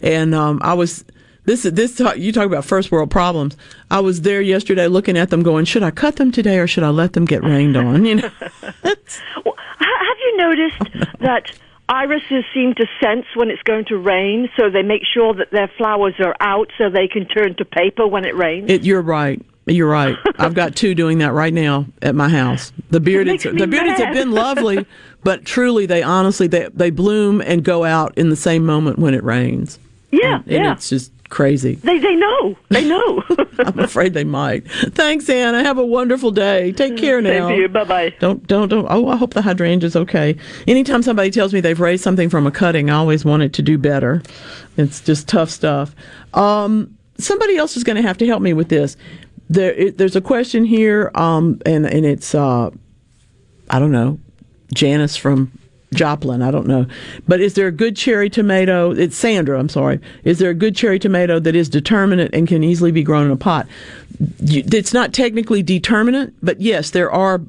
and 0.00 0.34
um, 0.34 0.60
I 0.62 0.74
was. 0.74 1.04
This 1.46 1.62
this 1.62 2.00
you 2.16 2.32
talk 2.32 2.46
about 2.46 2.64
first 2.64 2.90
world 2.92 3.10
problems. 3.10 3.56
I 3.90 4.00
was 4.00 4.22
there 4.22 4.42
yesterday 4.42 4.88
looking 4.88 5.16
at 5.16 5.30
them, 5.30 5.42
going, 5.42 5.64
should 5.64 5.82
I 5.82 5.92
cut 5.92 6.16
them 6.16 6.32
today 6.32 6.58
or 6.58 6.66
should 6.66 6.82
I 6.82 6.90
let 6.90 7.14
them 7.14 7.24
get 7.24 7.42
rained 7.44 7.76
on? 7.76 8.04
You 8.04 8.16
know, 8.16 8.30
Ha- 9.78 10.06
Have 10.08 10.18
you 10.20 10.36
noticed 10.36 11.18
that 11.20 11.52
irises 11.88 12.44
seem 12.52 12.74
to 12.74 12.86
sense 13.00 13.26
when 13.34 13.50
it's 13.50 13.62
going 13.62 13.84
to 13.86 13.96
rain, 13.96 14.48
so 14.56 14.70
they 14.70 14.82
make 14.82 15.02
sure 15.12 15.34
that 15.34 15.50
their 15.50 15.70
flowers 15.78 16.14
are 16.18 16.34
out 16.40 16.70
so 16.78 16.90
they 16.90 17.08
can 17.08 17.26
turn 17.26 17.54
to 17.56 17.64
paper 17.64 18.06
when 18.06 18.24
it 18.24 18.34
rains? 18.34 18.70
It, 18.70 18.84
you're 18.84 19.02
right. 19.02 19.40
You're 19.66 19.88
right. 19.88 20.16
I've 20.38 20.54
got 20.54 20.76
two 20.76 20.94
doing 20.94 21.18
that 21.18 21.32
right 21.32 21.52
now 21.52 21.86
at 22.02 22.14
my 22.14 22.28
house. 22.28 22.72
The 22.90 23.00
beardeds, 23.00 23.26
makes 23.26 23.42
the 23.44 23.50
beardeds 23.50 23.98
have 23.98 24.14
been 24.14 24.32
lovely, 24.32 24.86
but 25.24 25.44
truly, 25.44 25.86
they 25.86 26.02
honestly 26.02 26.46
they 26.46 26.68
they 26.72 26.90
bloom 26.90 27.40
and 27.40 27.62
go 27.62 27.84
out 27.84 28.16
in 28.16 28.30
the 28.30 28.36
same 28.36 28.64
moment 28.64 28.98
when 28.98 29.14
it 29.14 29.22
rains. 29.22 29.78
Yeah, 30.10 30.36
and, 30.36 30.42
and 30.44 30.64
yeah. 30.64 30.72
it's 30.72 30.88
just 30.88 31.12
crazy. 31.28 31.74
They 31.76 31.98
they 31.98 32.16
know. 32.16 32.56
They 32.68 32.84
know. 32.86 33.22
I'm 33.58 33.78
afraid 33.78 34.14
they 34.14 34.24
might. 34.24 34.70
Thanks, 34.70 35.28
Anna. 35.28 35.62
Have 35.62 35.78
a 35.78 35.84
wonderful 35.86 36.30
day. 36.30 36.72
Take 36.72 36.96
care 36.96 37.22
Same 37.22 37.38
now. 37.42 37.48
to 37.48 37.56
you. 37.56 37.68
Bye 37.68 37.84
bye. 37.84 38.14
Don't 38.20 38.46
don't 38.46 38.68
don't. 38.68 38.86
Oh, 38.90 39.08
I 39.08 39.16
hope 39.16 39.34
the 39.34 39.42
hydrangea's 39.42 39.96
okay. 39.96 40.36
Anytime 40.66 41.02
somebody 41.02 41.30
tells 41.30 41.52
me 41.52 41.60
they've 41.60 41.80
raised 41.80 42.02
something 42.04 42.28
from 42.28 42.46
a 42.46 42.50
cutting, 42.50 42.90
I 42.90 42.94
always 42.96 43.24
want 43.24 43.42
it 43.42 43.52
to 43.54 43.62
do 43.62 43.78
better. 43.78 44.22
It's 44.76 45.00
just 45.00 45.28
tough 45.28 45.50
stuff. 45.50 45.94
Um, 46.34 46.96
somebody 47.18 47.56
else 47.56 47.76
is 47.76 47.84
going 47.84 47.96
to 47.96 48.02
have 48.02 48.18
to 48.18 48.26
help 48.26 48.42
me 48.42 48.52
with 48.52 48.68
this. 48.68 48.96
There, 49.48 49.72
it, 49.72 49.98
there's 49.98 50.16
a 50.16 50.20
question 50.20 50.64
here, 50.64 51.10
um, 51.14 51.60
and 51.64 51.86
and 51.86 52.04
it's 52.04 52.34
uh, 52.34 52.70
I 53.70 53.78
don't 53.78 53.92
know, 53.92 54.18
Janice 54.74 55.16
from 55.16 55.52
Joplin. 55.94 56.42
I 56.42 56.50
don't 56.50 56.66
know, 56.66 56.86
but 57.28 57.40
is 57.40 57.54
there 57.54 57.68
a 57.68 57.72
good 57.72 57.96
cherry 57.96 58.28
tomato? 58.28 58.90
It's 58.90 59.16
Sandra. 59.16 59.58
I'm 59.58 59.68
sorry. 59.68 60.00
Is 60.24 60.38
there 60.38 60.50
a 60.50 60.54
good 60.54 60.74
cherry 60.74 60.98
tomato 60.98 61.38
that 61.38 61.54
is 61.54 61.68
determinate 61.68 62.34
and 62.34 62.48
can 62.48 62.64
easily 62.64 62.90
be 62.90 63.02
grown 63.02 63.26
in 63.26 63.32
a 63.32 63.36
pot? 63.36 63.66
It's 64.40 64.92
not 64.92 65.12
technically 65.12 65.62
determinate, 65.62 66.32
but 66.42 66.60
yes, 66.60 66.90
there 66.90 67.10
are 67.10 67.40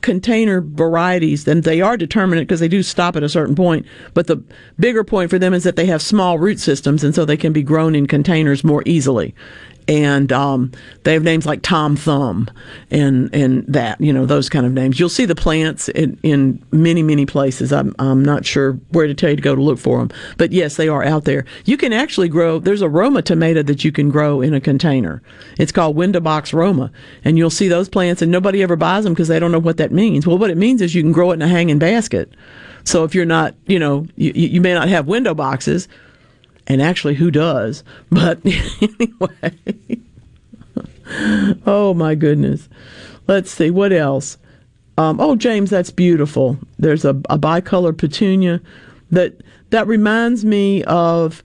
container 0.00 0.60
varieties, 0.60 1.46
and 1.48 1.64
they 1.64 1.80
are 1.80 1.96
determinate 1.96 2.46
because 2.46 2.60
they 2.60 2.68
do 2.68 2.82
stop 2.82 3.16
at 3.16 3.22
a 3.22 3.28
certain 3.28 3.54
point. 3.54 3.84
But 4.14 4.28
the 4.28 4.42
bigger 4.78 5.04
point 5.04 5.28
for 5.28 5.38
them 5.38 5.52
is 5.52 5.64
that 5.64 5.76
they 5.76 5.86
have 5.86 6.00
small 6.00 6.38
root 6.38 6.60
systems, 6.60 7.04
and 7.04 7.14
so 7.14 7.24
they 7.24 7.36
can 7.36 7.52
be 7.52 7.62
grown 7.62 7.94
in 7.94 8.06
containers 8.06 8.64
more 8.64 8.82
easily. 8.86 9.34
And 9.88 10.30
um, 10.32 10.70
they 11.04 11.14
have 11.14 11.22
names 11.22 11.46
like 11.46 11.62
Tom 11.62 11.96
Thumb 11.96 12.48
and 12.90 13.34
and 13.34 13.64
that 13.66 13.98
you 14.00 14.12
know 14.12 14.26
those 14.26 14.50
kind 14.50 14.66
of 14.66 14.72
names. 14.72 15.00
You'll 15.00 15.08
see 15.08 15.24
the 15.24 15.34
plants 15.34 15.88
in, 15.88 16.18
in 16.22 16.62
many 16.70 17.02
many 17.02 17.24
places. 17.24 17.72
I'm 17.72 17.94
I'm 17.98 18.22
not 18.22 18.44
sure 18.44 18.74
where 18.90 19.06
to 19.06 19.14
tell 19.14 19.30
you 19.30 19.36
to 19.36 19.42
go 19.42 19.54
to 19.54 19.62
look 19.62 19.78
for 19.78 19.98
them, 19.98 20.10
but 20.36 20.52
yes, 20.52 20.76
they 20.76 20.88
are 20.88 21.02
out 21.02 21.24
there. 21.24 21.46
You 21.64 21.78
can 21.78 21.94
actually 21.94 22.28
grow. 22.28 22.58
There's 22.58 22.82
a 22.82 22.88
Roma 22.88 23.22
tomato 23.22 23.62
that 23.62 23.82
you 23.82 23.90
can 23.90 24.10
grow 24.10 24.42
in 24.42 24.52
a 24.52 24.60
container. 24.60 25.22
It's 25.58 25.72
called 25.72 25.96
window 25.96 26.20
box 26.20 26.52
Roma, 26.52 26.92
and 27.24 27.38
you'll 27.38 27.48
see 27.48 27.68
those 27.68 27.88
plants, 27.88 28.20
and 28.20 28.30
nobody 28.30 28.62
ever 28.62 28.76
buys 28.76 29.04
them 29.04 29.14
because 29.14 29.28
they 29.28 29.40
don't 29.40 29.52
know 29.52 29.58
what 29.58 29.78
that 29.78 29.90
means. 29.90 30.26
Well, 30.26 30.36
what 30.36 30.50
it 30.50 30.58
means 30.58 30.82
is 30.82 30.94
you 30.94 31.02
can 31.02 31.12
grow 31.12 31.30
it 31.30 31.34
in 31.34 31.42
a 31.42 31.48
hanging 31.48 31.78
basket. 31.78 32.30
So 32.84 33.04
if 33.04 33.14
you're 33.14 33.24
not, 33.24 33.54
you 33.66 33.78
know, 33.78 34.06
you, 34.16 34.32
you 34.32 34.60
may 34.60 34.74
not 34.74 34.88
have 34.88 35.06
window 35.06 35.34
boxes, 35.34 35.88
and 36.68 36.82
actually, 36.82 37.14
who 37.14 37.30
does? 37.30 37.82
But 38.10 38.40
anyway, 38.44 39.98
oh 41.66 41.94
my 41.94 42.14
goodness. 42.14 42.68
Let's 43.26 43.50
see 43.50 43.70
what 43.70 43.92
else. 43.92 44.38
Um, 44.96 45.20
oh, 45.20 45.36
James, 45.36 45.70
that's 45.70 45.90
beautiful. 45.90 46.58
There's 46.78 47.04
a, 47.04 47.20
a 47.30 47.38
bicolored 47.38 47.98
petunia 47.98 48.60
that 49.10 49.40
that 49.70 49.86
reminds 49.86 50.44
me 50.44 50.82
of, 50.84 51.42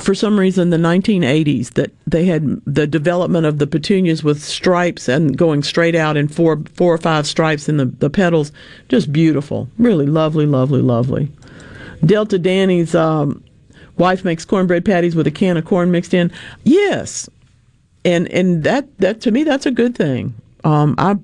for 0.00 0.14
some 0.14 0.38
reason, 0.38 0.70
the 0.70 0.76
1980s. 0.76 1.74
That 1.74 1.92
they 2.06 2.24
had 2.26 2.60
the 2.66 2.86
development 2.86 3.46
of 3.46 3.58
the 3.58 3.66
petunias 3.66 4.22
with 4.22 4.42
stripes 4.42 5.08
and 5.08 5.38
going 5.38 5.62
straight 5.62 5.94
out 5.94 6.16
in 6.16 6.28
four 6.28 6.62
four 6.74 6.92
or 6.92 6.98
five 6.98 7.26
stripes 7.26 7.68
in 7.68 7.78
the 7.78 7.86
the 7.86 8.10
petals. 8.10 8.52
Just 8.88 9.12
beautiful, 9.12 9.68
really 9.78 10.06
lovely, 10.06 10.46
lovely, 10.46 10.82
lovely. 10.82 11.30
Delta 12.04 12.38
Danny's 12.38 12.94
um, 12.94 13.42
wife 14.02 14.24
makes 14.24 14.44
cornbread 14.44 14.84
patties 14.84 15.14
with 15.14 15.28
a 15.28 15.30
can 15.30 15.56
of 15.56 15.64
corn 15.64 15.92
mixed 15.92 16.12
in. 16.12 16.30
Yes, 16.64 17.28
and 18.04 18.28
and 18.28 18.64
that 18.64 18.98
that 18.98 19.20
to 19.22 19.30
me 19.30 19.44
that's 19.44 19.64
a 19.64 19.70
good 19.70 19.94
thing. 19.94 20.34
Um, 20.64 20.96
I 20.98 21.16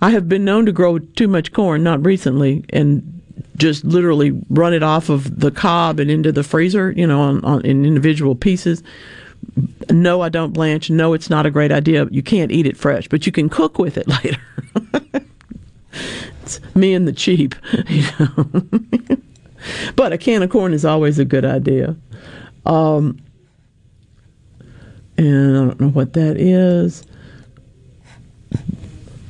I 0.00 0.10
have 0.10 0.28
been 0.28 0.44
known 0.44 0.64
to 0.66 0.72
grow 0.72 0.98
too 0.98 1.28
much 1.28 1.52
corn, 1.52 1.82
not 1.82 2.04
recently, 2.04 2.64
and 2.70 3.10
just 3.56 3.84
literally 3.84 4.32
run 4.48 4.72
it 4.72 4.82
off 4.82 5.10
of 5.10 5.40
the 5.40 5.50
cob 5.50 6.00
and 6.00 6.10
into 6.10 6.32
the 6.32 6.42
freezer, 6.42 6.90
you 6.92 7.06
know, 7.06 7.20
on, 7.20 7.44
on 7.44 7.64
in 7.64 7.84
individual 7.84 8.34
pieces. 8.34 8.82
No, 9.90 10.22
I 10.22 10.30
don't 10.30 10.52
blanch. 10.52 10.88
No, 10.88 11.12
it's 11.12 11.28
not 11.28 11.44
a 11.44 11.50
great 11.50 11.70
idea. 11.70 12.06
You 12.10 12.22
can't 12.22 12.50
eat 12.50 12.66
it 12.66 12.78
fresh, 12.78 13.08
but 13.08 13.26
you 13.26 13.32
can 13.32 13.48
cook 13.50 13.78
with 13.78 13.98
it 13.98 14.08
later. 14.24 14.40
it's 16.42 16.60
me 16.74 16.94
and 16.94 17.06
the 17.06 17.12
cheap, 17.12 17.54
you 17.88 18.06
know. 18.18 19.18
but 19.96 20.12
a 20.12 20.18
can 20.18 20.42
of 20.42 20.50
corn 20.50 20.72
is 20.72 20.84
always 20.84 21.18
a 21.18 21.24
good 21.24 21.44
idea. 21.44 21.96
Um, 22.66 23.20
and 25.16 25.56
I 25.56 25.64
don't 25.64 25.80
know 25.80 25.88
what 25.88 26.12
that 26.14 26.36
is. 26.36 27.04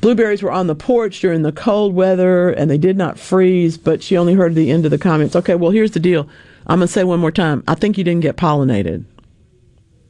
Blueberries 0.01 0.43
were 0.43 0.51
on 0.51 0.67
the 0.67 0.75
porch 0.75 1.19
during 1.19 1.41
the 1.41 1.51
cold 1.51 1.95
weather 1.95 2.49
and 2.49 2.69
they 2.69 2.77
did 2.77 2.97
not 2.97 3.17
freeze, 3.17 3.77
but 3.77 4.03
she 4.03 4.17
only 4.17 4.35
heard 4.35 4.53
the 4.53 4.69
end 4.71 4.85
of 4.85 4.91
the 4.91 4.97
comments. 4.97 5.35
Okay, 5.35 5.55
well, 5.55 5.71
here's 5.71 5.91
the 5.91 5.99
deal. 5.99 6.29
I'm 6.67 6.79
going 6.79 6.87
to 6.87 6.93
say 6.93 7.03
one 7.03 7.19
more 7.19 7.31
time. 7.31 7.63
I 7.67 7.75
think 7.75 7.97
you 7.97 8.03
didn't 8.03 8.21
get 8.21 8.37
pollinated. 8.37 9.05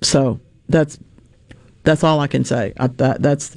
So 0.01 0.39
that's 0.67 0.99
that's 1.83 2.03
all 2.03 2.19
I 2.19 2.27
can 2.27 2.43
say. 2.43 2.73
I, 2.77 2.87
that, 2.87 3.21
that's 3.21 3.55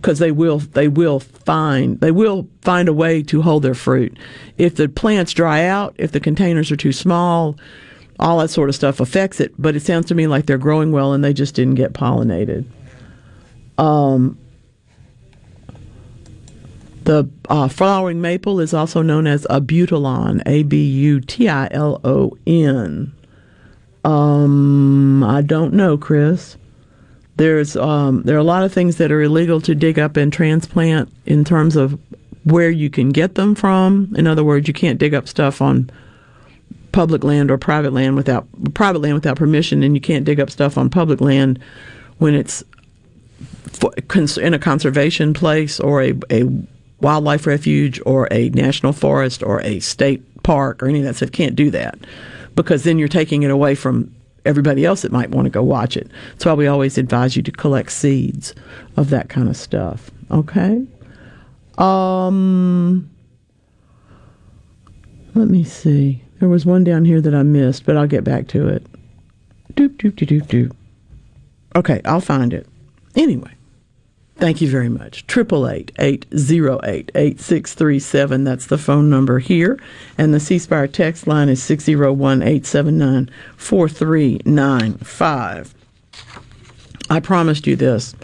because 0.00 0.18
they 0.18 0.32
will 0.32 0.58
they 0.58 0.88
will 0.88 1.20
find 1.20 2.00
they 2.00 2.10
will 2.10 2.48
find 2.62 2.88
a 2.88 2.92
way 2.92 3.22
to 3.24 3.42
hold 3.42 3.62
their 3.62 3.74
fruit. 3.74 4.16
If 4.56 4.76
the 4.76 4.88
plants 4.88 5.32
dry 5.32 5.64
out, 5.64 5.94
if 5.98 6.12
the 6.12 6.20
containers 6.20 6.70
are 6.70 6.76
too 6.76 6.92
small, 6.92 7.56
all 8.18 8.38
that 8.38 8.48
sort 8.48 8.68
of 8.68 8.74
stuff 8.74 9.00
affects 9.00 9.40
it. 9.40 9.52
But 9.58 9.76
it 9.76 9.82
sounds 9.82 10.06
to 10.06 10.14
me 10.14 10.26
like 10.26 10.46
they're 10.46 10.58
growing 10.58 10.92
well 10.92 11.12
and 11.12 11.22
they 11.22 11.32
just 11.32 11.54
didn't 11.54 11.74
get 11.74 11.92
pollinated. 11.92 12.64
Um, 13.78 14.38
The 17.04 17.28
uh, 17.48 17.68
flowering 17.68 18.20
maple 18.20 18.60
is 18.60 18.74
also 18.74 19.02
known 19.02 19.26
as 19.26 19.46
abutilon, 19.50 20.42
A 20.46 20.62
B 20.62 20.84
U 20.84 21.20
T 21.20 21.48
I 21.48 21.68
L 21.70 22.00
O 22.04 22.36
N. 22.46 23.12
Um, 24.04 25.24
I 25.24 25.42
don't 25.42 25.74
know, 25.74 25.96
Chris. 25.98 26.56
There's 27.40 27.74
um, 27.74 28.20
there 28.24 28.36
are 28.36 28.40
a 28.40 28.44
lot 28.44 28.64
of 28.64 28.72
things 28.72 28.96
that 28.96 29.10
are 29.10 29.22
illegal 29.22 29.62
to 29.62 29.74
dig 29.74 29.98
up 29.98 30.18
and 30.18 30.30
transplant 30.30 31.10
in 31.24 31.42
terms 31.42 31.74
of 31.74 31.98
where 32.44 32.68
you 32.68 32.90
can 32.90 33.12
get 33.12 33.34
them 33.34 33.54
from. 33.54 34.12
In 34.14 34.26
other 34.26 34.44
words, 34.44 34.68
you 34.68 34.74
can't 34.74 34.98
dig 34.98 35.14
up 35.14 35.26
stuff 35.26 35.62
on 35.62 35.90
public 36.92 37.24
land 37.24 37.50
or 37.50 37.56
private 37.56 37.94
land 37.94 38.14
without 38.14 38.46
private 38.74 38.98
land 38.98 39.14
without 39.14 39.38
permission, 39.38 39.82
and 39.82 39.94
you 39.94 40.02
can't 40.02 40.26
dig 40.26 40.38
up 40.38 40.50
stuff 40.50 40.76
on 40.76 40.90
public 40.90 41.22
land 41.22 41.58
when 42.18 42.34
it's 42.34 42.62
in 44.36 44.52
a 44.52 44.58
conservation 44.58 45.32
place 45.32 45.80
or 45.80 46.02
a, 46.02 46.12
a 46.30 46.44
wildlife 47.00 47.46
refuge 47.46 47.98
or 48.04 48.28
a 48.30 48.50
national 48.50 48.92
forest 48.92 49.42
or 49.42 49.62
a 49.62 49.80
state 49.80 50.42
park 50.42 50.82
or 50.82 50.88
any 50.88 50.98
of 50.98 51.06
that 51.06 51.16
stuff. 51.16 51.32
Can't 51.32 51.56
do 51.56 51.70
that 51.70 51.98
because 52.54 52.84
then 52.84 52.98
you're 52.98 53.08
taking 53.08 53.44
it 53.44 53.50
away 53.50 53.74
from 53.74 54.14
everybody 54.44 54.84
else 54.84 55.02
that 55.02 55.12
might 55.12 55.30
want 55.30 55.46
to 55.46 55.50
go 55.50 55.62
watch 55.62 55.96
it. 55.96 56.10
That's 56.32 56.46
why 56.46 56.54
we 56.54 56.66
always 56.66 56.98
advise 56.98 57.36
you 57.36 57.42
to 57.42 57.52
collect 57.52 57.92
seeds 57.92 58.54
of 58.96 59.10
that 59.10 59.28
kind 59.28 59.48
of 59.48 59.56
stuff. 59.56 60.10
Okay. 60.30 60.86
Um, 61.78 63.10
let 65.34 65.48
me 65.48 65.64
see. 65.64 66.22
There 66.38 66.48
was 66.48 66.64
one 66.64 66.84
down 66.84 67.04
here 67.04 67.20
that 67.20 67.34
I 67.34 67.42
missed, 67.42 67.84
but 67.84 67.96
I'll 67.96 68.06
get 68.06 68.24
back 68.24 68.48
to 68.48 68.68
it. 68.68 68.84
Doop 69.74 69.96
doop 69.96 70.12
doop 70.12 70.28
doop 70.28 70.46
doop. 70.46 70.72
Okay, 71.76 72.00
I'll 72.04 72.20
find 72.20 72.52
it. 72.52 72.66
Anyway, 73.14 73.52
thank 74.40 74.60
you 74.60 74.68
very 74.68 74.88
much. 74.88 75.26
Triple 75.26 75.68
eight 75.68 75.92
eight 75.98 76.26
zero 76.36 76.80
eight 76.84 77.12
eight 77.14 77.40
six 77.40 77.74
three 77.74 77.98
seven. 77.98 78.44
That's 78.44 78.66
the 78.66 78.78
phone 78.78 79.08
number 79.08 79.38
here, 79.38 79.78
and 80.18 80.34
the 80.34 80.40
C 80.40 80.58
Spire 80.58 80.88
text 80.88 81.26
line 81.26 81.48
is 81.48 81.62
six 81.62 81.84
zero 81.84 82.12
one 82.12 82.42
eight 82.42 82.66
seven 82.66 82.98
nine 82.98 83.30
four 83.56 83.88
three 83.88 84.40
nine 84.44 84.94
five. 84.98 85.74
I 87.08 87.20
promised 87.20 87.66
you 87.66 87.76
this. 87.76 88.14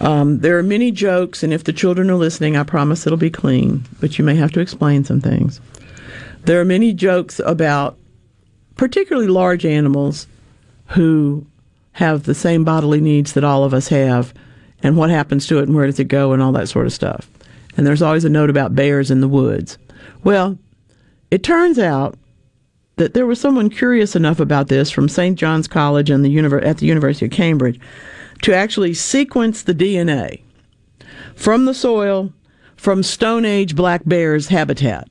Um, 0.00 0.40
there 0.40 0.58
are 0.58 0.62
many 0.62 0.90
jokes, 0.90 1.42
and 1.42 1.52
if 1.52 1.64
the 1.64 1.72
children 1.72 2.10
are 2.10 2.16
listening, 2.16 2.56
I 2.56 2.64
promise 2.64 3.06
it'll 3.06 3.16
be 3.16 3.30
clean, 3.30 3.84
but 4.00 4.18
you 4.18 4.24
may 4.24 4.34
have 4.34 4.50
to 4.52 4.60
explain 4.60 5.04
some 5.04 5.20
things. 5.20 5.60
There 6.44 6.60
are 6.60 6.64
many 6.64 6.92
jokes 6.92 7.38
about 7.38 7.96
particularly 8.76 9.28
large 9.28 9.64
animals 9.64 10.26
who 10.88 11.46
have 11.92 12.24
the 12.24 12.34
same 12.34 12.64
bodily 12.64 13.00
needs 13.00 13.34
that 13.34 13.44
all 13.44 13.62
of 13.62 13.72
us 13.74 13.88
have, 13.88 14.34
and 14.82 14.96
what 14.96 15.10
happens 15.10 15.46
to 15.46 15.58
it, 15.58 15.64
and 15.64 15.74
where 15.74 15.86
does 15.86 16.00
it 16.00 16.08
go, 16.08 16.32
and 16.32 16.42
all 16.42 16.52
that 16.52 16.68
sort 16.68 16.86
of 16.86 16.92
stuff. 16.92 17.28
And 17.76 17.86
there's 17.86 18.02
always 18.02 18.24
a 18.24 18.30
note 18.30 18.50
about 18.50 18.74
bears 18.74 19.10
in 19.10 19.20
the 19.20 19.28
woods. 19.28 19.78
Well, 20.24 20.58
it 21.30 21.42
turns 21.42 21.78
out 21.78 22.16
that 22.96 23.14
there 23.14 23.26
was 23.26 23.40
someone 23.40 23.70
curious 23.70 24.14
enough 24.14 24.38
about 24.38 24.68
this 24.68 24.90
from 24.90 25.08
St. 25.08 25.38
John's 25.38 25.66
College 25.66 26.10
and 26.10 26.24
the 26.24 26.34
univer- 26.34 26.64
at 26.64 26.78
the 26.78 26.86
University 26.86 27.26
of 27.26 27.32
Cambridge 27.32 27.80
to 28.42 28.54
actually 28.54 28.94
sequence 28.94 29.62
the 29.62 29.74
DNA 29.74 30.42
from 31.34 31.64
the 31.64 31.74
soil 31.74 32.32
from 32.76 33.02
Stone 33.02 33.44
Age 33.44 33.74
black 33.74 34.02
bears 34.04 34.48
habitat. 34.48 35.08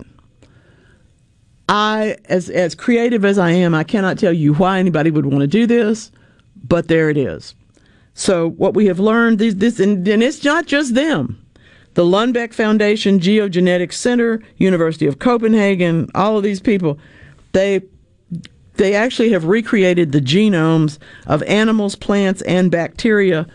I, 1.69 2.17
as 2.25 2.49
as 2.49 2.75
creative 2.75 3.23
as 3.23 3.37
I 3.39 3.51
am, 3.51 3.73
I 3.73 3.85
cannot 3.85 4.19
tell 4.19 4.33
you 4.33 4.53
why 4.53 4.77
anybody 4.79 5.09
would 5.09 5.25
want 5.25 5.39
to 5.39 5.47
do 5.47 5.65
this, 5.65 6.11
but 6.67 6.89
there 6.89 7.09
it 7.09 7.17
is. 7.17 7.55
So 8.13 8.49
what 8.49 8.73
we 8.73 8.87
have 8.87 8.99
learned 8.99 9.41
is 9.41 9.55
this, 9.55 9.79
and, 9.79 10.07
it's 10.07 10.43
not 10.43 10.65
just 10.65 10.95
them. 10.95 11.43
The 11.93 12.03
Lundbeck 12.03 12.53
Foundation, 12.53 13.19
Geogenetics 13.19 13.93
Center, 13.93 14.41
University 14.57 15.07
of 15.07 15.19
Copenhagen, 15.19 16.09
all 16.15 16.37
of 16.37 16.43
these 16.43 16.61
people, 16.61 16.97
they 17.51 17.81
they 18.75 18.95
actually 18.95 19.31
have 19.31 19.45
recreated 19.45 20.11
the 20.11 20.21
genomes 20.21 20.97
of 21.27 21.43
animals, 21.43 21.95
plants, 21.95 22.41
and 22.43 22.71
bacteria 22.71 23.45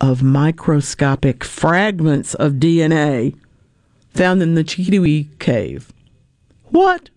of 0.00 0.22
microscopic 0.22 1.44
fragments 1.44 2.34
of 2.34 2.54
DNA 2.54 3.34
found 4.12 4.42
in 4.42 4.54
the 4.54 4.64
Chiquihuite 4.64 5.38
cave. 5.38 5.92
What? 6.64 7.08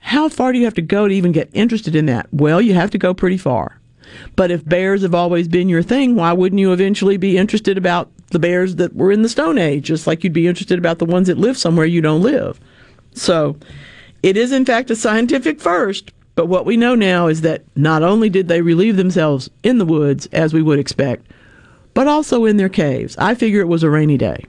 How 0.00 0.28
far 0.28 0.52
do 0.52 0.58
you 0.58 0.64
have 0.64 0.74
to 0.74 0.82
go 0.82 1.06
to 1.06 1.14
even 1.14 1.30
get 1.30 1.50
interested 1.52 1.94
in 1.94 2.06
that? 2.06 2.26
Well, 2.32 2.60
you 2.60 2.74
have 2.74 2.90
to 2.90 2.98
go 2.98 3.14
pretty 3.14 3.38
far. 3.38 3.78
But 4.36 4.50
if 4.50 4.68
bears 4.68 5.02
have 5.02 5.14
always 5.14 5.48
been 5.48 5.68
your 5.68 5.82
thing, 5.82 6.14
why 6.14 6.32
wouldn't 6.32 6.60
you 6.60 6.72
eventually 6.72 7.16
be 7.16 7.38
interested 7.38 7.78
about 7.78 8.10
the 8.28 8.38
bears 8.38 8.76
that 8.76 8.94
were 8.94 9.12
in 9.12 9.22
the 9.22 9.28
Stone 9.28 9.58
Age, 9.58 9.84
just 9.84 10.06
like 10.06 10.24
you'd 10.24 10.32
be 10.32 10.48
interested 10.48 10.78
about 10.78 10.98
the 10.98 11.04
ones 11.04 11.28
that 11.28 11.38
live 11.38 11.58
somewhere 11.58 11.86
you 11.86 12.00
don't 12.00 12.22
live? 12.22 12.60
So, 13.14 13.56
it 14.22 14.36
is 14.36 14.52
in 14.52 14.64
fact 14.64 14.90
a 14.90 14.96
scientific 14.96 15.60
first, 15.60 16.12
but 16.34 16.46
what 16.46 16.64
we 16.64 16.76
know 16.76 16.94
now 16.94 17.26
is 17.26 17.42
that 17.42 17.62
not 17.76 18.02
only 18.02 18.30
did 18.30 18.48
they 18.48 18.62
relieve 18.62 18.96
themselves 18.96 19.50
in 19.62 19.78
the 19.78 19.84
woods, 19.84 20.26
as 20.32 20.54
we 20.54 20.62
would 20.62 20.78
expect, 20.78 21.26
but 21.94 22.06
also 22.06 22.44
in 22.44 22.56
their 22.56 22.68
caves. 22.68 23.16
I 23.18 23.34
figure 23.34 23.60
it 23.60 23.68
was 23.68 23.82
a 23.82 23.90
rainy 23.90 24.16
day. 24.16 24.44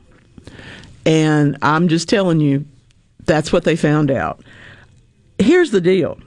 And 1.06 1.58
I'm 1.62 1.88
just 1.90 2.08
telling 2.08 2.40
you, 2.40 2.66
that's 3.26 3.52
what 3.52 3.64
they 3.64 3.76
found 3.76 4.12
out. 4.12 4.42
Here's 5.40 5.72
the 5.72 5.82
deal. 5.82 6.20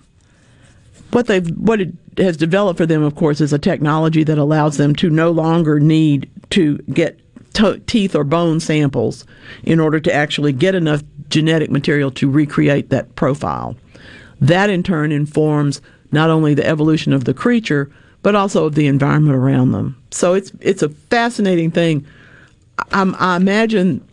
What 1.12 1.26
they've 1.26 1.48
what 1.57 1.80
it 1.80 1.92
has 2.18 2.36
developed 2.36 2.78
for 2.78 2.86
them, 2.86 3.02
of 3.02 3.14
course, 3.14 3.40
is 3.40 3.52
a 3.52 3.59
technology 3.59 4.24
that 4.24 4.38
allows 4.38 4.76
them 4.76 4.94
to 4.96 5.11
no 5.11 5.30
longer 5.30 5.78
need 5.80 6.30
to 6.50 6.78
get 6.92 7.18
to- 7.54 7.78
teeth 7.86 8.14
or 8.14 8.24
bone 8.24 8.61
samples 8.61 9.24
in 9.64 9.80
order 9.80 10.00
to 10.00 10.12
actually 10.12 10.52
get 10.52 10.74
enough 10.74 11.02
genetic 11.28 11.70
material 11.70 12.11
to 12.12 12.30
recreate 12.30 12.90
that 12.90 13.14
profile. 13.16 13.76
That 14.40 14.70
in 14.70 14.82
turn 14.82 15.12
informs 15.12 15.80
not 16.12 16.30
only 16.30 16.54
the 16.54 16.66
evolution 16.66 17.12
of 17.12 17.24
the 17.24 17.34
creature, 17.34 17.90
but 18.22 18.34
also 18.34 18.66
of 18.66 18.74
the 18.74 18.86
environment 18.86 19.36
around 19.36 19.72
them. 19.72 19.96
So 20.11 20.34
it's 20.34 20.52
it's 20.61 20.82
a 20.82 20.88
fascinating 20.88 21.70
thing. 21.70 22.07
I, 22.92 23.02
I 23.18 23.36
imagine 23.36 24.07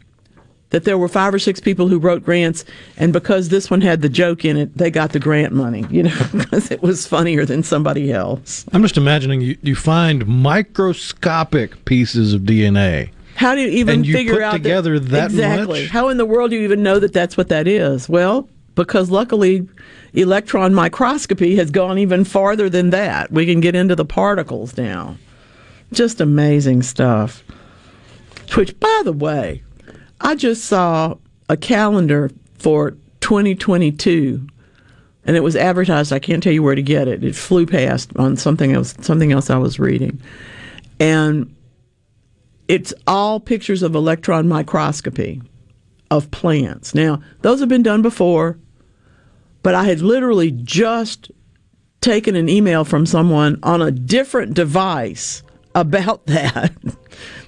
that 0.74 0.86
there 0.86 0.98
were 0.98 1.08
five 1.08 1.34
or 1.34 1.40
six 1.40 1.60
people 1.60 1.88
who 1.88 2.00
wrote 2.00 2.24
grants, 2.24 2.66
and 2.98 3.14
because 3.14 3.50
this 3.50 3.70
one 3.70 3.82
had 3.82 4.02
the 4.02 4.10
joke 4.10 4.44
in 4.44 4.58
it, 4.58 4.76
they 4.76 4.90
got 4.90 5.12
the 5.12 5.20
grant 5.20 5.54
money. 5.54 5.86
You 5.90 6.04
know, 6.04 6.22
because 6.34 6.72
it 6.72 6.82
was 6.82 7.06
funnier 7.08 7.46
than 7.46 7.62
somebody 7.62 8.12
else. 8.12 8.66
I'm 8.74 8.82
just 8.82 8.98
imagining 8.98 9.42
you, 9.42 9.56
you 9.62 9.76
find 9.76 10.26
microscopic 10.26 11.86
pieces 11.86 12.34
of 12.34 12.42
DNA. 12.42 13.12
How 13.36 13.54
do 13.54 13.62
you 13.62 13.68
even 13.68 13.96
And 13.98 14.06
you 14.06 14.14
figure 14.14 14.34
put 14.34 14.42
out 14.44 14.54
together 14.54 15.00
that 15.00 15.26
exactly? 15.26 15.84
much? 15.84 15.92
How 15.92 16.10
in 16.10 16.18
the 16.18 16.26
world 16.26 16.50
do 16.50 16.58
you 16.58 16.64
even 16.64 16.82
know 16.82 17.00
that 17.00 17.14
that's 17.14 17.38
what 17.38 17.50
that 17.50 17.68
is? 17.68 18.10
Well, 18.10 18.50
because 18.74 19.12
luckily, 19.12 19.68
electron 20.14 20.74
microscopy 20.74 21.56
has 21.58 21.70
gone 21.70 22.00
even 22.00 22.24
farther 22.24 22.68
than 22.70 22.90
that. 22.90 23.32
We 23.32 23.46
can 23.46 23.60
get 23.60 23.76
into 23.76 23.96
the 23.96 24.06
particles 24.06 24.76
now. 24.76 25.18
Just 25.92 26.20
amazing 26.20 26.82
stuff. 26.82 27.44
Which, 28.56 28.80
by 28.80 29.02
the 29.04 29.14
way, 29.14 29.62
I 30.24 30.36
just 30.36 30.66
saw 30.66 31.16
a 31.50 31.58
calendar 31.58 32.32
for 32.58 32.92
2022 33.20 34.48
and 35.26 35.36
it 35.36 35.42
was 35.42 35.56
advertised. 35.56 36.12
I 36.12 36.20
can't 36.20 36.44
tell 36.44 36.54
you 36.54 36.64
where 36.64 36.76
to 36.76 36.82
get 36.82 37.08
it. 37.08 37.24
It 37.24 37.36
flew 37.36 37.66
past 37.66 38.12
on 38.18 38.36
something 38.36 38.74
else. 38.74 38.96
Something 39.02 39.32
else 39.32 39.50
I 39.50 39.58
was 39.58 39.80
reading, 39.80 40.22
and 41.00 41.56
it's 42.68 42.94
all 43.08 43.40
pictures 43.40 43.84
of 43.84 43.96
electron 43.96 44.48
microscopy 44.48 45.42
of 46.12 46.30
plants. 46.32 46.94
Now, 46.94 47.22
those 47.42 47.60
have 47.60 47.70
been 47.70 47.84
done 47.84 48.02
before, 48.02 48.58
but 49.62 49.76
I 49.76 49.86
had 49.86 50.02
literally 50.02 50.52
just 50.52 51.32
taken 52.02 52.36
an 52.36 52.50
email 52.50 52.84
from 52.84 53.06
someone 53.06 53.60
on 53.64 53.82
a 53.82 53.92
different 53.92 54.54
device 54.54 55.42
about 55.74 56.26
that. 56.28 56.74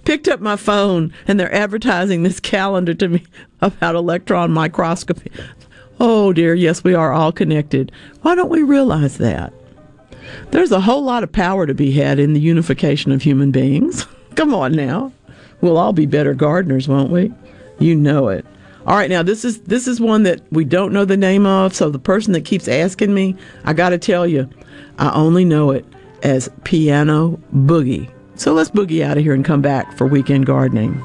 Picked 0.05 0.27
up 0.27 0.39
my 0.39 0.55
phone 0.55 1.13
and 1.27 1.39
they're 1.39 1.53
advertising 1.53 2.23
this 2.23 2.39
calendar 2.39 2.93
to 2.93 3.09
me 3.09 3.25
about 3.61 3.95
electron 3.95 4.51
microscopy. 4.51 5.31
Oh 5.99 6.31
dear, 6.33 6.53
yes, 6.53 6.83
we 6.83 6.93
are 6.93 7.11
all 7.11 7.31
connected. 7.31 7.91
Why 8.21 8.35
don't 8.35 8.49
we 8.49 8.63
realize 8.63 9.17
that? 9.17 9.53
There's 10.51 10.71
a 10.71 10.81
whole 10.81 11.03
lot 11.03 11.23
of 11.23 11.31
power 11.31 11.65
to 11.65 11.73
be 11.73 11.91
had 11.91 12.19
in 12.19 12.33
the 12.33 12.39
unification 12.39 13.11
of 13.11 13.21
human 13.21 13.51
beings. 13.51 14.05
Come 14.35 14.53
on 14.53 14.73
now. 14.73 15.11
We'll 15.61 15.77
all 15.77 15.93
be 15.93 16.05
better 16.05 16.33
gardeners, 16.33 16.87
won't 16.87 17.11
we? 17.11 17.33
You 17.79 17.95
know 17.95 18.27
it. 18.27 18.45
All 18.85 18.95
right, 18.95 19.09
now 19.09 19.23
this 19.23 19.43
is 19.43 19.61
this 19.61 19.87
is 19.87 19.99
one 19.99 20.23
that 20.23 20.41
we 20.51 20.63
don't 20.63 20.93
know 20.93 21.05
the 21.05 21.17
name 21.17 21.47
of, 21.47 21.73
so 21.73 21.89
the 21.89 21.97
person 21.97 22.33
that 22.33 22.45
keeps 22.45 22.67
asking 22.67 23.13
me, 23.13 23.35
I 23.63 23.73
got 23.73 23.89
to 23.89 23.97
tell 23.97 24.27
you, 24.27 24.47
I 24.99 25.11
only 25.13 25.43
know 25.43 25.71
it 25.71 25.85
as 26.21 26.49
piano 26.63 27.39
boogie. 27.51 28.11
So 28.36 28.53
let's 28.53 28.69
boogie 28.69 29.03
out 29.03 29.17
of 29.17 29.23
here 29.23 29.33
and 29.33 29.45
come 29.45 29.61
back 29.61 29.91
for 29.93 30.05
weekend 30.07 30.45
gardening. 30.45 31.01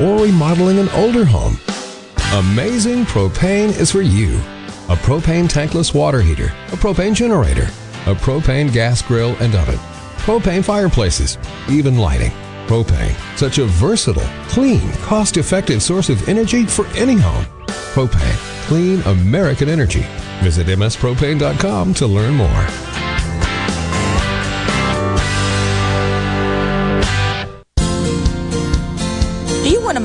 Or 0.00 0.24
remodeling 0.24 0.78
an 0.78 0.88
older 0.90 1.24
home, 1.24 1.58
Amazing 2.34 3.06
Propane 3.06 3.68
is 3.80 3.90
for 3.90 4.02
you. 4.02 4.36
A 4.90 4.96
propane 4.96 5.48
tankless 5.48 5.94
water 5.94 6.20
heater, 6.20 6.52
a 6.68 6.76
propane 6.76 7.14
generator, 7.14 7.70
a 8.04 8.14
propane 8.14 8.70
gas 8.70 9.00
grill 9.00 9.34
and 9.40 9.54
oven, 9.54 9.78
propane 10.18 10.62
fireplaces, 10.62 11.38
even 11.70 11.96
lighting. 11.96 12.32
Propane, 12.66 13.16
such 13.38 13.56
a 13.56 13.64
versatile, 13.64 14.28
clean, 14.48 14.92
cost 15.00 15.38
effective 15.38 15.82
source 15.82 16.10
of 16.10 16.28
energy 16.28 16.66
for 16.66 16.86
any 16.88 17.16
home. 17.16 17.46
Propane, 17.94 18.66
clean 18.66 19.00
American 19.02 19.70
energy. 19.70 20.04
Visit 20.42 20.66
mspropane.com 20.66 21.94
to 21.94 22.06
learn 22.06 22.34
more. 22.34 22.87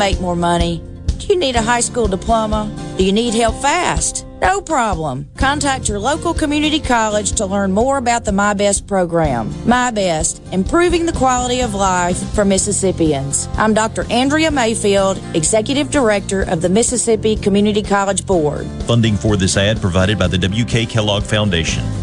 Make 0.03 0.19
more 0.19 0.35
money? 0.35 0.83
Do 1.17 1.27
you 1.27 1.39
need 1.39 1.55
a 1.55 1.61
high 1.61 1.79
school 1.79 2.07
diploma? 2.09 2.69
Do 2.97 3.05
you 3.05 3.13
need 3.13 3.33
help 3.33 3.55
fast? 3.61 4.25
No 4.41 4.59
problem. 4.59 5.29
Contact 5.37 5.87
your 5.87 5.97
local 5.97 6.33
community 6.33 6.81
college 6.81 7.31
to 7.37 7.45
learn 7.45 7.71
more 7.71 7.95
about 7.97 8.25
the 8.25 8.33
My 8.33 8.53
Best 8.53 8.85
program. 8.85 9.53
My 9.65 9.91
Best, 9.91 10.41
improving 10.51 11.05
the 11.05 11.13
quality 11.13 11.61
of 11.61 11.73
life 11.73 12.21
for 12.35 12.43
Mississippians. 12.43 13.47
I'm 13.53 13.73
Dr. 13.73 14.03
Andrea 14.11 14.51
Mayfield, 14.51 15.23
Executive 15.35 15.89
Director 15.89 16.41
of 16.41 16.61
the 16.61 16.67
Mississippi 16.67 17.37
Community 17.37 17.81
College 17.81 18.25
Board. 18.25 18.67
Funding 18.83 19.15
for 19.15 19.37
this 19.37 19.55
ad 19.55 19.79
provided 19.79 20.19
by 20.19 20.27
the 20.27 20.37
W.K. 20.37 20.85
Kellogg 20.87 21.23
Foundation. 21.23 22.02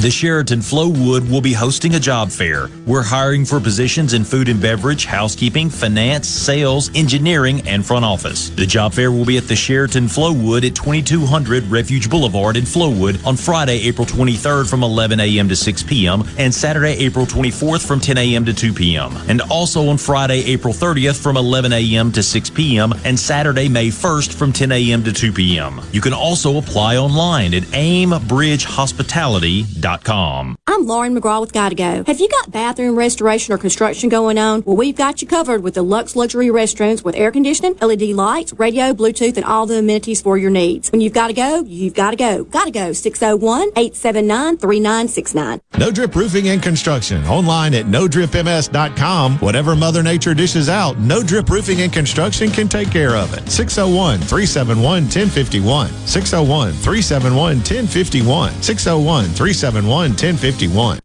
The 0.00 0.10
Sheraton 0.10 0.60
Flowwood 0.60 1.30
will 1.30 1.42
be 1.42 1.52
hosting 1.52 1.94
a 1.94 2.00
job 2.00 2.30
fair. 2.30 2.70
We're 2.86 3.02
hiring 3.02 3.44
for 3.44 3.60
positions 3.60 4.14
in 4.14 4.24
food 4.24 4.48
and 4.48 4.58
beverage, 4.58 5.04
housekeeping, 5.04 5.68
finance, 5.68 6.26
sales, 6.26 6.90
engineering, 6.94 7.60
and 7.68 7.84
front 7.84 8.06
office. 8.06 8.48
The 8.48 8.64
job 8.64 8.94
fair 8.94 9.12
will 9.12 9.26
be 9.26 9.36
at 9.36 9.46
the 9.46 9.54
Sheraton 9.54 10.06
Flowwood 10.06 10.66
at 10.66 10.74
2200 10.74 11.64
Refuge 11.64 12.08
Boulevard 12.08 12.56
in 12.56 12.64
Flowwood 12.64 13.22
on 13.26 13.36
Friday, 13.36 13.78
April 13.82 14.06
23rd 14.06 14.70
from 14.70 14.82
11 14.82 15.20
a.m. 15.20 15.50
to 15.50 15.56
6 15.56 15.82
p.m. 15.82 16.24
and 16.38 16.54
Saturday, 16.54 16.92
April 16.92 17.26
24th 17.26 17.86
from 17.86 18.00
10 18.00 18.16
a.m. 18.16 18.46
to 18.46 18.54
2 18.54 18.72
p.m. 18.72 19.14
And 19.28 19.42
also 19.50 19.86
on 19.90 19.98
Friday, 19.98 20.42
April 20.46 20.72
30th 20.72 21.22
from 21.22 21.36
11 21.36 21.74
a.m. 21.74 22.10
to 22.12 22.22
6 22.22 22.48
p.m. 22.48 22.94
and 23.04 23.20
Saturday, 23.20 23.68
May 23.68 23.88
1st 23.88 24.32
from 24.32 24.50
10 24.50 24.72
a.m. 24.72 25.04
to 25.04 25.12
2 25.12 25.30
p.m. 25.30 25.82
You 25.92 26.00
can 26.00 26.14
also 26.14 26.56
apply 26.56 26.96
online 26.96 27.52
at 27.52 27.64
aimbridgehospitality.com. 27.64 29.89
I'm 30.68 30.86
Lauren 30.86 31.16
McGraw 31.16 31.40
with 31.40 31.52
Gotta 31.52 31.74
Go. 31.74 32.04
Have 32.06 32.20
you 32.20 32.28
got 32.28 32.52
bathroom 32.52 32.96
restoration 32.96 33.52
or 33.52 33.58
construction 33.58 34.08
going 34.08 34.38
on? 34.38 34.62
Well, 34.64 34.76
we've 34.76 34.96
got 34.96 35.20
you 35.20 35.26
covered 35.26 35.64
with 35.64 35.74
deluxe 35.74 36.14
luxury 36.14 36.46
restrooms 36.46 37.02
with 37.02 37.16
air 37.16 37.32
conditioning, 37.32 37.74
LED 37.80 38.02
lights, 38.10 38.52
radio, 38.52 38.92
Bluetooth, 38.92 39.36
and 39.36 39.44
all 39.44 39.66
the 39.66 39.78
amenities 39.78 40.22
for 40.22 40.38
your 40.38 40.50
needs. 40.50 40.92
When 40.92 41.00
you've 41.00 41.12
got 41.12 41.26
to 41.26 41.32
go, 41.32 41.64
you've 41.66 41.94
got 41.94 42.12
to 42.12 42.16
go. 42.16 42.44
Gotta 42.44 42.70
go. 42.70 42.90
601-879-3969. 42.90 45.60
No 45.78 45.90
Drip 45.90 46.14
Roofing 46.14 46.48
and 46.50 46.62
Construction. 46.62 47.24
Online 47.26 47.74
at 47.74 47.86
nodripms.com. 47.86 49.38
Whatever 49.38 49.74
Mother 49.74 50.04
Nature 50.04 50.34
dishes 50.34 50.68
out, 50.68 50.98
No 50.98 51.20
Drip 51.22 51.48
Roofing 51.50 51.80
and 51.80 51.92
Construction 51.92 52.48
can 52.50 52.68
take 52.68 52.92
care 52.92 53.16
of 53.16 53.34
it. 53.34 53.48
601 53.50 54.20
371 54.20 54.84
1051. 54.84 55.88
601 56.06 56.72
371 56.74 57.56
1051. 57.56 58.52
601 58.62 59.24
371 59.24 59.79
1051. 59.86 60.98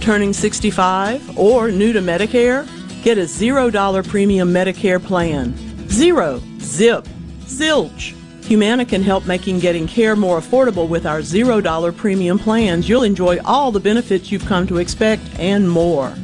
Turning 0.00 0.32
65 0.32 1.38
or 1.38 1.70
new 1.70 1.92
to 1.92 2.00
Medicare? 2.00 2.66
Get 3.02 3.18
a 3.18 3.22
$0 3.22 4.08
premium 4.08 4.52
Medicare 4.52 5.02
plan. 5.02 5.54
Zero, 5.88 6.40
zip, 6.58 7.04
zilch. 7.42 8.14
Humana 8.44 8.84
can 8.84 9.02
help 9.02 9.26
making 9.26 9.60
getting 9.60 9.86
care 9.86 10.16
more 10.16 10.40
affordable 10.40 10.88
with 10.88 11.06
our 11.06 11.20
$0 11.20 11.96
premium 11.96 12.38
plans. 12.38 12.88
You'll 12.88 13.04
enjoy 13.04 13.38
all 13.44 13.70
the 13.70 13.80
benefits 13.80 14.32
you've 14.32 14.46
come 14.46 14.66
to 14.66 14.78
expect 14.78 15.22
and 15.38 15.70
more. 15.70 16.14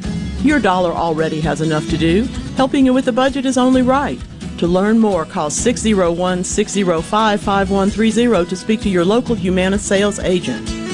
Your 0.41 0.59
dollar 0.59 0.91
already 0.91 1.39
has 1.41 1.61
enough 1.61 1.87
to 1.89 1.97
do. 1.97 2.23
Helping 2.55 2.85
you 2.85 2.93
with 2.93 3.05
the 3.05 3.11
budget 3.11 3.45
is 3.45 3.57
only 3.57 3.81
right. 3.81 4.19
To 4.57 4.67
learn 4.67 4.99
more, 4.99 5.23
call 5.23 5.49
601 5.49 6.43
605 6.43 7.41
5130 7.41 8.49
to 8.49 8.55
speak 8.55 8.81
to 8.81 8.89
your 8.89 9.05
local 9.05 9.35
Humana 9.35 9.77
sales 9.77 10.19
agent. 10.19 10.86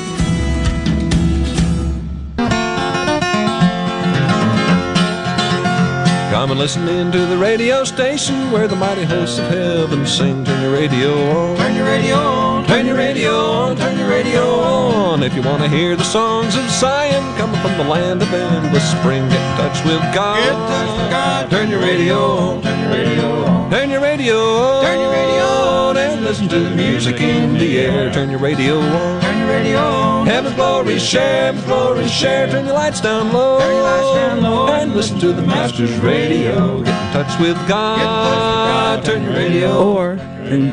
Come 6.34 6.49
and 6.49 6.59
listen 6.59 6.89
in 6.89 7.11
to 7.11 7.27
the 7.27 7.38
radio 7.38 7.84
station 7.84 8.51
where 8.51 8.67
the 8.67 8.75
mighty 8.75 9.03
hosts 9.03 9.38
of 9.38 9.47
heaven 9.49 10.03
sing. 10.03 10.43
Turn 10.43 10.63
your 10.63 10.73
radio 10.73 11.13
on. 11.29 11.57
Turn 11.57 11.75
your 11.75 11.86
radio 11.86 12.15
on. 12.15 12.65
Turn 12.65 12.88
your 12.88 12.97
radio 12.97 13.36
on. 13.36 13.77
Turn 13.77 13.99
your 13.99 14.09
radio 14.09 14.41
on. 14.41 15.21
If 15.21 15.36
you 15.36 15.43
want 15.43 15.61
to 15.61 15.69
hear 15.69 15.95
the 15.95 16.03
songs 16.03 16.55
of 16.55 16.67
Zion 16.71 17.38
coming 17.38 17.61
from 17.61 17.77
the 17.77 17.84
land 17.84 18.23
of 18.23 18.34
endless 18.34 18.84
spring, 18.93 19.29
get 19.29 19.51
in 19.51 19.57
touch 19.57 19.86
with 19.86 20.01
God. 20.11 20.39
Get 20.39 20.47
in 20.47 20.55
touch 20.55 21.01
with 21.01 21.11
God. 21.11 21.49
Turn 21.51 21.69
your 21.69 21.81
radio 21.81 22.17
on. 22.17 22.61
Turn 22.63 22.79
your 22.79 22.89
radio 22.89 23.45
on. 23.45 23.69
Turn 23.69 23.89
your 23.91 24.01
radio 24.01 24.39
on. 24.39 24.86
Turn 24.86 24.99
your 25.01 25.11
radio 25.11 25.43
on. 25.43 25.97
And 25.97 26.25
listen 26.25 26.49
to 26.49 26.59
the 26.61 26.75
music 26.75 27.21
in 27.21 27.59
the 27.59 27.77
air. 27.79 28.11
Turn 28.11 28.31
your 28.31 28.39
radio 28.39 28.79
on. 28.79 29.32
Turn 29.43 29.63
radio. 29.63 30.23
Heaven's 30.23 30.55
glory 30.55 30.97
share. 30.99 31.47
Heaven's 31.47 31.65
glory 31.65 32.07
share. 32.07 32.49
Turn 32.49 32.65
your 32.65 32.75
lights 32.75 33.01
down 33.01 33.33
low. 33.33 33.59
Turn 33.59 33.73
your 33.73 33.83
lights 33.83 34.15
down 34.15 34.41
low. 34.41 34.69
And 34.69 34.93
listen 34.93 35.19
to 35.19 35.33
the 35.33 35.41
Master's 35.41 35.93
radio. 35.99 36.81
Get 36.81 37.07
in 37.07 37.11
touch 37.11 37.37
with 37.41 37.57
God. 37.67 39.03
Turn 39.03 39.23
your 39.23 39.33
radio. 39.33 39.83
Or, 39.83 40.11
and, 40.13 40.71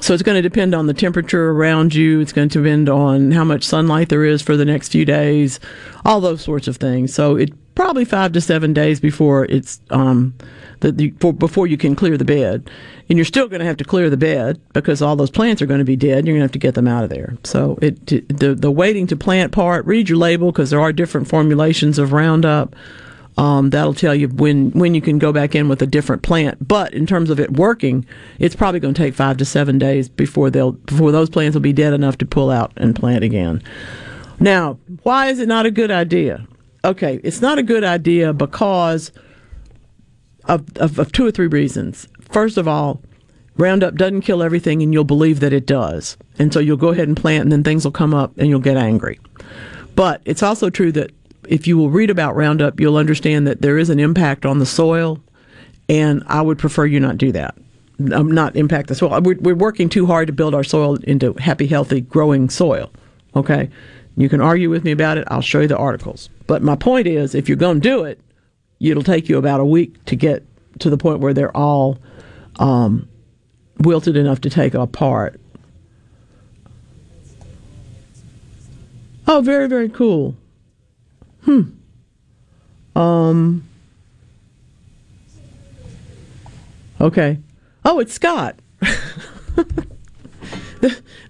so 0.00 0.14
it's 0.14 0.22
going 0.22 0.36
to 0.36 0.42
depend 0.42 0.74
on 0.74 0.86
the 0.86 0.94
temperature 0.94 1.50
around 1.50 1.94
you. 1.94 2.20
It's 2.20 2.32
going 2.32 2.48
to 2.48 2.62
depend 2.62 2.88
on 2.88 3.32
how 3.32 3.44
much 3.44 3.64
sunlight 3.64 4.08
there 4.08 4.24
is 4.24 4.42
for 4.42 4.56
the 4.56 4.64
next 4.64 4.90
few 4.92 5.04
days, 5.04 5.60
all 6.04 6.20
those 6.20 6.42
sorts 6.42 6.68
of 6.68 6.76
things. 6.76 7.14
So 7.14 7.36
it 7.36 7.52
probably 7.74 8.04
five 8.04 8.32
to 8.32 8.40
seven 8.40 8.72
days 8.72 9.00
before 9.00 9.44
it's 9.46 9.80
um, 9.90 10.34
the, 10.80 10.92
the, 10.92 11.10
for, 11.20 11.32
before 11.32 11.66
you 11.66 11.76
can 11.76 11.94
clear 11.94 12.16
the 12.16 12.24
bed, 12.24 12.70
and 13.08 13.18
you're 13.18 13.24
still 13.24 13.48
going 13.48 13.60
to 13.60 13.66
have 13.66 13.76
to 13.78 13.84
clear 13.84 14.10
the 14.10 14.16
bed 14.16 14.60
because 14.72 15.02
all 15.02 15.16
those 15.16 15.30
plants 15.30 15.62
are 15.62 15.66
going 15.66 15.78
to 15.78 15.84
be 15.84 15.96
dead. 15.96 16.26
You're 16.26 16.34
going 16.34 16.40
to 16.40 16.44
have 16.44 16.52
to 16.52 16.58
get 16.58 16.74
them 16.74 16.88
out 16.88 17.04
of 17.04 17.10
there. 17.10 17.36
So 17.44 17.78
it 17.80 18.06
the 18.06 18.54
the 18.54 18.70
waiting 18.70 19.06
to 19.08 19.16
plant 19.16 19.52
part. 19.52 19.86
Read 19.86 20.08
your 20.08 20.18
label 20.18 20.52
because 20.52 20.70
there 20.70 20.80
are 20.80 20.92
different 20.92 21.28
formulations 21.28 21.98
of 21.98 22.12
Roundup. 22.12 22.74
Um, 23.40 23.70
that'll 23.70 23.94
tell 23.94 24.14
you 24.14 24.28
when 24.28 24.70
when 24.72 24.94
you 24.94 25.00
can 25.00 25.18
go 25.18 25.32
back 25.32 25.54
in 25.54 25.70
with 25.70 25.80
a 25.80 25.86
different 25.86 26.20
plant. 26.20 26.68
But 26.68 26.92
in 26.92 27.06
terms 27.06 27.30
of 27.30 27.40
it 27.40 27.52
working, 27.52 28.04
it's 28.38 28.54
probably 28.54 28.80
going 28.80 28.92
to 28.92 29.02
take 29.02 29.14
five 29.14 29.38
to 29.38 29.46
seven 29.46 29.78
days 29.78 30.10
before 30.10 30.50
they'll 30.50 30.72
before 30.72 31.10
those 31.10 31.30
plants 31.30 31.54
will 31.54 31.62
be 31.62 31.72
dead 31.72 31.94
enough 31.94 32.18
to 32.18 32.26
pull 32.26 32.50
out 32.50 32.70
and 32.76 32.94
plant 32.94 33.24
again. 33.24 33.62
Now, 34.40 34.78
why 35.04 35.28
is 35.28 35.40
it 35.40 35.48
not 35.48 35.64
a 35.64 35.70
good 35.70 35.90
idea? 35.90 36.46
Okay, 36.84 37.18
it's 37.24 37.40
not 37.40 37.58
a 37.58 37.62
good 37.62 37.82
idea 37.82 38.34
because 38.34 39.10
of, 40.44 40.66
of, 40.76 40.98
of 40.98 41.10
two 41.12 41.26
or 41.26 41.30
three 41.30 41.46
reasons. 41.46 42.08
First 42.20 42.58
of 42.58 42.68
all, 42.68 43.00
Roundup 43.56 43.94
doesn't 43.94 44.22
kill 44.22 44.42
everything, 44.42 44.82
and 44.82 44.92
you'll 44.92 45.04
believe 45.04 45.40
that 45.40 45.52
it 45.54 45.64
does. 45.64 46.18
And 46.38 46.52
so 46.52 46.60
you'll 46.60 46.76
go 46.76 46.88
ahead 46.88 47.08
and 47.08 47.16
plant, 47.16 47.42
and 47.42 47.52
then 47.52 47.64
things 47.64 47.84
will 47.84 47.92
come 47.92 48.12
up, 48.12 48.36
and 48.36 48.48
you'll 48.48 48.60
get 48.60 48.76
angry. 48.76 49.18
But 49.94 50.20
it's 50.24 50.42
also 50.42 50.70
true 50.70 50.92
that 50.92 51.10
if 51.50 51.66
you 51.66 51.76
will 51.76 51.90
read 51.90 52.10
about 52.10 52.36
Roundup, 52.36 52.78
you'll 52.78 52.96
understand 52.96 53.44
that 53.48 53.60
there 53.60 53.76
is 53.76 53.90
an 53.90 53.98
impact 53.98 54.46
on 54.46 54.60
the 54.60 54.66
soil, 54.66 55.18
and 55.88 56.22
I 56.28 56.40
would 56.40 56.58
prefer 56.58 56.86
you 56.86 57.00
not 57.00 57.18
do 57.18 57.32
that. 57.32 57.56
Um, 58.14 58.30
not 58.30 58.54
impact 58.54 58.88
the 58.88 58.94
soil. 58.94 59.20
We're, 59.20 59.36
we're 59.40 59.56
working 59.56 59.88
too 59.88 60.06
hard 60.06 60.28
to 60.28 60.32
build 60.32 60.54
our 60.54 60.62
soil 60.62 60.94
into 61.02 61.34
happy, 61.34 61.66
healthy, 61.66 62.02
growing 62.02 62.48
soil. 62.48 62.92
Okay? 63.34 63.68
You 64.16 64.28
can 64.28 64.40
argue 64.40 64.70
with 64.70 64.84
me 64.84 64.92
about 64.92 65.18
it. 65.18 65.24
I'll 65.28 65.42
show 65.42 65.60
you 65.60 65.66
the 65.66 65.76
articles. 65.76 66.30
But 66.46 66.62
my 66.62 66.76
point 66.76 67.08
is, 67.08 67.34
if 67.34 67.48
you're 67.48 67.56
going 67.56 67.80
to 67.80 67.88
do 67.88 68.04
it, 68.04 68.20
it'll 68.78 69.02
take 69.02 69.28
you 69.28 69.36
about 69.36 69.58
a 69.58 69.64
week 69.64 70.02
to 70.04 70.14
get 70.14 70.44
to 70.78 70.88
the 70.88 70.96
point 70.96 71.18
where 71.18 71.34
they're 71.34 71.54
all 71.54 71.98
um, 72.60 73.08
wilted 73.78 74.16
enough 74.16 74.40
to 74.42 74.50
take 74.50 74.74
apart. 74.74 75.40
Oh, 79.26 79.40
very, 79.40 79.66
very 79.66 79.88
cool. 79.88 80.36
Hmm. 81.44 81.62
Um. 82.96 83.66
Okay. 87.00 87.38
Oh, 87.84 87.98
it's 87.98 88.12
Scott. 88.12 88.58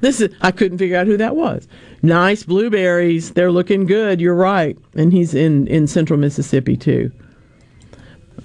this 0.00 0.20
is 0.20 0.34
I 0.40 0.50
couldn't 0.50 0.78
figure 0.78 0.96
out 0.96 1.06
who 1.06 1.16
that 1.16 1.36
was. 1.36 1.68
Nice 2.02 2.42
blueberries. 2.42 3.32
They're 3.32 3.52
looking 3.52 3.86
good. 3.86 4.20
You're 4.20 4.34
right. 4.34 4.76
And 4.94 5.12
he's 5.12 5.34
in 5.34 5.66
in 5.68 5.86
central 5.86 6.18
Mississippi 6.18 6.76
too. 6.76 7.12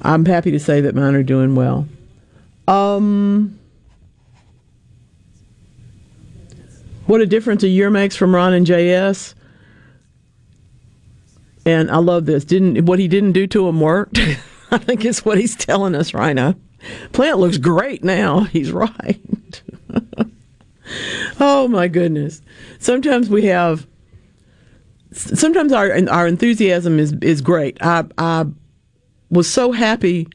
I'm 0.01 0.25
happy 0.25 0.51
to 0.51 0.59
say 0.59 0.81
that 0.81 0.93
mine 0.93 1.15
are 1.15 1.23
doing 1.23 1.55
well. 1.55 1.87
Um 2.67 3.57
What 7.07 7.21
a 7.21 7.27
difference 7.27 7.61
a 7.61 7.67
year 7.67 7.91
makes 7.91 8.15
from 8.15 8.33
Ron 8.33 8.53
and 8.53 8.65
JS. 8.65 9.34
And 11.65 11.89
I 11.89 11.97
love 11.97 12.25
this. 12.25 12.45
Didn't 12.45 12.85
what 12.85 12.99
he 12.99 13.07
didn't 13.07 13.31
do 13.31 13.47
to 13.47 13.67
him 13.67 13.81
worked? 13.81 14.19
I 14.71 14.77
think 14.77 15.05
it's 15.05 15.25
what 15.25 15.37
he's 15.37 15.55
telling 15.55 15.95
us 15.95 16.13
right 16.13 16.33
now. 16.33 16.55
Plant 17.11 17.39
looks 17.39 17.57
great 17.57 18.03
now. 18.03 18.41
He's 18.43 18.71
right. 18.71 19.63
oh 21.39 21.67
my 21.67 21.87
goodness. 21.87 22.41
Sometimes 22.79 23.29
we 23.29 23.45
have 23.45 23.87
sometimes 25.11 25.71
our 25.71 25.97
our 26.09 26.27
enthusiasm 26.27 26.99
is 26.99 27.13
is 27.21 27.41
great. 27.41 27.77
I 27.81 28.05
I 28.17 28.45
was 29.29 29.49
so 29.49 29.71
happy 29.71 30.27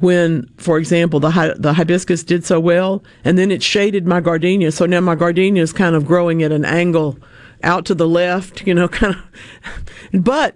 when, 0.00 0.48
for 0.58 0.78
example, 0.78 1.20
the 1.20 1.56
the 1.58 1.72
hibiscus 1.72 2.22
did 2.22 2.44
so 2.44 2.60
well, 2.60 3.02
and 3.24 3.38
then 3.38 3.50
it 3.50 3.62
shaded 3.62 4.06
my 4.06 4.20
gardenia. 4.20 4.72
So 4.72 4.86
now 4.86 5.00
my 5.00 5.14
gardenia 5.14 5.62
is 5.62 5.72
kind 5.72 5.96
of 5.96 6.06
growing 6.06 6.42
at 6.42 6.52
an 6.52 6.64
angle 6.64 7.18
out 7.62 7.84
to 7.86 7.94
the 7.94 8.08
left, 8.08 8.66
you 8.66 8.74
know, 8.74 8.88
kind 9.00 9.14
of. 9.14 10.22
But 10.24 10.54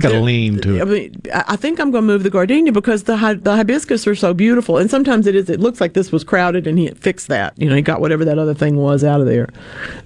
got 0.00 0.10
to 0.12 0.20
lean 0.20 0.60
to 0.60 0.78
I 0.78 0.82
it. 0.82 0.88
mean, 0.88 1.22
I 1.34 1.44
I 1.48 1.56
think 1.56 1.80
I'm 1.80 1.90
going 1.90 2.04
to 2.04 2.06
move 2.06 2.22
the 2.22 2.30
gardenia 2.30 2.72
because 2.72 3.04
the 3.04 3.16
the 3.42 3.56
hibiscus 3.56 4.06
are 4.06 4.14
so 4.14 4.32
beautiful, 4.34 4.78
and 4.78 4.90
sometimes 4.90 5.26
it 5.26 5.34
is. 5.34 5.50
It 5.50 5.60
looks 5.60 5.80
like 5.80 5.94
this 5.94 6.12
was 6.12 6.24
crowded, 6.24 6.66
and 6.66 6.78
he 6.78 6.88
fixed 6.90 7.28
that. 7.28 7.54
You 7.58 7.68
know, 7.68 7.74
he 7.76 7.82
got 7.82 8.00
whatever 8.00 8.24
that 8.24 8.38
other 8.38 8.54
thing 8.54 8.76
was 8.76 9.02
out 9.04 9.20
of 9.20 9.26
there, 9.26 9.48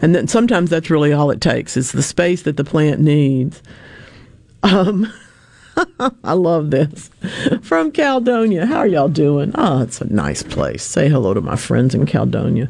and 0.01 0.15
then 0.15 0.29
sometimes 0.29 0.71
that's 0.71 0.91
really 0.91 1.13
all 1.13 1.31
it 1.31 1.41
takes 1.41 1.77
is 1.77 1.93
the 1.93 2.03
space 2.03 2.43
that 2.43 2.57
the 2.57 2.65
plant 2.65 3.01
needs. 3.01 3.63
Um, 4.63 5.13
I 6.25 6.35
love 6.35 6.71
this 6.71 7.11
from 7.63 7.91
Caledonia. 7.93 8.67
How 8.67 8.79
are 8.79 8.87
y'all 8.87 9.09
doing? 9.09 9.53
Oh, 9.55 9.83
it's 9.83 10.01
a 10.01 10.13
nice 10.13 10.43
place. 10.43 10.83
Say 10.83 11.09
hello 11.09 11.35
to 11.35 11.41
my 11.41 11.57
friends 11.57 11.95
in 11.95 12.07
Caledonia. 12.07 12.69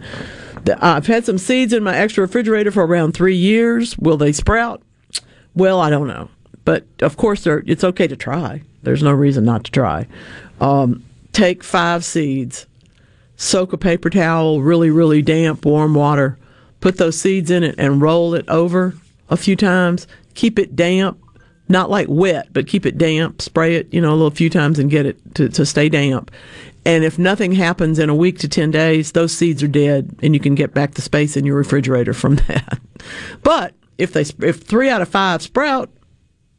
I've 0.81 1.07
had 1.07 1.25
some 1.25 1.39
seeds 1.39 1.73
in 1.73 1.83
my 1.83 1.97
extra 1.97 2.23
refrigerator 2.23 2.71
for 2.71 2.87
around 2.87 3.13
three 3.13 3.37
years. 3.37 3.97
Will 3.99 4.17
they 4.17 4.33
sprout? 4.33 4.83
Well, 5.55 5.81
I 5.81 5.91
don't 5.91 6.09
know, 6.09 6.29
but 6.65 6.87
of 7.01 7.17
course, 7.17 7.47
it's 7.47 7.85
okay 7.85 8.07
to 8.07 8.17
try. 8.17 8.63
There's 8.83 9.03
no 9.03 9.13
reason 9.13 9.45
not 9.45 9.65
to 9.65 9.71
try. 9.71 10.07
Um, 10.61 11.05
take 11.33 11.63
five 11.63 12.05
seeds, 12.05 12.67
soak 13.37 13.73
a 13.73 13.79
paper 13.79 14.11
towel, 14.11 14.63
really, 14.63 14.91
really 14.91 15.23
damp, 15.23 15.65
warm 15.65 15.95
water, 15.95 16.39
put 16.81 16.99
those 16.99 17.21
seeds 17.21 17.51
in 17.51 17.63
it, 17.63 17.75
and 17.79 18.01
roll 18.01 18.35
it 18.35 18.49
over 18.49 18.95
a 19.29 19.37
few 19.37 19.57
times. 19.57 20.07
Keep 20.35 20.59
it 20.59 20.75
damp, 20.75 21.19
not 21.69 21.91
like 21.91 22.07
wet, 22.09 22.49
but 22.53 22.67
keep 22.67 22.87
it 22.87 22.99
damp. 22.99 23.43
Spray 23.43 23.77
it, 23.77 23.93
you 23.93 24.01
know, 24.01 24.11
a 24.11 24.17
little 24.17 24.31
few 24.31 24.51
times 24.51 24.79
and 24.79 24.91
get 24.91 25.07
it 25.07 25.35
to, 25.35 25.49
to 25.51 25.67
stay 25.67 25.89
damp. 25.89 26.31
And 26.85 27.05
if 27.05 27.19
nothing 27.19 27.53
happens 27.53 27.99
in 27.99 28.09
a 28.09 28.15
week 28.15 28.39
to 28.41 28.49
10 28.49 28.73
days, 28.73 29.13
those 29.13 29.33
seeds 29.33 29.63
are 29.63 29.69
dead 29.69 30.17
and 30.23 30.35
you 30.35 30.41
can 30.41 30.55
get 30.55 30.75
back 30.75 30.95
the 30.95 31.03
space 31.03 31.37
in 31.37 31.47
your 31.47 31.57
refrigerator 31.57 32.13
from 32.13 32.37
that. 32.49 32.81
But 33.43 33.75
if 33.99 34.13
they, 34.13 34.25
if 34.47 34.61
three 34.61 34.89
out 34.89 35.03
of 35.03 35.09
five 35.09 35.43
sprout, 35.43 35.91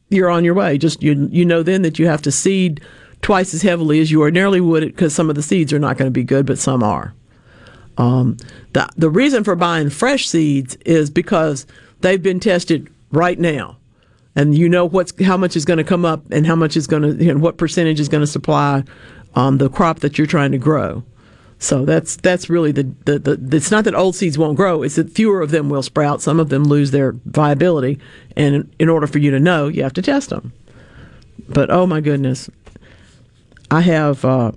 you're 0.09 0.29
on 0.29 0.45
your 0.45 0.53
way. 0.53 0.77
Just 0.77 1.01
you 1.03 1.27
you 1.31 1.45
know 1.45 1.63
then 1.63 1.81
that 1.81 1.99
you 1.99 2.07
have 2.07 2.21
to 2.21 2.31
seed 2.31 2.81
twice 3.21 3.53
as 3.53 3.61
heavily 3.61 3.99
as 3.99 4.11
you 4.11 4.21
ordinarily 4.21 4.61
would 4.61 4.83
because 4.83 5.13
some 5.13 5.29
of 5.29 5.35
the 5.35 5.41
seeds 5.41 5.73
are 5.73 5.79
not 5.79 5.97
going 5.97 6.07
to 6.07 6.11
be 6.11 6.23
good, 6.23 6.45
but 6.45 6.59
some 6.59 6.83
are. 6.83 7.13
Um, 7.97 8.37
the 8.73 8.87
the 8.95 9.09
reason 9.09 9.43
for 9.43 9.55
buying 9.55 9.89
fresh 9.89 10.27
seeds 10.27 10.75
is 10.85 11.09
because 11.09 11.65
they've 12.01 12.21
been 12.21 12.39
tested 12.39 12.91
right 13.11 13.39
now, 13.39 13.77
and 14.35 14.57
you 14.57 14.69
know 14.69 14.85
what's 14.85 15.13
how 15.23 15.37
much 15.37 15.55
is 15.55 15.65
going 15.65 15.77
to 15.77 15.83
come 15.83 16.05
up 16.05 16.23
and 16.31 16.45
how 16.45 16.55
much 16.55 16.77
is 16.77 16.87
going 16.87 17.03
to 17.03 17.23
you 17.23 17.33
know, 17.33 17.39
what 17.39 17.57
percentage 17.57 17.99
is 17.99 18.09
going 18.09 18.21
to 18.21 18.27
supply 18.27 18.83
um, 19.35 19.57
the 19.57 19.69
crop 19.69 19.99
that 19.99 20.17
you're 20.17 20.27
trying 20.27 20.51
to 20.51 20.57
grow. 20.57 21.03
So 21.59 21.85
that's 21.85 22.17
that's 22.17 22.49
really 22.49 22.73
the, 22.73 22.83
the, 23.05 23.19
the 23.19 23.55
it's 23.57 23.71
not 23.71 23.85
that 23.85 23.95
old 23.95 24.15
seeds 24.15 24.37
won't 24.37 24.57
grow; 24.57 24.83
it's 24.83 24.95
that 24.95 25.11
fewer 25.11 25.41
of 25.41 25.51
them 25.51 25.69
will 25.69 25.83
sprout. 25.83 26.21
Some 26.21 26.39
of 26.39 26.49
them 26.49 26.65
lose 26.65 26.91
their 26.91 27.13
viability, 27.25 27.99
and 28.35 28.73
in 28.79 28.89
order 28.89 29.07
for 29.07 29.19
you 29.19 29.31
to 29.31 29.39
know, 29.39 29.69
you 29.69 29.83
have 29.83 29.93
to 29.93 30.01
test 30.01 30.29
them. 30.29 30.51
But 31.47 31.71
oh 31.71 31.87
my 31.87 32.01
goodness, 32.01 32.49
I 33.71 33.79
have 33.81 34.25
uh, 34.25 34.51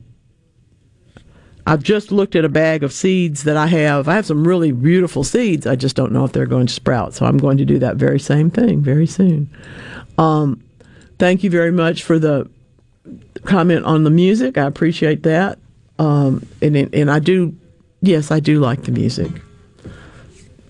I've 1.67 1.83
just 1.83 2.13
looked 2.13 2.37
at 2.37 2.45
a 2.45 2.49
bag 2.49 2.85
of 2.85 2.93
seeds 2.93 3.43
that 3.43 3.57
I 3.57 3.67
have. 3.67 4.09
I 4.09 4.15
have 4.15 4.27
some 4.27 4.47
really 4.47 4.71
beautiful 4.71 5.25
seeds. 5.25 5.67
I 5.67 5.75
just 5.75 5.97
don't 5.97 6.13
know 6.13 6.25
if 6.25 6.33
they're 6.33 6.47
going 6.47 6.69
to 6.69 6.73
sprout. 6.73 7.15
So 7.15 7.27
I'm 7.27 7.39
going 7.39 7.59
to 7.59 7.65
do 7.65 7.79
that 7.81 7.97
very 7.97 8.21
same 8.21 8.51
thing 8.51 8.83
very 8.83 9.07
soon. 9.07 9.51
Um, 10.17 10.63
thank 11.19 11.43
you 11.43 11.51
very 11.51 11.73
much 11.73 12.05
for 12.05 12.21
the 12.21 12.49
comment 13.47 13.85
on 13.85 14.05
the 14.05 14.11
music. 14.11 14.59
I 14.59 14.67
appreciate 14.67 15.23
that. 15.23 15.59
Um, 15.99 16.47
and 16.61 16.77
and 16.77 17.11
I 17.11 17.19
do, 17.19 17.57
yes, 18.03 18.31
I 18.31 18.41
do 18.41 18.61
like 18.61 18.85
the 18.85 18.93
music. 18.93 19.31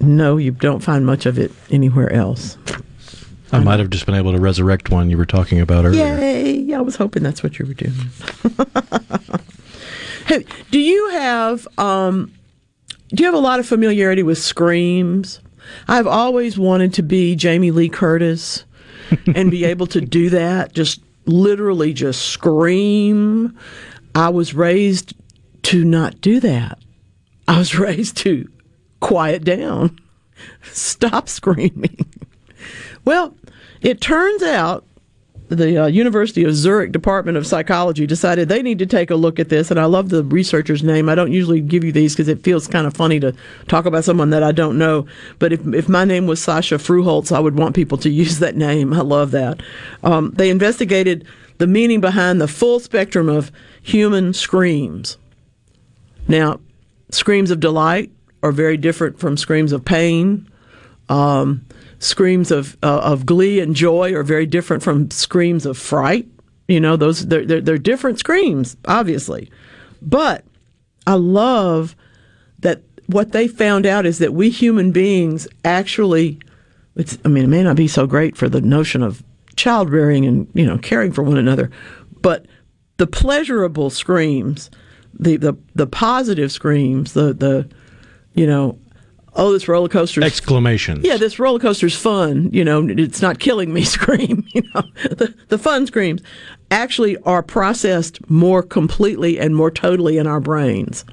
No, 0.00 0.36
you 0.36 0.52
don't 0.52 0.80
find 0.80 1.04
much 1.04 1.26
of 1.26 1.38
it 1.38 1.52
anywhere 1.70 2.12
else. 2.12 2.56
I 3.52 3.60
might 3.60 3.78
have 3.78 3.90
just 3.90 4.06
been 4.06 4.14
able 4.14 4.32
to 4.32 4.38
resurrect 4.38 4.90
one 4.90 5.08
you 5.08 5.16
were 5.16 5.26
talking 5.26 5.60
about 5.60 5.84
earlier. 5.84 6.04
Yay! 6.04 6.52
Yeah, 6.52 6.78
I 6.78 6.82
was 6.82 6.96
hoping 6.96 7.22
that's 7.22 7.42
what 7.42 7.58
you 7.58 7.66
were 7.66 7.74
doing. 7.74 7.94
hey, 10.26 10.44
do 10.70 10.78
you 10.78 11.10
have 11.10 11.66
um, 11.78 12.32
do 13.08 13.22
you 13.22 13.26
have 13.26 13.34
a 13.34 13.38
lot 13.38 13.60
of 13.60 13.66
familiarity 13.66 14.22
with 14.22 14.38
screams? 14.38 15.40
I've 15.88 16.06
always 16.06 16.58
wanted 16.58 16.94
to 16.94 17.02
be 17.02 17.36
Jamie 17.36 17.70
Lee 17.70 17.88
Curtis 17.88 18.64
and 19.34 19.50
be 19.50 19.64
able 19.64 19.86
to 19.88 20.00
do 20.00 20.30
that, 20.30 20.72
just 20.72 21.00
literally 21.26 21.92
just 21.92 22.22
scream. 22.22 23.56
I 24.14 24.30
was 24.30 24.54
raised 24.54 25.14
to 25.64 25.84
not 25.84 26.20
do 26.20 26.40
that. 26.40 26.78
I 27.48 27.58
was 27.58 27.78
raised 27.78 28.16
to 28.18 28.48
quiet 29.00 29.44
down, 29.44 29.98
stop 30.62 31.28
screaming. 31.28 31.98
Well, 33.04 33.36
it 33.80 34.00
turns 34.00 34.42
out 34.42 34.84
the 35.48 35.84
uh, 35.84 35.86
University 35.86 36.44
of 36.44 36.54
Zurich 36.54 36.92
Department 36.92 37.38
of 37.38 37.46
Psychology 37.46 38.06
decided 38.06 38.48
they 38.48 38.62
need 38.62 38.78
to 38.80 38.86
take 38.86 39.10
a 39.10 39.16
look 39.16 39.38
at 39.38 39.48
this. 39.48 39.70
And 39.70 39.78
I 39.78 39.84
love 39.84 40.08
the 40.08 40.24
researcher's 40.24 40.82
name. 40.82 41.08
I 41.08 41.14
don't 41.14 41.32
usually 41.32 41.60
give 41.60 41.84
you 41.84 41.92
these 41.92 42.14
because 42.14 42.28
it 42.28 42.42
feels 42.42 42.66
kind 42.66 42.86
of 42.86 42.94
funny 42.94 43.20
to 43.20 43.32
talk 43.68 43.86
about 43.86 44.04
someone 44.04 44.30
that 44.30 44.42
I 44.42 44.52
don't 44.52 44.76
know. 44.78 45.06
But 45.38 45.52
if, 45.52 45.66
if 45.68 45.88
my 45.88 46.04
name 46.04 46.26
was 46.26 46.40
Sascha 46.40 46.78
Frühholz, 46.78 47.30
I 47.30 47.38
would 47.38 47.56
want 47.56 47.76
people 47.76 47.98
to 47.98 48.10
use 48.16 48.40
that 48.40 48.56
name. 48.56 48.92
I 48.92 49.00
love 49.00 49.30
that. 49.30 49.60
Um, 50.02 50.32
they 50.32 50.50
investigated 50.50 51.26
the 51.58 51.66
meaning 51.66 52.00
behind 52.00 52.40
the 52.40 52.48
full 52.48 52.80
spectrum 52.80 53.28
of 53.28 53.52
human 53.82 54.34
screams. 54.34 55.16
Now, 56.28 56.60
screams 57.10 57.50
of 57.50 57.60
delight 57.60 58.10
are 58.42 58.52
very 58.52 58.76
different 58.76 59.18
from 59.18 59.36
screams 59.36 59.72
of 59.72 59.84
pain. 59.84 60.48
Um, 61.08 61.64
screams 62.06 62.50
of 62.50 62.76
uh, 62.82 63.00
of 63.00 63.26
glee 63.26 63.60
and 63.60 63.74
joy 63.74 64.14
are 64.14 64.22
very 64.22 64.46
different 64.46 64.82
from 64.82 65.10
screams 65.10 65.66
of 65.66 65.76
fright. 65.76 66.26
You 66.68 66.80
know, 66.80 66.96
those 66.96 67.26
they're, 67.26 67.44
they're 67.44 67.60
they're 67.60 67.78
different 67.78 68.18
screams, 68.18 68.76
obviously. 68.86 69.50
But 70.00 70.44
I 71.06 71.14
love 71.14 71.96
that 72.60 72.82
what 73.06 73.32
they 73.32 73.48
found 73.48 73.86
out 73.86 74.06
is 74.06 74.18
that 74.18 74.32
we 74.32 74.50
human 74.50 74.92
beings 74.92 75.46
actually 75.64 76.40
it's 76.96 77.18
I 77.24 77.28
mean, 77.28 77.44
it 77.44 77.48
may 77.48 77.62
not 77.62 77.76
be 77.76 77.88
so 77.88 78.06
great 78.06 78.36
for 78.36 78.48
the 78.48 78.60
notion 78.60 79.02
of 79.02 79.22
child 79.56 79.90
rearing 79.90 80.24
and, 80.26 80.48
you 80.54 80.66
know, 80.66 80.78
caring 80.78 81.12
for 81.12 81.22
one 81.22 81.38
another, 81.38 81.70
but 82.22 82.46
the 82.96 83.06
pleasurable 83.06 83.90
screams, 83.90 84.70
the 85.12 85.36
the, 85.36 85.54
the 85.74 85.86
positive 85.86 86.50
screams, 86.50 87.12
the 87.12 87.32
the 87.34 87.68
you 88.34 88.46
know, 88.46 88.78
oh, 89.36 89.52
this 89.52 89.68
roller 89.68 89.88
coaster 89.88 90.22
Exclamation. 90.24 91.00
yeah, 91.02 91.16
this 91.16 91.38
roller 91.38 91.58
coaster's 91.60 91.96
fun. 91.96 92.50
You 92.52 92.64
know, 92.64 92.86
it's 92.88 93.22
not 93.22 93.38
killing 93.38 93.72
me. 93.72 93.84
Scream. 93.96 94.44
You 94.52 94.62
know, 94.74 94.82
the 95.04 95.34
the 95.48 95.58
fun 95.58 95.86
screams 95.86 96.22
actually 96.70 97.16
are 97.18 97.42
processed 97.42 98.28
more 98.28 98.62
completely 98.62 99.38
and 99.38 99.54
more 99.54 99.70
totally 99.70 100.18
in 100.18 100.26
our 100.26 100.40
brains. 100.40 101.04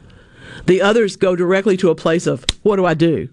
The 0.66 0.82
others 0.82 1.16
go 1.16 1.36
directly 1.36 1.78
to 1.78 1.90
a 1.90 1.96
place 1.96 2.26
of 2.26 2.46
what 2.64 2.78
do 2.78 2.86
I 2.86 2.94
do? 2.94 3.28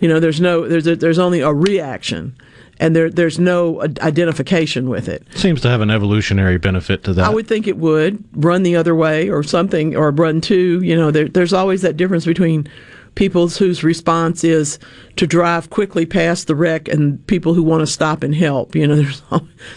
You 0.00 0.08
know, 0.08 0.18
there's 0.20 0.40
no 0.40 0.66
there's 0.66 0.86
a, 0.86 0.96
there's 0.96 1.18
only 1.18 1.40
a 1.40 1.52
reaction, 1.52 2.34
and 2.80 2.96
there 2.96 3.08
there's 3.10 3.38
no 3.38 3.80
identification 4.00 4.88
with 4.88 5.08
it. 5.08 5.24
Seems 5.36 5.60
to 5.60 5.68
have 5.68 5.80
an 5.80 5.90
evolutionary 5.90 6.58
benefit 6.58 7.04
to 7.04 7.14
that. 7.14 7.24
I 7.24 7.30
would 7.30 7.46
think 7.46 7.68
it 7.68 7.76
would 7.76 8.24
run 8.34 8.64
the 8.64 8.74
other 8.74 8.96
way 8.96 9.30
or 9.30 9.44
something, 9.44 9.94
or 9.94 10.10
run 10.10 10.40
two. 10.40 10.80
You 10.82 10.96
know, 10.96 11.10
there, 11.12 11.28
there's 11.28 11.52
always 11.52 11.82
that 11.82 11.96
difference 11.96 12.24
between 12.24 12.68
people 13.14 13.48
whose 13.48 13.84
response 13.84 14.44
is 14.44 14.78
to 15.16 15.26
drive 15.26 15.70
quickly 15.70 16.06
past 16.06 16.46
the 16.46 16.54
wreck 16.54 16.88
and 16.88 17.24
people 17.26 17.54
who 17.54 17.62
want 17.62 17.80
to 17.80 17.86
stop 17.86 18.22
and 18.22 18.34
help. 18.34 18.74
You 18.74 18.86
know, 18.86 18.96
there's 19.02 19.22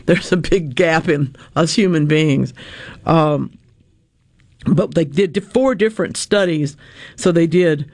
there's 0.06 0.32
a 0.32 0.38
big 0.38 0.76
gap 0.76 1.08
in 1.08 1.36
us 1.56 1.74
human 1.74 2.06
beings. 2.06 2.54
Um, 3.06 3.58
but 4.66 4.96
they 4.96 5.06
did 5.06 5.44
four 5.44 5.76
different 5.76 6.18
studies, 6.18 6.76
so 7.16 7.32
they 7.32 7.48
did. 7.48 7.92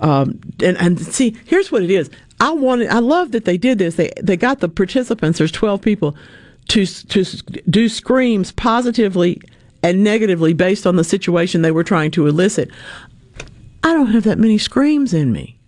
Um, 0.00 0.40
and 0.62 0.76
and 0.78 1.00
see, 1.00 1.36
here's 1.46 1.72
what 1.72 1.82
it 1.82 1.90
is. 1.90 2.10
I 2.40 2.52
wanted. 2.52 2.88
I 2.88 2.98
love 2.98 3.32
that 3.32 3.44
they 3.44 3.56
did 3.56 3.78
this. 3.78 3.96
They 3.96 4.12
they 4.20 4.36
got 4.36 4.60
the 4.60 4.68
participants. 4.68 5.38
There's 5.38 5.52
12 5.52 5.80
people 5.80 6.16
to 6.68 6.86
to 6.86 7.24
do 7.68 7.88
screams 7.88 8.52
positively 8.52 9.40
and 9.82 10.04
negatively 10.04 10.52
based 10.52 10.86
on 10.86 10.96
the 10.96 11.04
situation 11.04 11.62
they 11.62 11.72
were 11.72 11.84
trying 11.84 12.10
to 12.12 12.26
elicit. 12.26 12.70
I 13.84 13.92
don't 13.92 14.08
have 14.08 14.24
that 14.24 14.38
many 14.38 14.58
screams 14.58 15.12
in 15.12 15.32
me. 15.32 15.58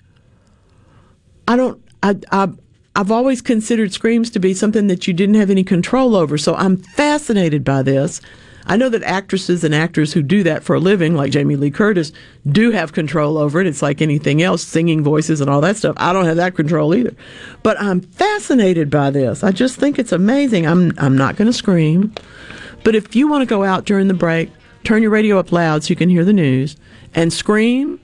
I 1.49 1.57
don't. 1.57 1.83
I, 2.03 2.17
I 2.31 2.49
I've 2.97 3.11
always 3.11 3.43
considered 3.43 3.93
screams 3.93 4.31
to 4.31 4.39
be 4.39 4.55
something 4.55 4.87
that 4.87 5.09
you 5.09 5.15
didn't 5.15 5.35
have 5.35 5.51
any 5.51 5.65
control 5.65 6.15
over. 6.15 6.39
So 6.39 6.55
I'm 6.55 6.77
fascinated 6.77 7.65
by 7.65 7.83
this. 7.83 8.21
I 8.67 8.77
know 8.77 8.89
that 8.89 9.03
actresses 9.03 9.65
and 9.65 9.75
actors 9.75 10.13
who 10.13 10.23
do 10.23 10.43
that 10.45 10.63
for 10.63 10.75
a 10.75 10.81
living, 10.81 11.15
like 11.15 11.33
Jamie 11.33 11.57
Lee 11.57 11.71
Curtis, 11.71 12.13
do 12.47 12.71
have 12.71 12.93
control 12.93 13.37
over 13.37 13.61
it. 13.61 13.67
It's 13.67 13.83
like 13.83 14.01
anything 14.01 14.43
else, 14.43 14.63
singing 14.63 15.03
voices 15.03 15.41
and 15.41 15.51
all 15.51 15.61
that 15.63 15.77
stuff. 15.77 15.97
I 15.99 16.13
don't 16.13 16.25
have 16.25 16.37
that 16.37 16.55
control 16.55 16.95
either. 16.95 17.15
But 17.63 17.79
I'm 17.81 18.01
fascinated 18.01 18.91
by 18.91 19.11
this. 19.11 19.45
I 19.45 19.51
just 19.51 19.77
think 19.79 19.99
it's 19.99 20.13
amazing. 20.13 20.67
I'm 20.67 20.93
I'm 20.99 21.19
not 21.19 21.37
going 21.37 21.47
to 21.47 21.53
scream, 21.53 22.15
but 22.85 22.95
if 22.95 23.15
you 23.15 23.29
want 23.29 23.43
to 23.43 23.47
go 23.47 23.65
out 23.65 23.85
during 23.85 24.09
the 24.09 24.15
break, 24.15 24.51
turn 24.85 25.03
your 25.03 25.11
radio 25.11 25.39
up 25.39 25.53
loud 25.53 25.85
so 25.85 25.89
you 25.89 25.97
can 25.97 26.09
hear 26.09 26.25
the 26.25 26.33
news 26.33 26.77
and 27.13 27.33
scream, 27.33 28.01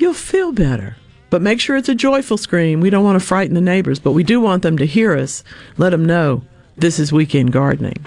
you'll 0.00 0.14
feel 0.14 0.52
better. 0.52 0.96
But 1.28 1.42
make 1.42 1.60
sure 1.60 1.76
it's 1.76 1.88
a 1.88 1.94
joyful 1.94 2.36
scream. 2.36 2.80
We 2.80 2.90
don't 2.90 3.04
want 3.04 3.20
to 3.20 3.26
frighten 3.26 3.54
the 3.54 3.60
neighbors, 3.60 4.00
but 4.00 4.12
we 4.12 4.24
do 4.24 4.40
want 4.40 4.62
them 4.62 4.78
to 4.78 4.86
hear 4.86 5.16
us. 5.16 5.44
Let 5.76 5.90
them 5.90 6.04
know 6.04 6.42
this 6.76 6.98
is 6.98 7.12
weekend 7.12 7.52
gardening. 7.52 8.04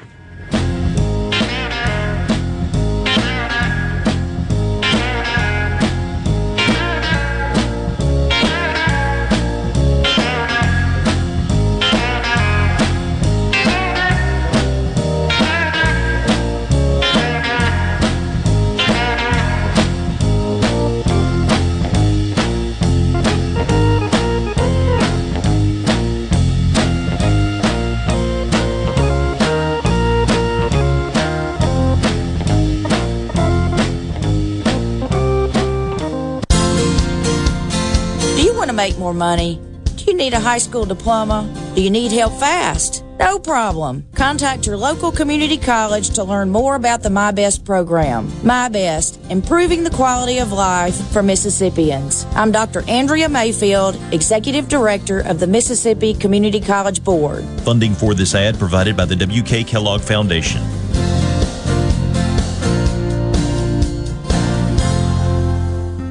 More 39.14 39.20
money? 39.20 39.59
Do 39.95 40.05
you 40.05 40.18
need 40.18 40.34
a 40.34 40.39
high 40.39 40.57
school 40.57 40.86
diploma? 40.86 41.47
Do 41.76 41.82
you 41.82 41.89
need 41.89 42.11
help 42.11 42.34
fast? 42.39 43.03
No 43.20 43.39
problem. 43.39 44.05
Contact 44.16 44.66
your 44.66 44.76
local 44.76 45.11
community 45.11 45.57
college 45.57 46.09
to 46.11 46.24
learn 46.24 46.49
more 46.49 46.76
about 46.76 47.03
the 47.03 47.09
My 47.09 47.32
Best 47.32 47.64
program. 47.64 48.32
My 48.43 48.70
Best, 48.70 49.20
improving 49.30 49.84
the 49.84 49.91
quality 49.91 50.39
of 50.39 50.51
life 50.51 50.95
for 51.11 51.22
Mississippians. 51.22 52.26
I'm 52.36 52.51
Dr. 52.51 52.82
Andrea 52.89 53.30
Mayfield, 53.30 53.95
Executive 54.11 54.68
Director 54.68 55.20
of 55.20 55.39
the 55.39 55.47
Mississippi 55.47 56.14
Community 56.14 56.59
College 56.59 57.03
Board. 57.03 57.45
Funding 57.61 57.93
for 57.93 58.14
this 58.14 58.36
ad 58.36 58.57
provided 58.57 58.97
by 58.97 59.05
the 59.05 59.16
W.K. 59.16 59.64
Kellogg 59.64 60.01
Foundation. 60.01 60.61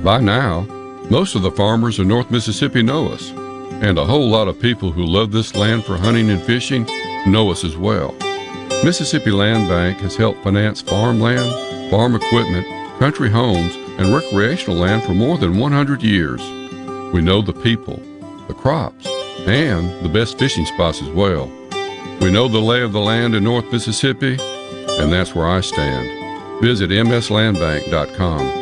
By 0.02 0.20
now, 0.20 0.81
most 1.10 1.34
of 1.34 1.42
the 1.42 1.50
farmers 1.50 1.98
in 1.98 2.08
North 2.08 2.30
Mississippi 2.30 2.82
know 2.82 3.08
us, 3.08 3.30
and 3.82 3.98
a 3.98 4.04
whole 4.04 4.28
lot 4.28 4.48
of 4.48 4.60
people 4.60 4.92
who 4.92 5.04
love 5.04 5.32
this 5.32 5.54
land 5.54 5.84
for 5.84 5.96
hunting 5.96 6.30
and 6.30 6.42
fishing 6.42 6.86
know 7.26 7.50
us 7.50 7.64
as 7.64 7.76
well. 7.76 8.14
Mississippi 8.84 9.30
Land 9.30 9.68
Bank 9.68 9.98
has 9.98 10.16
helped 10.16 10.42
finance 10.42 10.80
farmland, 10.80 11.90
farm 11.90 12.14
equipment, 12.14 12.66
country 12.98 13.30
homes, 13.30 13.74
and 13.98 14.14
recreational 14.14 14.78
land 14.78 15.04
for 15.04 15.14
more 15.14 15.38
than 15.38 15.58
100 15.58 16.02
years. 16.02 16.40
We 17.12 17.20
know 17.20 17.42
the 17.42 17.52
people, 17.52 17.96
the 18.48 18.54
crops, 18.54 19.06
and 19.46 20.04
the 20.04 20.08
best 20.08 20.38
fishing 20.38 20.66
spots 20.66 21.02
as 21.02 21.08
well. 21.10 21.46
We 22.20 22.30
know 22.30 22.48
the 22.48 22.60
lay 22.60 22.82
of 22.82 22.92
the 22.92 23.00
land 23.00 23.34
in 23.34 23.44
North 23.44 23.70
Mississippi, 23.72 24.36
and 24.40 25.12
that's 25.12 25.34
where 25.34 25.46
I 25.46 25.60
stand. 25.60 26.60
Visit 26.62 26.90
mslandbank.com. 26.90 28.61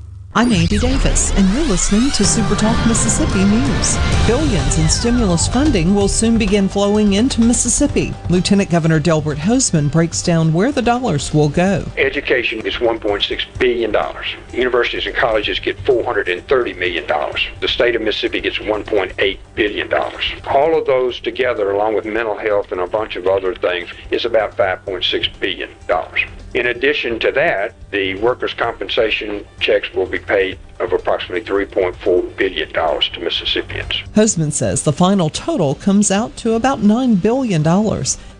I'm 0.33 0.53
Andy 0.53 0.77
Davis, 0.77 1.33
and 1.33 1.53
you're 1.53 1.67
listening 1.67 2.09
to 2.11 2.23
Super 2.23 2.55
Talk 2.55 2.87
Mississippi 2.87 3.43
News. 3.43 3.97
Billions 4.25 4.79
in 4.79 4.87
stimulus 4.87 5.49
funding 5.49 5.93
will 5.93 6.07
soon 6.07 6.37
begin 6.37 6.69
flowing 6.69 7.13
into 7.13 7.41
Mississippi. 7.41 8.13
Lieutenant 8.29 8.69
Governor 8.69 9.01
Delbert 9.01 9.39
Hoseman 9.39 9.91
breaks 9.91 10.23
down 10.23 10.53
where 10.53 10.71
the 10.71 10.81
dollars 10.81 11.33
will 11.33 11.49
go. 11.49 11.83
Education 11.97 12.65
is 12.65 12.75
$1.6 12.75 13.59
billion. 13.59 13.93
Universities 14.53 15.05
and 15.05 15.13
colleges 15.13 15.59
get 15.59 15.75
$430 15.79 16.77
million. 16.77 17.05
The 17.59 17.67
state 17.67 17.97
of 17.97 18.01
Mississippi 18.01 18.39
gets 18.39 18.59
$1.8 18.59 19.37
billion. 19.55 19.93
All 20.47 20.79
of 20.79 20.85
those 20.85 21.19
together, 21.19 21.71
along 21.71 21.95
with 21.95 22.05
mental 22.05 22.37
health 22.37 22.71
and 22.71 22.79
a 22.79 22.87
bunch 22.87 23.17
of 23.17 23.27
other 23.27 23.53
things, 23.53 23.89
is 24.11 24.23
about 24.23 24.55
$5.6 24.55 25.39
billion. 25.41 25.69
In 26.53 26.67
addition 26.67 27.19
to 27.19 27.33
that, 27.33 27.75
the 27.91 28.15
workers' 28.15 28.53
compensation 28.53 29.45
checks 29.59 29.93
will 29.93 30.05
be 30.05 30.19
paid 30.19 30.57
of 30.79 30.93
approximately 30.93 31.41
$3.4 31.41 32.35
billion 32.37 32.69
to 32.71 33.19
Mississippians. 33.19 33.93
Hoseman 34.15 34.51
says 34.51 34.83
the 34.83 34.93
final 34.93 35.29
total 35.29 35.75
comes 35.75 36.09
out 36.09 36.35
to 36.37 36.53
about 36.53 36.79
$9 36.79 37.21
billion. 37.21 37.63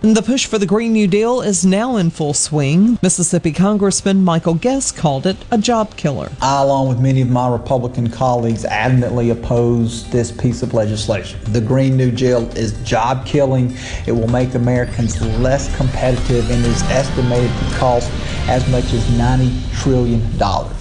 And 0.03 0.17
the 0.17 0.23
push 0.23 0.47
for 0.47 0.57
the 0.57 0.65
Green 0.65 0.93
New 0.93 1.07
Deal 1.07 1.41
is 1.41 1.63
now 1.63 1.97
in 1.97 2.09
full 2.09 2.33
swing. 2.33 2.97
Mississippi 3.03 3.51
Congressman 3.51 4.23
Michael 4.23 4.55
Guest 4.55 4.97
called 4.97 5.27
it 5.27 5.37
a 5.51 5.59
job 5.59 5.95
killer. 5.95 6.31
I, 6.41 6.63
along 6.63 6.89
with 6.89 6.99
many 6.99 7.21
of 7.21 7.29
my 7.29 7.47
Republican 7.47 8.09
colleagues, 8.09 8.63
adamantly 8.63 9.31
oppose 9.31 10.09
this 10.09 10.31
piece 10.31 10.63
of 10.63 10.73
legislation. 10.73 11.39
The 11.53 11.61
Green 11.61 11.97
New 11.97 12.09
Deal 12.09 12.49
is 12.57 12.81
job 12.83 13.27
killing. 13.27 13.77
It 14.07 14.13
will 14.13 14.27
make 14.27 14.55
Americans 14.55 15.21
less 15.37 15.75
competitive 15.77 16.49
and 16.49 16.65
is 16.65 16.81
estimated 16.83 17.51
to 17.51 17.75
cost 17.75 18.09
as 18.49 18.67
much 18.71 18.85
as 18.93 19.05
$90 19.11 19.83
trillion. 19.83 20.23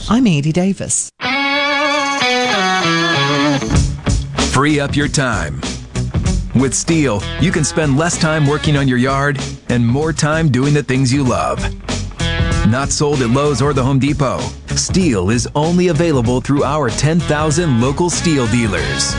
I'm 0.08 0.26
Andy 0.26 0.50
Davis. 0.50 1.10
Free 4.50 4.80
up 4.80 4.96
your 4.96 5.08
time. 5.08 5.60
With 6.54 6.74
STIHL, 6.74 7.22
you 7.40 7.52
can 7.52 7.62
spend 7.62 7.96
less 7.96 8.18
time 8.18 8.46
working 8.46 8.76
on 8.76 8.88
your 8.88 8.98
yard 8.98 9.40
and 9.68 9.86
more 9.86 10.12
time 10.12 10.48
doing 10.48 10.74
the 10.74 10.82
things 10.82 11.12
you 11.12 11.22
love. 11.22 11.58
Not 12.68 12.90
sold 12.90 13.22
at 13.22 13.30
Lowe's 13.30 13.62
or 13.62 13.72
the 13.72 13.82
Home 13.82 14.00
Depot, 14.00 14.40
STIHL 14.66 15.30
is 15.32 15.48
only 15.54 15.88
available 15.88 16.40
through 16.40 16.64
our 16.64 16.90
10,000 16.90 17.80
local 17.80 18.10
STIHL 18.10 18.50
dealers. 18.50 19.14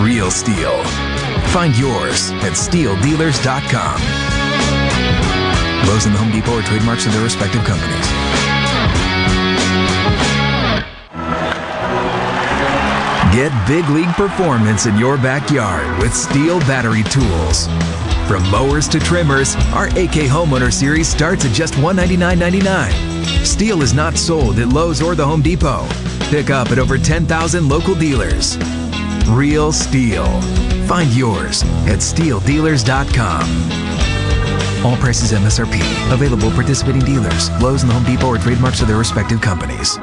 Real 0.00 0.30
STIHL. 0.30 0.84
Find 1.50 1.76
yours 1.76 2.30
at 2.42 2.52
stihldealers.com. 2.52 4.00
Lowe's 5.88 6.06
and 6.06 6.14
the 6.14 6.18
Home 6.18 6.30
Depot 6.30 6.58
are 6.58 6.62
trademarks 6.62 7.04
of 7.04 7.12
their 7.12 7.24
respective 7.24 7.64
companies. 7.64 8.59
Get 13.32 13.52
big 13.68 13.88
league 13.90 14.12
performance 14.14 14.86
in 14.86 14.98
your 14.98 15.16
backyard 15.16 15.86
with 16.02 16.12
STIHL 16.12 16.58
battery 16.66 17.04
tools. 17.04 17.68
From 18.26 18.42
mowers 18.50 18.88
to 18.88 18.98
trimmers, 18.98 19.54
our 19.72 19.86
AK 19.86 20.26
Homeowner 20.26 20.72
Series 20.72 21.06
starts 21.06 21.44
at 21.44 21.52
just 21.52 21.74
$199.99. 21.74 22.90
STIHL 23.44 23.82
is 23.82 23.94
not 23.94 24.16
sold 24.16 24.58
at 24.58 24.70
Lowe's 24.70 25.00
or 25.00 25.14
the 25.14 25.24
Home 25.24 25.42
Depot. 25.42 25.86
Pick 26.28 26.50
up 26.50 26.72
at 26.72 26.80
over 26.80 26.98
10,000 26.98 27.68
local 27.68 27.94
dealers. 27.94 28.56
Real 29.28 29.70
STIHL. 29.70 30.26
Find 30.88 31.08
yours 31.12 31.62
at 31.86 32.00
stihldealers.com. 32.00 33.42
All 34.84 34.96
prices 34.96 35.30
MSRP. 35.30 35.80
Available 36.12 36.50
participating 36.50 37.02
dealers. 37.02 37.48
Lowe's 37.62 37.82
and 37.82 37.90
the 37.90 37.94
Home 37.94 38.04
Depot 38.04 38.34
are 38.34 38.38
trademarks 38.38 38.80
of 38.82 38.88
their 38.88 38.98
respective 38.98 39.40
companies. 39.40 40.00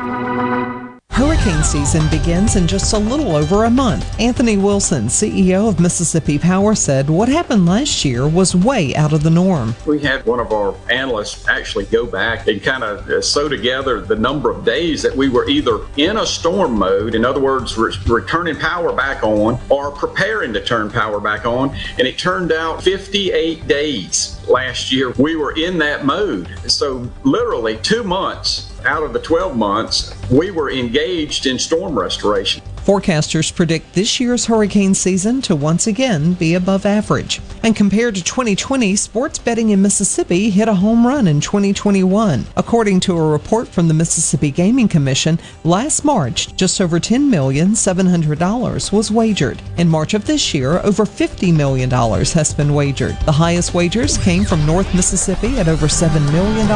Hurricane 1.18 1.64
season 1.64 2.08
begins 2.10 2.56
in 2.56 2.68
just 2.68 2.94
a 2.94 3.00
little 3.00 3.36
over 3.36 3.64
a 3.64 3.72
month. 3.72 4.20
Anthony 4.20 4.56
Wilson, 4.56 5.06
CEO 5.06 5.68
of 5.68 5.80
Mississippi 5.80 6.38
Power, 6.38 6.76
said 6.76 7.10
what 7.10 7.28
happened 7.28 7.66
last 7.66 8.06
year 8.06 8.28
was 8.28 8.56
way 8.56 8.96
out 8.96 9.14
of 9.14 9.24
the 9.24 9.32
norm. 9.32 9.74
We 9.88 9.98
had 9.98 10.24
one 10.28 10.40
of 10.40 10.52
our 10.52 10.76
analysts 10.92 11.48
actually 11.48 11.86
go 11.86 12.06
back 12.06 12.48
and 12.48 12.62
kind 12.62 12.84
of 12.84 13.10
uh, 13.10 13.20
sew 13.24 13.50
together 13.50 14.00
the 14.00 14.16
number 14.16 14.52
of 14.52 14.64
days 14.64 15.02
that 15.02 15.16
we 15.16 15.28
were 15.28 15.50
either 15.50 15.80
in 15.98 16.18
a 16.18 16.26
storm 16.28 16.78
mode, 16.78 17.16
in 17.16 17.26
other 17.26 17.42
words, 17.42 17.76
re- 17.80 17.96
returning 18.06 18.56
power 18.56 18.94
back 18.94 19.24
on, 19.24 19.60
or 19.70 19.90
preparing 19.90 20.54
to 20.54 20.64
turn 20.64 20.88
power 20.88 21.20
back 21.20 21.48
on. 21.48 21.76
And 21.98 22.08
it 22.08 22.20
turned 22.20 22.52
out 22.52 22.84
58 22.84 23.68
days 23.68 24.37
last 24.50 24.92
year 24.92 25.12
we 25.12 25.36
were 25.36 25.54
in 25.54 25.78
that 25.80 26.06
mode. 26.06 26.48
So, 26.70 27.10
literally, 27.24 27.78
two 27.78 28.04
months 28.04 28.72
out 28.86 29.04
of 29.04 29.14
the 29.14 29.20
12 29.20 29.56
months, 29.56 30.16
we 30.30 30.52
were 30.52 30.72
engaged 30.72 31.46
in 31.46 31.60
storm 31.60 31.98
restoration. 31.98 32.64
Forecasters 32.88 33.54
predict 33.54 33.94
this 33.96 34.18
year's 34.18 34.46
hurricane 34.46 34.94
season 34.94 35.42
to 35.42 35.58
once 35.58 35.88
again 35.88 36.36
be 36.36 36.54
above 36.54 36.86
average. 36.86 37.42
And 37.62 37.76
compared 37.76 38.16
to 38.16 38.24
2020, 38.24 38.96
sports 38.96 39.38
betting 39.38 39.72
in 39.72 39.82
Mississippi 39.82 40.50
hit 40.50 40.70
a 40.70 40.74
home 40.74 41.06
run 41.06 41.28
in 41.28 41.42
2021. 41.42 42.46
According 42.56 43.02
to 43.02 43.18
a 43.18 43.30
report 43.30 43.68
from 43.68 43.90
the 43.90 43.94
Mississippi 43.94 44.52
Gaming 44.52 44.88
Commission, 44.88 45.38
last 45.66 46.06
March, 46.06 46.56
just 46.56 46.80
over 46.80 46.98
$10,700 46.98 48.94
was 48.94 49.12
wagered. 49.12 49.62
In 49.78 49.90
March 49.90 50.14
of 50.14 50.26
this 50.26 50.54
year, 50.54 50.80
over 50.80 51.04
$50 51.04 51.54
million 51.54 51.92
has 51.92 52.54
been 52.54 52.74
wagered. 52.74 53.20
The 53.26 53.34
highest 53.34 53.74
wagers 53.74 54.18
came 54.18 54.46
from 54.46 54.66
North 54.66 54.96
Mississippi 54.96 55.60
at 55.60 55.68
over 55.68 55.88
$7 55.88 56.32
million, 56.32 56.70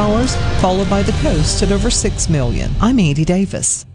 followed 0.60 0.90
by 0.90 1.02
the 1.02 1.18
coast 1.22 1.62
at 1.62 1.72
over 1.72 1.88
6 1.88 2.28
million. 2.28 2.70
I'm 2.82 2.98
Andy 2.98 3.24
Davis. 3.24 3.86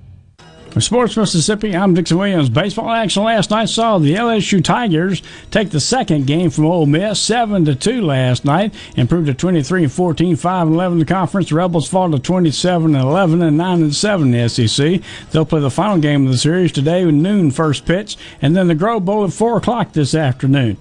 For 0.72 0.82
Sports 0.82 1.18
Mississippi, 1.18 1.76
I'm 1.76 1.94
Dixon 1.96 2.18
Williams. 2.20 2.50
Baseball 2.50 2.92
action 2.92 3.24
last 3.24 3.50
night 3.50 3.70
saw 3.70 3.98
the 3.98 4.14
LSU 4.14 4.64
Tigers 4.64 5.24
take 5.50 5.72
the 5.72 5.80
second 5.80 6.28
game 6.28 6.52
from 6.52 6.66
Ole 6.66 6.86
Miss, 6.86 7.20
seven 7.20 7.66
to 7.66 7.74
two 7.74 8.02
last 8.02 8.46
night, 8.46 8.76
improved 8.96 9.28
to 9.28 9.34
23 9.34 9.84
and 9.84 9.92
14, 9.92 10.36
5 10.36 10.68
and 10.68 10.76
11 10.76 10.96
in 10.96 11.00
the 11.00 11.06
conference. 11.06 11.50
The 11.50 11.56
Rebels 11.56 11.90
fall 11.90 12.12
to 12.12 12.20
27 12.20 12.94
and 12.94 13.04
11 13.04 13.42
and 13.42 13.58
9 13.58 13.82
and 13.82 13.96
7 13.96 14.34
in 14.34 14.44
the 14.44 14.50
SEC. 14.50 15.02
They'll 15.32 15.46
play 15.46 15.62
the 15.62 15.72
final 15.72 15.98
game 15.98 16.26
of 16.26 16.32
the 16.32 16.38
series 16.38 16.72
today 16.72 17.06
with 17.06 17.16
noon 17.16 17.50
first 17.50 17.86
pitch, 17.86 18.16
and 18.42 18.56
then 18.56 18.68
the 18.68 18.76
Grove 18.76 19.06
Bowl 19.06 19.24
at 19.24 19.34
four 19.34 19.58
o'clock 19.58 19.94
this 19.94 20.14
afternoon. 20.14 20.78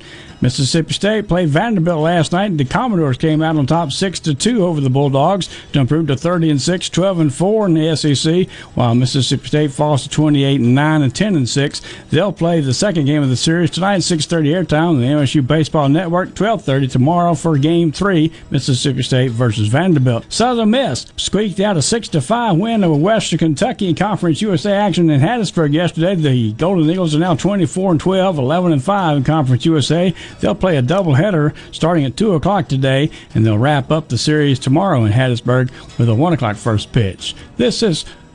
Mississippi 0.46 0.94
State 0.94 1.26
played 1.26 1.48
Vanderbilt 1.48 2.02
last 2.02 2.30
night. 2.30 2.52
And 2.52 2.60
the 2.60 2.64
Commodores 2.64 3.16
came 3.16 3.42
out 3.42 3.56
on 3.56 3.66
top 3.66 3.90
six 3.90 4.20
to 4.20 4.32
two 4.32 4.64
over 4.64 4.80
the 4.80 4.88
Bulldogs 4.88 5.48
to 5.72 5.80
improve 5.80 6.06
to 6.06 6.16
30 6.16 6.50
and 6.50 6.62
6, 6.62 6.88
12 6.88 7.18
and 7.18 7.34
4 7.34 7.66
in 7.66 7.74
the 7.74 7.96
SEC, 7.96 8.48
while 8.76 8.94
Mississippi 8.94 9.48
State 9.48 9.72
falls 9.72 10.04
to 10.04 10.08
28 10.08 10.60
and 10.60 10.72
9 10.72 11.02
and 11.02 11.12
10 11.12 11.34
and 11.34 11.48
6. 11.48 11.82
They'll 12.10 12.32
play 12.32 12.60
the 12.60 12.72
second 12.72 13.06
game 13.06 13.24
of 13.24 13.28
the 13.28 13.34
series 13.34 13.72
tonight, 13.72 14.04
6:30 14.04 14.50
airtime 14.50 14.90
on 14.90 15.00
the 15.00 15.06
MSU 15.08 15.42
Baseball 15.44 15.88
Network. 15.88 16.36
12:30 16.36 16.92
tomorrow 16.92 17.34
for 17.34 17.58
Game 17.58 17.90
Three, 17.90 18.30
Mississippi 18.48 19.02
State 19.02 19.32
versus 19.32 19.66
Vanderbilt. 19.66 20.26
Southern 20.28 20.70
Miss 20.70 21.06
squeaked 21.16 21.58
out 21.58 21.76
a 21.76 21.82
six 21.82 22.06
to 22.10 22.20
five 22.20 22.56
win 22.56 22.84
over 22.84 22.94
Western 22.94 23.40
Kentucky 23.40 23.88
in 23.88 23.96
Conference 23.96 24.40
USA 24.42 24.74
action 24.74 25.10
in 25.10 25.20
Hattiesburg 25.20 25.72
yesterday. 25.72 26.14
The 26.14 26.52
Golden 26.52 26.88
Eagles 26.88 27.16
are 27.16 27.18
now 27.18 27.34
24 27.34 27.90
and 27.90 28.00
12, 28.00 28.38
11 28.38 28.70
and 28.70 28.84
5 28.84 29.16
in 29.16 29.24
Conference 29.24 29.64
USA. 29.64 30.14
They'll 30.40 30.54
play 30.54 30.76
a 30.76 30.82
doubleheader 30.82 31.54
starting 31.72 32.04
at 32.04 32.16
2 32.16 32.34
o'clock 32.34 32.68
today, 32.68 33.10
and 33.34 33.44
they'll 33.44 33.58
wrap 33.58 33.90
up 33.90 34.08
the 34.08 34.18
series 34.18 34.58
tomorrow 34.58 35.04
in 35.04 35.12
Hattiesburg 35.12 35.70
with 35.98 36.08
a 36.08 36.14
1 36.14 36.32
o'clock 36.32 36.56
first 36.56 36.92
pitch. 36.92 37.34
This 37.56 37.82
is 37.82 38.04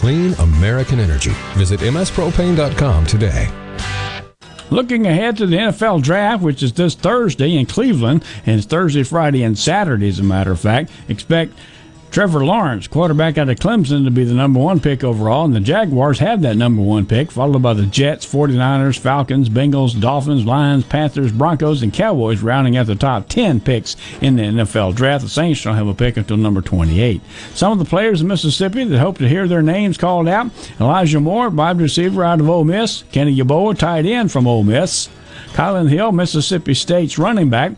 clean 0.00 0.32
American 0.34 0.98
energy. 0.98 1.32
Visit 1.56 1.80
mspropane.com 1.80 3.04
today. 3.04 3.48
Looking 4.70 5.06
ahead 5.06 5.36
to 5.36 5.46
the 5.46 5.56
NFL 5.56 6.00
draft, 6.02 6.42
which 6.42 6.62
is 6.62 6.72
this 6.72 6.94
Thursday 6.94 7.56
in 7.56 7.66
Cleveland, 7.66 8.24
and 8.46 8.56
it's 8.56 8.66
Thursday, 8.66 9.02
Friday, 9.02 9.42
and 9.42 9.58
Saturday, 9.58 10.08
as 10.08 10.18
a 10.18 10.22
matter 10.22 10.52
of 10.52 10.60
fact, 10.60 10.90
expect 11.08 11.52
Trevor 12.10 12.44
Lawrence, 12.44 12.88
quarterback 12.88 13.38
out 13.38 13.48
of 13.48 13.58
Clemson, 13.58 14.04
to 14.04 14.10
be 14.10 14.24
the 14.24 14.34
number 14.34 14.58
one 14.58 14.80
pick 14.80 15.04
overall, 15.04 15.44
and 15.44 15.54
the 15.54 15.60
Jaguars 15.60 16.18
have 16.18 16.42
that 16.42 16.56
number 16.56 16.82
one 16.82 17.06
pick, 17.06 17.30
followed 17.30 17.62
by 17.62 17.72
the 17.72 17.86
Jets, 17.86 18.26
49ers, 18.26 18.98
Falcons, 18.98 19.48
Bengals, 19.48 20.00
Dolphins, 20.00 20.44
Lions, 20.44 20.84
Panthers, 20.84 21.30
Broncos, 21.30 21.82
and 21.82 21.92
Cowboys, 21.92 22.42
rounding 22.42 22.76
out 22.76 22.86
the 22.86 22.96
top 22.96 23.28
10 23.28 23.60
picks 23.60 23.94
in 24.20 24.34
the 24.34 24.42
NFL 24.42 24.96
draft. 24.96 25.22
The 25.22 25.30
Saints 25.30 25.62
don't 25.62 25.76
have 25.76 25.86
a 25.86 25.94
pick 25.94 26.16
until 26.16 26.36
number 26.36 26.60
28. 26.60 27.20
Some 27.54 27.70
of 27.70 27.78
the 27.78 27.84
players 27.84 28.22
in 28.22 28.26
Mississippi 28.26 28.82
that 28.82 28.98
hope 28.98 29.18
to 29.18 29.28
hear 29.28 29.46
their 29.46 29.62
names 29.62 29.96
called 29.96 30.26
out 30.26 30.50
Elijah 30.80 31.20
Moore, 31.20 31.48
wide 31.48 31.80
receiver 31.80 32.24
out 32.24 32.40
of 32.40 32.50
Ole 32.50 32.64
Miss, 32.64 33.04
Kenny 33.12 33.36
Yeboah, 33.36 33.78
tight 33.78 34.04
end 34.04 34.32
from 34.32 34.48
Ole 34.48 34.64
Miss, 34.64 35.08
Kylin 35.52 35.88
Hill, 35.88 36.10
Mississippi 36.10 36.74
State's 36.74 37.18
running 37.18 37.50
back. 37.50 37.72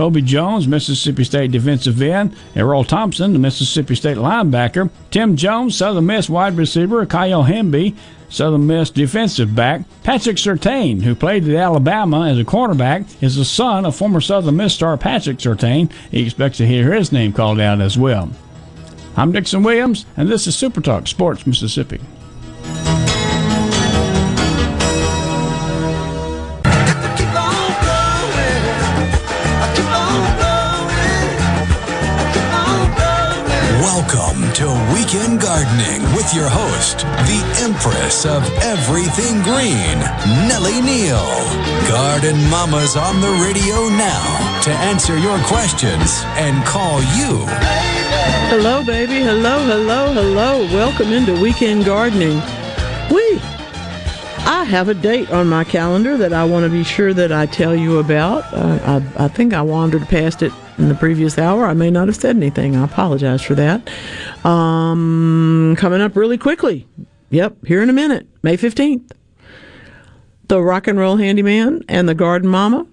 Kobe 0.00 0.22
Jones, 0.22 0.66
Mississippi 0.66 1.24
State 1.24 1.50
defensive 1.50 2.00
end, 2.00 2.34
Erroll 2.54 2.86
Thompson, 2.86 3.34
the 3.34 3.38
Mississippi 3.38 3.94
State 3.94 4.16
linebacker, 4.16 4.88
Tim 5.10 5.36
Jones, 5.36 5.76
Southern 5.76 6.06
Miss 6.06 6.30
wide 6.30 6.56
receiver, 6.56 7.04
Kyle 7.04 7.44
Hemby, 7.44 7.94
Southern 8.30 8.66
Miss 8.66 8.88
defensive 8.88 9.54
back, 9.54 9.82
Patrick 10.02 10.38
Surtain, 10.38 11.02
who 11.02 11.14
played 11.14 11.46
at 11.46 11.54
Alabama 11.54 12.30
as 12.30 12.38
a 12.38 12.46
cornerback, 12.46 13.04
is 13.22 13.36
the 13.36 13.44
son 13.44 13.84
of 13.84 13.94
former 13.94 14.22
Southern 14.22 14.56
Miss 14.56 14.72
star 14.72 14.96
Patrick 14.96 15.36
Surtain. 15.36 15.92
He 16.10 16.24
expects 16.24 16.56
to 16.56 16.66
hear 16.66 16.94
his 16.94 17.12
name 17.12 17.34
called 17.34 17.60
out 17.60 17.82
as 17.82 17.98
well. 17.98 18.30
I'm 19.18 19.32
Dixon 19.32 19.62
Williams, 19.62 20.06
and 20.16 20.30
this 20.30 20.46
is 20.46 20.56
Super 20.56 20.80
Talk 20.80 21.08
Sports 21.08 21.46
Mississippi. 21.46 22.00
Your 36.40 36.48
host, 36.48 37.00
the 37.28 37.40
Empress 37.60 38.24
of 38.24 38.42
Everything 38.62 39.42
Green, 39.42 39.98
Nellie 40.48 40.80
Neal. 40.80 41.28
Garden 41.86 42.38
Mama's 42.48 42.96
on 42.96 43.20
the 43.20 43.30
radio 43.44 43.90
now 43.90 44.60
to 44.62 44.70
answer 44.70 45.18
your 45.18 45.38
questions 45.40 46.22
and 46.40 46.64
call 46.64 47.00
you. 47.18 47.44
Hello, 48.48 48.82
baby. 48.82 49.20
Hello, 49.20 49.62
hello, 49.66 50.14
hello. 50.14 50.64
Welcome 50.72 51.12
into 51.12 51.38
Weekend 51.38 51.84
Gardening. 51.84 52.40
We 53.10 53.38
I 54.46 54.64
have 54.66 54.88
a 54.88 54.94
date 54.94 55.30
on 55.30 55.46
my 55.46 55.64
calendar 55.64 56.16
that 56.16 56.32
I 56.32 56.44
want 56.44 56.64
to 56.64 56.70
be 56.70 56.84
sure 56.84 57.12
that 57.12 57.32
I 57.32 57.44
tell 57.44 57.76
you 57.76 57.98
about. 57.98 58.50
Uh, 58.54 59.02
I, 59.18 59.24
I 59.24 59.28
think 59.28 59.52
I 59.52 59.60
wandered 59.60 60.08
past 60.08 60.42
it 60.42 60.52
in 60.78 60.88
the 60.88 60.94
previous 60.94 61.38
hour. 61.38 61.66
I 61.66 61.74
may 61.74 61.90
not 61.90 62.08
have 62.08 62.16
said 62.16 62.36
anything. 62.36 62.76
I 62.76 62.84
apologize 62.84 63.42
for 63.42 63.54
that. 63.54 63.88
Um, 64.44 65.74
coming 65.78 66.00
up 66.00 66.16
really 66.16 66.38
quickly. 66.38 66.86
Yep, 67.30 67.66
here 67.66 67.82
in 67.82 67.90
a 67.90 67.92
minute, 67.92 68.26
May 68.42 68.56
15th. 68.56 69.12
The 70.48 70.60
Rock 70.60 70.88
and 70.88 70.98
Roll 70.98 71.16
Handyman 71.16 71.84
and 71.88 72.08
the 72.08 72.14
Garden 72.14 72.48
Mama 72.48 72.86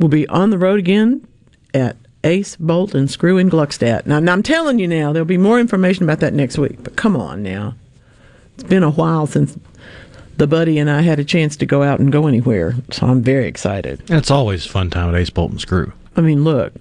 will 0.00 0.08
be 0.08 0.26
on 0.28 0.50
the 0.50 0.58
road 0.58 0.80
again 0.80 1.26
at 1.72 1.96
Ace 2.24 2.56
Bolt 2.56 2.94
and 2.94 3.08
Screw 3.08 3.38
in 3.38 3.50
Gluckstadt. 3.50 4.06
Now, 4.06 4.18
now, 4.18 4.32
I'm 4.32 4.42
telling 4.42 4.78
you 4.78 4.88
now, 4.88 5.12
there'll 5.12 5.26
be 5.26 5.38
more 5.38 5.60
information 5.60 6.02
about 6.04 6.20
that 6.20 6.32
next 6.32 6.58
week. 6.58 6.82
But 6.82 6.96
come 6.96 7.16
on 7.16 7.42
now. 7.42 7.74
It's 8.54 8.64
been 8.64 8.82
a 8.82 8.90
while 8.90 9.26
since 9.26 9.56
the 10.36 10.46
buddy 10.46 10.78
and 10.78 10.90
I 10.90 11.02
had 11.02 11.20
a 11.20 11.24
chance 11.24 11.56
to 11.58 11.66
go 11.66 11.82
out 11.82 12.00
and 12.00 12.10
go 12.10 12.26
anywhere. 12.26 12.74
So 12.90 13.06
I'm 13.06 13.22
very 13.22 13.46
excited. 13.46 14.02
It's 14.10 14.30
always 14.30 14.66
a 14.66 14.68
fun 14.68 14.90
time 14.90 15.14
at 15.14 15.20
Ace 15.20 15.30
Bolt 15.30 15.52
and 15.52 15.60
Screw. 15.60 15.92
I 16.16 16.20
mean, 16.20 16.44
look, 16.44 16.72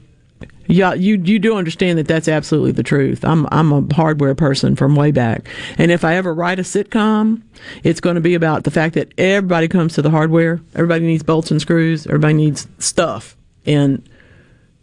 yeah, 0.68 0.94
you 0.94 1.22
you 1.24 1.40
do 1.40 1.58
understand 1.58 2.00
that 2.00 2.08
that's 2.08 2.28
absolutely 2.28 2.72
the 2.72 2.84
truth. 2.84 3.26
I'm 3.26 3.48
I'm 3.52 3.74
a 3.74 3.94
hardware 3.94 4.36
person 4.36 4.76
from 4.76 4.96
way 4.96 5.12
back, 5.12 5.48
and 5.78 5.92
if 5.92 6.06
I 6.06 6.16
ever 6.16 6.34
write 6.34 6.60
a 6.60 6.64
sitcom, 6.64 7.42
it's 7.84 8.00
going 8.00 8.16
to 8.16 8.22
be 8.22 8.34
about 8.34 8.64
the 8.64 8.72
fact 8.72 8.96
that 8.96 9.14
everybody 9.18 9.68
comes 9.68 9.94
to 9.96 10.02
the 10.02 10.10
hardware. 10.10 10.62
Everybody 10.74 11.06
needs 11.06 11.24
bolts 11.24 11.52
and 11.52 11.60
screws. 11.60 12.08
Everybody 12.08 12.36
needs 12.36 12.68
stuff, 12.80 13.36
and 13.66 14.08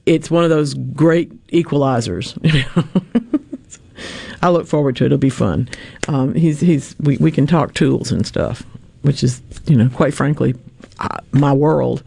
it's 0.05 0.31
one 0.31 0.45
of 0.45 0.51
those 0.51 0.75
great 0.75 1.47
equalizers. 1.49 2.37
I 4.43 4.51
look 4.51 4.67
forward 4.67 4.97
to 4.97 5.05
it. 5.05 5.07
It'll 5.07 5.19
be 5.19 5.31
fun. 5.31 5.69
Um, 6.09 6.35
he's 6.35 6.61
he's 6.61 6.95
we 7.01 7.17
we 7.17 7.31
can 7.31 7.47
talk 7.47 7.73
tools 7.73 8.13
and 8.13 8.27
stuff, 8.27 8.63
which 9.03 9.25
is 9.25 9.41
you 9.67 9.77
know 9.77 9.89
quite 9.89 10.13
frankly 10.13 10.55
uh, 10.99 11.19
my 11.33 11.55
world. 11.55 12.03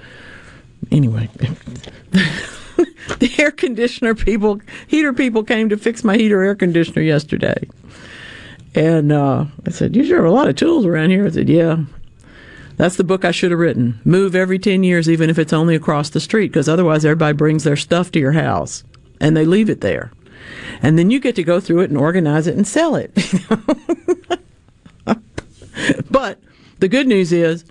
Anyway. 0.91 1.27
the 3.19 3.31
air 3.37 3.51
conditioner 3.51 4.15
people, 4.15 4.61
heater 4.87 5.13
people 5.13 5.43
came 5.43 5.69
to 5.69 5.77
fix 5.77 6.03
my 6.03 6.17
heater 6.17 6.41
air 6.41 6.55
conditioner 6.55 7.01
yesterday. 7.01 7.67
And 8.75 9.11
uh, 9.11 9.45
I 9.65 9.69
said, 9.69 9.95
You 9.95 10.05
sure 10.05 10.17
have 10.17 10.25
a 10.25 10.31
lot 10.31 10.47
of 10.47 10.55
tools 10.55 10.85
around 10.85 11.11
here? 11.11 11.25
I 11.25 11.29
said, 11.29 11.49
Yeah. 11.49 11.77
That's 12.75 12.95
the 12.95 13.03
book 13.03 13.23
I 13.23 13.31
should 13.31 13.51
have 13.51 13.59
written. 13.59 14.01
Move 14.03 14.35
every 14.35 14.57
10 14.57 14.83
years, 14.83 15.07
even 15.07 15.29
if 15.29 15.37
it's 15.37 15.53
only 15.53 15.75
across 15.75 16.09
the 16.09 16.19
street, 16.19 16.47
because 16.47 16.67
otherwise 16.67 17.05
everybody 17.05 17.37
brings 17.37 17.63
their 17.63 17.75
stuff 17.75 18.11
to 18.11 18.19
your 18.19 18.31
house 18.31 18.83
and 19.21 19.37
they 19.37 19.45
leave 19.45 19.69
it 19.69 19.81
there. 19.81 20.11
And 20.81 20.97
then 20.97 21.11
you 21.11 21.19
get 21.19 21.35
to 21.35 21.43
go 21.43 21.59
through 21.59 21.81
it 21.81 21.91
and 21.91 21.97
organize 21.97 22.47
it 22.47 22.55
and 22.55 22.67
sell 22.67 22.95
it. 22.95 23.13
but 26.09 26.39
the 26.79 26.87
good 26.87 27.07
news 27.07 27.31
is 27.31 27.63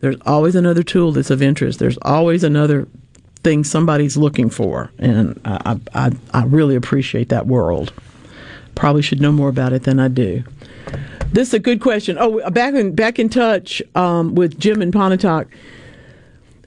there's 0.00 0.20
always 0.26 0.54
another 0.54 0.82
tool 0.82 1.12
that's 1.12 1.30
of 1.30 1.40
interest. 1.40 1.78
There's 1.78 1.98
always 2.02 2.44
another 2.44 2.86
thing 3.44 3.62
somebody's 3.62 4.16
looking 4.16 4.50
for, 4.50 4.90
and 4.98 5.38
I, 5.44 5.78
I, 5.94 6.10
I 6.32 6.44
really 6.44 6.74
appreciate 6.74 7.28
that 7.28 7.46
world. 7.46 7.92
Probably 8.74 9.02
should 9.02 9.20
know 9.20 9.30
more 9.30 9.48
about 9.48 9.72
it 9.72 9.84
than 9.84 10.00
I 10.00 10.08
do. 10.08 10.42
This 11.30 11.48
is 11.48 11.54
a 11.54 11.58
good 11.58 11.80
question. 11.80 12.16
Oh, 12.18 12.50
back 12.50 12.74
in 12.74 12.94
back 12.94 13.18
in 13.18 13.28
touch 13.28 13.80
um, 13.94 14.34
with 14.34 14.58
Jim 14.58 14.82
and 14.82 14.92
Pontotoc. 14.92 15.46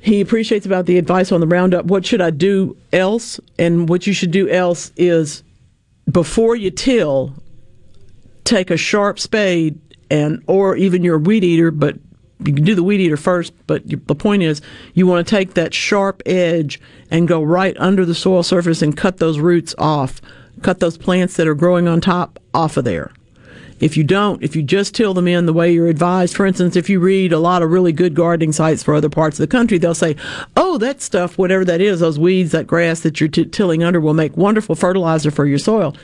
he 0.02 0.22
appreciates 0.22 0.66
about 0.66 0.86
the 0.86 0.98
advice 0.98 1.32
on 1.32 1.42
the 1.42 1.48
Roundup. 1.48 1.86
What 1.86 2.06
should 2.06 2.22
I 2.22 2.30
do 2.30 2.78
else? 2.94 3.40
And 3.60 3.90
what 3.90 4.08
you 4.08 4.14
should 4.14 4.32
do 4.32 4.48
else 4.50 4.92
is 4.96 5.44
before 6.10 6.56
you 6.56 6.72
till, 6.72 7.34
take 8.44 8.72
a 8.72 8.78
sharp 8.78 9.20
spade 9.20 9.80
and 10.10 10.42
or 10.48 10.76
even 10.78 11.04
your 11.04 11.18
weed 11.18 11.44
eater, 11.44 11.72
but 11.72 11.98
you 12.40 12.54
can 12.54 12.64
do 12.64 12.76
the 12.76 12.84
weed 12.84 13.02
eater 13.02 13.18
first. 13.18 13.54
But 13.66 13.90
you, 13.90 14.02
the 14.06 14.16
point 14.16 14.44
is, 14.44 14.62
you 14.94 15.08
want 15.08 15.26
to 15.26 15.36
take 15.36 15.54
that 15.54 15.74
sharp 15.74 16.22
edge 16.26 16.80
and 17.10 17.28
go 17.28 17.42
right 17.42 17.76
under 17.80 18.06
the 18.06 18.16
soil 18.16 18.44
surface 18.44 18.82
and 18.82 18.96
cut 18.96 19.18
those 19.18 19.40
roots 19.40 19.74
off, 19.78 20.22
cut 20.62 20.80
those 20.80 20.98
plants 20.98 21.36
that 21.38 21.48
are 21.48 21.56
growing 21.56 21.88
on 21.88 22.02
top 22.02 22.40
off 22.54 22.78
of 22.78 22.86
there. 22.86 23.12
If 23.80 23.96
you 23.96 24.04
don't, 24.04 24.42
if 24.42 24.56
you 24.56 24.64
just 24.64 24.96
till 24.96 25.14
them 25.14 25.28
in 25.28 25.46
the 25.46 25.54
way 25.54 25.72
you're 25.72 25.88
advised, 25.88 26.36
for 26.36 26.48
instance, 26.48 26.76
if 26.76 26.90
you 26.90 27.00
read 27.00 27.32
a 27.32 27.38
lot 27.38 27.62
of 27.62 27.70
really 27.70 27.92
good 27.92 28.16
gardening 28.16 28.52
sites 28.52 28.82
for 28.82 28.96
other 28.96 29.10
parts 29.10 29.38
of 29.38 29.44
the 29.44 29.56
country, 29.56 29.78
they'll 29.78 29.94
say, 29.94 30.16
oh, 30.56 30.80
that 30.80 31.00
stuff, 31.00 31.38
whatever 31.38 31.64
that 31.64 31.80
is, 31.80 32.00
those 32.00 32.18
weeds, 32.18 32.52
that 32.54 32.66
grass 32.66 33.02
that 33.02 33.20
you're 33.20 33.30
t- 33.30 33.46
tilling 33.46 33.84
under 33.84 34.02
will 34.02 34.16
make 34.16 34.36
wonderful 34.36 34.74
fertilizer 34.74 35.30
for 35.30 35.46
your 35.46 35.60
soil. 35.60 35.96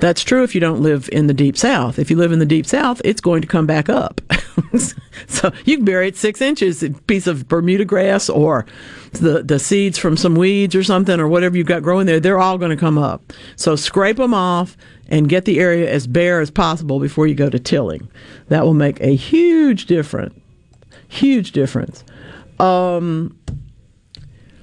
That's 0.00 0.24
true 0.24 0.42
if 0.42 0.54
you 0.54 0.60
don't 0.60 0.80
live 0.80 1.10
in 1.12 1.26
the 1.26 1.34
deep 1.34 1.56
south. 1.58 1.98
If 1.98 2.10
you 2.10 2.16
live 2.16 2.32
in 2.32 2.38
the 2.38 2.46
deep 2.46 2.64
south, 2.64 3.02
it's 3.04 3.20
going 3.20 3.42
to 3.42 3.46
come 3.46 3.66
back 3.66 3.90
up. 3.90 4.20
so 5.28 5.52
you 5.66 5.76
can 5.76 5.84
bury 5.84 6.08
it 6.08 6.16
six 6.16 6.40
inches, 6.40 6.82
a 6.82 6.90
piece 6.90 7.26
of 7.26 7.48
Bermuda 7.48 7.84
grass 7.84 8.30
or 8.30 8.64
the, 9.12 9.42
the 9.42 9.58
seeds 9.58 9.98
from 9.98 10.16
some 10.16 10.34
weeds 10.34 10.74
or 10.74 10.82
something 10.82 11.20
or 11.20 11.28
whatever 11.28 11.56
you've 11.56 11.66
got 11.66 11.82
growing 11.82 12.06
there, 12.06 12.18
they're 12.18 12.38
all 12.38 12.56
going 12.56 12.70
to 12.70 12.76
come 12.76 12.96
up. 12.96 13.32
So 13.56 13.76
scrape 13.76 14.16
them 14.16 14.32
off 14.32 14.76
and 15.08 15.28
get 15.28 15.44
the 15.44 15.60
area 15.60 15.90
as 15.90 16.06
bare 16.06 16.40
as 16.40 16.50
possible 16.50 16.98
before 16.98 17.26
you 17.26 17.34
go 17.34 17.50
to 17.50 17.58
tilling. 17.58 18.08
That 18.48 18.64
will 18.64 18.74
make 18.74 19.00
a 19.00 19.14
huge 19.14 19.86
difference. 19.86 20.34
Huge 21.08 21.52
difference. 21.52 22.04
Um, 22.58 23.36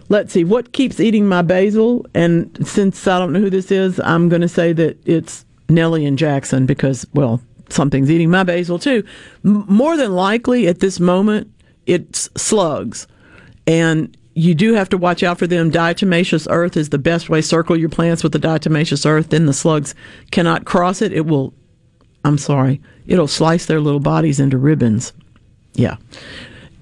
let's 0.09 0.33
see 0.33 0.43
what 0.43 0.73
keeps 0.73 0.99
eating 0.99 1.27
my 1.27 1.41
basil? 1.41 2.05
And 2.13 2.67
since 2.67 3.07
i 3.07 3.19
don't 3.19 3.33
know 3.33 3.39
who 3.39 3.49
this 3.49 3.71
is 3.71 3.99
i'm 4.01 4.29
going 4.29 4.41
to 4.41 4.47
say 4.47 4.73
that 4.73 4.97
it's 5.05 5.45
nellie 5.69 6.05
and 6.05 6.17
jackson 6.17 6.65
because 6.65 7.05
well 7.13 7.41
something's 7.69 8.09
eating 8.09 8.29
my 8.29 8.43
basil 8.43 8.79
too. 8.79 9.03
M- 9.43 9.65
more 9.67 9.97
than 9.97 10.13
likely 10.13 10.67
at 10.67 10.79
this 10.79 10.99
moment 10.99 11.51
it's 11.85 12.29
slugs. 12.35 13.07
And 13.65 14.15
you 14.33 14.53
do 14.53 14.73
have 14.73 14.89
to 14.89 14.97
watch 14.97 15.23
out 15.23 15.39
for 15.39 15.47
them. 15.47 15.71
Diatomaceous 15.71 16.47
earth 16.49 16.77
is 16.77 16.89
the 16.89 16.97
best 16.97 17.29
way. 17.29 17.41
Circle 17.41 17.77
your 17.77 17.89
plants 17.89 18.23
with 18.23 18.33
the 18.33 18.39
diatomaceous 18.39 19.05
earth. 19.05 19.29
Then 19.29 19.45
the 19.45 19.53
slugs 19.53 19.95
cannot 20.31 20.65
cross 20.65 21.01
it. 21.01 21.11
It 21.11 21.25
will 21.25 21.53
i'm 22.23 22.37
sorry 22.37 22.81
it'll 23.05 23.27
slice 23.27 23.65
their 23.65 23.79
little 23.79 24.01
bodies 24.01 24.39
into 24.39 24.57
ribbons. 24.57 25.13
Yeah. 25.73 25.97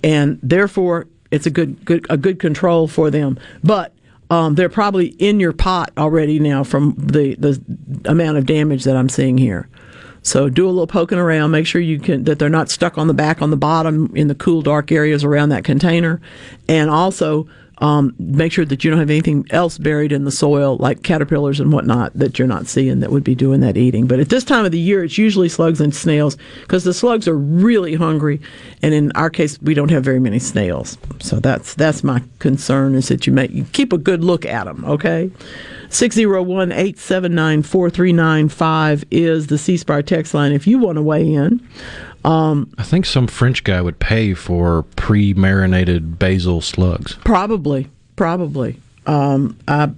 And 0.04 0.40
therefore 0.42 1.08
it's 1.36 1.46
a 1.46 1.52
good, 1.52 1.84
good 1.86 2.06
a 2.10 2.18
good 2.18 2.40
control 2.40 2.88
for 2.88 3.12
them. 3.12 3.38
But 3.64 3.94
um, 4.30 4.56
they're 4.56 4.70
probably 4.70 5.08
in 5.08 5.40
your 5.40 5.54
pot 5.54 5.92
already 5.98 6.40
now 6.40 6.64
from 6.64 6.96
the 6.98 7.36
the 7.36 7.62
amount 8.06 8.38
of 8.38 8.46
damage 8.46 8.84
that 8.86 8.96
I'm 8.96 9.10
seeing 9.10 9.38
here. 9.38 9.68
So 10.24 10.50
do 10.50 10.66
a 10.66 10.70
little 10.70 10.88
poking 10.88 11.20
around. 11.20 11.52
Make 11.52 11.68
sure 11.68 11.80
you 11.80 12.00
can 12.00 12.24
that 12.24 12.40
they're 12.40 12.50
not 12.50 12.72
stuck 12.72 12.98
on 12.98 13.08
the 13.08 13.14
back 13.14 13.42
on 13.42 13.52
the 13.52 13.58
bottom 13.58 14.12
in 14.16 14.28
the 14.28 14.36
cool 14.36 14.64
dark 14.64 14.92
areas 14.92 15.24
around 15.24 15.50
that 15.50 15.64
container, 15.64 16.20
and 16.68 16.90
also 16.90 17.48
um, 17.80 18.16
make 18.18 18.52
sure 18.52 18.66
that 18.66 18.84
you 18.84 18.90
don't 18.90 19.00
have 19.00 19.10
anything 19.10 19.46
else 19.50 19.78
buried 19.78 20.12
in 20.12 20.24
the 20.24 20.32
soil, 20.32 20.78
like 20.78 21.04
caterpillars 21.04 21.60
and 21.60 21.72
whatnot, 21.72 22.14
that 22.14 22.40
you're 22.40 22.48
not 22.48 22.68
seeing 22.68 23.00
that 23.02 23.12
would 23.12 23.24
be 23.24 23.36
doing 23.36 23.60
that 23.62 23.78
eating. 23.78 24.08
But 24.08 24.20
at 24.20 24.30
this 24.30 24.44
time 24.44 24.66
of 24.66 24.72
the 24.72 24.80
year, 24.80 25.04
it's 25.04 25.18
usually 25.18 25.50
slugs 25.50 25.82
and 25.82 25.94
snails 25.94 26.38
because 26.62 26.84
the 26.84 26.94
slugs 26.94 27.28
are 27.28 27.38
really 27.38 27.96
hungry, 27.96 28.40
and 28.82 28.94
in 28.94 29.12
our 29.14 29.30
case, 29.30 29.62
we 29.62 29.74
don't 29.74 29.92
have 29.92 30.04
very 30.04 30.20
many 30.20 30.40
snails. 30.40 30.98
So 31.20 31.40
that's 31.40 31.74
that's 31.76 32.04
my 32.04 32.24
concern 32.40 32.96
is 32.96 33.10
that 33.10 33.28
you 33.28 33.34
make 33.34 33.52
you 33.52 33.66
keep 33.66 33.92
a 33.92 33.98
good 33.98 34.24
look 34.24 34.46
at 34.46 34.66
them. 34.66 34.86
Okay. 34.86 35.32
601 35.90 36.72
879 36.72 37.64
4395 37.64 39.06
is 39.12 39.48
the 39.48 39.58
C 39.58 39.78
Spire 39.78 40.02
text 40.02 40.34
line 40.34 40.52
if 40.52 40.68
you 40.68 40.78
want 40.80 40.98
to 40.98 41.02
weigh 41.02 41.34
in. 41.34 41.66
Um, 42.26 42.74
I 42.80 42.84
think 42.84 43.06
some 43.06 43.28
French 43.28 43.64
guy 43.64 43.82
would 43.82 44.00
pay 44.00 44.34
for 44.34 44.84
pre-marinated 44.96 46.18
basil 46.18 46.60
slugs. 46.60 47.14
Probably, 47.24 47.88
probably. 48.16 48.78
Um, 49.06 49.56
I, 49.68 49.92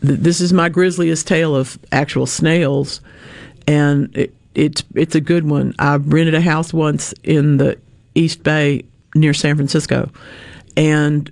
th- 0.00 0.18
this 0.20 0.40
is 0.40 0.54
my 0.54 0.70
grisliest 0.70 1.28
tale 1.28 1.54
of 1.54 1.78
actual 1.92 2.24
snails, 2.24 3.02
and 3.66 4.16
it, 4.16 4.34
it's 4.54 4.82
it's 4.94 5.14
a 5.14 5.20
good 5.20 5.46
one. 5.46 5.74
I 5.78 5.96
rented 5.96 6.34
a 6.34 6.40
house 6.40 6.72
once 6.72 7.12
in 7.22 7.58
the 7.58 7.78
East 8.14 8.42
Bay 8.42 8.84
near 9.14 9.34
San 9.34 9.56
Francisco, 9.56 10.10
and 10.74 11.30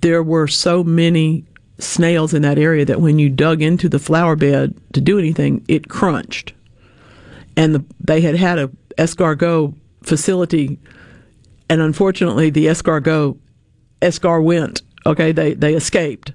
there 0.00 0.22
were 0.22 0.48
so 0.48 0.82
many 0.82 1.44
snails 1.78 2.32
in 2.32 2.40
that 2.42 2.58
area 2.58 2.86
that 2.86 3.02
when 3.02 3.18
you 3.18 3.28
dug 3.28 3.60
into 3.60 3.90
the 3.90 3.98
flower 3.98 4.36
bed 4.36 4.74
to 4.94 5.02
do 5.02 5.18
anything, 5.18 5.62
it 5.68 5.88
crunched. 5.90 6.54
And 7.54 7.74
the, 7.74 7.84
they 8.00 8.22
had 8.22 8.36
had 8.36 8.58
a 8.58 8.70
escargot 8.98 9.74
facility, 10.02 10.78
and 11.68 11.80
unfortunately, 11.80 12.50
the 12.50 12.66
escargot 12.66 13.38
escar 14.00 14.42
went. 14.42 14.82
Okay, 15.06 15.32
they 15.32 15.54
they 15.54 15.74
escaped 15.74 16.32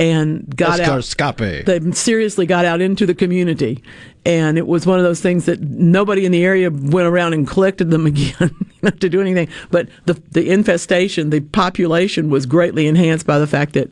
and 0.00 0.56
got 0.56 0.80
Escarscape. 0.80 1.60
out. 1.60 1.66
They 1.66 1.92
seriously 1.92 2.46
got 2.46 2.64
out 2.64 2.80
into 2.80 3.04
the 3.04 3.14
community, 3.14 3.84
and 4.24 4.56
it 4.56 4.66
was 4.66 4.86
one 4.86 4.98
of 4.98 5.04
those 5.04 5.20
things 5.20 5.44
that 5.44 5.60
nobody 5.60 6.24
in 6.24 6.32
the 6.32 6.42
area 6.42 6.70
went 6.70 7.06
around 7.06 7.34
and 7.34 7.46
collected 7.46 7.90
them 7.90 8.06
again 8.06 8.50
to 8.98 9.08
do 9.10 9.20
anything. 9.20 9.48
But 9.70 9.88
the 10.06 10.14
the 10.30 10.50
infestation, 10.50 11.28
the 11.28 11.40
population 11.40 12.30
was 12.30 12.46
greatly 12.46 12.86
enhanced 12.86 13.26
by 13.26 13.38
the 13.38 13.46
fact 13.46 13.74
that 13.74 13.90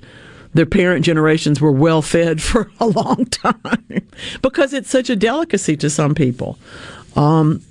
their 0.55 0.65
parent 0.65 1.05
generations 1.05 1.61
were 1.61 1.73
well 1.73 2.01
fed 2.01 2.41
for 2.51 2.71
a 2.81 2.87
long 2.87 3.27
time 3.27 4.09
because 4.41 4.73
it's 4.73 4.89
such 4.89 5.11
a 5.11 5.17
delicacy 5.17 5.77
to 5.77 5.91
some 5.91 6.15
people. 6.15 6.59
Um, 7.17 7.63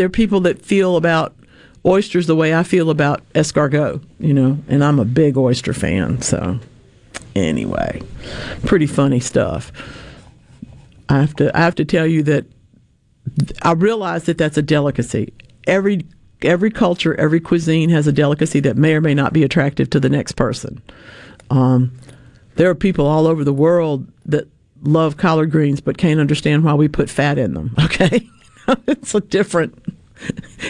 there 0.00 0.06
are 0.06 0.08
people 0.08 0.40
that 0.40 0.64
feel 0.64 0.96
about 0.96 1.36
oysters 1.84 2.26
the 2.26 2.34
way 2.34 2.54
I 2.54 2.62
feel 2.62 2.88
about 2.88 3.20
escargot, 3.34 4.02
you 4.18 4.32
know, 4.32 4.56
and 4.66 4.82
I'm 4.82 4.98
a 4.98 5.04
big 5.04 5.36
oyster 5.36 5.74
fan. 5.74 6.22
So, 6.22 6.58
anyway, 7.36 8.00
pretty 8.64 8.86
funny 8.86 9.20
stuff. 9.20 9.70
I 11.10 11.20
have 11.20 11.36
to 11.36 11.54
I 11.54 11.60
have 11.60 11.74
to 11.74 11.84
tell 11.84 12.06
you 12.06 12.22
that 12.22 12.46
I 13.60 13.72
realize 13.72 14.24
that 14.24 14.38
that's 14.38 14.56
a 14.56 14.62
delicacy. 14.62 15.34
Every 15.66 16.06
every 16.40 16.70
culture, 16.70 17.14
every 17.16 17.40
cuisine 17.40 17.90
has 17.90 18.06
a 18.06 18.12
delicacy 18.12 18.60
that 18.60 18.78
may 18.78 18.94
or 18.94 19.02
may 19.02 19.12
not 19.12 19.34
be 19.34 19.42
attractive 19.42 19.90
to 19.90 20.00
the 20.00 20.08
next 20.08 20.32
person. 20.32 20.80
Um, 21.50 21.92
there 22.56 22.70
are 22.70 22.74
people 22.74 23.06
all 23.06 23.26
over 23.26 23.44
the 23.44 23.52
world 23.52 24.10
that 24.24 24.48
love 24.80 25.18
collard 25.18 25.50
greens 25.50 25.82
but 25.82 25.98
can't 25.98 26.20
understand 26.20 26.64
why 26.64 26.72
we 26.72 26.88
put 26.88 27.10
fat 27.10 27.36
in 27.36 27.52
them. 27.52 27.74
Okay, 27.84 28.26
it's 28.86 29.14
a 29.14 29.20
different. 29.20 29.78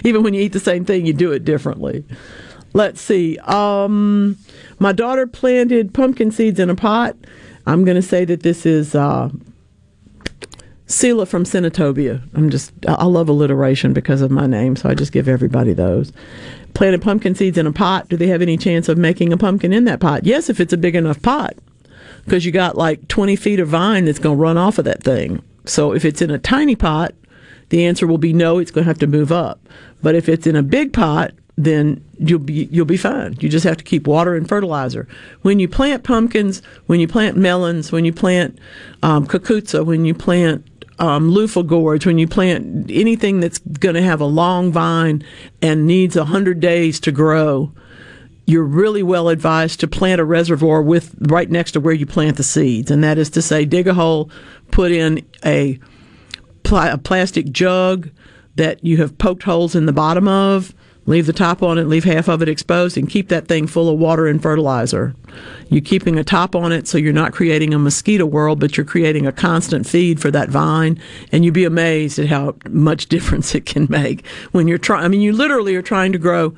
Even 0.04 0.22
when 0.22 0.34
you 0.34 0.42
eat 0.42 0.52
the 0.52 0.60
same 0.60 0.84
thing, 0.84 1.06
you 1.06 1.12
do 1.12 1.32
it 1.32 1.44
differently. 1.44 2.04
Let's 2.72 3.00
see. 3.00 3.36
Um, 3.38 4.36
my 4.78 4.92
daughter 4.92 5.26
planted 5.26 5.92
pumpkin 5.92 6.30
seeds 6.30 6.60
in 6.60 6.70
a 6.70 6.76
pot. 6.76 7.16
I'm 7.66 7.84
going 7.84 7.96
to 7.96 8.02
say 8.02 8.24
that 8.24 8.42
this 8.42 8.64
is 8.64 8.94
uh, 8.94 9.30
Sela 10.86 11.26
from 11.26 11.44
Senatobia. 11.44 12.22
I'm 12.34 12.50
just 12.50 12.72
I 12.86 13.04
love 13.04 13.28
alliteration 13.28 13.92
because 13.92 14.22
of 14.22 14.30
my 14.30 14.46
name, 14.46 14.76
so 14.76 14.88
I 14.88 14.94
just 14.94 15.12
give 15.12 15.28
everybody 15.28 15.72
those. 15.72 16.12
Planted 16.74 17.02
pumpkin 17.02 17.34
seeds 17.34 17.58
in 17.58 17.66
a 17.66 17.72
pot. 17.72 18.08
Do 18.08 18.16
they 18.16 18.28
have 18.28 18.42
any 18.42 18.56
chance 18.56 18.88
of 18.88 18.98
making 18.98 19.32
a 19.32 19.36
pumpkin 19.36 19.72
in 19.72 19.84
that 19.84 20.00
pot? 20.00 20.24
Yes, 20.24 20.48
if 20.48 20.60
it's 20.60 20.72
a 20.72 20.76
big 20.76 20.94
enough 20.94 21.20
pot, 21.22 21.54
because 22.24 22.44
you 22.44 22.52
got 22.52 22.76
like 22.76 23.08
20 23.08 23.36
feet 23.36 23.60
of 23.60 23.68
vine 23.68 24.04
that's 24.04 24.18
going 24.18 24.36
to 24.36 24.42
run 24.42 24.58
off 24.58 24.78
of 24.78 24.84
that 24.84 25.02
thing. 25.02 25.42
So 25.64 25.92
if 25.92 26.04
it's 26.04 26.22
in 26.22 26.30
a 26.30 26.38
tiny 26.38 26.76
pot, 26.76 27.14
the 27.70 27.84
answer 27.84 28.06
will 28.06 28.18
be 28.18 28.32
no. 28.32 28.58
It's 28.58 28.70
going 28.70 28.84
to 28.84 28.90
have 28.90 28.98
to 28.98 29.06
move 29.06 29.32
up. 29.32 29.60
But 30.02 30.14
if 30.14 30.28
it's 30.28 30.46
in 30.46 30.56
a 30.56 30.62
big 30.62 30.92
pot, 30.92 31.32
then 31.56 32.02
you'll 32.18 32.38
be 32.38 32.68
you'll 32.70 32.86
be 32.86 32.96
fine. 32.96 33.36
You 33.40 33.48
just 33.48 33.64
have 33.64 33.76
to 33.78 33.84
keep 33.84 34.06
water 34.06 34.34
and 34.34 34.48
fertilizer. 34.48 35.08
When 35.42 35.58
you 35.58 35.68
plant 35.68 36.04
pumpkins, 36.04 36.62
when 36.86 37.00
you 37.00 37.08
plant 37.08 37.36
melons, 37.36 37.92
when 37.92 38.04
you 38.04 38.12
plant 38.12 38.58
um, 39.02 39.26
when 39.26 40.04
you 40.04 40.14
plant 40.14 40.66
um, 40.98 41.30
loofah 41.30 41.62
gourds, 41.62 42.06
when 42.06 42.18
you 42.18 42.28
plant 42.28 42.90
anything 42.90 43.40
that's 43.40 43.58
going 43.58 43.94
to 43.94 44.02
have 44.02 44.20
a 44.20 44.26
long 44.26 44.70
vine 44.70 45.24
and 45.60 45.86
needs 45.86 46.14
hundred 46.14 46.60
days 46.60 47.00
to 47.00 47.12
grow, 47.12 47.72
you're 48.46 48.64
really 48.64 49.02
well 49.02 49.28
advised 49.28 49.80
to 49.80 49.88
plant 49.88 50.20
a 50.20 50.24
reservoir 50.24 50.82
with 50.82 51.14
right 51.20 51.50
next 51.50 51.72
to 51.72 51.80
where 51.80 51.94
you 51.94 52.06
plant 52.06 52.36
the 52.36 52.42
seeds, 52.42 52.90
and 52.90 53.02
that 53.04 53.16
is 53.18 53.30
to 53.30 53.42
say, 53.42 53.64
dig 53.64 53.86
a 53.86 53.94
hole, 53.94 54.30
put 54.70 54.92
in 54.92 55.24
a, 55.44 55.78
pl- 56.70 56.78
a 56.78 56.98
plastic 56.98 57.50
jug 57.50 58.10
that 58.56 58.82
you 58.84 58.96
have 58.98 59.18
poked 59.18 59.42
holes 59.42 59.74
in 59.74 59.86
the 59.86 59.92
bottom 59.92 60.26
of 60.28 60.74
leave 61.06 61.26
the 61.26 61.32
top 61.32 61.62
on 61.62 61.76
it, 61.76 61.88
leave 61.88 62.04
half 62.04 62.28
of 62.28 62.40
it 62.40 62.48
exposed, 62.48 62.96
and 62.96 63.10
keep 63.10 63.28
that 63.28 63.48
thing 63.48 63.66
full 63.66 63.88
of 63.88 63.98
water 63.98 64.26
and 64.28 64.40
fertilizer. 64.40 65.14
You're 65.68 65.80
keeping 65.80 66.18
a 66.18 66.24
top 66.24 66.54
on 66.54 66.70
it 66.70 66.86
so 66.86 66.98
you're 66.98 67.12
not 67.12 67.32
creating 67.32 67.74
a 67.74 67.78
mosquito 67.78 68.24
world, 68.24 68.60
but 68.60 68.76
you're 68.76 68.86
creating 68.86 69.26
a 69.26 69.32
constant 69.32 69.86
feed 69.88 70.20
for 70.20 70.30
that 70.30 70.50
vine, 70.50 71.00
and 71.32 71.44
you'd 71.44 71.54
be 71.54 71.64
amazed 71.64 72.18
at 72.18 72.28
how 72.28 72.54
much 72.68 73.06
difference 73.08 73.54
it 73.54 73.66
can 73.66 73.86
make 73.90 74.24
when 74.52 74.68
you're 74.68 74.78
trying. 74.78 75.04
I 75.04 75.08
mean, 75.08 75.20
you 75.20 75.32
literally 75.32 75.74
are 75.74 75.82
trying 75.82 76.12
to 76.12 76.18
grow 76.18 76.54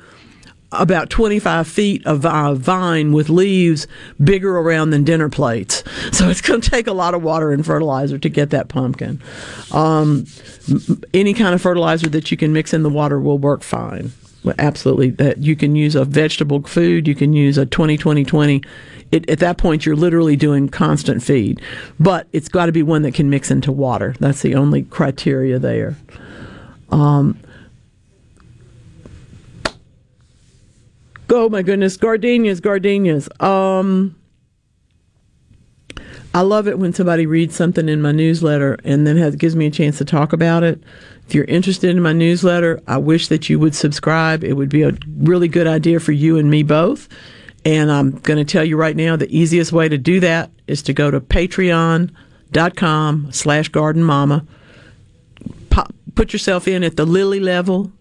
about 0.73 1.09
25 1.09 1.67
feet 1.67 2.05
of 2.05 2.25
uh, 2.25 2.53
vine 2.53 3.11
with 3.11 3.29
leaves 3.29 3.87
bigger 4.23 4.57
around 4.57 4.89
than 4.91 5.03
dinner 5.03 5.29
plates. 5.29 5.83
So 6.13 6.29
it's 6.29 6.41
going 6.41 6.61
to 6.61 6.69
take 6.69 6.85
a 6.85 6.93
lot 6.93 7.15
of 7.15 7.23
water 7.23 7.51
and 7.51 7.65
fertilizer 7.65 8.19
to 8.19 8.29
get 8.29 8.51
that 8.51 8.67
pumpkin. 8.67 9.21
Um, 9.71 10.25
any 11.13 11.33
kind 11.33 11.55
of 11.55 11.61
fertilizer 11.61 12.07
that 12.09 12.29
you 12.29 12.37
can 12.37 12.53
mix 12.53 12.73
in 12.73 12.83
the 12.83 12.89
water 12.89 13.19
will 13.19 13.39
work 13.39 13.63
fine. 13.63 14.11
Absolutely, 14.59 15.09
that 15.11 15.39
you 15.39 15.55
can 15.55 15.75
use 15.75 15.95
a 15.95 16.05
vegetable 16.05 16.61
food. 16.63 17.07
You 17.07 17.15
can 17.15 17.33
use 17.33 17.57
a 17.57 17.65
20 17.65 17.97
20 17.97 18.25
20. 18.25 18.61
It, 19.11 19.29
at 19.29 19.39
that 19.39 19.57
point, 19.57 19.85
you're 19.85 19.95
literally 19.95 20.35
doing 20.35 20.69
constant 20.69 21.23
feed, 21.23 21.61
but 21.99 22.27
it's 22.33 22.49
got 22.49 22.67
to 22.67 22.71
be 22.71 22.83
one 22.83 23.03
that 23.03 23.13
can 23.13 23.29
mix 23.29 23.49
into 23.49 23.71
water. 23.71 24.15
That's 24.19 24.41
the 24.41 24.55
only 24.55 24.83
criteria 24.83 25.59
there. 25.59 25.95
Um, 26.91 27.39
oh 31.29 31.49
my 31.49 31.61
goodness, 31.61 31.97
gardenias, 31.97 32.59
gardenias. 32.59 33.29
Um, 33.41 34.15
I 36.35 36.41
love 36.41 36.67
it 36.67 36.79
when 36.79 36.93
somebody 36.93 37.27
reads 37.27 37.55
something 37.55 37.87
in 37.87 38.01
my 38.01 38.11
newsletter 38.11 38.77
and 38.83 39.05
then 39.05 39.17
has, 39.17 39.35
gives 39.35 39.55
me 39.55 39.67
a 39.67 39.71
chance 39.71 39.99
to 39.99 40.05
talk 40.05 40.33
about 40.33 40.63
it. 40.63 40.81
If 41.27 41.35
you're 41.35 41.45
interested 41.45 41.91
in 41.91 42.01
my 42.01 42.13
newsletter, 42.13 42.81
I 42.87 42.97
wish 42.97 43.27
that 43.27 43.49
you 43.49 43.59
would 43.59 43.75
subscribe. 43.75 44.43
It 44.43 44.53
would 44.53 44.69
be 44.69 44.81
a 44.81 44.97
really 45.17 45.47
good 45.47 45.67
idea 45.67 45.99
for 45.99 46.11
you 46.11 46.37
and 46.37 46.49
me 46.49 46.63
both. 46.63 47.07
And 47.65 47.91
I'm 47.91 48.11
going 48.19 48.43
to 48.43 48.51
tell 48.51 48.65
you 48.65 48.77
right 48.77 48.95
now, 48.95 49.15
the 49.15 49.33
easiest 49.35 49.71
way 49.71 49.87
to 49.87 49.97
do 49.97 50.19
that 50.19 50.49
is 50.67 50.81
to 50.83 50.93
go 50.93 51.11
to 51.11 51.21
patreon.com 51.21 52.11
slash 53.31 53.69
garden 53.69 54.03
mama. 54.03 54.45
Put 56.15 56.33
yourself 56.33 56.67
in 56.67 56.83
at 56.83 56.95
the 56.97 57.05
lily 57.05 57.39
level 57.39 57.91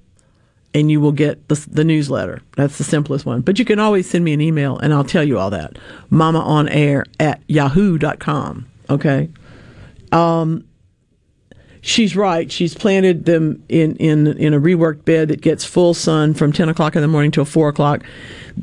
and 0.74 0.90
you 0.90 1.01
will 1.01 1.12
get 1.12 1.49
the, 1.49 1.55
the, 1.70 1.85
newsletter. 1.85 2.40
That's 2.57 2.78
the 2.78 2.85
simplest 2.85 3.27
one. 3.27 3.43
But 3.43 3.59
you 3.59 3.65
can 3.65 3.78
always 3.78 4.09
send 4.09 4.24
me 4.24 4.32
an 4.32 4.40
email 4.40 4.78
and 4.78 4.93
I'll 4.93 5.05
tell 5.05 5.24
you 5.24 5.39
all 5.39 5.51
that. 5.51 5.78
Mama 6.11 6.40
on 6.40 6.69
air 6.69 7.05
at 7.20 7.43
yahoo.com. 7.47 8.66
Okay. 8.89 9.28
Um, 10.12 10.65
she's 11.82 12.16
right. 12.16 12.51
She's 12.51 12.74
planted 12.74 13.27
them 13.27 13.62
in, 13.69 13.97
in, 13.97 14.27
in 14.39 14.55
a 14.55 14.61
reworked 14.61 15.05
bed 15.05 15.28
that 15.28 15.43
gets 15.43 15.65
full 15.65 15.93
sun 15.94 16.32
from 16.32 16.53
10 16.53 16.69
o'clock 16.69 16.97
in 16.97 17.03
the 17.03 17.09
morning 17.09 17.31
till 17.31 17.44
4 17.44 17.69
o'clock. 17.69 18.03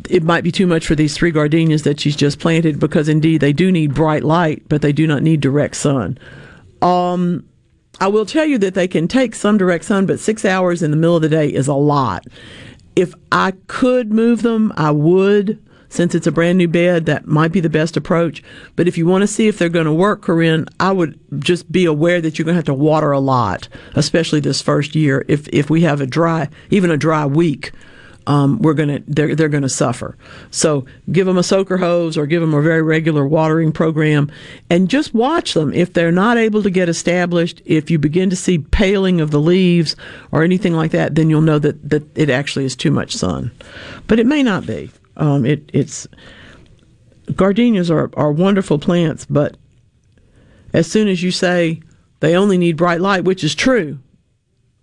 It 0.10 0.24
might 0.24 0.44
be 0.44 0.52
too 0.52 0.68
much 0.68 0.88
for 0.88 0.96
these 0.96 1.16
three 1.16 1.32
gardenias 1.32 1.84
that 1.84 2.00
she's 2.00 2.16
just 2.16 2.40
planted 2.40 2.80
because 2.80 3.08
indeed 3.08 3.42
they 3.42 3.54
do 3.54 3.72
need 3.72 3.94
bright 3.94 4.24
light, 4.24 4.64
but 4.68 4.82
they 4.82 4.94
do 4.94 5.06
not 5.06 5.22
need 5.22 5.42
direct 5.42 5.76
sun. 5.76 6.18
Um, 6.82 7.49
I 8.00 8.08
will 8.08 8.26
tell 8.26 8.46
you 8.46 8.58
that 8.60 8.76
they 8.76 8.88
can 8.88 9.08
take 9.08 9.36
some 9.36 9.58
direct 9.58 9.86
sun, 9.86 10.06
but 10.06 10.20
six 10.20 10.46
hours 10.46 10.82
in 10.82 10.92
the 10.92 10.98
middle 10.98 11.18
of 11.18 11.22
the 11.22 11.30
day 11.30 11.50
is 11.50 11.68
a 11.68 11.74
lot. 11.74 12.26
If 12.96 13.14
I 13.32 13.54
could 13.68 14.12
move 14.12 14.42
them, 14.42 14.74
I 14.78 14.92
would. 14.92 15.64
Since 15.92 16.14
it's 16.14 16.28
a 16.28 16.32
brand 16.32 16.60
new 16.60 16.68
bed, 16.68 17.08
that 17.08 17.26
might 17.26 17.52
be 17.52 17.60
the 17.60 17.70
best 17.70 17.98
approach. 17.98 18.44
But 18.76 18.88
if 18.88 18.98
you 18.98 19.08
want 19.08 19.24
to 19.24 19.28
see 19.28 19.48
if 19.48 19.58
they're 19.58 19.70
going 19.70 19.88
to 19.88 19.92
work, 19.94 20.22
Corinne, 20.22 20.68
I 20.80 20.92
would 20.92 21.20
just 21.40 21.72
be 21.72 21.86
aware 21.86 22.22
that 22.22 22.38
you're 22.38 22.46
going 22.46 22.54
to 22.54 22.60
have 22.60 22.66
to 22.66 22.74
water 22.76 23.12
a 23.12 23.20
lot, 23.20 23.68
especially 23.96 24.40
this 24.40 24.62
first 24.62 24.96
year. 24.96 25.26
If 25.28 25.48
if 25.48 25.70
we 25.70 25.82
have 25.82 26.00
a 26.00 26.06
dry, 26.06 26.48
even 26.70 26.92
a 26.92 26.98
dry 26.98 27.26
week, 27.26 27.72
um, 28.28 28.60
we're 28.60 28.74
gonna 28.74 29.00
they're 29.08 29.36
they're 29.36 29.50
gonna 29.50 29.70
suffer. 29.70 30.18
So 30.52 30.86
give 31.12 31.26
them 31.26 31.38
a 31.38 31.44
soaker 31.44 31.78
hose 31.78 32.18
or 32.18 32.26
give 32.26 32.42
them 32.42 32.54
a 32.54 32.62
very 32.62 32.82
regular 32.82 33.26
watering 33.26 33.72
program, 33.72 34.32
and 34.70 34.90
just 34.90 35.14
watch 35.14 35.54
them. 35.54 35.74
If 35.74 35.94
they're 35.94 36.12
not 36.12 36.38
able 36.38 36.62
to 36.64 36.70
get 36.70 36.90
established, 36.90 37.62
if 37.66 37.90
you 37.90 37.98
begin 37.98 38.30
to 38.30 38.36
see 38.36 38.60
paling 38.60 39.22
of 39.22 39.32
the 39.32 39.40
leaves 39.40 39.96
or 40.32 40.44
anything 40.44 40.74
like 40.74 40.92
that, 40.92 41.16
then 41.16 41.30
you'll 41.30 41.42
know 41.42 41.60
that 41.60 41.90
that 41.90 42.06
it 42.18 42.30
actually 42.30 42.66
is 42.66 42.76
too 42.76 42.92
much 42.92 43.16
sun. 43.16 43.52
But 44.08 44.20
it 44.20 44.26
may 44.26 44.44
not 44.44 44.66
be. 44.66 44.92
Um, 45.18 45.46
it 45.46 45.70
it's 45.74 46.08
gardenias 47.36 47.90
are 47.90 48.10
are 48.14 48.32
wonderful 48.32 48.80
plants, 48.80 49.26
but 49.26 49.58
as 50.74 50.90
soon 50.90 51.08
as 51.08 51.24
you 51.24 51.32
say 51.32 51.82
they 52.20 52.36
only 52.36 52.58
need 52.58 52.78
bright 52.78 53.02
light, 53.02 53.24
which 53.24 53.44
is 53.44 53.56
true, 53.56 53.98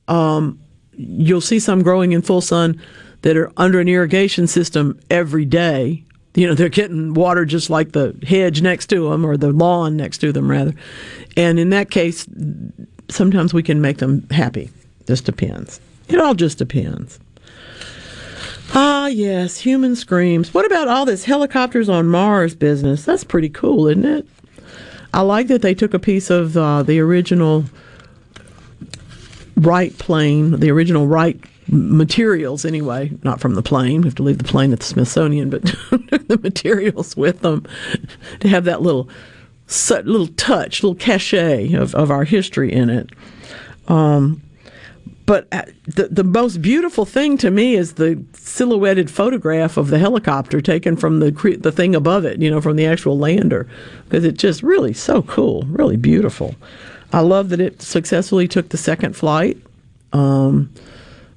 um, 0.08 0.58
you'll 0.92 1.40
see 1.40 1.58
some 1.58 1.82
growing 1.82 2.12
in 2.12 2.22
full 2.22 2.40
sun 2.40 2.80
that 3.26 3.36
are 3.36 3.50
under 3.56 3.80
an 3.80 3.88
irrigation 3.88 4.46
system 4.46 4.96
every 5.10 5.44
day. 5.44 6.04
You 6.36 6.46
know, 6.46 6.54
they're 6.54 6.68
getting 6.68 7.12
water 7.12 7.44
just 7.44 7.68
like 7.68 7.90
the 7.90 8.16
hedge 8.24 8.62
next 8.62 8.86
to 8.90 9.10
them 9.10 9.26
or 9.26 9.36
the 9.36 9.50
lawn 9.50 9.96
next 9.96 10.18
to 10.18 10.30
them, 10.30 10.48
rather. 10.48 10.74
And 11.36 11.58
in 11.58 11.70
that 11.70 11.90
case, 11.90 12.24
sometimes 13.08 13.52
we 13.52 13.64
can 13.64 13.80
make 13.80 13.98
them 13.98 14.28
happy. 14.30 14.70
Just 15.08 15.24
depends. 15.24 15.80
It 16.06 16.20
all 16.20 16.34
just 16.34 16.58
depends. 16.58 17.18
Ah, 18.74 19.08
yes, 19.08 19.58
human 19.58 19.96
screams. 19.96 20.54
What 20.54 20.64
about 20.64 20.86
all 20.86 21.04
this 21.04 21.24
helicopters 21.24 21.88
on 21.88 22.06
Mars 22.06 22.54
business? 22.54 23.04
That's 23.04 23.24
pretty 23.24 23.48
cool, 23.48 23.88
isn't 23.88 24.04
it? 24.04 24.24
I 25.12 25.22
like 25.22 25.48
that 25.48 25.62
they 25.62 25.74
took 25.74 25.94
a 25.94 25.98
piece 25.98 26.30
of 26.30 26.56
uh, 26.56 26.84
the 26.84 27.00
original 27.00 27.64
Wright 29.56 29.98
plane, 29.98 30.60
the 30.60 30.70
original 30.70 31.08
Wright 31.08 31.40
materials 31.68 32.64
anyway, 32.64 33.10
not 33.22 33.40
from 33.40 33.54
the 33.54 33.62
plane. 33.62 34.02
We 34.02 34.08
have 34.08 34.14
to 34.16 34.22
leave 34.22 34.38
the 34.38 34.44
plane 34.44 34.72
at 34.72 34.80
the 34.80 34.86
Smithsonian, 34.86 35.50
but 35.50 35.62
the 36.28 36.38
materials 36.42 37.16
with 37.16 37.40
them 37.40 37.66
to 38.40 38.48
have 38.48 38.64
that 38.64 38.82
little 38.82 39.08
little 39.90 40.28
touch, 40.28 40.82
little 40.82 40.94
cachet 40.94 41.72
of, 41.74 41.94
of 41.94 42.10
our 42.10 42.22
history 42.22 42.72
in 42.72 42.88
it. 42.88 43.10
Um, 43.88 44.42
but 45.26 45.48
uh, 45.50 45.62
the 45.86 46.08
the 46.08 46.24
most 46.24 46.62
beautiful 46.62 47.04
thing 47.04 47.36
to 47.38 47.50
me 47.50 47.74
is 47.74 47.94
the 47.94 48.22
silhouetted 48.32 49.10
photograph 49.10 49.76
of 49.76 49.88
the 49.88 49.98
helicopter 49.98 50.60
taken 50.60 50.96
from 50.96 51.18
the 51.18 51.32
the 51.60 51.72
thing 51.72 51.96
above 51.96 52.24
it, 52.24 52.40
you 52.40 52.48
know, 52.48 52.60
from 52.60 52.76
the 52.76 52.86
actual 52.86 53.18
lander, 53.18 53.68
because 54.04 54.24
it's 54.24 54.40
just 54.40 54.62
really 54.62 54.92
so 54.92 55.22
cool, 55.22 55.62
really 55.64 55.96
beautiful. 55.96 56.54
I 57.12 57.20
love 57.20 57.48
that 57.48 57.60
it 57.60 57.82
successfully 57.82 58.46
took 58.46 58.68
the 58.68 58.76
second 58.76 59.16
flight. 59.16 59.58
Um, 60.12 60.72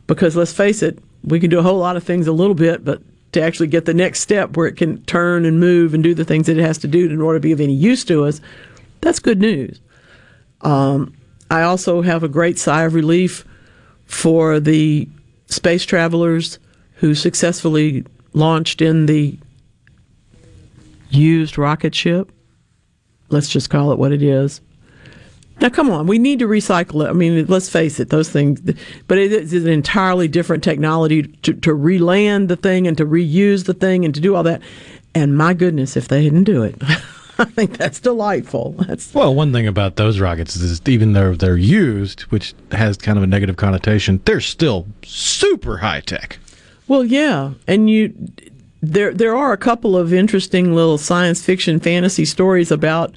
because 0.10 0.36
let's 0.36 0.52
face 0.52 0.81
it, 0.81 0.98
we 1.23 1.40
can 1.40 1.52
do 1.52 1.60
a 1.60 1.61
whole 1.61 1.77
lot 1.77 1.95
of 1.95 2.03
things 2.03 2.26
a 2.26 2.31
little 2.31 2.56
bit, 2.56 2.84
but 2.84 2.99
to 3.31 3.40
actually 3.40 3.68
get 3.68 3.86
the 3.86 3.94
next 3.94 4.22
step 4.22 4.57
where 4.57 4.65
it 4.65 4.76
can 4.76 5.03
turn 5.03 5.45
and 5.45 5.60
move 5.60 5.94
and 5.94 6.03
do 6.03 6.15
the 6.15 6.26
things 6.26 6.48
that 6.48 6.57
it 6.57 6.64
has 6.64 6.80
to 6.80 6.88
do 6.88 7.07
in 7.07 7.22
order 7.22 7.38
to 7.38 7.44
be 7.44 7.52
of 7.52 7.61
any 7.61 7.76
use 7.76 8.03
to 8.03 8.26
us, 8.26 8.41
that's 9.02 9.19
good 9.19 9.40
news. 9.40 9.80
Um, 10.61 11.14
I 11.52 11.61
also 11.61 12.02
have 12.02 12.23
a 12.23 12.27
great 12.27 12.57
sigh 12.57 12.86
of 12.86 12.95
relief 12.95 13.45
for 14.06 14.60
the 14.60 15.07
space 15.45 15.86
travelers 15.86 16.57
who 16.95 17.14
successfully 17.14 18.03
launched 18.34 18.81
in 18.81 19.06
the 19.06 19.38
used 21.11 21.56
rocket 21.56 21.94
ship. 21.94 22.31
Let's 23.30 23.48
just 23.48 23.69
call 23.69 23.91
it 23.91 23.99
what 23.99 24.11
it 24.11 24.23
is. 24.23 24.60
Now, 25.61 25.69
come 25.69 25.90
on, 25.90 26.07
we 26.07 26.19
need 26.19 26.40
to 26.40 26.48
recycle 26.48 27.06
it. 27.06 27.10
I 27.10 27.14
mean, 27.14 27.45
let's 27.48 27.69
face 27.69 27.99
it, 27.99 28.10
those 28.10 28.30
things, 28.30 28.61
but 29.07 29.18
it 29.18 29.31
is 29.31 29.53
an 29.53 29.68
entirely 29.68 30.27
different 30.27 30.64
technology 30.64 31.23
to, 31.23 31.53
to 31.53 31.73
reland 31.73 32.48
the 32.48 32.56
thing 32.56 32.88
and 32.88 32.98
to 32.98 33.06
reuse 33.06 33.65
the 33.65 33.73
thing 33.73 34.06
and 34.06 34.15
to 34.15 34.22
do 34.22 34.36
all 34.36 34.44
that. 34.44 34.61
And 35.14 35.38
my 35.38 35.53
goodness, 35.53 35.98
if 35.98 36.07
they 36.07 36.23
didn't 36.23 36.45
do 36.45 36.64
it. 36.64 36.76
I 37.40 37.45
think 37.45 37.77
that's 37.77 38.02
delightful. 38.02 38.72
That's 38.80 39.14
well, 39.14 39.34
one 39.34 39.53
thing 39.53 39.65
about 39.65 39.95
those 39.95 40.19
rockets 40.19 40.57
is 40.57 40.81
even 40.86 41.14
though 41.14 41.34
they're 41.36 41.56
used, 41.56 42.22
which 42.23 42.53
has 42.72 42.98
kind 42.98 43.18
of 43.18 43.23
a 43.23 43.27
negative 43.27 43.56
connotation, 43.56 44.19
they're 44.26 44.41
still 44.41 44.88
super 45.03 45.77
high 45.77 46.02
tech. 46.02 46.38
Well, 46.90 47.06
yeah, 47.06 47.53
and 47.65 47.90
you 47.90 48.14
there 48.81 49.14
there 49.14 49.38
are 49.38 49.53
a 49.53 49.57
couple 49.57 49.95
of 49.95 50.14
interesting 50.14 50.76
little 50.76 50.98
science 50.98 51.41
fiction 51.41 51.80
fantasy 51.80 52.26
stories 52.26 52.72
about 52.72 53.15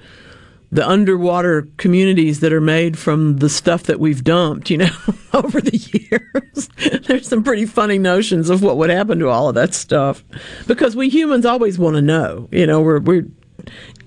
the 0.72 0.88
underwater 0.88 1.68
communities 1.76 2.40
that 2.40 2.50
are 2.50 2.60
made 2.60 2.98
from 2.98 3.36
the 3.36 3.50
stuff 3.50 3.82
that 3.84 4.00
we've 4.00 4.24
dumped, 4.24 4.70
you 4.70 4.78
know, 4.78 4.90
over 5.34 5.60
the 5.60 5.76
years. 5.76 6.68
There's 7.06 7.28
some 7.28 7.44
pretty 7.44 7.66
funny 7.66 7.98
notions 7.98 8.48
of 8.48 8.62
what 8.62 8.78
would 8.78 8.88
happen 8.88 9.18
to 9.18 9.28
all 9.28 9.50
of 9.50 9.54
that 9.54 9.74
stuff 9.74 10.24
because 10.66 10.96
we 10.96 11.10
humans 11.10 11.44
always 11.44 11.78
want 11.78 11.96
to 11.96 12.02
know, 12.02 12.48
you 12.50 12.66
know, 12.66 12.80
we're, 12.80 13.00
we're 13.00 13.28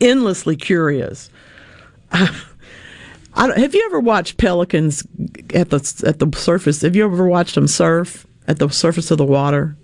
endlessly 0.01 0.55
curious. 0.55 1.29
have 2.11 3.75
you 3.75 3.85
ever 3.85 3.99
watched 3.99 4.37
pelicans 4.37 5.05
at 5.53 5.69
the 5.69 6.03
at 6.05 6.17
the 6.17 6.35
surface? 6.35 6.81
Have 6.81 6.95
you 6.95 7.05
ever 7.05 7.27
watched 7.27 7.53
them 7.53 7.67
surf 7.67 8.25
at 8.47 8.57
the 8.57 8.69
surface 8.69 9.11
of 9.11 9.19
the 9.19 9.25
water? 9.25 9.77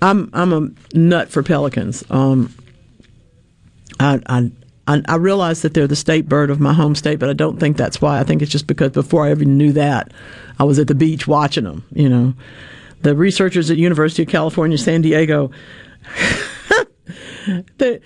I'm 0.00 0.30
I'm 0.32 0.52
a 0.52 0.96
nut 0.96 1.28
for 1.28 1.42
pelicans. 1.42 2.04
Um, 2.08 2.54
I, 3.98 4.20
I 4.26 4.52
I, 4.88 5.02
I 5.06 5.16
realize 5.16 5.62
that 5.62 5.74
they're 5.74 5.86
the 5.86 5.94
state 5.94 6.28
bird 6.28 6.50
of 6.50 6.60
my 6.60 6.72
home 6.72 6.94
state, 6.94 7.18
but 7.18 7.28
I 7.28 7.34
don't 7.34 7.60
think 7.60 7.76
that's 7.76 8.00
why. 8.00 8.18
I 8.18 8.24
think 8.24 8.40
it's 8.40 8.50
just 8.50 8.66
because 8.66 8.92
before 8.92 9.26
I 9.26 9.30
ever 9.30 9.44
knew 9.44 9.70
that, 9.72 10.12
I 10.58 10.64
was 10.64 10.78
at 10.78 10.88
the 10.88 10.94
beach 10.94 11.28
watching 11.28 11.64
them. 11.64 11.84
You 11.92 12.08
know, 12.08 12.34
the 13.02 13.14
researchers 13.14 13.70
at 13.70 13.76
University 13.76 14.22
of 14.22 14.28
California, 14.28 14.78
San 14.78 15.02
Diego. 15.02 15.50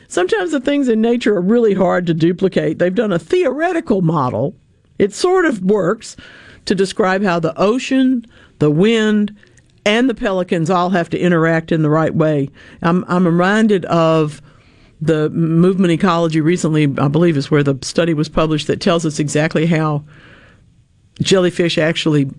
sometimes 0.09 0.51
the 0.51 0.61
things 0.61 0.89
in 0.89 1.01
nature 1.01 1.37
are 1.37 1.41
really 1.41 1.75
hard 1.75 2.07
to 2.09 2.15
duplicate. 2.15 2.79
They've 2.79 2.95
done 2.95 3.13
a 3.13 3.19
theoretical 3.19 4.03
model. 4.03 4.57
It 4.99 5.15
sort 5.15 5.45
of 5.45 5.63
works 5.63 6.17
to 6.65 6.75
describe 6.75 7.23
how 7.23 7.39
the 7.39 7.59
ocean, 7.59 8.27
the 8.59 8.71
wind, 8.71 9.37
and 9.85 10.11
the 10.11 10.15
pelicans 10.15 10.69
all 10.69 10.91
have 10.91 11.11
to 11.11 11.19
interact 11.19 11.73
in 11.73 11.83
the 11.83 11.91
right 11.91 12.15
way. 12.15 12.51
I'm, 12.83 13.05
I'm 13.09 13.27
reminded 13.27 13.85
of 13.87 14.43
the 15.03 15.29
movement 15.31 15.93
ecology 15.93 16.41
recently, 16.41 16.85
I 16.99 17.09
believe 17.09 17.37
is 17.37 17.51
where 17.51 17.65
the 17.65 17.77
study 17.83 18.15
was 18.15 18.29
published 18.29 18.69
that 18.69 18.81
tells 18.81 19.05
us 19.05 19.19
exactly 19.19 19.67
how 19.67 20.05
jellyfish 21.21 21.77
actually 21.77 22.31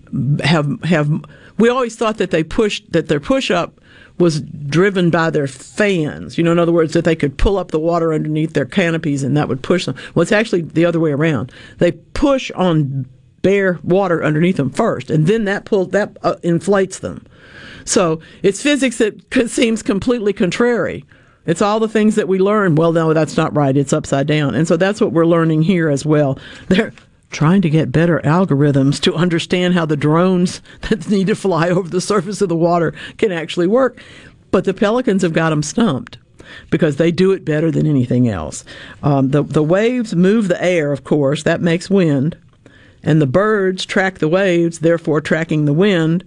have 0.42 0.82
have 0.82 1.08
we 1.58 1.68
always 1.68 1.94
thought 1.94 2.16
that 2.18 2.30
they 2.30 2.42
pushed 2.42 2.90
that 2.92 3.08
their 3.08 3.20
push 3.20 3.50
up 3.50 3.80
was 4.18 4.40
driven 4.40 5.10
by 5.10 5.28
their 5.28 5.46
fans. 5.46 6.38
You 6.38 6.44
know, 6.44 6.52
in 6.52 6.58
other 6.58 6.72
words, 6.72 6.94
that 6.94 7.04
they 7.04 7.16
could 7.16 7.36
pull 7.36 7.58
up 7.58 7.70
the 7.70 7.78
water 7.78 8.14
underneath 8.14 8.54
their 8.54 8.64
canopies 8.64 9.22
and 9.22 9.36
that 9.36 9.48
would 9.48 9.62
push 9.62 9.84
them. 9.84 9.96
Well, 10.14 10.22
it's 10.22 10.32
actually 10.32 10.62
the 10.62 10.86
other 10.86 11.00
way 11.00 11.12
around. 11.12 11.52
They 11.78 11.92
push 11.92 12.50
on 12.52 13.06
bare 13.42 13.78
water 13.82 14.24
underneath 14.24 14.56
them 14.56 14.70
first, 14.70 15.10
and 15.10 15.26
then 15.26 15.44
that 15.44 15.66
pulls 15.66 15.90
that 15.90 16.16
uh, 16.22 16.36
inflates 16.42 17.00
them. 17.00 17.26
So 17.84 18.20
it's 18.42 18.62
physics 18.62 18.98
that 18.98 19.50
seems 19.50 19.82
completely 19.82 20.32
contrary. 20.32 21.04
It's 21.46 21.62
all 21.62 21.80
the 21.80 21.88
things 21.88 22.14
that 22.14 22.28
we 22.28 22.38
learn. 22.38 22.74
Well, 22.74 22.92
no, 22.92 23.12
that's 23.12 23.36
not 23.36 23.54
right. 23.54 23.76
It's 23.76 23.92
upside 23.92 24.26
down. 24.26 24.54
And 24.54 24.66
so 24.66 24.76
that's 24.76 25.00
what 25.00 25.12
we're 25.12 25.26
learning 25.26 25.62
here 25.62 25.88
as 25.88 26.06
well. 26.06 26.38
They're 26.68 26.92
trying 27.30 27.62
to 27.62 27.70
get 27.70 27.92
better 27.92 28.20
algorithms 28.20 29.00
to 29.00 29.14
understand 29.14 29.74
how 29.74 29.84
the 29.86 29.96
drones 29.96 30.62
that 30.82 31.08
need 31.08 31.26
to 31.26 31.34
fly 31.34 31.70
over 31.70 31.88
the 31.88 32.00
surface 32.00 32.40
of 32.40 32.48
the 32.48 32.56
water 32.56 32.94
can 33.18 33.32
actually 33.32 33.66
work. 33.66 34.02
But 34.50 34.64
the 34.64 34.74
pelicans 34.74 35.22
have 35.22 35.32
got 35.32 35.50
them 35.50 35.62
stumped 35.62 36.18
because 36.70 36.96
they 36.96 37.10
do 37.10 37.32
it 37.32 37.44
better 37.44 37.70
than 37.70 37.86
anything 37.86 38.28
else. 38.28 38.64
Um, 39.02 39.30
the, 39.30 39.42
the 39.42 39.62
waves 39.62 40.14
move 40.14 40.48
the 40.48 40.62
air, 40.62 40.92
of 40.92 41.02
course, 41.02 41.42
that 41.42 41.60
makes 41.60 41.90
wind. 41.90 42.36
And 43.02 43.20
the 43.20 43.26
birds 43.26 43.84
track 43.84 44.18
the 44.18 44.28
waves, 44.28 44.78
therefore 44.78 45.20
tracking 45.20 45.64
the 45.64 45.72
wind 45.72 46.24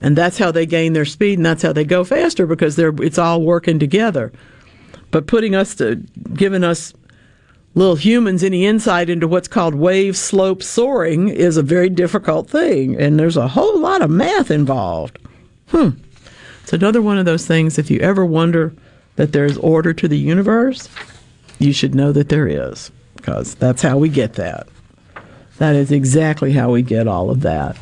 and 0.00 0.16
that's 0.16 0.38
how 0.38 0.50
they 0.50 0.66
gain 0.66 0.92
their 0.92 1.04
speed 1.04 1.38
and 1.38 1.46
that's 1.46 1.62
how 1.62 1.72
they 1.72 1.84
go 1.84 2.04
faster 2.04 2.46
because 2.46 2.76
they're 2.76 2.94
it's 3.00 3.18
all 3.18 3.42
working 3.42 3.78
together 3.78 4.32
but 5.10 5.26
putting 5.26 5.54
us 5.54 5.74
to 5.76 5.96
giving 6.34 6.64
us 6.64 6.92
little 7.74 7.96
humans 7.96 8.42
any 8.42 8.66
insight 8.66 9.08
into 9.08 9.28
what's 9.28 9.48
called 9.48 9.74
wave 9.74 10.16
slope 10.16 10.62
soaring 10.62 11.28
is 11.28 11.56
a 11.56 11.62
very 11.62 11.88
difficult 11.88 12.48
thing 12.48 12.96
and 13.00 13.18
there's 13.18 13.36
a 13.36 13.48
whole 13.48 13.78
lot 13.78 14.02
of 14.02 14.10
math 14.10 14.50
involved 14.50 15.18
hmm 15.68 15.90
it's 16.62 16.72
another 16.72 17.00
one 17.00 17.18
of 17.18 17.24
those 17.24 17.46
things 17.46 17.78
if 17.78 17.90
you 17.90 17.98
ever 18.00 18.24
wonder 18.24 18.74
that 19.16 19.32
there's 19.32 19.56
order 19.58 19.92
to 19.92 20.08
the 20.08 20.18
universe 20.18 20.88
you 21.58 21.72
should 21.72 21.94
know 21.94 22.12
that 22.12 22.28
there 22.28 22.46
is 22.46 22.90
because 23.16 23.54
that's 23.56 23.82
how 23.82 23.96
we 23.96 24.08
get 24.08 24.34
that 24.34 24.66
that 25.58 25.74
is 25.74 25.90
exactly 25.90 26.52
how 26.52 26.70
we 26.70 26.82
get 26.82 27.08
all 27.08 27.30
of 27.30 27.40
that 27.40 27.76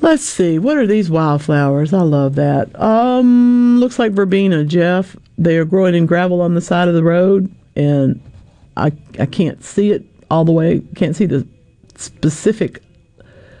Let's 0.00 0.22
see. 0.22 0.58
What 0.58 0.76
are 0.76 0.86
these 0.86 1.10
wildflowers? 1.10 1.92
I 1.92 2.02
love 2.02 2.36
that. 2.36 2.80
Um, 2.80 3.80
looks 3.80 3.98
like 3.98 4.12
verbena, 4.12 4.64
Jeff. 4.64 5.16
They 5.38 5.56
are 5.56 5.64
growing 5.64 5.94
in 5.94 6.06
gravel 6.06 6.40
on 6.40 6.54
the 6.54 6.60
side 6.60 6.88
of 6.88 6.94
the 6.94 7.02
road, 7.02 7.52
and 7.76 8.20
I 8.76 8.92
I 9.18 9.26
can't 9.26 9.62
see 9.64 9.92
it 9.92 10.04
all 10.30 10.44
the 10.44 10.52
way. 10.52 10.82
Can't 10.96 11.16
see 11.16 11.26
the 11.26 11.46
specific. 11.96 12.82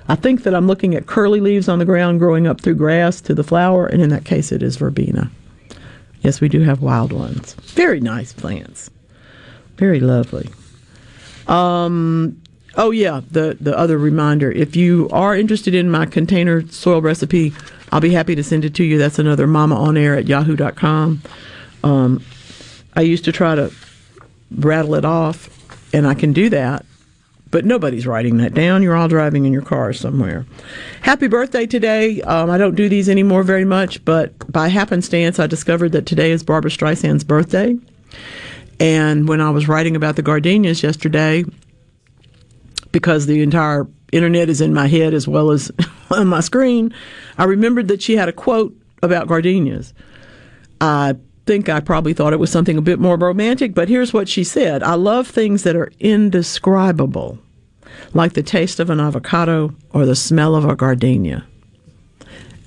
I 0.08 0.14
think 0.14 0.42
that 0.42 0.54
I'm 0.54 0.66
looking 0.66 0.94
at 0.94 1.06
curly 1.06 1.40
leaves 1.40 1.68
on 1.68 1.78
the 1.78 1.84
ground 1.84 2.18
growing 2.18 2.46
up 2.46 2.60
through 2.60 2.76
grass 2.76 3.20
to 3.22 3.34
the 3.34 3.44
flower, 3.44 3.86
and 3.86 4.02
in 4.02 4.08
that 4.10 4.24
case, 4.24 4.50
it 4.52 4.62
is 4.62 4.76
verbena. 4.76 5.30
Yes, 6.22 6.40
we 6.40 6.48
do 6.48 6.60
have 6.62 6.82
wild 6.82 7.12
ones. 7.12 7.54
Very 7.54 8.00
nice 8.00 8.32
plants. 8.32 8.90
Very 9.76 10.00
lovely. 10.00 10.50
Um, 11.46 12.40
Oh 12.78 12.92
yeah, 12.92 13.22
the 13.28 13.56
the 13.60 13.76
other 13.76 13.98
reminder. 13.98 14.52
If 14.52 14.76
you 14.76 15.08
are 15.10 15.34
interested 15.34 15.74
in 15.74 15.90
my 15.90 16.06
container 16.06 16.66
soil 16.68 17.02
recipe, 17.02 17.52
I'll 17.90 18.00
be 18.00 18.12
happy 18.12 18.36
to 18.36 18.44
send 18.44 18.64
it 18.64 18.72
to 18.76 18.84
you. 18.84 18.98
That's 18.98 19.18
another 19.18 19.48
mama 19.48 19.74
on 19.74 19.96
air 19.96 20.14
at 20.14 20.28
yahoo.com. 20.28 21.20
Um, 21.82 22.24
I 22.94 23.02
used 23.02 23.24
to 23.26 23.32
try 23.32 23.54
to 23.54 23.72
rattle 24.50 24.94
it 24.94 25.04
off, 25.04 25.48
and 25.94 26.06
I 26.06 26.14
can 26.14 26.32
do 26.32 26.48
that, 26.50 26.84
but 27.50 27.64
nobody's 27.64 28.06
writing 28.06 28.38
that 28.38 28.54
down. 28.54 28.82
You're 28.82 28.96
all 28.96 29.08
driving 29.08 29.44
in 29.44 29.52
your 29.52 29.62
car 29.62 29.92
somewhere. 29.92 30.46
Happy 31.02 31.28
birthday 31.28 31.66
today. 31.66 32.20
Um, 32.22 32.50
I 32.50 32.58
don't 32.58 32.74
do 32.74 32.88
these 32.88 33.08
anymore 33.08 33.42
very 33.42 33.64
much, 33.64 34.04
but 34.04 34.50
by 34.50 34.68
happenstance, 34.68 35.38
I 35.38 35.46
discovered 35.46 35.92
that 35.92 36.06
today 36.06 36.30
is 36.32 36.42
Barbra 36.42 36.70
Streisand's 36.70 37.24
birthday. 37.24 37.76
And 38.80 39.28
when 39.28 39.40
I 39.40 39.50
was 39.50 39.68
writing 39.68 39.96
about 39.96 40.16
the 40.16 40.22
gardenias 40.22 40.82
yesterday, 40.82 41.44
because 42.92 43.26
the 43.26 43.42
entire 43.42 43.86
internet 44.12 44.48
is 44.48 44.60
in 44.60 44.72
my 44.72 44.86
head 44.86 45.14
as 45.14 45.28
well 45.28 45.50
as 45.50 45.70
on 46.10 46.26
my 46.26 46.40
screen, 46.40 46.94
I 47.36 47.44
remembered 47.44 47.88
that 47.88 48.02
she 48.02 48.16
had 48.16 48.28
a 48.28 48.32
quote 48.32 48.74
about 49.02 49.28
gardenias. 49.28 49.94
I 50.80 51.16
think 51.48 51.68
I 51.68 51.80
probably 51.80 52.12
thought 52.12 52.34
it 52.34 52.38
was 52.38 52.52
something 52.52 52.76
a 52.76 52.82
bit 52.82 53.00
more 53.00 53.16
romantic, 53.16 53.74
but 53.74 53.88
here's 53.88 54.12
what 54.12 54.28
she 54.28 54.44
said 54.44 54.82
I 54.82 54.94
love 54.94 55.26
things 55.26 55.62
that 55.62 55.74
are 55.74 55.90
indescribable, 55.98 57.38
like 58.12 58.34
the 58.34 58.42
taste 58.42 58.78
of 58.78 58.90
an 58.90 59.00
avocado 59.00 59.74
or 59.90 60.06
the 60.06 60.14
smell 60.14 60.54
of 60.54 60.64
a 60.64 60.76
gardenia. 60.76 61.44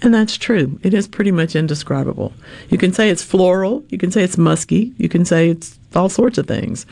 And 0.01 0.11
that's 0.11 0.35
true. 0.35 0.79
It 0.81 0.95
is 0.95 1.07
pretty 1.07 1.31
much 1.31 1.55
indescribable. 1.55 2.33
You 2.69 2.79
can 2.79 2.91
say 2.91 3.11
it's 3.11 3.21
floral, 3.23 3.83
you 3.89 3.99
can 3.99 4.09
say 4.09 4.23
it's 4.23 4.37
musky, 4.37 4.93
you 4.97 5.07
can 5.07 5.25
say 5.25 5.49
it's 5.49 5.77
all 5.95 6.09
sorts 6.09 6.39
of 6.39 6.47
things 6.47 6.87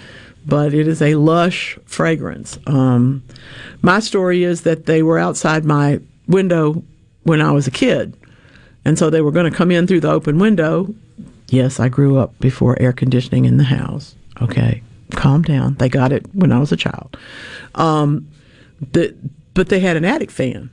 but 0.45 0.74
it 0.74 0.88
is 0.88 1.02
a 1.02 1.16
lush 1.16 1.78
fragrance. 1.86 2.57
Um, 2.66 3.24
my 3.82 3.99
story 3.99 4.44
is 4.44 4.61
that 4.61 4.86
they 4.86 5.03
were 5.03 5.20
outside 5.20 5.66
my 5.66 5.99
window 6.28 6.84
when 7.24 7.41
I 7.41 7.52
was 7.52 7.68
a 7.68 7.72
kid, 7.72 8.16
and 8.86 8.98
so 8.98 9.10
they 9.10 9.22
were 9.22 9.32
going 9.32 9.52
to 9.52 9.56
come 9.56 9.70
in 9.70 9.86
through 9.86 9.99
the 9.99 10.11
open 10.11 10.40
window. 10.40 10.94
Yes, 11.51 11.80
I 11.80 11.89
grew 11.89 12.17
up 12.17 12.38
before 12.39 12.80
air 12.81 12.93
conditioning 12.93 13.45
in 13.45 13.57
the 13.57 13.63
house. 13.63 14.15
Okay, 14.41 14.81
calm 15.11 15.41
down. 15.41 15.76
They 15.76 15.89
got 15.89 16.11
it 16.11 16.26
when 16.34 16.51
I 16.51 16.59
was 16.59 16.71
a 16.71 16.77
child. 16.77 17.17
Um, 17.76 18.27
the, 18.93 19.15
but 19.53 19.69
they 19.69 19.80
had 19.80 19.97
an 19.97 20.05
attic 20.05 20.31
fan. 20.31 20.69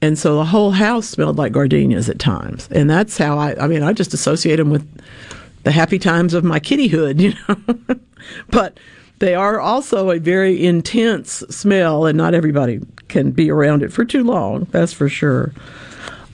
And 0.00 0.18
so 0.18 0.36
the 0.36 0.44
whole 0.44 0.72
house 0.72 1.08
smelled 1.08 1.38
like 1.38 1.52
gardenias 1.52 2.08
at 2.08 2.18
times. 2.18 2.68
And 2.72 2.90
that's 2.90 3.16
how 3.18 3.38
I, 3.38 3.54
I 3.62 3.68
mean, 3.68 3.82
I 3.84 3.92
just 3.92 4.12
associate 4.12 4.56
them 4.56 4.70
with 4.70 4.88
the 5.62 5.70
happy 5.70 5.98
times 5.98 6.34
of 6.34 6.42
my 6.42 6.58
kittyhood, 6.58 7.20
you 7.20 7.34
know. 7.48 7.96
but 8.50 8.78
they 9.20 9.34
are 9.34 9.60
also 9.60 10.10
a 10.10 10.18
very 10.18 10.64
intense 10.64 11.44
smell, 11.48 12.06
and 12.06 12.18
not 12.18 12.34
everybody 12.34 12.80
can 13.06 13.30
be 13.30 13.50
around 13.50 13.84
it 13.84 13.92
for 13.92 14.04
too 14.04 14.24
long, 14.24 14.66
that's 14.72 14.92
for 14.92 15.08
sure. 15.08 15.52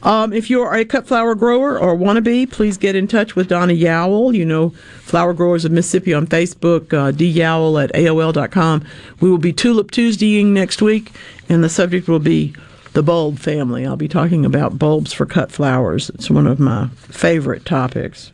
Um, 0.03 0.33
if 0.33 0.49
you 0.49 0.63
are 0.63 0.75
a 0.75 0.85
cut 0.85 1.07
flower 1.07 1.35
grower 1.35 1.79
or 1.79 1.95
want 1.95 2.17
to 2.17 2.23
be, 2.23 2.47
please 2.47 2.77
get 2.77 2.95
in 2.95 3.09
touch 3.09 3.35
with 3.35 3.49
Donna 3.49 3.73
Yowell. 3.73 4.35
You 4.35 4.45
know, 4.45 4.71
Flower 5.01 5.35
Growers 5.35 5.65
of 5.65 5.73
Mississippi 5.73 6.15
on 6.15 6.27
Facebook, 6.27 6.93
uh, 6.93 7.13
dyowell 7.13 7.83
at 7.83 7.93
AOL.com. 7.95 8.85
We 9.21 9.29
will 9.29 9.39
be 9.39 9.53
Tulip 9.53 9.91
Tuesdaying 9.91 10.47
next 10.47 10.81
week, 10.81 11.13
and 11.49 11.65
the 11.65 11.69
subject 11.69 12.07
will 12.07 12.21
be 12.21 12.55
the 12.93 13.03
bulb 13.03 13.39
family. 13.39 13.87
I'll 13.87 13.97
be 13.97 14.09
talking 14.09 14.45
about 14.45 14.79
bulbs 14.79 15.13
for 15.13 15.27
cut 15.27 15.51
flowers. 15.51 16.11
It's 16.11 16.31
one 16.31 16.47
of 16.47 16.61
my 16.61 16.89
favorite 16.95 17.65
topics. 17.65 18.33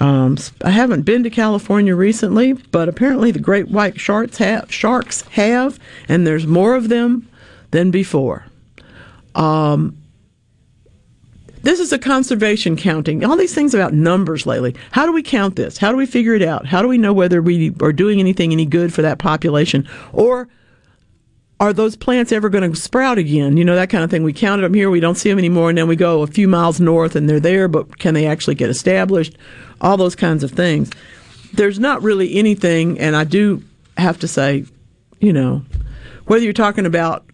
Um, 0.00 0.36
I 0.62 0.70
haven't 0.70 1.02
been 1.02 1.22
to 1.22 1.30
California 1.30 1.94
recently, 1.94 2.54
but 2.54 2.88
apparently 2.88 3.30
the 3.30 3.38
great 3.38 3.68
white 3.68 4.00
sharks 4.00 4.38
have, 4.38 4.72
sharks 4.72 5.22
have, 5.30 5.78
and 6.08 6.26
there's 6.26 6.46
more 6.46 6.74
of 6.74 6.88
them 6.88 7.28
than 7.70 7.90
before. 7.90 8.44
Um, 9.34 9.96
this 11.64 11.80
is 11.80 11.92
a 11.92 11.98
conservation 11.98 12.76
counting. 12.76 13.24
All 13.24 13.36
these 13.36 13.54
things 13.54 13.74
about 13.74 13.92
numbers 13.92 14.46
lately. 14.46 14.74
How 14.92 15.06
do 15.06 15.12
we 15.12 15.22
count 15.22 15.56
this? 15.56 15.78
How 15.78 15.90
do 15.90 15.96
we 15.96 16.06
figure 16.06 16.34
it 16.34 16.42
out? 16.42 16.66
How 16.66 16.80
do 16.80 16.88
we 16.88 16.98
know 16.98 17.12
whether 17.12 17.42
we 17.42 17.74
are 17.82 17.92
doing 17.92 18.20
anything 18.20 18.52
any 18.52 18.66
good 18.66 18.94
for 18.94 19.02
that 19.02 19.18
population? 19.18 19.88
Or 20.12 20.48
are 21.60 21.72
those 21.72 21.96
plants 21.96 22.32
ever 22.32 22.48
going 22.48 22.70
to 22.70 22.78
sprout 22.78 23.18
again? 23.18 23.56
You 23.56 23.64
know, 23.64 23.74
that 23.74 23.90
kind 23.90 24.04
of 24.04 24.10
thing. 24.10 24.22
We 24.22 24.32
counted 24.32 24.62
them 24.62 24.74
here, 24.74 24.90
we 24.90 25.00
don't 25.00 25.14
see 25.16 25.30
them 25.30 25.38
anymore, 25.38 25.68
and 25.70 25.78
then 25.78 25.88
we 25.88 25.96
go 25.96 26.22
a 26.22 26.26
few 26.26 26.48
miles 26.48 26.80
north 26.80 27.16
and 27.16 27.28
they're 27.28 27.40
there, 27.40 27.68
but 27.68 27.98
can 27.98 28.14
they 28.14 28.26
actually 28.26 28.54
get 28.54 28.70
established? 28.70 29.36
all 29.84 29.96
those 29.96 30.16
kinds 30.16 30.42
of 30.42 30.50
things. 30.50 30.90
There's 31.52 31.78
not 31.78 32.02
really 32.02 32.34
anything, 32.36 32.98
and 32.98 33.14
I 33.14 33.24
do 33.24 33.62
have 33.96 34.18
to 34.20 34.28
say, 34.28 34.64
you 35.20 35.32
know, 35.32 35.62
whether 36.26 36.42
you're 36.42 36.52
talking 36.52 36.86
about 36.86 37.26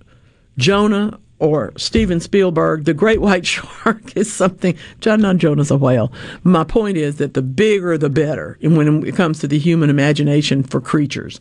Jonah 0.59 1.19
or 1.40 1.72
Steven 1.76 2.20
Spielberg, 2.20 2.84
the 2.84 2.94
great 2.94 3.20
white 3.20 3.46
shark 3.46 4.16
is 4.16 4.32
something. 4.32 4.76
John, 5.00 5.22
not 5.22 5.38
Jonah's 5.38 5.70
a 5.70 5.76
whale. 5.76 6.12
My 6.44 6.62
point 6.62 6.96
is 6.96 7.16
that 7.16 7.34
the 7.34 7.42
bigger, 7.42 7.98
the 7.98 8.10
better. 8.10 8.58
When 8.62 9.04
it 9.04 9.16
comes 9.16 9.40
to 9.40 9.48
the 9.48 9.58
human 9.58 9.90
imagination 9.90 10.62
for 10.62 10.80
creatures, 10.80 11.40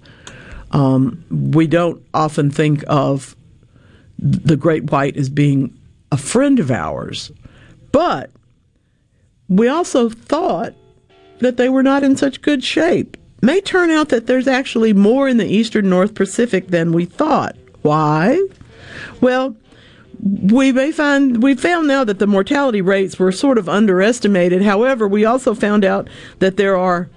um, 0.71 1.23
we 1.29 1.67
don't 1.67 2.03
often 2.13 2.49
think 2.49 2.83
of 2.87 3.35
the 4.17 4.55
great 4.57 4.91
white 4.91 5.17
as 5.17 5.29
being 5.29 5.77
a 6.11 6.17
friend 6.17 6.59
of 6.59 6.71
ours, 6.71 7.31
but 7.91 8.31
we 9.47 9.67
also 9.67 10.09
thought 10.09 10.73
that 11.39 11.57
they 11.57 11.69
were 11.69 11.83
not 11.83 12.03
in 12.03 12.15
such 12.15 12.41
good 12.41 12.63
shape. 12.63 13.17
May 13.41 13.61
turn 13.61 13.89
out 13.89 14.09
that 14.09 14.27
there's 14.27 14.47
actually 14.47 14.93
more 14.93 15.27
in 15.27 15.37
the 15.37 15.45
eastern 15.45 15.89
North 15.89 16.13
Pacific 16.13 16.67
than 16.67 16.91
we 16.91 17.05
thought. 17.05 17.55
Why? 17.81 18.45
Well, 19.21 19.55
we 20.21 20.71
may 20.71 20.91
find 20.91 21.41
we 21.41 21.55
found 21.55 21.87
now 21.87 22.03
that 22.03 22.19
the 22.19 22.27
mortality 22.27 22.81
rates 22.81 23.17
were 23.17 23.31
sort 23.31 23.57
of 23.57 23.69
underestimated. 23.69 24.61
However, 24.61 25.07
we 25.07 25.25
also 25.25 25.53
found 25.53 25.85
out 25.85 26.09
that 26.39 26.57
there 26.57 26.77
are 26.77 27.09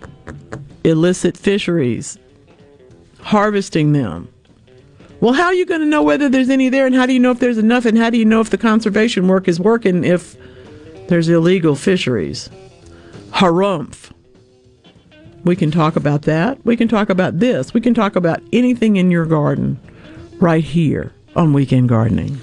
illicit 0.84 1.36
fisheries 1.36 2.18
harvesting 3.20 3.92
them. 3.92 4.28
Well, 5.20 5.34
how 5.34 5.46
are 5.46 5.54
you 5.54 5.66
going 5.66 5.80
to 5.80 5.86
know 5.86 6.02
whether 6.02 6.28
there's 6.28 6.50
any 6.50 6.68
there, 6.68 6.86
and 6.86 6.94
how 6.94 7.06
do 7.06 7.12
you 7.12 7.20
know 7.20 7.30
if 7.30 7.38
there's 7.38 7.58
enough, 7.58 7.84
and 7.84 7.96
how 7.96 8.10
do 8.10 8.18
you 8.18 8.24
know 8.24 8.40
if 8.40 8.50
the 8.50 8.58
conservation 8.58 9.28
work 9.28 9.46
is 9.46 9.60
working 9.60 10.02
if 10.04 10.36
there's 11.08 11.28
illegal 11.28 11.76
fisheries? 11.76 12.50
Harumph. 13.30 14.10
We 15.44 15.54
can 15.54 15.70
talk 15.70 15.96
about 15.96 16.22
that. 16.22 16.64
We 16.64 16.76
can 16.76 16.88
talk 16.88 17.08
about 17.08 17.38
this. 17.38 17.72
We 17.72 17.80
can 17.80 17.94
talk 17.94 18.16
about 18.16 18.40
anything 18.52 18.96
in 18.96 19.10
your 19.10 19.26
garden 19.26 19.78
right 20.40 20.64
here 20.64 21.12
on 21.36 21.52
Weekend 21.52 21.88
Gardening. 21.88 22.40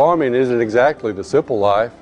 Farming 0.00 0.32
isn't 0.34 0.62
exactly 0.62 1.12
the 1.12 1.22
simple 1.22 1.58
life. 1.58 1.92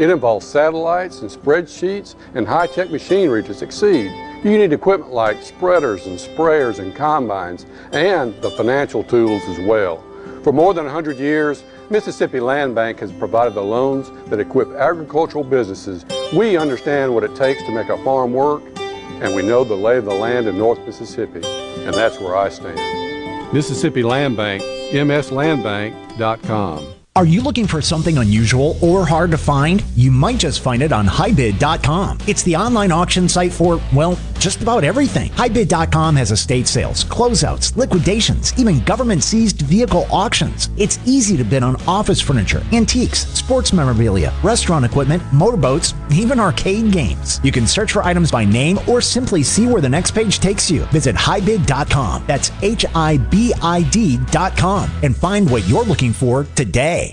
It 0.00 0.10
involves 0.10 0.44
satellites 0.44 1.20
and 1.20 1.30
spreadsheets 1.30 2.16
and 2.34 2.44
high-tech 2.44 2.90
machinery 2.90 3.44
to 3.44 3.54
succeed. 3.54 4.10
You 4.42 4.58
need 4.58 4.72
equipment 4.72 5.12
like 5.12 5.40
spreaders 5.40 6.08
and 6.08 6.18
sprayers 6.18 6.80
and 6.80 6.92
combines 6.92 7.64
and 7.92 8.34
the 8.42 8.50
financial 8.50 9.04
tools 9.04 9.44
as 9.44 9.60
well. 9.60 10.02
For 10.42 10.52
more 10.52 10.74
than 10.74 10.86
100 10.86 11.18
years, 11.18 11.62
Mississippi 11.88 12.40
Land 12.40 12.74
Bank 12.74 12.98
has 12.98 13.12
provided 13.12 13.54
the 13.54 13.62
loans 13.62 14.10
that 14.28 14.40
equip 14.40 14.72
agricultural 14.72 15.44
businesses. 15.44 16.04
We 16.34 16.56
understand 16.56 17.14
what 17.14 17.22
it 17.22 17.36
takes 17.36 17.62
to 17.62 17.70
make 17.70 17.90
a 17.90 18.02
farm 18.02 18.32
work, 18.32 18.64
and 18.76 19.36
we 19.36 19.42
know 19.42 19.62
the 19.62 19.76
lay 19.76 19.98
of 19.98 20.04
the 20.04 20.14
land 20.14 20.48
in 20.48 20.58
North 20.58 20.84
Mississippi, 20.84 21.46
and 21.46 21.94
that's 21.94 22.18
where 22.18 22.34
I 22.34 22.48
stand. 22.48 23.52
Mississippi 23.52 24.02
Land 24.02 24.36
Bank, 24.36 24.64
mslandbank.com. 24.90 26.95
Are 27.16 27.24
you 27.24 27.40
looking 27.40 27.66
for 27.66 27.80
something 27.80 28.18
unusual 28.18 28.76
or 28.82 29.06
hard 29.06 29.30
to 29.30 29.38
find? 29.38 29.82
You 29.94 30.10
might 30.10 30.36
just 30.36 30.60
find 30.60 30.82
it 30.82 30.92
on 30.92 31.06
hibid.com. 31.06 32.18
It's 32.26 32.42
the 32.42 32.56
online 32.56 32.92
auction 32.92 33.26
site 33.26 33.54
for, 33.54 33.80
well, 33.94 34.16
just 34.38 34.62
about 34.62 34.84
everything. 34.84 35.30
Hibid.com 35.32 36.16
has 36.16 36.30
estate 36.30 36.66
sales, 36.66 37.04
closeouts, 37.04 37.76
liquidations, 37.76 38.52
even 38.58 38.80
government 38.84 39.22
seized 39.22 39.62
vehicle 39.62 40.06
auctions. 40.10 40.70
It's 40.76 40.98
easy 41.06 41.36
to 41.36 41.44
bid 41.44 41.62
on 41.62 41.76
office 41.86 42.20
furniture, 42.20 42.62
antiques, 42.72 43.26
sports 43.28 43.72
memorabilia, 43.72 44.32
restaurant 44.42 44.84
equipment, 44.84 45.22
motorboats, 45.32 45.94
even 46.12 46.40
arcade 46.40 46.92
games. 46.92 47.40
You 47.42 47.52
can 47.52 47.66
search 47.66 47.92
for 47.92 48.02
items 48.02 48.30
by 48.30 48.44
name 48.44 48.78
or 48.88 49.00
simply 49.00 49.42
see 49.42 49.66
where 49.66 49.82
the 49.82 49.88
next 49.88 50.12
page 50.12 50.38
takes 50.38 50.70
you. 50.70 50.84
Visit 50.86 51.16
hibid.com. 51.16 52.24
That's 52.26 52.50
H 52.62 52.84
I 52.94 53.18
B 53.18 53.52
I 53.62 53.82
D.com 53.90 54.90
and 55.02 55.16
find 55.16 55.50
what 55.50 55.66
you're 55.68 55.84
looking 55.84 56.12
for 56.12 56.44
today. 56.54 57.12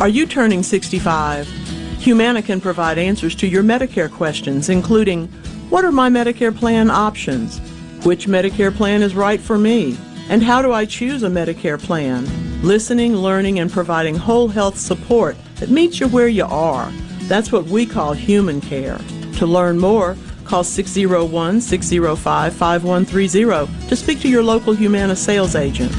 Are 0.00 0.08
you 0.08 0.26
turning 0.26 0.64
65? 0.64 1.46
Humana 2.00 2.42
can 2.42 2.60
provide 2.60 2.98
answers 2.98 3.34
to 3.36 3.46
your 3.46 3.62
Medicare 3.62 4.10
questions, 4.10 4.68
including 4.68 5.28
What 5.70 5.84
are 5.84 5.92
my 5.92 6.10
Medicare 6.10 6.54
plan 6.54 6.90
options? 6.90 7.60
Which 8.04 8.26
Medicare 8.26 8.74
plan 8.74 9.02
is 9.02 9.14
right 9.14 9.40
for 9.40 9.56
me? 9.56 9.96
And 10.28 10.42
how 10.42 10.62
do 10.62 10.72
I 10.72 10.84
choose 10.84 11.22
a 11.22 11.28
Medicare 11.28 11.80
plan? 11.80 12.26
Listening, 12.60 13.14
learning, 13.14 13.60
and 13.60 13.70
providing 13.70 14.16
whole 14.16 14.48
health 14.48 14.78
support 14.78 15.36
that 15.56 15.70
meets 15.70 16.00
you 16.00 16.08
where 16.08 16.28
you 16.28 16.44
are. 16.44 16.90
That's 17.22 17.52
what 17.52 17.66
we 17.66 17.86
call 17.86 18.14
human 18.14 18.60
care. 18.60 18.98
To 19.36 19.46
learn 19.46 19.78
more, 19.78 20.16
call 20.44 20.64
601 20.64 21.60
605 21.60 22.52
5130 22.52 23.88
to 23.88 23.96
speak 23.96 24.20
to 24.20 24.28
your 24.28 24.42
local 24.42 24.72
Humana 24.72 25.14
sales 25.14 25.54
agent. 25.54 25.92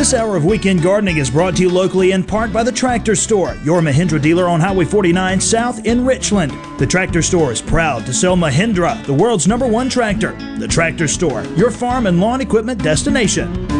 This 0.00 0.14
hour 0.14 0.34
of 0.34 0.46
Weekend 0.46 0.82
Gardening 0.82 1.18
is 1.18 1.30
brought 1.30 1.56
to 1.56 1.62
you 1.62 1.68
locally 1.68 2.12
in 2.12 2.24
part 2.24 2.54
by 2.54 2.62
the 2.62 2.72
Tractor 2.72 3.14
Store, 3.14 3.54
your 3.62 3.82
Mahindra 3.82 4.18
dealer 4.18 4.48
on 4.48 4.58
Highway 4.58 4.86
49 4.86 5.38
South 5.38 5.84
in 5.84 6.06
Richland. 6.06 6.52
The 6.78 6.86
Tractor 6.86 7.20
Store 7.20 7.52
is 7.52 7.60
proud 7.60 8.06
to 8.06 8.14
sell 8.14 8.34
Mahindra, 8.34 9.04
the 9.04 9.12
world's 9.12 9.46
number 9.46 9.68
one 9.68 9.90
tractor. 9.90 10.32
The 10.58 10.66
Tractor 10.66 11.06
Store, 11.06 11.44
your 11.54 11.70
farm 11.70 12.06
and 12.06 12.18
lawn 12.18 12.40
equipment 12.40 12.82
destination. 12.82 13.79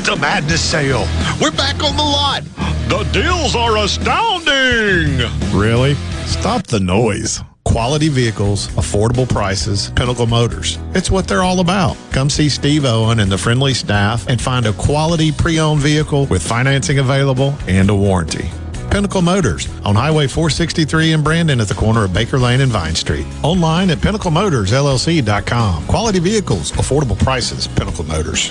It's 0.00 0.08
a 0.08 0.16
madness 0.16 0.62
sale. 0.62 1.06
We're 1.42 1.50
back 1.50 1.84
on 1.84 1.94
the 1.94 2.02
lot. 2.02 2.42
The 2.88 3.06
deals 3.12 3.54
are 3.54 3.76
astounding. 3.76 5.18
Really? 5.54 5.92
Stop 6.24 6.66
the 6.66 6.80
noise. 6.80 7.42
Quality 7.66 8.08
vehicles, 8.08 8.68
affordable 8.68 9.28
prices, 9.28 9.92
Pinnacle 9.94 10.26
Motors. 10.26 10.78
It's 10.94 11.10
what 11.10 11.28
they're 11.28 11.42
all 11.42 11.60
about. 11.60 11.98
Come 12.12 12.30
see 12.30 12.48
Steve 12.48 12.86
Owen 12.86 13.20
and 13.20 13.30
the 13.30 13.36
friendly 13.36 13.74
staff 13.74 14.26
and 14.26 14.40
find 14.40 14.64
a 14.64 14.72
quality 14.72 15.32
pre 15.32 15.60
owned 15.60 15.82
vehicle 15.82 16.24
with 16.24 16.42
financing 16.42 16.98
available 16.98 17.54
and 17.68 17.90
a 17.90 17.94
warranty. 17.94 18.48
Pinnacle 18.90 19.20
Motors 19.20 19.68
on 19.84 19.96
Highway 19.96 20.28
463 20.28 21.12
in 21.12 21.22
Brandon 21.22 21.60
at 21.60 21.68
the 21.68 21.74
corner 21.74 22.04
of 22.04 22.14
Baker 22.14 22.38
Lane 22.38 22.62
and 22.62 22.72
Vine 22.72 22.94
Street. 22.94 23.26
Online 23.42 23.90
at 23.90 23.98
pinnaclemotorsllc.com. 23.98 25.86
Quality 25.88 26.20
vehicles, 26.20 26.72
affordable 26.72 27.18
prices, 27.22 27.68
Pinnacle 27.68 28.04
Motors. 28.04 28.50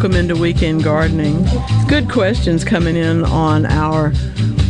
Welcome 0.00 0.16
into 0.16 0.34
Weekend 0.34 0.82
Gardening. 0.82 1.44
Good 1.86 2.10
questions 2.10 2.64
coming 2.64 2.96
in 2.96 3.22
on 3.22 3.66
our 3.66 4.14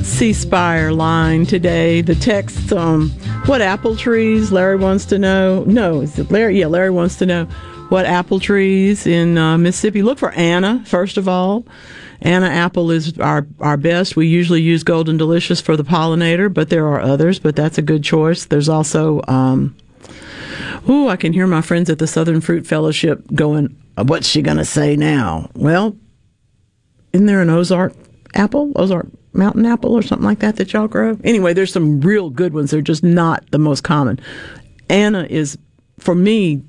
C 0.03 0.33
Spire 0.33 0.91
line 0.91 1.47
today. 1.47 2.01
The 2.01 2.17
text, 2.17 2.73
um, 2.73 3.11
what 3.47 3.63
apple 3.63 3.95
trees? 3.95 4.51
Larry 4.51 4.75
wants 4.75 5.05
to 5.05 5.21
know. 5.21 5.63
No, 5.69 6.01
is 6.01 6.19
it 6.19 6.33
Larry? 6.33 6.59
Yeah, 6.59 6.67
Larry 6.67 6.91
wants 6.91 7.15
to 7.19 7.27
know 7.27 7.45
what 7.91 8.07
apple 8.07 8.41
trees 8.41 9.07
in 9.07 9.39
uh, 9.39 9.57
Mississippi. 9.57 10.03
Look 10.03 10.19
for 10.19 10.33
Anna, 10.33 10.83
first 10.85 11.17
of 11.17 11.29
all. 11.29 11.65
Anna 12.21 12.49
apple 12.49 12.91
is 12.91 13.17
our, 13.21 13.47
our 13.61 13.77
best. 13.77 14.17
We 14.17 14.27
usually 14.27 14.63
use 14.63 14.83
Golden 14.83 15.17
Delicious 15.17 15.61
for 15.61 15.77
the 15.77 15.85
pollinator, 15.85 16.53
but 16.53 16.71
there 16.71 16.89
are 16.89 17.01
others, 17.01 17.39
but 17.39 17.55
that's 17.55 17.79
a 17.79 17.83
good 17.83 18.03
choice. 18.03 18.47
There's 18.47 18.69
also, 18.69 19.23
um, 19.29 19.77
ooh, 20.89 21.07
I 21.07 21.15
can 21.15 21.33
hear 21.33 21.47
my 21.47 21.61
friends 21.61 21.89
at 21.89 22.01
the 22.01 22.09
Southern 22.09 22.41
Fruit 22.41 22.67
Fellowship 22.67 23.33
going, 23.33 23.77
Uh, 24.01 24.05
what's 24.05 24.27
she 24.27 24.41
going 24.41 24.57
to 24.57 24.65
say 24.65 24.97
now? 24.97 25.51
Well, 25.55 25.95
isn't 27.13 27.27
there 27.27 27.43
an 27.43 27.51
Ozark 27.51 27.93
apple? 28.35 28.73
Ozark 28.77 29.09
mountain 29.35 29.67
apple 29.67 29.93
or 29.93 30.01
something 30.03 30.25
like 30.25 30.39
that 30.39 30.57
that 30.57 30.73
y'all 30.73 30.89
grow? 30.89 31.19
Anyway, 31.23 31.53
there's 31.53 31.73
some 31.73 32.01
real 32.01 32.31
good 32.31 32.55
ones. 32.55 32.71
They're 32.71 32.81
just 32.81 33.05
not 33.05 33.45
the 33.51 33.59
most 33.59 33.83
common. 33.83 34.19
Anna 34.89 35.27
is, 35.29 35.59
for 35.99 36.15
me, 36.15 36.63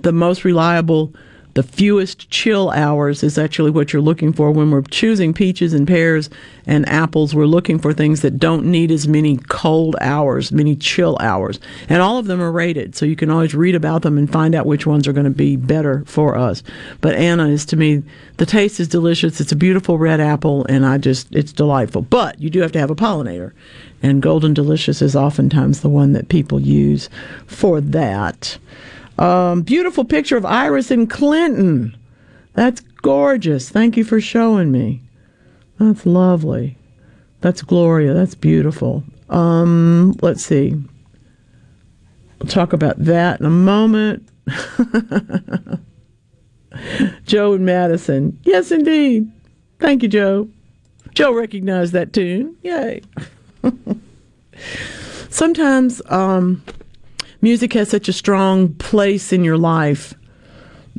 the 0.00 0.12
most 0.12 0.44
reliable 0.44 1.14
the 1.54 1.62
fewest 1.62 2.30
chill 2.30 2.70
hours 2.70 3.22
is 3.22 3.38
actually 3.38 3.70
what 3.70 3.92
you're 3.92 4.02
looking 4.02 4.32
for. 4.32 4.50
When 4.50 4.70
we're 4.70 4.82
choosing 4.82 5.34
peaches 5.34 5.74
and 5.74 5.86
pears 5.86 6.30
and 6.66 6.88
apples 6.88 7.34
we're 7.34 7.46
looking 7.46 7.78
for 7.78 7.92
things 7.92 8.20
that 8.20 8.38
don't 8.38 8.64
need 8.64 8.90
as 8.90 9.08
many 9.08 9.36
cold 9.48 9.96
hours 10.00 10.52
many 10.52 10.76
chill 10.76 11.16
hours. 11.20 11.58
And 11.88 12.02
all 12.02 12.18
of 12.18 12.26
them 12.26 12.40
are 12.40 12.52
rated 12.52 12.94
so 12.94 13.06
you 13.06 13.16
can 13.16 13.30
always 13.30 13.54
read 13.54 13.74
about 13.74 14.02
them 14.02 14.16
and 14.18 14.30
find 14.30 14.54
out 14.54 14.66
which 14.66 14.86
ones 14.86 15.08
are 15.08 15.12
going 15.12 15.24
to 15.24 15.30
be 15.30 15.56
better 15.56 16.04
for 16.06 16.36
us. 16.36 16.62
But 17.00 17.16
anna 17.16 17.48
is 17.48 17.64
to 17.66 17.76
me 17.76 18.02
the 18.36 18.46
taste 18.46 18.80
is 18.80 18.88
delicious. 18.88 19.40
It's 19.40 19.52
a 19.52 19.56
beautiful 19.56 19.98
red 19.98 20.20
apple 20.20 20.64
and 20.68 20.86
i 20.86 20.98
just 20.98 21.34
it's 21.34 21.52
delightful. 21.52 22.02
But 22.02 22.40
you 22.40 22.50
do 22.50 22.60
have 22.60 22.72
to 22.72 22.78
have 22.78 22.90
a 22.90 22.96
pollinator 22.96 23.52
and 24.02 24.22
golden 24.22 24.54
delicious 24.54 25.02
is 25.02 25.16
oftentimes 25.16 25.80
the 25.80 25.88
one 25.88 26.12
that 26.12 26.28
people 26.28 26.60
use 26.60 27.08
for 27.46 27.80
that 27.80 28.58
um, 29.20 29.62
beautiful 29.62 30.04
picture 30.04 30.36
of 30.36 30.44
Iris 30.44 30.90
and 30.90 31.08
Clinton. 31.08 31.96
That's 32.54 32.80
gorgeous. 32.80 33.68
Thank 33.68 33.96
you 33.96 34.04
for 34.04 34.20
showing 34.20 34.72
me. 34.72 35.02
That's 35.78 36.04
lovely. 36.04 36.76
That's 37.40 37.62
Gloria. 37.62 38.12
That's 38.14 38.34
beautiful. 38.34 39.04
Um, 39.28 40.16
let's 40.20 40.44
see. 40.44 40.74
We'll 42.38 42.48
talk 42.48 42.72
about 42.72 42.98
that 43.04 43.40
in 43.40 43.46
a 43.46 43.50
moment. 43.50 44.28
Joe 47.26 47.52
and 47.54 47.64
Madison. 47.64 48.38
Yes, 48.44 48.70
indeed. 48.70 49.30
Thank 49.78 50.02
you, 50.02 50.08
Joe. 50.08 50.48
Joe 51.14 51.32
recognized 51.34 51.92
that 51.92 52.12
tune. 52.12 52.56
Yay. 52.62 53.02
Sometimes 55.28 56.02
um, 56.06 56.62
music 57.40 57.72
has 57.74 57.88
such 57.88 58.08
a 58.08 58.12
strong 58.12 58.74
place 58.74 59.32
in 59.32 59.44
your 59.44 59.58
life 59.58 60.14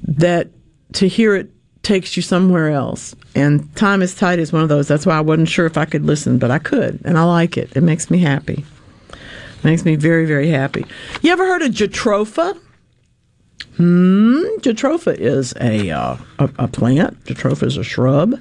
that 0.03 0.49
to 0.93 1.07
hear 1.07 1.35
it 1.35 1.49
takes 1.83 2.15
you 2.15 2.21
somewhere 2.21 2.69
else. 2.69 3.15
And 3.35 3.73
Time 3.75 4.01
is 4.01 4.13
Tight 4.13 4.39
is 4.39 4.51
one 4.53 4.63
of 4.63 4.69
those. 4.69 4.87
That's 4.87 5.05
why 5.05 5.17
I 5.17 5.21
wasn't 5.21 5.49
sure 5.49 5.65
if 5.65 5.77
I 5.77 5.85
could 5.85 6.05
listen, 6.05 6.37
but 6.37 6.51
I 6.51 6.59
could, 6.59 7.01
and 7.05 7.17
I 7.17 7.23
like 7.23 7.57
it. 7.57 7.75
It 7.75 7.81
makes 7.81 8.11
me 8.11 8.19
happy. 8.19 8.65
Makes 9.63 9.85
me 9.85 9.95
very, 9.95 10.25
very 10.25 10.49
happy. 10.49 10.85
You 11.21 11.31
ever 11.31 11.45
heard 11.45 11.61
of 11.61 11.71
Jatropha? 11.71 12.57
Hmm, 13.77 14.41
Jatropha 14.59 15.15
is 15.17 15.53
a, 15.61 15.91
uh, 15.91 16.17
a, 16.39 16.49
a 16.59 16.67
plant. 16.67 17.23
Jatropha 17.25 17.63
is 17.63 17.77
a 17.77 17.83
shrub. 17.83 18.39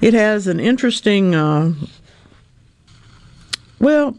It 0.00 0.14
has 0.14 0.46
an 0.46 0.58
interesting, 0.58 1.34
uh, 1.34 1.74
well, 3.78 4.16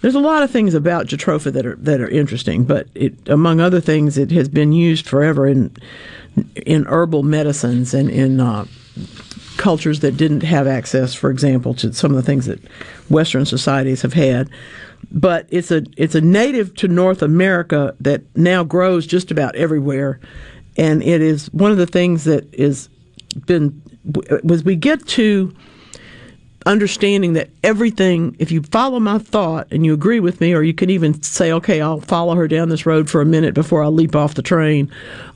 there's 0.00 0.14
a 0.14 0.20
lot 0.20 0.42
of 0.42 0.50
things 0.50 0.74
about 0.74 1.06
Jatropha 1.06 1.52
that 1.52 1.66
are 1.66 1.76
that 1.76 2.00
are 2.00 2.08
interesting, 2.08 2.64
but 2.64 2.88
it, 2.94 3.28
among 3.28 3.60
other 3.60 3.80
things, 3.80 4.16
it 4.16 4.30
has 4.30 4.48
been 4.48 4.72
used 4.72 5.06
forever 5.06 5.46
in 5.46 5.76
in 6.54 6.86
herbal 6.86 7.22
medicines 7.22 7.92
and 7.92 8.10
in 8.10 8.40
uh, 8.40 8.64
cultures 9.56 10.00
that 10.00 10.16
didn't 10.16 10.42
have 10.42 10.66
access, 10.66 11.14
for 11.14 11.30
example, 11.30 11.74
to 11.74 11.92
some 11.92 12.10
of 12.10 12.16
the 12.16 12.22
things 12.22 12.46
that 12.46 12.60
Western 13.10 13.44
societies 13.44 14.00
have 14.02 14.14
had. 14.14 14.48
But 15.10 15.46
it's 15.50 15.70
a 15.70 15.82
it's 15.96 16.14
a 16.14 16.20
native 16.20 16.74
to 16.76 16.88
North 16.88 17.20
America 17.20 17.94
that 18.00 18.22
now 18.36 18.64
grows 18.64 19.06
just 19.06 19.30
about 19.30 19.54
everywhere, 19.56 20.18
and 20.76 21.02
it 21.02 21.20
is 21.20 21.52
one 21.52 21.70
of 21.70 21.76
the 21.76 21.86
things 21.86 22.24
that 22.24 22.52
is 22.54 22.88
been 23.46 23.82
as 24.50 24.64
we 24.64 24.76
get 24.76 25.06
to 25.06 25.54
understanding 26.66 27.32
that 27.34 27.50
everything, 27.64 28.36
if 28.38 28.50
you 28.50 28.62
follow 28.62 29.00
my 29.00 29.18
thought 29.18 29.68
and 29.70 29.84
you 29.84 29.94
agree 29.94 30.20
with 30.20 30.40
me, 30.40 30.52
or 30.52 30.62
you 30.62 30.74
can 30.74 30.90
even 30.90 31.22
say, 31.22 31.52
okay, 31.52 31.80
I'll 31.80 32.00
follow 32.00 32.34
her 32.34 32.48
down 32.48 32.68
this 32.68 32.86
road 32.86 33.08
for 33.08 33.20
a 33.20 33.26
minute 33.26 33.54
before 33.54 33.82
I 33.82 33.86
leap 33.86 34.14
off 34.14 34.34
the 34.34 34.42
train. 34.42 34.90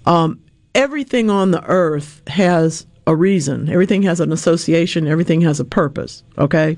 Um, 0.07 0.41
everything 0.75 1.31
on 1.31 1.51
the 1.51 1.65
earth 1.65 2.21
has 2.29 2.87
a 3.07 3.15
reason, 3.15 3.69
everything 3.69 4.03
has 4.03 4.21
an 4.21 4.33
association, 4.33 5.07
everything 5.07 5.41
has 5.43 5.61
a 5.61 5.65
purpose, 5.65 6.23
okay? 6.39 6.77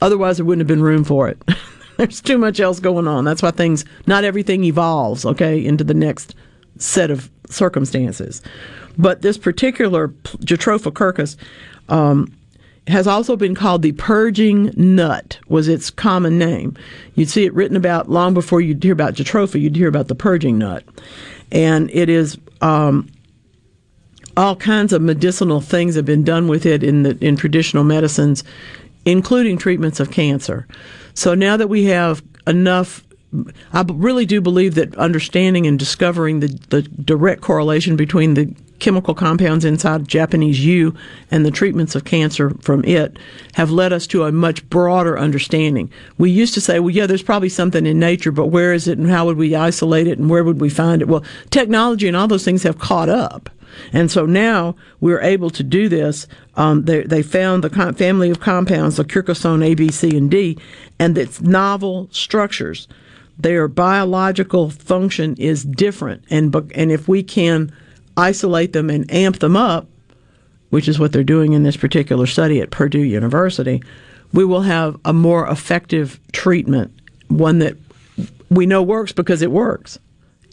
Otherwise, 0.00 0.36
there 0.36 0.46
wouldn't 0.46 0.60
have 0.60 0.68
been 0.68 0.82
room 0.82 1.04
for 1.04 1.28
it. 1.28 1.42
There's 1.96 2.20
too 2.20 2.38
much 2.38 2.60
else 2.60 2.80
going 2.80 3.06
on. 3.06 3.24
That's 3.24 3.42
why 3.42 3.52
things, 3.52 3.84
not 4.06 4.24
everything 4.24 4.64
evolves, 4.64 5.24
okay, 5.24 5.64
into 5.64 5.84
the 5.84 5.94
next 5.94 6.34
set 6.76 7.10
of 7.10 7.30
circumstances. 7.48 8.42
But 8.98 9.22
this 9.22 9.38
particular 9.38 10.08
Jatropha 10.08 11.36
um, 11.88 12.32
has 12.86 13.06
also 13.06 13.36
been 13.36 13.54
called 13.54 13.82
the 13.82 13.92
purging 13.92 14.72
nut 14.76 15.38
was 15.48 15.68
its 15.68 15.90
common 15.90 16.38
name. 16.38 16.76
You'd 17.14 17.30
see 17.30 17.44
it 17.44 17.54
written 17.54 17.76
about 17.76 18.10
long 18.10 18.34
before 18.34 18.60
you'd 18.60 18.82
hear 18.82 18.92
about 18.92 19.14
Jatropha, 19.14 19.60
you'd 19.60 19.76
hear 19.76 19.88
about 19.88 20.08
the 20.08 20.14
purging 20.14 20.58
nut. 20.58 20.84
And 21.50 21.90
it 21.92 22.08
is 22.08 22.36
um, 22.60 23.10
all 24.36 24.56
kinds 24.56 24.92
of 24.92 25.00
medicinal 25.00 25.60
things 25.60 25.94
have 25.94 26.04
been 26.04 26.24
done 26.24 26.48
with 26.48 26.66
it 26.66 26.82
in 26.82 27.04
the 27.04 27.16
in 27.24 27.36
traditional 27.36 27.84
medicines, 27.84 28.44
including 29.04 29.56
treatments 29.56 30.00
of 30.00 30.10
cancer. 30.10 30.66
So 31.14 31.34
now 31.34 31.56
that 31.56 31.68
we 31.68 31.84
have 31.84 32.22
enough 32.46 33.02
I 33.72 33.84
really 33.88 34.26
do 34.26 34.40
believe 34.40 34.76
that 34.76 34.96
understanding 34.96 35.66
and 35.66 35.78
discovering 35.78 36.40
the, 36.40 36.48
the 36.68 36.82
direct 36.82 37.40
correlation 37.40 37.96
between 37.96 38.34
the 38.34 38.54
chemical 38.84 39.14
compounds 39.14 39.64
inside 39.64 40.06
Japanese 40.06 40.62
yew 40.62 40.94
and 41.30 41.44
the 41.44 41.50
treatments 41.50 41.94
of 41.94 42.04
cancer 42.04 42.50
from 42.60 42.84
it 42.84 43.18
have 43.54 43.70
led 43.70 43.94
us 43.94 44.06
to 44.06 44.24
a 44.24 44.30
much 44.30 44.68
broader 44.68 45.18
understanding. 45.18 45.90
We 46.18 46.30
used 46.30 46.52
to 46.52 46.60
say, 46.60 46.80
well, 46.80 46.90
yeah, 46.90 47.06
there's 47.06 47.22
probably 47.22 47.48
something 47.48 47.86
in 47.86 47.98
nature, 47.98 48.30
but 48.30 48.48
where 48.48 48.74
is 48.74 48.86
it 48.86 48.98
and 48.98 49.08
how 49.08 49.24
would 49.24 49.38
we 49.38 49.54
isolate 49.54 50.06
it 50.06 50.18
and 50.18 50.28
where 50.28 50.44
would 50.44 50.60
we 50.60 50.68
find 50.68 51.00
it? 51.00 51.08
Well, 51.08 51.24
technology 51.48 52.06
and 52.06 52.14
all 52.14 52.28
those 52.28 52.44
things 52.44 52.62
have 52.64 52.78
caught 52.78 53.08
up. 53.08 53.48
And 53.94 54.10
so 54.10 54.26
now 54.26 54.76
we're 55.00 55.22
able 55.22 55.48
to 55.48 55.62
do 55.62 55.88
this. 55.88 56.26
Um, 56.54 56.84
they, 56.84 57.04
they 57.04 57.22
found 57.22 57.64
the 57.64 57.70
com- 57.70 57.94
family 57.94 58.28
of 58.28 58.38
compounds, 58.38 58.96
the 58.96 59.04
curcusone 59.04 59.64
A, 59.64 59.74
B, 59.74 59.90
C, 59.90 60.14
and 60.14 60.30
D, 60.30 60.58
and 60.98 61.16
its 61.16 61.40
novel 61.40 62.08
structures. 62.12 62.86
Their 63.38 63.66
biological 63.66 64.68
function 64.68 65.36
is 65.38 65.64
different, 65.64 66.22
and 66.30 66.54
and 66.72 66.92
if 66.92 67.08
we 67.08 67.24
can 67.24 67.72
isolate 68.16 68.72
them 68.72 68.90
and 68.90 69.10
amp 69.12 69.38
them 69.38 69.56
up, 69.56 69.88
which 70.70 70.88
is 70.88 70.98
what 70.98 71.12
they're 71.12 71.24
doing 71.24 71.52
in 71.52 71.62
this 71.62 71.76
particular 71.76 72.26
study 72.26 72.60
at 72.60 72.70
Purdue 72.70 73.00
University, 73.00 73.82
we 74.32 74.44
will 74.44 74.62
have 74.62 74.98
a 75.04 75.12
more 75.12 75.48
effective 75.48 76.20
treatment, 76.32 76.92
one 77.28 77.60
that 77.60 77.76
we 78.50 78.66
know 78.66 78.82
works 78.82 79.12
because 79.12 79.42
it 79.42 79.50
works, 79.50 79.98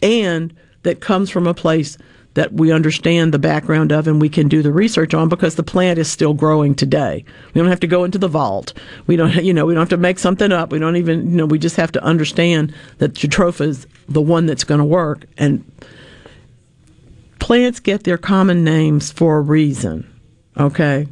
and 0.02 0.54
that 0.82 1.00
comes 1.00 1.30
from 1.30 1.46
a 1.46 1.54
place 1.54 1.98
that 2.34 2.52
we 2.52 2.72
understand 2.72 3.32
the 3.32 3.38
background 3.38 3.92
of 3.92 4.06
and 4.06 4.20
we 4.20 4.28
can 4.28 4.48
do 4.48 4.62
the 4.62 4.72
research 4.72 5.12
on 5.12 5.28
because 5.28 5.56
the 5.56 5.62
plant 5.62 5.98
is 5.98 6.10
still 6.10 6.32
growing 6.32 6.74
today. 6.74 7.24
We 7.52 7.60
don't 7.60 7.68
have 7.68 7.80
to 7.80 7.86
go 7.86 8.04
into 8.04 8.18
the 8.18 8.28
vault. 8.28 8.72
We 9.06 9.16
don't, 9.16 9.34
you 9.44 9.52
know, 9.52 9.66
we 9.66 9.74
don't 9.74 9.82
have 9.82 9.88
to 9.90 9.96
make 9.96 10.18
something 10.18 10.50
up. 10.50 10.72
We 10.72 10.78
don't 10.78 10.96
even, 10.96 11.30
you 11.30 11.36
know, 11.36 11.46
we 11.46 11.58
just 11.58 11.76
have 11.76 11.92
to 11.92 12.02
understand 12.02 12.74
that 12.98 13.14
Jatropha 13.14 13.66
is 13.66 13.86
the 14.08 14.22
one 14.22 14.46
that's 14.46 14.64
going 14.64 14.78
to 14.78 14.84
work 14.84 15.24
and 15.36 15.64
plants 17.42 17.80
get 17.80 18.04
their 18.04 18.16
common 18.16 18.62
names 18.62 19.10
for 19.10 19.38
a 19.38 19.40
reason. 19.40 20.08
Okay? 20.56 21.08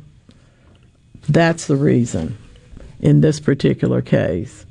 That's 1.28 1.66
the 1.66 1.74
reason 1.74 2.38
in 3.00 3.20
this 3.20 3.40
particular 3.40 4.00
case. 4.00 4.64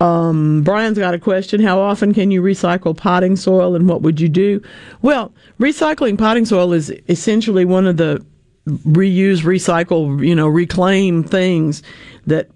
Um, 0.00 0.62
Brian's 0.62 0.98
got 0.98 1.12
a 1.12 1.18
question. 1.18 1.60
How 1.60 1.78
often 1.78 2.14
can 2.14 2.30
you 2.30 2.42
recycle 2.42 2.96
potting 2.96 3.36
soil 3.36 3.76
and 3.76 3.86
what 3.86 4.00
would 4.00 4.18
you 4.18 4.30
do? 4.30 4.62
Well, 5.02 5.30
recycling 5.60 6.16
potting 6.16 6.46
soil 6.46 6.72
is 6.72 6.90
essentially 7.08 7.66
one 7.66 7.86
of 7.86 7.98
the 7.98 8.24
reuse, 8.66 9.42
recycle, 9.42 10.26
you 10.26 10.34
know, 10.34 10.48
reclaim 10.48 11.22
things 11.22 11.82
that 12.26 12.48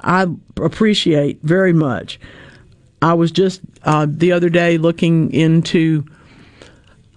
I 0.00 0.26
appreciate 0.60 1.40
very 1.42 1.72
much. 1.72 2.18
I 3.00 3.14
was 3.14 3.30
just 3.30 3.60
uh, 3.84 4.06
the 4.08 4.32
other 4.32 4.48
day 4.48 4.76
looking 4.76 5.32
into 5.32 6.04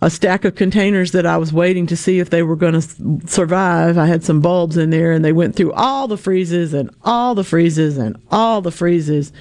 a 0.01 0.09
stack 0.09 0.45
of 0.45 0.55
containers 0.55 1.11
that 1.13 1.25
I 1.25 1.37
was 1.37 1.53
waiting 1.53 1.87
to 1.87 1.95
see 1.95 2.19
if 2.19 2.29
they 2.29 2.43
were 2.43 2.55
going 2.55 2.79
to 2.79 3.27
survive. 3.27 3.97
I 3.97 4.05
had 4.05 4.23
some 4.23 4.41
bulbs 4.41 4.77
in 4.77 4.89
there, 4.89 5.11
and 5.11 5.23
they 5.23 5.33
went 5.33 5.55
through 5.55 5.73
all 5.73 6.07
the 6.07 6.17
freezes 6.17 6.73
and 6.73 6.89
all 7.03 7.33
the 7.33 7.43
freezes 7.43 7.97
and 7.97 8.17
all 8.29 8.61
the 8.61 8.71
freezes. 8.71 9.31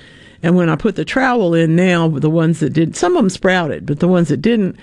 And 0.42 0.56
when 0.56 0.68
I 0.68 0.76
put 0.76 0.96
the 0.96 1.04
trowel 1.04 1.54
in 1.54 1.74
now, 1.74 2.08
the 2.08 2.30
ones 2.30 2.60
that 2.60 2.72
did, 2.72 2.94
some 2.96 3.16
of 3.16 3.22
them 3.22 3.30
sprouted, 3.30 3.86
but 3.86 4.00
the 4.00 4.08
ones 4.08 4.28
that 4.28 4.38
didn't, 4.38 4.76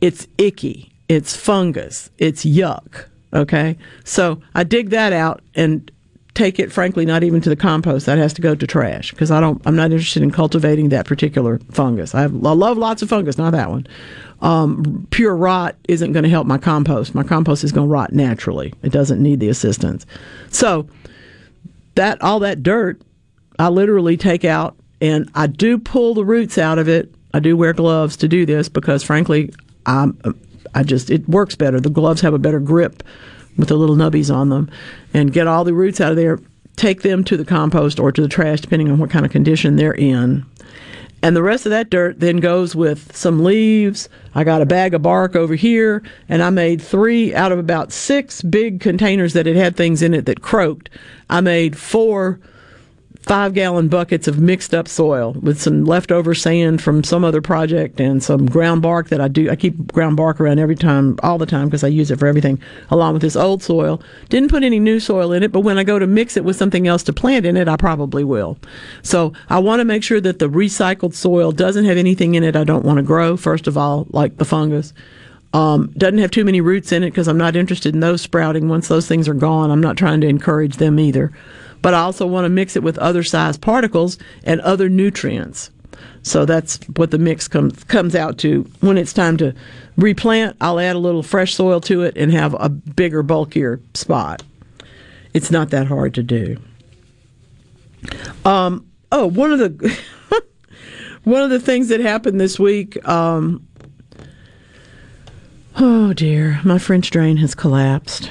it's 0.00 0.26
icky, 0.38 0.92
it's 1.08 1.36
fungus, 1.36 2.10
it's 2.18 2.44
yuck. 2.44 3.06
Okay, 3.34 3.78
so 4.04 4.42
I 4.54 4.64
dig 4.64 4.90
that 4.90 5.12
out 5.14 5.40
and 5.54 5.90
take 6.34 6.58
it, 6.58 6.72
frankly, 6.72 7.06
not 7.06 7.22
even 7.22 7.40
to 7.42 7.48
the 7.48 7.56
compost. 7.56 8.06
That 8.06 8.18
has 8.18 8.32
to 8.34 8.42
go 8.42 8.54
to 8.54 8.66
trash 8.66 9.10
because 9.10 9.30
I 9.30 9.40
don't. 9.40 9.60
I'm 9.66 9.76
not 9.76 9.90
interested 9.90 10.22
in 10.22 10.30
cultivating 10.30 10.90
that 10.90 11.06
particular 11.06 11.58
fungus. 11.70 12.14
I, 12.14 12.22
have, 12.22 12.34
I 12.34 12.52
love 12.52 12.78
lots 12.78 13.02
of 13.02 13.08
fungus, 13.08 13.38
not 13.38 13.52
that 13.52 13.70
one. 13.70 13.86
Um, 14.42 15.06
pure 15.10 15.36
rot 15.36 15.76
isn't 15.88 16.12
going 16.12 16.24
to 16.24 16.28
help 16.28 16.46
my 16.46 16.58
compost. 16.58 17.14
My 17.14 17.22
compost 17.22 17.62
is 17.62 17.72
going 17.72 17.86
to 17.86 17.92
rot 17.92 18.12
naturally. 18.12 18.74
It 18.82 18.90
doesn't 18.90 19.22
need 19.22 19.38
the 19.38 19.48
assistance. 19.48 20.04
So 20.50 20.88
that 21.94 22.20
all 22.22 22.40
that 22.40 22.62
dirt, 22.62 23.00
I 23.58 23.68
literally 23.68 24.16
take 24.16 24.44
out, 24.44 24.76
and 25.00 25.30
I 25.34 25.46
do 25.46 25.78
pull 25.78 26.14
the 26.14 26.24
roots 26.24 26.58
out 26.58 26.78
of 26.78 26.88
it. 26.88 27.14
I 27.32 27.38
do 27.38 27.56
wear 27.56 27.72
gloves 27.72 28.16
to 28.18 28.28
do 28.28 28.44
this 28.44 28.68
because, 28.68 29.02
frankly, 29.02 29.52
I'm. 29.86 30.18
I 30.74 30.82
just 30.82 31.10
it 31.10 31.28
works 31.28 31.54
better. 31.54 31.80
The 31.80 31.90
gloves 31.90 32.22
have 32.22 32.34
a 32.34 32.38
better 32.38 32.60
grip 32.60 33.02
with 33.56 33.68
the 33.68 33.76
little 33.76 33.96
nubbies 33.96 34.34
on 34.34 34.48
them, 34.48 34.70
and 35.14 35.32
get 35.32 35.46
all 35.46 35.64
the 35.64 35.74
roots 35.74 36.00
out 36.00 36.10
of 36.10 36.16
there. 36.16 36.40
Take 36.76 37.02
them 37.02 37.22
to 37.24 37.36
the 37.36 37.44
compost 37.44 38.00
or 38.00 38.10
to 38.10 38.22
the 38.22 38.28
trash, 38.28 38.62
depending 38.62 38.90
on 38.90 38.98
what 38.98 39.10
kind 39.10 39.26
of 39.26 39.30
condition 39.30 39.76
they're 39.76 39.92
in. 39.92 40.46
And 41.22 41.36
the 41.36 41.42
rest 41.42 41.66
of 41.66 41.70
that 41.70 41.88
dirt 41.88 42.18
then 42.18 42.38
goes 42.38 42.74
with 42.74 43.16
some 43.16 43.44
leaves. 43.44 44.08
I 44.34 44.42
got 44.42 44.60
a 44.60 44.66
bag 44.66 44.92
of 44.92 45.02
bark 45.02 45.36
over 45.36 45.54
here, 45.54 46.02
and 46.28 46.42
I 46.42 46.50
made 46.50 46.82
three 46.82 47.32
out 47.32 47.52
of 47.52 47.60
about 47.60 47.92
six 47.92 48.42
big 48.42 48.80
containers 48.80 49.32
that 49.34 49.46
had 49.46 49.54
had 49.54 49.76
things 49.76 50.02
in 50.02 50.14
it 50.14 50.26
that 50.26 50.42
croaked. 50.42 50.90
I 51.30 51.40
made 51.40 51.78
four 51.78 52.40
five 53.22 53.54
gallon 53.54 53.88
buckets 53.88 54.26
of 54.26 54.40
mixed 54.40 54.74
up 54.74 54.88
soil 54.88 55.32
with 55.34 55.60
some 55.60 55.84
leftover 55.84 56.34
sand 56.34 56.82
from 56.82 57.04
some 57.04 57.24
other 57.24 57.40
project 57.40 58.00
and 58.00 58.22
some 58.22 58.46
ground 58.46 58.82
bark 58.82 59.08
that 59.08 59.20
I 59.20 59.28
do. 59.28 59.48
I 59.48 59.56
keep 59.56 59.92
ground 59.92 60.16
bark 60.16 60.40
around 60.40 60.58
every 60.58 60.74
time, 60.74 61.18
all 61.22 61.38
the 61.38 61.46
time, 61.46 61.68
because 61.68 61.84
I 61.84 61.88
use 61.88 62.10
it 62.10 62.18
for 62.18 62.26
everything, 62.26 62.60
along 62.90 63.12
with 63.12 63.22
this 63.22 63.36
old 63.36 63.62
soil. 63.62 64.02
Didn't 64.28 64.50
put 64.50 64.64
any 64.64 64.80
new 64.80 64.98
soil 64.98 65.32
in 65.32 65.42
it, 65.42 65.52
but 65.52 65.60
when 65.60 65.78
I 65.78 65.84
go 65.84 65.98
to 65.98 66.06
mix 66.06 66.36
it 66.36 66.44
with 66.44 66.56
something 66.56 66.88
else 66.88 67.04
to 67.04 67.12
plant 67.12 67.46
in 67.46 67.56
it, 67.56 67.68
I 67.68 67.76
probably 67.76 68.24
will. 68.24 68.58
So 69.02 69.32
I 69.48 69.60
want 69.60 69.80
to 69.80 69.84
make 69.84 70.02
sure 70.02 70.20
that 70.20 70.40
the 70.40 70.48
recycled 70.48 71.14
soil 71.14 71.52
doesn't 71.52 71.84
have 71.84 71.96
anything 71.96 72.34
in 72.34 72.42
it 72.42 72.56
I 72.56 72.64
don't 72.64 72.84
want 72.84 72.96
to 72.96 73.04
grow, 73.04 73.36
first 73.36 73.68
of 73.68 73.78
all, 73.78 74.06
like 74.10 74.36
the 74.38 74.44
fungus. 74.44 74.92
Um, 75.54 75.92
doesn't 75.98 76.18
have 76.18 76.30
too 76.30 76.46
many 76.46 76.62
roots 76.62 76.92
in 76.92 77.02
it 77.02 77.10
because 77.10 77.28
I'm 77.28 77.36
not 77.36 77.56
interested 77.56 77.94
in 77.94 78.00
those 78.00 78.22
sprouting. 78.22 78.68
Once 78.70 78.88
those 78.88 79.06
things 79.06 79.28
are 79.28 79.34
gone, 79.34 79.70
I'm 79.70 79.82
not 79.82 79.98
trying 79.98 80.22
to 80.22 80.26
encourage 80.26 80.78
them 80.78 80.98
either 80.98 81.30
but 81.82 81.94
I 81.94 81.98
also 82.00 82.26
want 82.26 82.44
to 82.44 82.48
mix 82.48 82.76
it 82.76 82.82
with 82.82 82.96
other 82.98 83.22
size 83.22 83.58
particles 83.58 84.16
and 84.44 84.60
other 84.60 84.88
nutrients. 84.88 85.70
So 86.22 86.44
that's 86.44 86.78
what 86.96 87.10
the 87.10 87.18
mix 87.18 87.48
comes 87.48 87.82
comes 87.84 88.14
out 88.14 88.38
to. 88.38 88.62
When 88.80 88.96
it's 88.96 89.12
time 89.12 89.36
to 89.38 89.54
replant, 89.96 90.56
I'll 90.60 90.78
add 90.78 90.96
a 90.96 91.00
little 91.00 91.22
fresh 91.22 91.54
soil 91.54 91.80
to 91.82 92.02
it 92.02 92.16
and 92.16 92.32
have 92.32 92.54
a 92.58 92.68
bigger, 92.68 93.22
bulkier 93.22 93.80
spot. 93.94 94.42
It's 95.34 95.50
not 95.50 95.70
that 95.70 95.88
hard 95.88 96.14
to 96.14 96.22
do. 96.22 96.58
Um, 98.44 98.86
oh, 99.10 99.26
one 99.26 99.52
of 99.52 99.58
the 99.58 100.00
one 101.24 101.42
of 101.42 101.50
the 101.50 101.60
things 101.60 101.88
that 101.88 102.00
happened 102.00 102.40
this 102.40 102.58
week. 102.58 103.06
Um, 103.08 103.66
oh 105.76 106.12
dear, 106.12 106.60
my 106.64 106.78
French 106.78 107.10
drain 107.10 107.38
has 107.38 107.54
collapsed. 107.54 108.30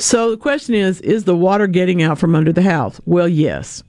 So 0.00 0.30
the 0.30 0.38
question 0.38 0.74
is 0.74 1.00
Is 1.02 1.24
the 1.24 1.36
water 1.36 1.66
getting 1.66 2.02
out 2.02 2.18
from 2.18 2.34
under 2.34 2.52
the 2.52 2.62
house? 2.62 3.00
Well, 3.04 3.28
yes. 3.28 3.82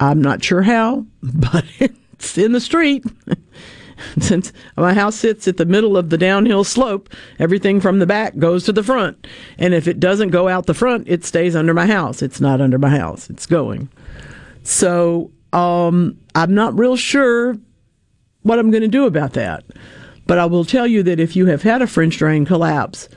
I'm 0.00 0.22
not 0.22 0.42
sure 0.42 0.62
how, 0.62 1.04
but 1.22 1.64
it's 1.78 2.38
in 2.38 2.52
the 2.52 2.60
street. 2.60 3.04
Since 4.18 4.54
my 4.78 4.94
house 4.94 5.16
sits 5.16 5.46
at 5.46 5.58
the 5.58 5.66
middle 5.66 5.98
of 5.98 6.08
the 6.08 6.16
downhill 6.16 6.64
slope, 6.64 7.10
everything 7.38 7.82
from 7.82 7.98
the 7.98 8.06
back 8.06 8.38
goes 8.38 8.64
to 8.64 8.72
the 8.72 8.82
front. 8.82 9.26
And 9.58 9.74
if 9.74 9.86
it 9.86 10.00
doesn't 10.00 10.30
go 10.30 10.48
out 10.48 10.64
the 10.64 10.72
front, 10.72 11.06
it 11.06 11.22
stays 11.22 11.54
under 11.54 11.74
my 11.74 11.86
house. 11.86 12.22
It's 12.22 12.40
not 12.40 12.62
under 12.62 12.78
my 12.78 12.88
house, 12.88 13.28
it's 13.28 13.44
going. 13.44 13.90
So 14.62 15.30
um, 15.52 16.18
I'm 16.34 16.54
not 16.54 16.78
real 16.78 16.96
sure 16.96 17.58
what 18.40 18.58
I'm 18.58 18.70
going 18.70 18.82
to 18.82 18.88
do 18.88 19.04
about 19.04 19.34
that. 19.34 19.64
But 20.26 20.38
I 20.38 20.46
will 20.46 20.64
tell 20.64 20.86
you 20.86 21.02
that 21.02 21.20
if 21.20 21.36
you 21.36 21.46
have 21.46 21.62
had 21.62 21.82
a 21.82 21.86
French 21.86 22.16
drain 22.16 22.46
collapse, 22.46 23.10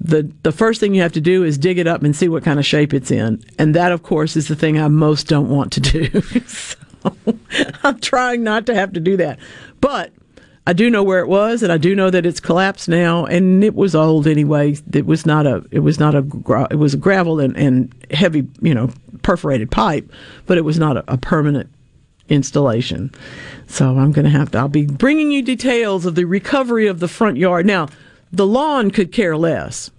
the 0.00 0.30
the 0.42 0.52
first 0.52 0.80
thing 0.80 0.94
you 0.94 1.02
have 1.02 1.12
to 1.12 1.20
do 1.20 1.44
is 1.44 1.58
dig 1.58 1.78
it 1.78 1.86
up 1.86 2.02
and 2.02 2.14
see 2.14 2.28
what 2.28 2.44
kind 2.44 2.58
of 2.58 2.66
shape 2.66 2.94
it's 2.94 3.10
in. 3.10 3.42
And 3.58 3.74
that 3.74 3.92
of 3.92 4.02
course 4.02 4.36
is 4.36 4.48
the 4.48 4.56
thing 4.56 4.78
I 4.78 4.88
most 4.88 5.26
don't 5.26 5.48
want 5.48 5.72
to 5.72 5.80
do. 5.80 6.20
so 6.46 6.76
I'm 7.82 7.98
trying 8.00 8.42
not 8.42 8.66
to 8.66 8.74
have 8.74 8.92
to 8.92 9.00
do 9.00 9.16
that. 9.16 9.38
But 9.80 10.12
I 10.66 10.72
do 10.72 10.90
know 10.90 11.02
where 11.02 11.20
it 11.20 11.28
was 11.28 11.62
and 11.62 11.72
I 11.72 11.78
do 11.78 11.94
know 11.94 12.10
that 12.10 12.26
it's 12.26 12.40
collapsed 12.40 12.88
now 12.88 13.24
and 13.24 13.64
it 13.64 13.74
was 13.74 13.94
old 13.94 14.26
anyway. 14.26 14.76
It 14.92 15.06
was 15.06 15.26
not 15.26 15.46
a 15.46 15.64
it 15.70 15.80
was 15.80 15.98
not 15.98 16.14
a 16.14 16.18
it 16.70 16.76
was 16.76 16.94
a 16.94 16.98
gravel 16.98 17.40
and, 17.40 17.56
and 17.56 17.92
heavy, 18.10 18.46
you 18.60 18.74
know, 18.74 18.90
perforated 19.22 19.70
pipe, 19.70 20.10
but 20.46 20.58
it 20.58 20.62
was 20.62 20.78
not 20.78 20.96
a, 20.96 21.04
a 21.08 21.16
permanent 21.16 21.70
installation. 22.28 23.10
So 23.66 23.98
I'm 23.98 24.12
going 24.12 24.26
to 24.26 24.30
have 24.30 24.52
to 24.52 24.58
I'll 24.58 24.68
be 24.68 24.86
bringing 24.86 25.32
you 25.32 25.42
details 25.42 26.06
of 26.06 26.14
the 26.14 26.24
recovery 26.24 26.86
of 26.86 27.00
the 27.00 27.08
front 27.08 27.36
yard. 27.36 27.66
Now, 27.66 27.88
the 28.32 28.46
lawn 28.46 28.90
could 28.90 29.12
care 29.12 29.36
less. 29.36 29.90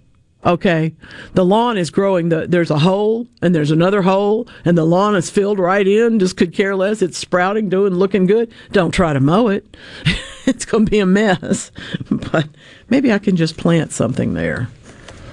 Okay. 0.44 0.94
The 1.34 1.44
lawn 1.44 1.76
is 1.76 1.90
growing. 1.90 2.30
The, 2.30 2.46
there's 2.46 2.70
a 2.70 2.78
hole 2.78 3.26
and 3.42 3.54
there's 3.54 3.70
another 3.70 4.02
hole 4.02 4.48
and 4.64 4.76
the 4.76 4.86
lawn 4.86 5.14
is 5.14 5.28
filled 5.28 5.58
right 5.58 5.86
in. 5.86 6.18
Just 6.18 6.36
could 6.36 6.54
care 6.54 6.74
less. 6.74 7.02
It's 7.02 7.18
sprouting, 7.18 7.68
doing, 7.68 7.94
looking 7.94 8.26
good. 8.26 8.50
Don't 8.72 8.92
try 8.92 9.12
to 9.12 9.20
mow 9.20 9.48
it. 9.48 9.76
it's 10.46 10.64
going 10.64 10.86
to 10.86 10.90
be 10.90 10.98
a 10.98 11.06
mess. 11.06 11.70
But 12.10 12.48
maybe 12.88 13.12
I 13.12 13.18
can 13.18 13.36
just 13.36 13.56
plant 13.56 13.92
something 13.92 14.34
there. 14.34 14.68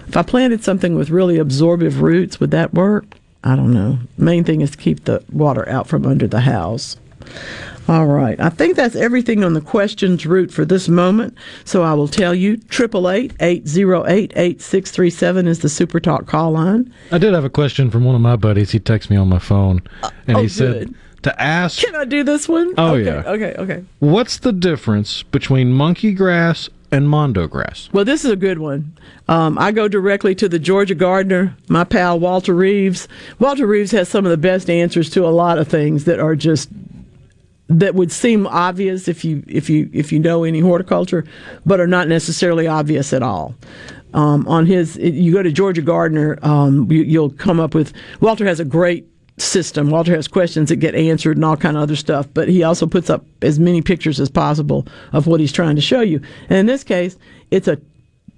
If 0.07 0.17
I 0.17 0.23
planted 0.23 0.63
something 0.63 0.95
with 0.95 1.09
really 1.09 1.37
absorbive 1.37 2.01
roots, 2.01 2.39
would 2.39 2.51
that 2.51 2.73
work? 2.73 3.05
I 3.43 3.55
don't 3.55 3.73
know. 3.73 3.99
Main 4.17 4.43
thing 4.43 4.61
is 4.61 4.71
to 4.71 4.77
keep 4.77 5.05
the 5.05 5.23
water 5.31 5.67
out 5.69 5.87
from 5.87 6.05
under 6.05 6.27
the 6.27 6.41
house. 6.41 6.97
All 7.87 8.05
right. 8.05 8.39
I 8.39 8.49
think 8.49 8.75
that's 8.75 8.95
everything 8.95 9.43
on 9.45 9.53
the 9.53 9.61
questions 9.61 10.25
route 10.25 10.51
for 10.51 10.65
this 10.65 10.89
moment. 10.89 11.37
So 11.63 11.83
I 11.83 11.93
will 11.93 12.09
tell 12.09 12.35
you, 12.35 12.57
888-808-8637 12.57 15.47
is 15.47 15.59
the 15.59 15.69
Super 15.69 16.01
Talk 16.01 16.27
call 16.27 16.51
line. 16.51 16.93
I 17.11 17.17
did 17.17 17.33
have 17.33 17.45
a 17.45 17.49
question 17.49 17.89
from 17.89 18.03
one 18.03 18.15
of 18.15 18.21
my 18.21 18.35
buddies. 18.35 18.71
He 18.71 18.79
texted 18.79 19.11
me 19.11 19.15
on 19.15 19.29
my 19.29 19.39
phone, 19.39 19.81
and 20.27 20.35
oh, 20.37 20.41
he 20.41 20.49
said 20.49 20.87
good. 20.87 20.95
to 21.23 21.41
ask. 21.41 21.81
Can 21.81 21.95
I 21.95 22.03
do 22.03 22.23
this 22.23 22.49
one? 22.49 22.73
Oh, 22.77 22.95
okay, 22.95 23.05
yeah. 23.05 23.23
Okay, 23.25 23.55
okay. 23.57 23.85
What's 23.99 24.35
the 24.37 24.51
difference 24.51 25.23
between 25.23 25.71
monkey 25.71 26.11
grass 26.11 26.67
and 26.91 27.07
mondo 27.07 27.47
grass? 27.47 27.87
Well, 27.93 28.03
this 28.03 28.25
is 28.25 28.31
a 28.31 28.35
good 28.35 28.59
one. 28.59 28.91
Um, 29.29 29.57
I 29.57 29.71
go 29.71 29.87
directly 29.87 30.35
to 30.35 30.49
the 30.49 30.59
Georgia 30.59 30.95
gardener, 30.95 31.55
my 31.69 31.85
pal 31.85 32.19
Walter 32.19 32.53
Reeves. 32.53 33.07
Walter 33.39 33.65
Reeves 33.65 33.91
has 33.91 34.09
some 34.09 34.25
of 34.25 34.31
the 34.31 34.37
best 34.37 34.69
answers 34.69 35.09
to 35.11 35.25
a 35.25 35.29
lot 35.29 35.57
of 35.57 35.69
things 35.69 36.03
that 36.03 36.19
are 36.19 36.35
just 36.35 36.67
that 37.69 37.95
would 37.95 38.11
seem 38.11 38.47
obvious 38.47 39.07
if 39.07 39.25
you 39.25 39.43
if 39.47 39.69
you 39.69 39.89
if 39.93 40.11
you 40.11 40.19
know 40.19 40.43
any 40.43 40.59
horticulture, 40.59 41.25
but 41.65 41.79
are 41.79 41.87
not 41.87 42.07
necessarily 42.07 42.67
obvious 42.67 43.13
at 43.13 43.21
all. 43.21 43.55
Um, 44.13 44.47
on 44.47 44.65
his, 44.65 44.95
you 44.97 45.33
go 45.33 45.43
to 45.43 45.51
Georgia 45.51 45.81
Gardener, 45.81 46.39
um, 46.41 46.89
you, 46.91 47.03
you'll 47.03 47.29
come 47.29 47.59
up 47.59 47.75
with. 47.75 47.93
Walter 48.21 48.45
has 48.45 48.59
a 48.59 48.65
great 48.65 49.05
system. 49.37 49.89
Walter 49.89 50.15
has 50.15 50.27
questions 50.27 50.69
that 50.69 50.77
get 50.77 50.95
answered 50.95 51.37
and 51.37 51.45
all 51.45 51.57
kind 51.57 51.77
of 51.77 51.83
other 51.83 51.95
stuff, 51.95 52.27
but 52.33 52.47
he 52.47 52.63
also 52.63 52.87
puts 52.87 53.09
up 53.09 53.25
as 53.41 53.59
many 53.59 53.81
pictures 53.81 54.19
as 54.19 54.29
possible 54.29 54.87
of 55.11 55.27
what 55.27 55.39
he's 55.39 55.51
trying 55.51 55.75
to 55.75 55.81
show 55.81 56.01
you. 56.01 56.21
And 56.49 56.57
in 56.57 56.65
this 56.65 56.83
case, 56.83 57.17
it's 57.51 57.67
a 57.67 57.79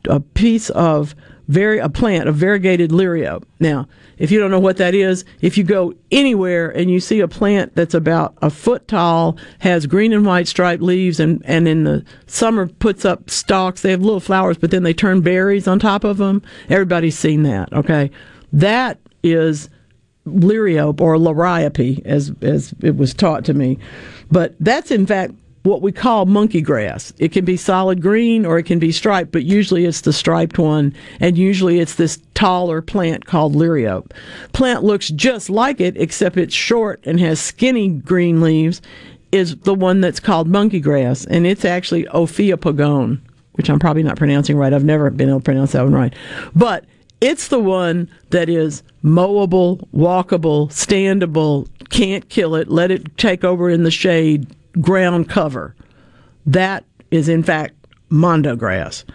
a 0.09 0.19
piece 0.19 0.69
of 0.71 1.15
very 1.49 1.79
a 1.79 1.89
plant 1.89 2.29
of 2.29 2.35
variegated 2.35 2.91
lirio. 2.91 3.43
Now, 3.59 3.87
if 4.19 4.29
you 4.29 4.39
don't 4.39 4.51
know 4.51 4.59
what 4.59 4.77
that 4.77 4.93
is, 4.93 5.25
if 5.41 5.57
you 5.57 5.63
go 5.63 5.95
anywhere 6.11 6.69
and 6.69 6.91
you 6.91 6.99
see 6.99 7.21
a 7.21 7.27
plant 7.27 7.73
that's 7.75 7.95
about 7.95 8.37
a 8.41 8.51
foot 8.51 8.87
tall, 8.87 9.35
has 9.59 9.87
green 9.87 10.13
and 10.13 10.25
white 10.25 10.47
striped 10.47 10.83
leaves, 10.83 11.19
and 11.19 11.41
and 11.45 11.67
in 11.67 11.85
the 11.85 12.05
summer 12.27 12.67
puts 12.67 13.03
up 13.03 13.29
stalks, 13.29 13.81
they 13.81 13.91
have 13.91 14.01
little 14.01 14.19
flowers, 14.19 14.57
but 14.57 14.69
then 14.69 14.83
they 14.83 14.93
turn 14.93 15.21
berries 15.21 15.67
on 15.67 15.79
top 15.79 16.03
of 16.03 16.17
them. 16.17 16.43
Everybody's 16.69 17.17
seen 17.17 17.43
that. 17.43 17.73
Okay, 17.73 18.11
that 18.53 18.99
is 19.23 19.69
lirio 20.27 20.99
or 21.01 21.15
liriope, 21.15 22.05
as 22.05 22.31
as 22.41 22.75
it 22.83 22.95
was 22.95 23.13
taught 23.13 23.43
to 23.45 23.55
me, 23.55 23.79
but 24.29 24.53
that's 24.59 24.91
in 24.91 25.07
fact 25.07 25.33
what 25.63 25.81
we 25.81 25.91
call 25.91 26.25
monkey 26.25 26.61
grass. 26.61 27.11
It 27.19 27.31
can 27.31 27.45
be 27.45 27.57
solid 27.57 28.01
green 28.01 28.45
or 28.45 28.57
it 28.57 28.63
can 28.63 28.79
be 28.79 28.91
striped, 28.91 29.31
but 29.31 29.43
usually 29.43 29.85
it's 29.85 30.01
the 30.01 30.13
striped 30.13 30.57
one, 30.57 30.93
and 31.19 31.37
usually 31.37 31.79
it's 31.79 31.95
this 31.95 32.19
taller 32.33 32.81
plant 32.81 33.25
called 33.25 33.55
lirio. 33.55 34.09
Plant 34.53 34.83
looks 34.83 35.09
just 35.09 35.49
like 35.49 35.81
it, 35.81 35.97
except 35.97 36.37
it's 36.37 36.53
short 36.53 37.01
and 37.05 37.19
has 37.19 37.39
skinny 37.39 37.89
green 37.89 38.41
leaves. 38.41 38.81
is 39.31 39.55
the 39.57 39.75
one 39.75 40.01
that's 40.01 40.19
called 40.19 40.47
monkey 40.47 40.79
grass, 40.79 41.25
and 41.25 41.45
it's 41.45 41.65
actually 41.65 42.05
Ophiopogon, 42.05 43.19
which 43.53 43.69
I'm 43.69 43.79
probably 43.79 44.03
not 44.03 44.17
pronouncing 44.17 44.57
right. 44.57 44.73
I've 44.73 44.83
never 44.83 45.09
been 45.09 45.29
able 45.29 45.39
to 45.39 45.43
pronounce 45.43 45.73
that 45.73 45.83
one 45.83 45.93
right. 45.93 46.13
But 46.55 46.85
it's 47.21 47.49
the 47.49 47.59
one 47.59 48.09
that 48.29 48.49
is 48.49 48.81
mowable, 49.03 49.87
walkable, 49.93 50.69
standable, 50.69 51.67
can't 51.89 52.27
kill 52.29 52.55
it, 52.55 52.69
let 52.69 52.91
it 52.91 53.17
take 53.17 53.43
over 53.43 53.69
in 53.69 53.83
the 53.83 53.91
shade, 53.91 54.47
ground 54.81 55.29
cover. 55.29 55.75
That 56.45 56.85
is, 57.11 57.29
in 57.29 57.43
fact, 57.43 57.75
mondo 58.09 58.55
grass. 58.55 59.05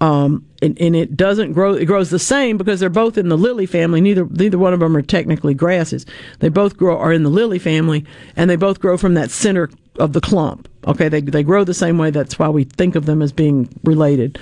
Um, 0.00 0.44
and, 0.60 0.76
and, 0.80 0.96
it 0.96 1.16
doesn't 1.16 1.52
grow. 1.52 1.74
It 1.74 1.84
grows 1.84 2.10
the 2.10 2.18
same 2.18 2.58
because 2.58 2.80
they're 2.80 2.90
both 2.90 3.16
in 3.16 3.28
the 3.28 3.38
lily 3.38 3.66
family. 3.66 4.00
Neither 4.00 4.24
neither 4.24 4.58
one 4.58 4.74
of 4.74 4.80
them 4.80 4.96
are 4.96 5.02
technically 5.02 5.54
grasses. 5.54 6.06
They 6.40 6.48
both 6.48 6.76
grow 6.76 6.98
are 6.98 7.12
in 7.12 7.22
the 7.22 7.30
lily 7.30 7.60
family, 7.60 8.04
and 8.34 8.50
they 8.50 8.56
both 8.56 8.80
grow 8.80 8.96
from 8.96 9.14
that 9.14 9.30
center 9.30 9.70
of 10.00 10.12
the 10.12 10.20
clump. 10.20 10.68
Okay, 10.88 11.08
they 11.08 11.20
they 11.20 11.44
grow 11.44 11.62
the 11.62 11.72
same 11.72 11.98
way. 11.98 12.10
That's 12.10 12.36
why 12.36 12.48
we 12.48 12.64
think 12.64 12.96
of 12.96 13.06
them 13.06 13.22
as 13.22 13.30
being 13.32 13.68
related. 13.84 14.40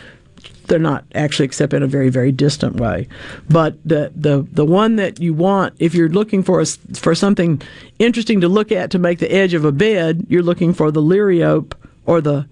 They're 0.70 0.78
not 0.78 1.04
actually, 1.16 1.46
except 1.46 1.74
in 1.74 1.82
a 1.82 1.88
very 1.88 2.10
very 2.10 2.30
distant 2.30 2.76
way. 2.76 3.08
But 3.48 3.74
the 3.84 4.12
the 4.14 4.46
the 4.52 4.64
one 4.64 4.94
that 4.96 5.18
you 5.18 5.34
want, 5.34 5.74
if 5.80 5.94
you're 5.94 6.08
looking 6.08 6.44
for 6.44 6.60
a, 6.60 6.66
for 6.94 7.12
something 7.16 7.60
interesting 7.98 8.40
to 8.42 8.48
look 8.48 8.70
at 8.70 8.92
to 8.92 8.98
make 9.00 9.18
the 9.18 9.32
edge 9.32 9.52
of 9.52 9.64
a 9.64 9.72
bed, 9.72 10.26
you're 10.28 10.44
looking 10.44 10.72
for 10.72 10.92
the 10.92 11.02
liriope 11.02 11.72
or 12.06 12.20
the 12.20 12.46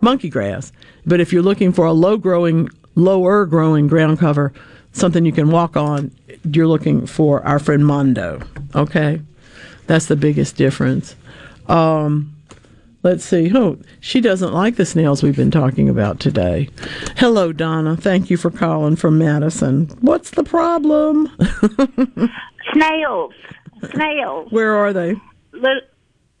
monkey 0.00 0.28
grass. 0.28 0.72
But 1.06 1.20
if 1.20 1.32
you're 1.32 1.44
looking 1.44 1.72
for 1.72 1.86
a 1.86 1.92
low 1.92 2.16
growing, 2.16 2.70
lower 2.96 3.46
growing 3.46 3.86
ground 3.86 4.18
cover, 4.18 4.52
something 4.90 5.24
you 5.24 5.30
can 5.30 5.52
walk 5.52 5.76
on, 5.76 6.10
you're 6.42 6.66
looking 6.66 7.06
for 7.06 7.40
our 7.46 7.60
friend 7.60 7.86
Mondo. 7.86 8.40
Okay, 8.74 9.22
that's 9.86 10.06
the 10.06 10.16
biggest 10.16 10.56
difference. 10.56 11.14
Um, 11.68 12.34
let's 13.02 13.24
see. 13.24 13.50
Oh, 13.54 13.78
she 14.00 14.20
doesn't 14.20 14.52
like 14.52 14.76
the 14.76 14.86
snails 14.86 15.22
we've 15.22 15.36
been 15.36 15.50
talking 15.50 15.88
about 15.88 16.20
today. 16.20 16.68
Hello, 17.16 17.52
Donna. 17.52 17.96
Thank 17.96 18.30
you 18.30 18.36
for 18.36 18.50
calling 18.50 18.96
from 18.96 19.18
Madison. 19.18 19.86
What's 20.00 20.30
the 20.30 20.44
problem? 20.44 21.28
snails. 22.72 23.32
Snails. 23.92 24.50
Where 24.50 24.74
are 24.74 24.92
they? 24.92 25.16
Look, 25.52 25.84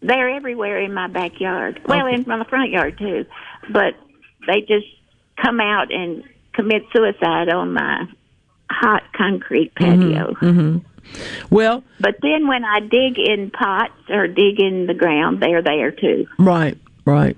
they're 0.02 0.30
everywhere 0.30 0.80
in 0.80 0.94
my 0.94 1.08
backyard. 1.08 1.80
Well, 1.86 2.06
okay. 2.06 2.16
in 2.16 2.24
my 2.26 2.44
front 2.44 2.70
yard 2.70 2.98
too. 2.98 3.26
But 3.72 3.94
they 4.46 4.60
just 4.60 4.86
come 5.42 5.60
out 5.60 5.92
and 5.92 6.24
commit 6.54 6.82
suicide 6.94 7.48
on 7.48 7.72
my 7.72 8.06
hot 8.70 9.02
concrete 9.16 9.74
patio. 9.74 10.34
Mm-hmm, 10.34 10.46
mm-hmm. 10.46 10.78
Well, 11.50 11.82
but 11.98 12.16
then 12.22 12.46
when 12.46 12.64
I 12.64 12.80
dig 12.80 13.18
in 13.18 13.50
pots 13.50 13.92
or 14.08 14.26
dig 14.26 14.60
in 14.60 14.86
the 14.86 14.94
ground, 14.94 15.40
they're 15.40 15.62
there 15.62 15.90
too. 15.90 16.26
Right, 16.38 16.78
right. 17.04 17.36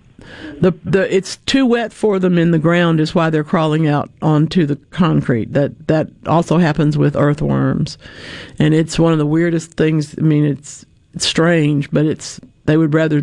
The 0.60 0.72
the 0.84 1.14
it's 1.14 1.36
too 1.38 1.66
wet 1.66 1.92
for 1.92 2.18
them 2.18 2.38
in 2.38 2.52
the 2.52 2.58
ground 2.58 3.00
is 3.00 3.14
why 3.14 3.30
they're 3.30 3.44
crawling 3.44 3.88
out 3.88 4.10
onto 4.20 4.66
the 4.66 4.76
concrete. 4.76 5.52
That 5.52 5.88
that 5.88 6.08
also 6.26 6.58
happens 6.58 6.96
with 6.96 7.16
earthworms, 7.16 7.98
and 8.58 8.72
it's 8.74 8.98
one 8.98 9.12
of 9.12 9.18
the 9.18 9.26
weirdest 9.26 9.72
things. 9.72 10.14
I 10.18 10.22
mean, 10.22 10.44
it's, 10.44 10.84
it's 11.14 11.26
strange, 11.26 11.90
but 11.90 12.06
it's 12.06 12.40
they 12.66 12.76
would 12.76 12.94
rather 12.94 13.22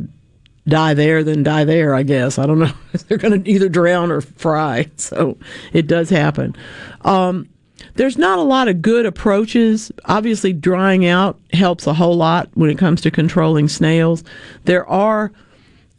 die 0.67 0.93
there 0.93 1.23
than 1.23 1.43
die 1.43 1.63
there, 1.65 1.95
I 1.95 2.03
guess. 2.03 2.37
I 2.37 2.45
don't 2.45 2.59
know. 2.59 2.71
They're 3.07 3.17
going 3.17 3.43
to 3.43 3.49
either 3.49 3.69
drown 3.69 4.11
or 4.11 4.21
fry. 4.21 4.87
So 4.97 5.37
it 5.73 5.87
does 5.87 6.09
happen. 6.09 6.55
Um, 7.01 7.49
there's 7.99 8.17
not 8.17 8.39
a 8.39 8.43
lot 8.43 8.69
of 8.69 8.81
good 8.81 9.05
approaches. 9.05 9.91
Obviously, 10.05 10.53
drying 10.53 11.05
out 11.05 11.37
helps 11.51 11.85
a 11.85 11.93
whole 11.93 12.15
lot 12.15 12.47
when 12.53 12.69
it 12.69 12.77
comes 12.77 13.01
to 13.01 13.11
controlling 13.11 13.67
snails. 13.67 14.23
There 14.63 14.87
are 14.87 15.33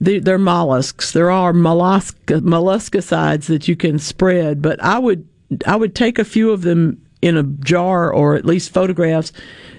they're 0.00 0.38
mollusks. 0.38 1.12
There 1.12 1.30
are 1.30 1.52
mollusk 1.52 2.16
molluscicides 2.24 3.48
that 3.48 3.68
you 3.68 3.76
can 3.76 3.98
spread, 3.98 4.62
but 4.62 4.82
I 4.82 4.98
would 4.98 5.28
I 5.66 5.76
would 5.76 5.94
take 5.94 6.18
a 6.18 6.24
few 6.24 6.52
of 6.52 6.62
them 6.62 7.04
in 7.20 7.36
a 7.36 7.42
jar 7.42 8.10
or 8.10 8.34
at 8.34 8.46
least 8.46 8.72
photographs 8.72 9.30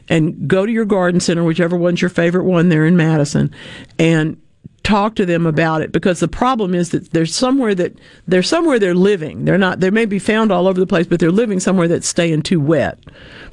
and 0.08 0.48
go 0.48 0.64
to 0.64 0.72
your 0.72 0.86
garden 0.86 1.20
center, 1.20 1.44
whichever 1.44 1.76
one's 1.76 2.04
your 2.04 2.10
favorite 2.10 2.44
one 2.44 2.70
there 2.70 2.86
in 2.86 2.96
Madison, 2.96 3.52
and 3.98 4.40
talk 4.84 5.16
to 5.16 5.26
them 5.26 5.46
about 5.46 5.82
it 5.82 5.92
because 5.92 6.20
the 6.20 6.28
problem 6.28 6.74
is 6.74 6.90
that 6.90 7.12
there's 7.12 7.36
somewhere 7.36 7.76
that 7.76 7.94
they're 8.28 8.44
somewhere 8.44 8.80
they're 8.80 8.96
living. 8.96 9.46
They're 9.46 9.58
not 9.58 9.80
they 9.80 9.92
may 9.92 10.06
be 10.06 10.20
found 10.20 10.52
all 10.52 10.68
over 10.68 10.80
the 10.80 10.88
place, 10.88 11.08
but 11.08 11.20
they're 11.20 11.32
living 11.32 11.60
somewhere 11.60 11.88
that's 11.88 12.08
staying 12.08 12.44
too 12.44 12.60
wet 12.60 13.00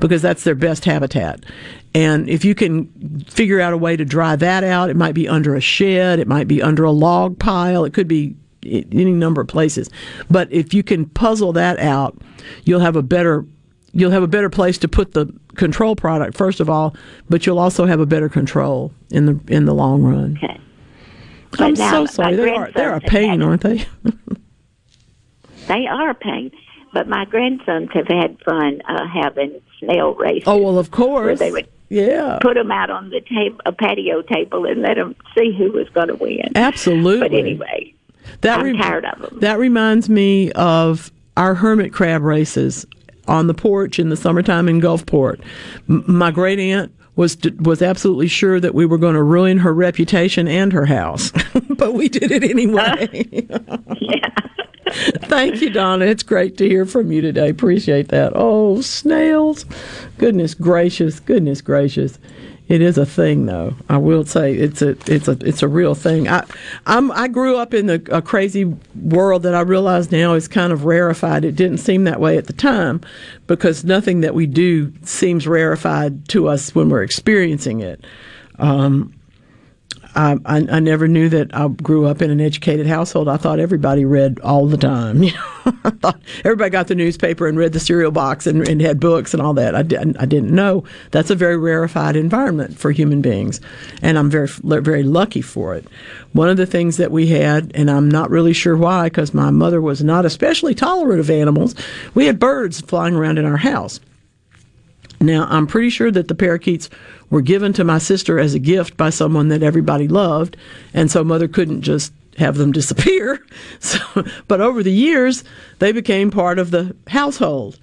because 0.00 0.22
that's 0.22 0.44
their 0.44 0.54
best 0.54 0.84
habitat. 0.84 1.44
And 1.94 2.28
if 2.28 2.44
you 2.44 2.54
can 2.54 2.86
figure 3.28 3.60
out 3.60 3.72
a 3.72 3.76
way 3.76 3.96
to 3.96 4.04
dry 4.04 4.36
that 4.36 4.64
out, 4.64 4.90
it 4.90 4.96
might 4.96 5.14
be 5.14 5.28
under 5.28 5.54
a 5.54 5.60
shed, 5.60 6.18
it 6.18 6.28
might 6.28 6.48
be 6.48 6.62
under 6.62 6.84
a 6.84 6.90
log 6.90 7.38
pile, 7.38 7.84
it 7.84 7.92
could 7.92 8.08
be 8.08 8.36
any 8.62 9.12
number 9.12 9.40
of 9.40 9.48
places. 9.48 9.88
But 10.30 10.50
if 10.52 10.74
you 10.74 10.82
can 10.82 11.06
puzzle 11.06 11.52
that 11.54 11.78
out, 11.78 12.16
you'll 12.64 12.80
have 12.80 12.96
a 12.96 13.02
better 13.02 13.44
you'll 13.92 14.10
have 14.10 14.22
a 14.22 14.28
better 14.28 14.50
place 14.50 14.78
to 14.78 14.88
put 14.88 15.12
the 15.12 15.32
control 15.56 15.96
product 15.96 16.36
first 16.36 16.60
of 16.60 16.70
all, 16.70 16.94
but 17.28 17.46
you'll 17.46 17.58
also 17.58 17.84
have 17.84 18.00
a 18.00 18.06
better 18.06 18.28
control 18.28 18.92
in 19.10 19.26
the 19.26 19.40
in 19.48 19.66
the 19.66 19.74
long 19.74 20.02
run. 20.02 20.38
Okay. 20.42 20.60
I'm 21.58 21.76
so 21.76 22.06
sorry. 22.06 22.36
They 22.36 22.50
are 22.54 22.70
they're 22.72 22.94
a 22.94 23.00
pain, 23.00 23.42
aren't 23.42 23.62
they? 23.62 23.84
they 25.68 25.86
are 25.86 26.10
a 26.10 26.14
pain. 26.14 26.50
But 26.92 27.08
my 27.08 27.24
grandsons 27.26 27.90
have 27.92 28.08
had 28.08 28.38
fun 28.44 28.80
uh, 28.88 29.06
having 29.06 29.60
snail 29.78 30.14
races. 30.14 30.44
Oh 30.46 30.56
well, 30.58 30.78
of 30.78 30.90
course. 30.90 31.26
Where 31.26 31.36
they 31.36 31.52
would 31.52 31.68
yeah 31.90 32.38
put 32.42 32.54
them 32.54 32.70
out 32.70 32.90
on 32.90 33.10
the 33.10 33.20
table, 33.20 33.60
a 33.64 33.72
patio 33.72 34.22
table, 34.22 34.66
and 34.66 34.82
let 34.82 34.96
them 34.96 35.14
see 35.36 35.54
who 35.56 35.72
was 35.72 35.88
going 35.90 36.08
to 36.08 36.16
win. 36.16 36.52
Absolutely. 36.54 37.28
But 37.28 37.36
anyway, 37.36 37.94
that 38.42 38.60
I'm 38.60 38.66
re- 38.66 38.78
tired 38.78 39.04
of 39.04 39.20
them. 39.20 39.40
That 39.40 39.58
reminds 39.58 40.08
me 40.08 40.52
of 40.52 41.10
our 41.36 41.54
hermit 41.54 41.92
crab 41.92 42.22
races 42.22 42.86
on 43.26 43.46
the 43.46 43.54
porch 43.54 43.98
in 43.98 44.08
the 44.08 44.16
summertime 44.16 44.68
in 44.68 44.80
Gulfport. 44.80 45.40
M- 45.88 46.04
my 46.06 46.30
great 46.30 46.58
aunt 46.58 46.92
was 47.18 47.36
was 47.58 47.82
absolutely 47.82 48.28
sure 48.28 48.60
that 48.60 48.74
we 48.74 48.86
were 48.86 48.96
going 48.96 49.16
to 49.16 49.22
ruin 49.22 49.58
her 49.58 49.74
reputation 49.74 50.46
and 50.46 50.72
her 50.72 50.86
house, 50.86 51.32
but 51.70 51.92
we 51.92 52.08
did 52.08 52.30
it 52.30 52.44
anyway. 52.44 53.28
yeah. 54.00 54.30
Thank 55.24 55.60
you, 55.60 55.68
Donna. 55.68 56.06
It's 56.06 56.22
great 56.22 56.56
to 56.58 56.68
hear 56.68 56.86
from 56.86 57.12
you 57.12 57.20
today. 57.20 57.50
Appreciate 57.50 58.08
that. 58.08 58.32
Oh, 58.34 58.80
snails! 58.80 59.66
Goodness 60.16 60.54
gracious! 60.54 61.20
Goodness 61.20 61.60
gracious! 61.60 62.18
It 62.68 62.82
is 62.82 62.98
a 62.98 63.06
thing, 63.06 63.46
though. 63.46 63.74
I 63.88 63.96
will 63.96 64.26
say 64.26 64.52
it's 64.54 64.82
a 64.82 64.90
it's 65.06 65.26
a 65.26 65.38
it's 65.40 65.62
a 65.62 65.68
real 65.68 65.94
thing. 65.94 66.28
I 66.28 66.44
I'm 66.84 67.10
I 67.12 67.26
grew 67.26 67.56
up 67.56 67.72
in 67.72 67.88
a, 67.88 68.00
a 68.12 68.20
crazy 68.20 68.64
world 68.94 69.42
that 69.44 69.54
I 69.54 69.60
realize 69.60 70.12
now 70.12 70.34
is 70.34 70.48
kind 70.48 70.70
of 70.70 70.84
rarefied. 70.84 71.46
It 71.46 71.56
didn't 71.56 71.78
seem 71.78 72.04
that 72.04 72.20
way 72.20 72.36
at 72.36 72.46
the 72.46 72.52
time 72.52 73.00
because 73.46 73.84
nothing 73.84 74.20
that 74.20 74.34
we 74.34 74.46
do 74.46 74.92
seems 75.02 75.46
rarefied 75.46 76.28
to 76.28 76.48
us 76.48 76.74
when 76.74 76.90
we're 76.90 77.02
experiencing 77.02 77.80
it. 77.80 78.04
Um, 78.58 79.14
I, 80.18 80.36
I, 80.44 80.56
I, 80.68 80.80
never 80.80 81.06
knew 81.06 81.28
that 81.28 81.54
I 81.54 81.68
grew 81.68 82.06
up 82.06 82.20
in 82.20 82.32
an 82.32 82.40
educated 82.40 82.88
household. 82.88 83.28
I 83.28 83.36
thought 83.36 83.60
everybody 83.60 84.04
read 84.04 84.40
all 84.40 84.66
the 84.66 84.76
time. 84.76 85.22
You 85.28 85.34
know, 85.34 85.74
I 85.84 85.90
thought 85.90 86.20
everybody 86.46 86.70
got 86.70 86.88
the 86.88 86.94
newspaper 86.94 87.46
and 87.46 87.58
read 87.58 87.74
the 87.74 87.80
cereal 87.80 88.10
box 88.10 88.46
and, 88.46 88.66
and 88.66 88.80
had 88.80 88.98
books 88.98 89.34
and 89.34 89.42
all 89.42 89.52
that. 89.54 89.74
I 89.74 89.82
didn't, 89.82 90.16
I 90.16 90.24
didn't 90.24 90.54
know 90.54 90.84
that's 91.10 91.28
a 91.28 91.34
very 91.34 91.58
rarefied 91.58 92.16
environment 92.16 92.78
for 92.78 92.90
human 92.90 93.20
beings, 93.20 93.60
and 94.00 94.18
I'm 94.18 94.30
very 94.30 94.48
very 94.48 95.02
lucky 95.02 95.42
for 95.42 95.74
it. 95.74 95.86
One 96.32 96.48
of 96.48 96.56
the 96.56 96.64
things 96.64 96.96
that 96.96 97.10
we 97.10 97.26
had, 97.26 97.70
and 97.74 97.90
I'm 97.90 98.08
not 98.10 98.30
really 98.30 98.54
sure 98.54 98.78
why, 98.78 99.04
because 99.04 99.34
my 99.34 99.50
mother 99.50 99.82
was 99.82 100.02
not 100.02 100.24
especially 100.24 100.74
tolerant 100.74 101.20
of 101.20 101.28
animals. 101.28 101.74
We 102.14 102.24
had 102.24 102.38
birds 102.38 102.80
flying 102.80 103.14
around 103.14 103.36
in 103.36 103.44
our 103.44 103.58
house. 103.58 104.00
Now, 105.20 105.46
I'm 105.50 105.66
pretty 105.66 105.90
sure 105.90 106.10
that 106.10 106.28
the 106.28 106.34
parakeets 106.34 106.88
were 107.30 107.42
given 107.42 107.72
to 107.74 107.84
my 107.84 107.98
sister 107.98 108.38
as 108.38 108.54
a 108.54 108.58
gift 108.58 108.96
by 108.96 109.10
someone 109.10 109.48
that 109.48 109.62
everybody 109.62 110.08
loved, 110.08 110.56
and 110.94 111.10
so 111.10 111.22
mother 111.22 111.48
couldn't 111.48 111.82
just 111.82 112.12
have 112.36 112.56
them 112.56 112.72
disappear. 112.80 113.44
So, 113.80 113.98
but 114.46 114.60
over 114.60 114.82
the 114.82 114.92
years, 114.92 115.44
they 115.78 115.92
became 115.92 116.30
part 116.30 116.58
of 116.58 116.70
the 116.70 116.96
household, 117.06 117.78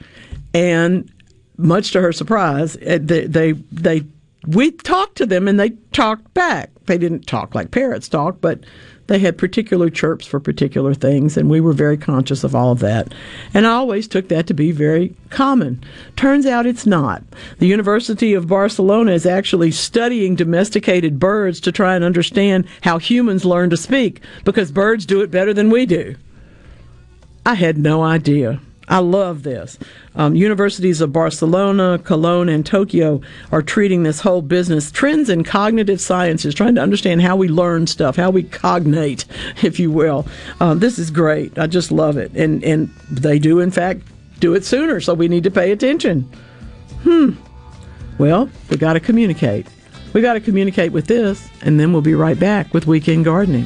and 0.53 1.11
much 1.57 1.91
to 1.91 2.01
her 2.01 2.11
surprise, 2.11 2.77
eh, 2.81 2.99
they 3.01 3.25
they, 3.25 3.51
they 3.71 4.03
we 4.47 4.71
talked 4.71 5.17
to 5.17 5.25
them 5.25 5.47
and 5.47 5.59
they 5.59 5.71
talked 5.91 6.33
back. 6.33 6.69
They 6.85 6.97
didn't 6.97 7.27
talk 7.27 7.55
like 7.55 7.71
parrots 7.71 8.07
talk, 8.07 8.41
but 8.41 8.59
they 9.07 9.19
had 9.19 9.37
particular 9.37 9.89
chirps 9.89 10.25
for 10.25 10.39
particular 10.39 10.93
things, 10.93 11.37
and 11.37 11.49
we 11.49 11.61
were 11.61 11.73
very 11.73 11.97
conscious 11.97 12.43
of 12.43 12.55
all 12.55 12.71
of 12.71 12.79
that. 12.79 13.13
And 13.53 13.67
I 13.67 13.71
always 13.71 14.07
took 14.07 14.29
that 14.29 14.47
to 14.47 14.53
be 14.53 14.71
very 14.71 15.15
common. 15.29 15.83
Turns 16.15 16.45
out 16.45 16.65
it's 16.65 16.85
not. 16.85 17.23
The 17.59 17.67
University 17.67 18.33
of 18.33 18.47
Barcelona 18.47 19.11
is 19.11 19.25
actually 19.25 19.71
studying 19.71 20.35
domesticated 20.35 21.19
birds 21.19 21.59
to 21.61 21.71
try 21.71 21.95
and 21.95 22.03
understand 22.03 22.65
how 22.81 22.97
humans 22.97 23.45
learn 23.45 23.69
to 23.69 23.77
speak, 23.77 24.21
because 24.43 24.71
birds 24.71 25.05
do 25.05 25.21
it 25.21 25.29
better 25.29 25.53
than 25.53 25.69
we 25.69 25.85
do. 25.85 26.15
I 27.45 27.53
had 27.53 27.77
no 27.77 28.01
idea. 28.01 28.59
I 28.87 28.99
love 28.99 29.43
this. 29.43 29.79
Um, 30.15 30.35
universities 30.35 31.01
of 31.01 31.11
Barcelona, 31.11 31.99
Cologne, 32.03 32.49
and 32.49 32.65
Tokyo 32.65 33.21
are 33.51 33.61
treating 33.61 34.03
this 34.03 34.19
whole 34.21 34.41
business 34.41 34.91
trends 34.91 35.29
in 35.29 35.43
cognitive 35.43 35.99
sciences, 35.99 36.53
trying 36.53 36.75
to 36.75 36.81
understand 36.81 37.21
how 37.21 37.35
we 37.35 37.47
learn 37.47 37.87
stuff, 37.87 38.15
how 38.15 38.29
we 38.29 38.43
cognate, 38.43 39.25
if 39.63 39.79
you 39.79 39.91
will. 39.91 40.27
Um, 40.59 40.79
this 40.79 40.99
is 40.99 41.09
great. 41.09 41.57
I 41.57 41.67
just 41.67 41.91
love 41.91 42.17
it, 42.17 42.31
and 42.33 42.63
and 42.63 42.89
they 43.09 43.39
do 43.39 43.59
in 43.59 43.71
fact 43.71 44.01
do 44.39 44.53
it 44.53 44.65
sooner, 44.65 44.99
so 44.99 45.13
we 45.13 45.27
need 45.27 45.43
to 45.43 45.51
pay 45.51 45.71
attention. 45.71 46.21
Hmm. 47.03 47.31
Well, 48.17 48.49
we 48.69 48.77
got 48.77 48.93
to 48.93 48.99
communicate. 48.99 49.67
We 50.13 50.21
got 50.21 50.33
to 50.33 50.39
communicate 50.39 50.91
with 50.91 51.07
this, 51.07 51.49
and 51.61 51.79
then 51.79 51.91
we'll 51.91 52.01
be 52.01 52.15
right 52.15 52.39
back 52.39 52.73
with 52.73 52.87
weekend 52.87 53.25
gardening. 53.25 53.65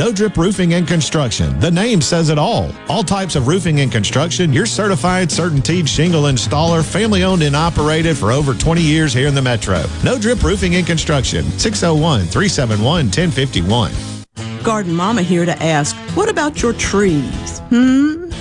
No 0.00 0.10
Drip 0.10 0.38
Roofing 0.38 0.72
and 0.72 0.88
Construction. 0.88 1.60
The 1.60 1.70
name 1.70 2.00
says 2.00 2.30
it 2.30 2.38
all. 2.38 2.70
All 2.88 3.02
types 3.02 3.36
of 3.36 3.46
roofing 3.48 3.80
and 3.80 3.92
construction, 3.92 4.50
your 4.50 4.64
certified, 4.64 5.28
certainteed 5.28 5.86
shingle 5.86 6.22
installer, 6.22 6.82
family 6.82 7.22
owned 7.22 7.42
and 7.42 7.54
operated 7.54 8.16
for 8.16 8.32
over 8.32 8.54
20 8.54 8.80
years 8.80 9.12
here 9.12 9.28
in 9.28 9.34
the 9.34 9.42
Metro. 9.42 9.84
No 10.02 10.18
Drip 10.18 10.42
Roofing 10.42 10.74
and 10.76 10.86
Construction, 10.86 11.44
601 11.58 12.20
371 12.20 12.82
1051. 13.08 13.92
Garden 14.62 14.94
Mama 14.94 15.20
here 15.20 15.44
to 15.44 15.62
ask, 15.62 15.94
what 16.16 16.30
about 16.30 16.62
your 16.62 16.72
trees? 16.72 17.58
Hmm? 17.68 18.29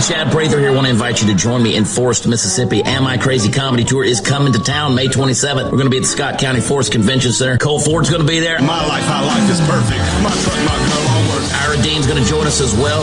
Chad 0.00 0.30
Prather 0.30 0.58
here. 0.60 0.72
Want 0.72 0.86
to 0.86 0.90
invite 0.90 1.20
you 1.20 1.26
to 1.28 1.34
join 1.34 1.62
me 1.62 1.76
in 1.76 1.84
Forest, 1.84 2.26
Mississippi. 2.28 2.82
Am 2.84 3.06
I 3.06 3.16
Crazy 3.16 3.50
Comedy 3.50 3.84
Tour 3.84 4.04
is 4.04 4.20
coming 4.20 4.52
to 4.52 4.58
town 4.60 4.94
May 4.94 5.06
27th. 5.06 5.64
We're 5.64 5.70
going 5.78 5.84
to 5.84 5.90
be 5.90 5.96
at 5.98 6.02
the 6.02 6.08
Scott 6.08 6.38
County 6.38 6.60
Forest 6.60 6.92
Convention 6.92 7.32
Center. 7.32 7.58
Cole 7.58 7.80
Ford's 7.80 8.08
going 8.10 8.22
to 8.22 8.28
be 8.28 8.38
there. 8.38 8.60
My 8.60 8.86
life, 8.86 9.06
my 9.08 9.24
life 9.24 9.50
is 9.50 9.60
perfect. 9.62 10.00
My 10.22 10.30
truck, 10.44 10.58
my 10.64 10.76
girl, 10.76 11.06
all 11.10 11.22
work. 11.34 11.44
Ira 11.62 11.82
Dean's 11.82 12.06
going 12.06 12.22
to 12.22 12.28
join 12.28 12.46
us 12.46 12.60
as 12.60 12.74
well. 12.76 13.02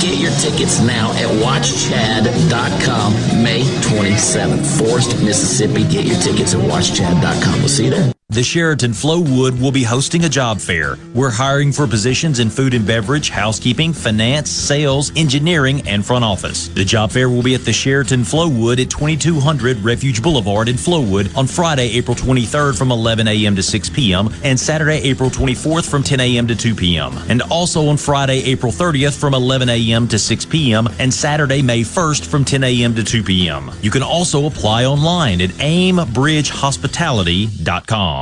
Get 0.00 0.18
your 0.18 0.32
tickets 0.32 0.80
now 0.80 1.12
at 1.12 1.28
watchchad.com 1.42 3.12
May 3.42 3.62
27th. 3.62 4.78
Forest, 4.78 5.22
Mississippi. 5.22 5.84
Get 5.84 6.04
your 6.04 6.18
tickets 6.18 6.54
at 6.54 6.60
watchchad.com. 6.60 7.58
We'll 7.60 7.68
see 7.68 7.84
you 7.84 7.90
there. 7.90 8.12
The 8.32 8.42
Sheraton 8.42 8.92
Flowwood 8.92 9.60
will 9.60 9.72
be 9.72 9.82
hosting 9.82 10.24
a 10.24 10.28
job 10.28 10.58
fair. 10.58 10.96
We're 11.12 11.30
hiring 11.30 11.70
for 11.70 11.86
positions 11.86 12.38
in 12.38 12.48
food 12.48 12.72
and 12.72 12.86
beverage, 12.86 13.28
housekeeping, 13.28 13.92
finance, 13.92 14.48
sales, 14.48 15.12
engineering, 15.16 15.86
and 15.86 16.02
front 16.02 16.24
office. 16.24 16.68
The 16.68 16.82
job 16.82 17.10
fair 17.10 17.28
will 17.28 17.42
be 17.42 17.54
at 17.54 17.66
the 17.66 17.74
Sheraton 17.74 18.22
Flowwood 18.22 18.80
at 18.80 18.88
2200 18.88 19.80
Refuge 19.80 20.22
Boulevard 20.22 20.70
in 20.70 20.76
Flowwood 20.76 21.36
on 21.36 21.46
Friday, 21.46 21.90
April 21.90 22.16
23rd 22.16 22.78
from 22.78 22.90
11 22.90 23.28
a.m. 23.28 23.54
to 23.54 23.62
6 23.62 23.90
p.m. 23.90 24.30
and 24.42 24.58
Saturday, 24.58 25.02
April 25.02 25.28
24th 25.28 25.90
from 25.90 26.02
10 26.02 26.20
a.m. 26.20 26.46
to 26.46 26.56
2 26.56 26.74
p.m. 26.74 27.18
And 27.28 27.42
also 27.42 27.86
on 27.88 27.98
Friday, 27.98 28.42
April 28.44 28.72
30th 28.72 29.20
from 29.20 29.34
11 29.34 29.68
a.m. 29.68 30.08
to 30.08 30.18
6 30.18 30.46
p.m. 30.46 30.88
and 30.98 31.12
Saturday, 31.12 31.60
May 31.60 31.82
1st 31.82 32.24
from 32.24 32.46
10 32.46 32.64
a.m. 32.64 32.94
to 32.94 33.04
2 33.04 33.22
p.m. 33.24 33.70
You 33.82 33.90
can 33.90 34.02
also 34.02 34.46
apply 34.46 34.86
online 34.86 35.42
at 35.42 35.50
aimbridgehospitality.com. 35.50 38.21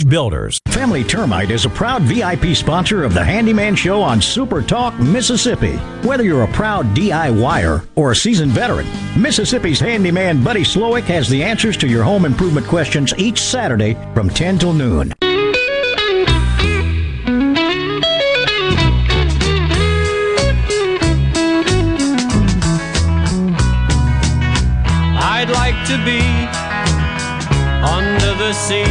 Builders. 0.03 0.59
Family 0.67 1.03
Termite 1.03 1.51
is 1.51 1.65
a 1.65 1.69
proud 1.69 2.01
VIP 2.03 2.55
sponsor 2.55 3.03
of 3.03 3.13
the 3.13 3.23
Handyman 3.23 3.75
Show 3.75 4.01
on 4.01 4.21
Super 4.21 4.61
Talk, 4.61 4.97
Mississippi. 4.99 5.77
Whether 6.07 6.23
you're 6.23 6.43
a 6.43 6.51
proud 6.51 6.85
DIYer 6.95 7.87
or 7.95 8.11
a 8.11 8.15
seasoned 8.15 8.51
veteran, 8.51 8.87
Mississippi's 9.19 9.79
handyman 9.79 10.43
Buddy 10.43 10.63
Slowick 10.63 11.03
has 11.03 11.29
the 11.29 11.43
answers 11.43 11.77
to 11.77 11.87
your 11.87 12.03
home 12.03 12.25
improvement 12.25 12.67
questions 12.67 13.13
each 13.17 13.41
Saturday 13.41 13.95
from 14.13 14.29
10 14.29 14.59
till 14.59 14.73
noon. 14.73 15.13
I'd 25.43 25.49
like 25.49 25.87
to 25.87 25.97
be 26.05 26.21
under 27.83 28.33
the 28.37 28.53
sea 28.53 28.83
in 28.83 28.90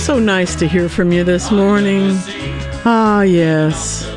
So 0.00 0.18
nice 0.18 0.56
to 0.56 0.66
hear 0.66 0.88
from 0.88 1.12
you 1.12 1.22
this 1.24 1.52
morning. 1.52 2.16
Ah, 2.84 3.20
yes. 3.20 4.08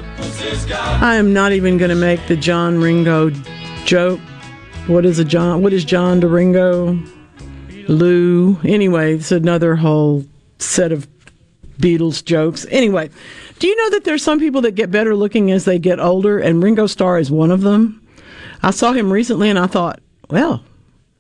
I 0.72 1.16
am 1.18 1.34
not 1.34 1.52
even 1.52 1.78
going 1.78 1.90
to 1.90 1.96
make 1.96 2.26
the 2.28 2.38
John 2.38 2.80
Ringo 2.80 3.30
joke. 3.84 4.20
What 4.88 5.06
is 5.06 5.20
a 5.20 5.26
John? 5.26 5.62
What 5.62 5.74
is 5.74 5.84
John 5.84 6.22
to 6.22 6.28
Ringo? 6.28 6.98
Lou. 7.90 8.58
Anyway, 8.64 9.16
it's 9.16 9.32
another 9.32 9.76
whole 9.76 10.26
set 10.58 10.94
of 10.94 11.06
Beatles 11.78 12.24
jokes. 12.24 12.66
Anyway, 12.72 13.10
do 13.60 13.68
you 13.68 13.76
know 13.76 13.90
that 13.92 14.06
there's 14.06 14.24
some 14.24 14.40
people 14.40 14.62
that 14.62 14.76
get 14.76 14.90
better 14.90 15.16
looking 15.16 15.52
as 15.52 15.66
they 15.66 15.78
get 15.78 16.00
older, 16.00 16.40
and 16.40 16.64
Ringo 16.64 16.88
Starr 16.88 17.20
is 17.20 17.30
one 17.30 17.52
of 17.52 17.62
them? 17.62 18.02
I 18.64 18.72
saw 18.72 18.94
him 18.94 19.12
recently, 19.12 19.50
and 19.50 19.60
I 19.60 19.68
thought, 19.68 20.00
well, 20.30 20.64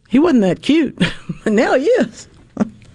he 0.07 0.19
wasn't 0.19 0.41
that 0.41 0.61
cute, 0.61 0.99
now 1.45 1.75
he 1.75 1.85
is. 1.85 2.29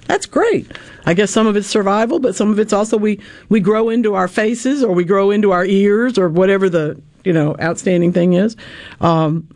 That's 0.09 0.27
great. 0.27 0.67
I 1.05 1.15
guess 1.15 1.31
some 1.31 1.47
of 1.47 1.55
it's 1.55 1.69
survival, 1.69 2.19
but 2.19 2.35
some 2.35 2.51
of 2.51 2.59
it's 2.59 2.73
also 2.73 2.97
we 2.97 3.21
we 3.51 3.61
grow 3.61 3.91
into 3.91 4.15
our 4.15 4.27
faces 4.27 4.83
or 4.83 4.93
we 4.93 5.05
grow 5.05 5.31
into 5.31 5.53
our 5.53 5.65
ears 5.65 6.19
or 6.19 6.29
whatever 6.31 6.69
the 6.69 7.01
you 7.25 7.33
know 7.33 7.55
outstanding 7.61 8.13
thing 8.13 8.33
is. 8.33 8.57
Um, 9.01 9.47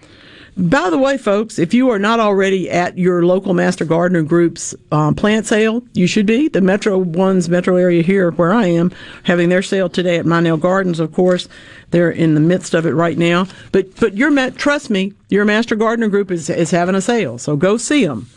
by 0.55 0.91
the 0.91 0.99
way, 0.99 1.17
folks, 1.17 1.59
if 1.59 1.73
you 1.73 1.89
are 1.89 1.99
not 1.99 2.21
already 2.21 2.71
at 2.71 2.99
your 2.99 3.25
local 3.25 3.55
Master 3.55 3.87
Gardener 3.87 4.21
Group's 4.21 4.75
um, 4.91 5.15
plant 5.15 5.47
sale, 5.47 5.83
you 5.95 6.07
should 6.07 6.27
be. 6.27 6.49
The 6.49 6.61
Metro 6.61 6.99
One's 6.99 7.49
metro 7.49 7.77
area 7.77 8.03
here, 8.03 8.31
where 8.33 8.53
I 8.53 8.67
am, 8.67 8.93
having 9.23 9.49
their 9.49 9.63
sale 9.63 9.89
today 9.89 10.19
at 10.19 10.27
Mynelle 10.27 10.59
Gardens. 10.59 11.01
Of 11.01 11.15
course, 11.15 11.49
they're 11.91 12.11
in 12.11 12.35
the 12.35 12.41
midst 12.41 12.75
of 12.75 12.85
it 12.85 12.93
right 12.93 13.17
now. 13.17 13.47
But 13.73 13.99
but 13.99 14.19
your 14.19 14.51
trust 14.51 14.91
me, 14.91 15.15
your 15.31 15.47
Master 15.47 15.77
Gardener 15.77 16.09
Group 16.09 16.31
is 16.31 16.51
is 16.51 16.71
having 16.71 16.95
a 16.95 17.01
sale, 17.01 17.39
so 17.39 17.57
go 17.57 17.79
see 17.79 18.05
them. 18.05 18.29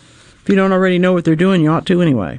If 0.46 0.50
you 0.50 0.56
don't 0.56 0.72
already 0.72 1.00
know 1.00 1.12
what 1.12 1.26
they're 1.26 1.36
doing, 1.36 1.64
you 1.64 1.72
ought 1.72 1.88
to 1.88 2.04
anyway. 2.04 2.38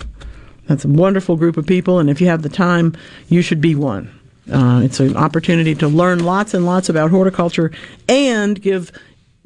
That's 0.69 0.85
a 0.85 0.89
wonderful 0.89 1.35
group 1.35 1.57
of 1.57 1.67
people, 1.67 1.99
and 1.99 2.09
if 2.09 2.21
you 2.21 2.29
have 2.29 2.43
the 2.43 2.49
time, 2.49 2.97
you 3.29 3.43
should 3.43 3.61
be 3.61 3.75
one. 3.75 4.17
Uh, 4.49 4.83
it's 4.85 5.01
an 5.01 5.17
opportunity 5.17 5.75
to 5.75 5.89
learn 5.89 6.25
lots 6.25 6.55
and 6.55 6.65
lots 6.65 6.89
about 6.89 7.11
horticulture 7.11 7.73
and 8.09 8.63
give 8.63 8.93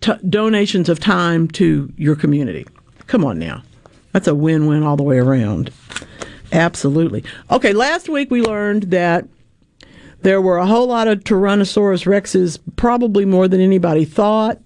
t- 0.02 0.12
donations 0.28 0.90
of 0.90 1.00
time 1.00 1.48
to 1.48 1.90
your 1.96 2.14
community. 2.14 2.66
Come 3.06 3.24
on 3.24 3.38
now. 3.38 3.62
That's 4.12 4.28
a 4.28 4.34
win 4.34 4.66
win 4.66 4.82
all 4.82 4.98
the 4.98 5.04
way 5.04 5.16
around. 5.16 5.72
Absolutely. 6.52 7.24
Okay, 7.50 7.72
last 7.72 8.10
week 8.10 8.30
we 8.30 8.42
learned 8.42 8.90
that 8.90 9.26
there 10.20 10.42
were 10.42 10.58
a 10.58 10.66
whole 10.66 10.88
lot 10.88 11.08
of 11.08 11.20
Tyrannosaurus 11.20 12.04
rexes, 12.04 12.58
probably 12.76 13.24
more 13.24 13.48
than 13.48 13.62
anybody 13.62 14.04
thought, 14.04 14.58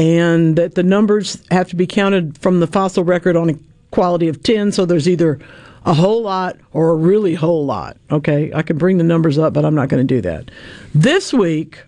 and 0.00 0.56
that 0.56 0.76
the 0.76 0.82
numbers 0.82 1.44
have 1.50 1.68
to 1.68 1.76
be 1.76 1.86
counted 1.86 2.38
from 2.38 2.60
the 2.60 2.66
fossil 2.66 3.04
record 3.04 3.36
on 3.36 3.50
a 3.50 3.54
quality 3.90 4.28
of 4.28 4.42
10, 4.42 4.72
so 4.72 4.86
there's 4.86 5.06
either 5.06 5.38
a 5.84 5.92
whole 5.92 6.22
lot 6.22 6.56
or 6.72 6.88
a 6.88 6.94
really 6.94 7.34
whole 7.34 7.66
lot. 7.66 7.98
Okay, 8.10 8.50
I 8.54 8.62
can 8.62 8.78
bring 8.78 8.96
the 8.96 9.04
numbers 9.04 9.36
up, 9.36 9.52
but 9.52 9.62
I'm 9.62 9.74
not 9.74 9.90
going 9.90 10.06
to 10.06 10.14
do 10.14 10.22
that. 10.22 10.50
This 10.94 11.34
week, 11.34 11.82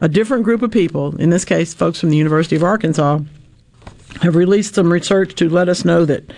a 0.00 0.08
different 0.08 0.44
group 0.44 0.62
of 0.62 0.70
people, 0.70 1.16
in 1.16 1.30
this 1.30 1.44
case, 1.44 1.74
folks 1.74 1.98
from 1.98 2.10
the 2.10 2.16
University 2.16 2.54
of 2.54 2.62
Arkansas, 2.62 3.18
have 4.22 4.36
released 4.36 4.76
some 4.76 4.92
research 4.92 5.34
to 5.34 5.48
let 5.48 5.68
us 5.68 5.84
know 5.84 6.04
that 6.04 6.32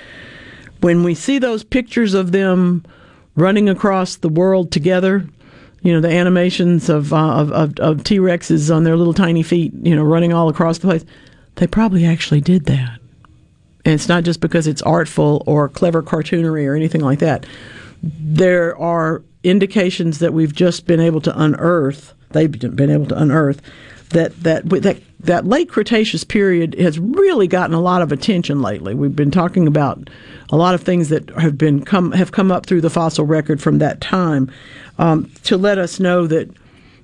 when 0.80 1.04
we 1.04 1.14
see 1.14 1.38
those 1.38 1.62
pictures 1.62 2.14
of 2.14 2.32
them 2.32 2.82
running 3.34 3.68
across 3.68 4.16
the 4.16 4.30
world 4.30 4.72
together, 4.72 5.26
you 5.82 5.92
know, 5.92 6.00
the 6.00 6.10
animations 6.10 6.88
of, 6.88 7.12
uh, 7.12 7.16
of, 7.16 7.52
of, 7.52 7.78
of 7.78 8.04
T 8.04 8.18
Rexes 8.18 8.74
on 8.74 8.84
their 8.84 8.96
little 8.96 9.14
tiny 9.14 9.42
feet, 9.42 9.72
you 9.82 9.96
know, 9.96 10.04
running 10.04 10.32
all 10.32 10.48
across 10.48 10.78
the 10.78 10.86
place, 10.86 11.04
they 11.56 11.66
probably 11.66 12.04
actually 12.04 12.40
did 12.40 12.66
that. 12.66 12.98
And 13.84 13.94
it's 13.94 14.08
not 14.08 14.24
just 14.24 14.40
because 14.40 14.66
it's 14.66 14.82
artful 14.82 15.42
or 15.46 15.68
clever 15.68 16.02
cartoonery 16.02 16.66
or 16.66 16.74
anything 16.74 17.00
like 17.00 17.20
that. 17.20 17.46
There 18.02 18.76
are 18.78 19.22
indications 19.42 20.18
that 20.18 20.34
we've 20.34 20.54
just 20.54 20.86
been 20.86 21.00
able 21.00 21.20
to 21.22 21.38
unearth 21.38 22.14
they've 22.30 22.50
been 22.50 22.90
able 22.90 23.06
to 23.06 23.20
unearth 23.20 23.60
that 24.10 24.42
that 24.42 24.68
that 24.68 25.00
that 25.20 25.46
late 25.46 25.68
Cretaceous 25.68 26.24
period 26.24 26.74
has 26.78 26.98
really 26.98 27.46
gotten 27.46 27.74
a 27.74 27.80
lot 27.80 28.02
of 28.02 28.12
attention 28.12 28.62
lately. 28.62 28.94
We've 28.94 29.14
been 29.14 29.30
talking 29.30 29.66
about 29.66 30.08
a 30.50 30.56
lot 30.56 30.74
of 30.74 30.82
things 30.82 31.08
that 31.08 31.28
have 31.30 31.58
been 31.58 31.84
come 31.84 32.12
have 32.12 32.32
come 32.32 32.50
up 32.52 32.66
through 32.66 32.80
the 32.80 32.90
fossil 32.90 33.24
record 33.24 33.60
from 33.60 33.78
that 33.78 34.00
time 34.00 34.50
um, 34.98 35.30
to 35.44 35.56
let 35.56 35.78
us 35.78 36.00
know 36.00 36.26
that 36.26 36.48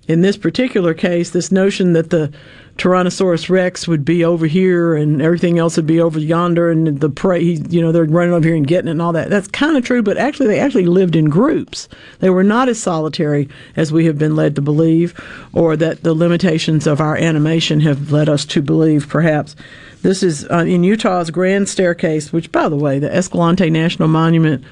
in 0.08 0.20
this 0.20 0.36
particular 0.36 0.94
case, 0.94 1.30
this 1.30 1.50
notion 1.50 1.92
that 1.94 2.10
the 2.10 2.32
Tyrannosaurus 2.78 3.48
Rex 3.48 3.88
would 3.88 4.04
be 4.04 4.22
over 4.24 4.46
here 4.46 4.94
and 4.94 5.22
everything 5.22 5.58
else 5.58 5.76
would 5.76 5.86
be 5.86 6.00
over 6.00 6.18
yonder, 6.18 6.70
and 6.70 7.00
the 7.00 7.08
prey, 7.08 7.40
you 7.42 7.80
know, 7.80 7.90
they're 7.90 8.04
running 8.04 8.34
over 8.34 8.46
here 8.46 8.56
and 8.56 8.66
getting 8.66 8.88
it 8.88 8.92
and 8.92 9.02
all 9.02 9.12
that. 9.12 9.30
That's 9.30 9.48
kind 9.48 9.76
of 9.76 9.84
true, 9.84 10.02
but 10.02 10.18
actually, 10.18 10.48
they 10.48 10.60
actually 10.60 10.86
lived 10.86 11.16
in 11.16 11.30
groups. 11.30 11.88
They 12.20 12.30
were 12.30 12.44
not 12.44 12.68
as 12.68 12.80
solitary 12.80 13.48
as 13.76 13.92
we 13.92 14.04
have 14.06 14.18
been 14.18 14.36
led 14.36 14.54
to 14.56 14.62
believe, 14.62 15.18
or 15.54 15.76
that 15.76 16.02
the 16.02 16.14
limitations 16.14 16.86
of 16.86 17.00
our 17.00 17.16
animation 17.16 17.80
have 17.80 18.12
led 18.12 18.28
us 18.28 18.44
to 18.46 18.60
believe, 18.62 19.08
perhaps. 19.08 19.56
This 20.02 20.22
is 20.22 20.46
uh, 20.50 20.58
in 20.58 20.84
Utah's 20.84 21.30
Grand 21.30 21.68
Staircase, 21.68 22.32
which, 22.32 22.52
by 22.52 22.68
the 22.68 22.76
way, 22.76 22.98
the 22.98 23.12
Escalante 23.12 23.70
National 23.70 24.08
Monument 24.08 24.62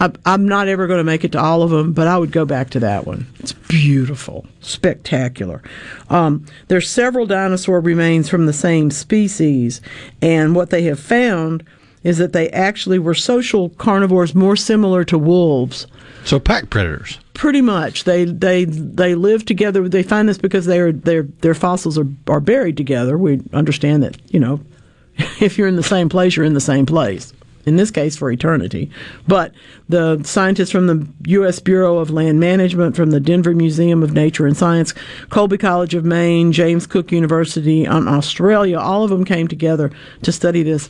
I'm 0.00 0.46
not 0.46 0.68
ever 0.68 0.86
going 0.86 0.98
to 0.98 1.04
make 1.04 1.24
it 1.24 1.32
to 1.32 1.40
all 1.40 1.62
of 1.62 1.70
them, 1.70 1.92
but 1.92 2.08
I 2.08 2.18
would 2.18 2.32
go 2.32 2.44
back 2.44 2.70
to 2.70 2.80
that 2.80 3.06
one. 3.06 3.26
It's 3.38 3.52
beautiful, 3.52 4.46
spectacular. 4.60 5.62
Um, 6.10 6.46
there's 6.68 6.90
several 6.90 7.26
dinosaur 7.26 7.80
remains 7.80 8.28
from 8.28 8.46
the 8.46 8.52
same 8.52 8.90
species, 8.90 9.80
and 10.20 10.54
what 10.54 10.70
they 10.70 10.82
have 10.84 10.98
found 10.98 11.64
is 12.02 12.18
that 12.18 12.32
they 12.32 12.50
actually 12.50 12.98
were 12.98 13.14
social 13.14 13.70
carnivores 13.70 14.34
more 14.34 14.56
similar 14.56 15.04
to 15.04 15.16
wolves. 15.16 15.86
So 16.24 16.38
pack 16.38 16.70
predators. 16.70 17.18
Pretty 17.32 17.60
much. 17.60 18.04
They 18.04 18.24
they 18.24 18.64
they 18.64 19.14
live 19.14 19.44
together. 19.44 19.88
They 19.88 20.02
find 20.02 20.28
this 20.28 20.38
because 20.38 20.66
their 20.66 20.92
their 20.92 21.22
their 21.22 21.54
fossils 21.54 21.98
are 21.98 22.06
are 22.28 22.40
buried 22.40 22.76
together. 22.76 23.16
We 23.16 23.40
understand 23.52 24.02
that 24.02 24.16
you 24.32 24.40
know, 24.40 24.60
if 25.40 25.56
you're 25.56 25.68
in 25.68 25.76
the 25.76 25.82
same 25.82 26.08
place, 26.08 26.36
you're 26.36 26.46
in 26.46 26.54
the 26.54 26.60
same 26.60 26.86
place 26.86 27.32
in 27.66 27.76
this 27.76 27.90
case 27.90 28.16
for 28.16 28.30
eternity. 28.30 28.90
But 29.26 29.52
the 29.88 30.22
scientists 30.24 30.70
from 30.70 30.86
the 30.86 31.06
U.S. 31.26 31.60
Bureau 31.60 31.98
of 31.98 32.10
Land 32.10 32.40
Management, 32.40 32.96
from 32.96 33.10
the 33.10 33.20
Denver 33.20 33.54
Museum 33.54 34.02
of 34.02 34.12
Nature 34.12 34.46
and 34.46 34.56
Science, 34.56 34.94
Colby 35.30 35.58
College 35.58 35.94
of 35.94 36.04
Maine, 36.04 36.52
James 36.52 36.86
Cook 36.86 37.12
University 37.12 37.84
in 37.84 38.08
Australia, 38.08 38.78
all 38.78 39.04
of 39.04 39.10
them 39.10 39.24
came 39.24 39.48
together 39.48 39.90
to 40.22 40.32
study 40.32 40.62
this 40.62 40.88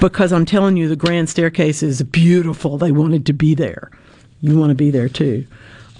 because 0.00 0.32
I'm 0.32 0.44
telling 0.44 0.76
you, 0.76 0.88
the 0.88 0.96
Grand 0.96 1.28
Staircase 1.28 1.82
is 1.82 2.02
beautiful. 2.02 2.78
They 2.78 2.92
wanted 2.92 3.26
to 3.26 3.32
be 3.32 3.54
there. 3.54 3.90
You 4.40 4.58
want 4.58 4.70
to 4.70 4.74
be 4.74 4.90
there 4.90 5.08
too. 5.08 5.46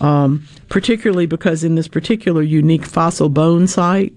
Um, 0.00 0.46
particularly 0.68 1.26
because 1.26 1.64
in 1.64 1.74
this 1.74 1.88
particular 1.88 2.42
unique 2.42 2.84
fossil 2.84 3.28
bone 3.28 3.66
site, 3.66 4.12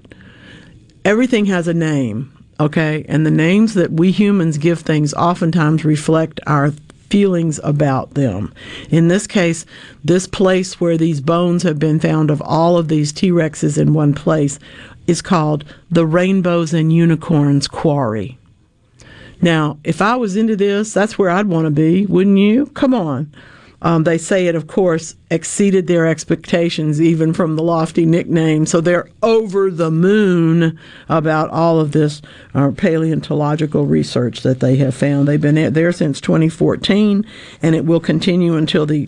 everything 1.03 1.45
has 1.45 1.67
a 1.67 1.73
name 1.73 2.31
Okay. 2.61 3.03
And 3.07 3.25
the 3.25 3.31
names 3.31 3.73
that 3.73 3.91
we 3.91 4.11
humans 4.11 4.59
give 4.59 4.81
things 4.81 5.15
oftentimes 5.15 5.83
reflect 5.83 6.39
our 6.45 6.69
feelings 7.09 7.59
about 7.63 8.13
them. 8.13 8.53
In 8.91 9.07
this 9.07 9.25
case, 9.25 9.65
this 10.03 10.27
place 10.27 10.79
where 10.79 10.95
these 10.95 11.21
bones 11.21 11.63
have 11.63 11.79
been 11.79 11.99
found 11.99 12.29
of 12.29 12.39
all 12.43 12.77
of 12.77 12.87
these 12.87 13.11
T 13.11 13.31
Rexes 13.31 13.79
in 13.79 13.95
one 13.95 14.13
place 14.13 14.59
is 15.07 15.23
called 15.23 15.65
the 15.89 16.05
Rainbows 16.05 16.71
and 16.71 16.93
Unicorns 16.93 17.67
Quarry. 17.67 18.37
Now, 19.41 19.79
if 19.83 19.99
I 19.99 20.15
was 20.15 20.35
into 20.35 20.55
this, 20.55 20.93
that's 20.93 21.17
where 21.17 21.31
I'd 21.31 21.47
want 21.47 21.65
to 21.65 21.71
be, 21.71 22.05
wouldn't 22.05 22.37
you? 22.37 22.67
Come 22.67 22.93
on. 22.93 23.33
Um, 23.81 24.03
they 24.03 24.17
say 24.17 24.47
it, 24.47 24.55
of 24.55 24.67
course, 24.67 25.15
exceeded 25.31 25.87
their 25.87 26.05
expectations, 26.05 27.01
even 27.01 27.33
from 27.33 27.55
the 27.55 27.63
lofty 27.63 28.05
nickname. 28.05 28.65
So 28.65 28.81
they're 28.81 29.09
over 29.23 29.71
the 29.71 29.89
moon 29.89 30.77
about 31.09 31.49
all 31.49 31.79
of 31.79 31.91
this 31.91 32.21
uh, 32.53 32.71
paleontological 32.71 33.85
research 33.85 34.41
that 34.41 34.59
they 34.59 34.75
have 34.77 34.93
found. 34.93 35.27
They've 35.27 35.41
been 35.41 35.73
there 35.73 35.91
since 35.91 36.21
2014, 36.21 37.25
and 37.61 37.75
it 37.75 37.85
will 37.85 37.99
continue 37.99 38.55
until 38.55 38.85
the 38.85 39.07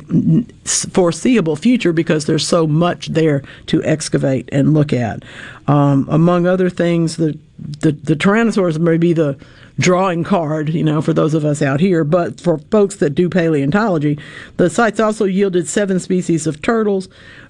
foreseeable 0.66 1.56
future 1.56 1.94
because 1.94 2.26
there's 2.26 2.48
so 2.48 2.66
much 2.66 3.08
there 3.08 3.44
to 3.68 3.84
excavate 3.84 4.50
and 4.52 4.74
look 4.74 4.94
at. 4.94 5.24
Um, 5.68 6.08
among 6.10 6.46
other 6.46 6.70
things, 6.70 7.18
the 7.18 7.38
the 7.58 7.92
the 7.92 8.16
Tyrannosaurus 8.16 8.80
may 8.80 8.98
be 8.98 9.14
the 9.14 9.38
drawing 9.80 10.24
card, 10.24 10.70
you 10.70 10.84
know, 10.84 11.02
for 11.02 11.14
those 11.14 11.34
of 11.34 11.46
us 11.46 11.62
out 11.62 11.80
here, 11.80 12.04
but 12.04 12.40
for 12.40 12.58
folks 12.58 12.98
that 12.98 13.12
do 13.12 13.30
paleontology, 13.30 14.20
the 14.58 14.70
sites 14.70 15.00
also 15.00 15.26
yielded 15.26 15.68
seven 15.68 16.00
species 16.00 16.46
of 16.46 16.62
turtles, 16.62 17.10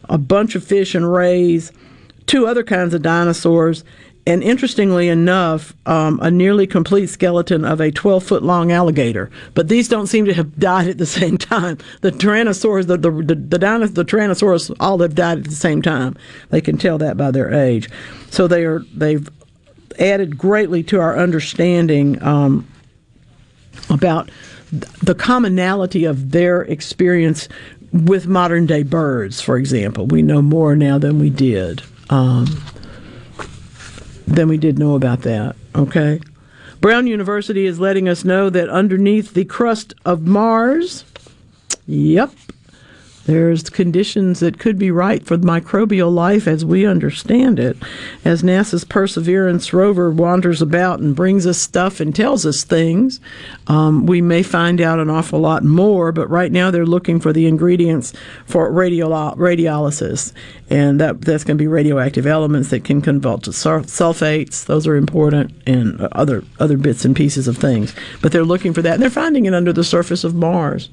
a 0.10 0.18
bunch 0.18 0.56
of 0.56 0.64
fish 0.64 0.95
and 0.95 1.11
rays, 1.11 1.72
two 2.26 2.48
other 2.48 2.64
kinds 2.64 2.94
of 2.94 3.02
dinosaurs, 3.02 3.84
and 4.25 4.41
interestingly 4.41 5.09
enough, 5.09 5.73
um, 5.85 6.19
a 6.21 6.31
nearly 6.31 6.65
complete 6.65 7.07
skeleton 7.07 7.65
of 7.65 7.81
a 7.81 7.91
12 7.91 8.23
foot 8.23 8.43
long 8.43 8.71
alligator. 8.71 9.29
But 9.53 9.67
these 9.67 9.89
don't 9.89 10.07
seem 10.07 10.25
to 10.25 10.33
have 10.33 10.57
died 10.57 10.87
at 10.87 10.97
the 10.97 11.05
same 11.19 11.37
time. 11.37 11.77
The 12.01 12.11
Tyrannosaurus, 12.11 12.87
the, 12.87 12.97
the, 12.97 13.11
the, 13.11 13.35
the, 13.35 13.59
dinos- 13.59 13.95
the 13.95 14.05
Tyrannosaurus, 14.05 14.75
all 14.79 14.99
have 14.99 15.15
died 15.15 15.39
at 15.39 15.43
the 15.45 15.51
same 15.51 15.81
time. 15.81 16.15
They 16.49 16.61
can 16.61 16.77
tell 16.77 16.97
that 16.99 17.17
by 17.17 17.31
their 17.31 17.53
age. 17.53 17.89
So 18.29 18.47
they 18.47 18.63
are, 18.63 18.79
they've 18.93 19.27
added 19.99 20.37
greatly 20.37 20.83
to 20.83 20.99
our 21.01 21.17
understanding 21.17 22.21
um, 22.23 22.67
about 23.89 24.31
the 24.71 25.15
commonality 25.15 26.05
of 26.05 26.31
their 26.31 26.61
experience 26.61 27.49
with 27.91 28.25
modern 28.25 28.65
day 28.65 28.83
birds, 28.83 29.41
for 29.41 29.57
example. 29.57 30.07
We 30.07 30.21
know 30.21 30.41
more 30.41 30.75
now 30.75 30.97
than 30.97 31.19
we 31.19 31.29
did. 31.29 31.83
Um, 32.09 32.45
than 34.27 34.47
we 34.47 34.57
did 34.57 34.79
know 34.79 34.95
about 34.95 35.21
that. 35.21 35.55
Okay. 35.75 36.19
Brown 36.81 37.07
University 37.07 37.65
is 37.65 37.79
letting 37.79 38.09
us 38.09 38.25
know 38.25 38.49
that 38.49 38.69
underneath 38.69 39.33
the 39.33 39.45
crust 39.45 39.93
of 40.05 40.27
Mars, 40.27 41.05
yep, 41.87 42.31
there's 43.25 43.69
conditions 43.69 44.41
that 44.41 44.59
could 44.59 44.77
be 44.77 44.91
right 44.91 45.25
for 45.25 45.37
microbial 45.37 46.13
life 46.13 46.47
as 46.47 46.65
we 46.65 46.85
understand 46.85 47.57
it. 47.59 47.77
As 48.25 48.43
NASA's 48.43 48.83
Perseverance 48.83 49.71
rover 49.71 50.11
wanders 50.11 50.61
about 50.61 50.99
and 50.99 51.15
brings 51.15 51.47
us 51.47 51.57
stuff 51.57 51.99
and 51.99 52.13
tells 52.13 52.45
us 52.45 52.63
things, 52.63 53.21
um, 53.67 54.05
we 54.05 54.21
may 54.21 54.43
find 54.43 54.81
out 54.81 54.99
an 54.99 55.09
awful 55.09 55.39
lot 55.39 55.63
more, 55.63 56.11
but 56.11 56.29
right 56.29 56.51
now 56.51 56.69
they're 56.69 56.85
looking 56.85 57.19
for 57.19 57.31
the 57.31 57.47
ingredients 57.47 58.13
for 58.45 58.69
radiolo- 58.69 59.37
radiolysis. 59.37 60.33
And 60.69 60.99
that, 60.99 61.21
that's 61.21 61.43
going 61.43 61.57
to 61.57 61.61
be 61.61 61.67
radioactive 61.67 62.27
elements 62.27 62.69
that 62.71 62.83
can 62.83 63.01
convert 63.01 63.43
to 63.43 63.51
sulfates. 63.51 64.65
Those 64.65 64.85
are 64.87 64.95
important, 64.95 65.53
and 65.65 66.01
other, 66.01 66.43
other 66.59 66.77
bits 66.77 67.05
and 67.05 67.15
pieces 67.15 67.47
of 67.47 67.57
things. 67.57 67.95
But 68.21 68.31
they're 68.31 68.43
looking 68.43 68.73
for 68.73 68.81
that, 68.81 68.95
and 68.95 69.01
they're 69.01 69.09
finding 69.09 69.45
it 69.45 69.53
under 69.53 69.71
the 69.71 69.83
surface 69.83 70.23
of 70.23 70.35
Mars. 70.35 70.89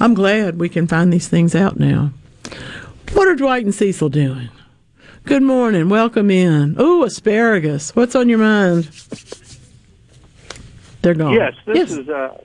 I'm 0.00 0.14
glad 0.14 0.58
we 0.58 0.68
can 0.68 0.86
find 0.86 1.12
these 1.12 1.28
things 1.28 1.54
out 1.54 1.78
now. 1.78 2.10
What 3.12 3.28
are 3.28 3.34
Dwight 3.34 3.64
and 3.64 3.74
Cecil 3.74 4.08
doing? 4.08 4.50
Good 5.24 5.42
morning. 5.42 5.88
Welcome 5.88 6.30
in. 6.30 6.78
Ooh, 6.80 7.04
asparagus. 7.04 7.94
What's 7.96 8.14
on 8.14 8.28
your 8.28 8.38
mind? 8.38 8.90
They're 11.00 11.14
gone. 11.14 11.34
Yes, 11.34 11.54
this 11.64 11.76
yes. 11.76 11.90
is 11.92 12.08
uh, 12.08 12.36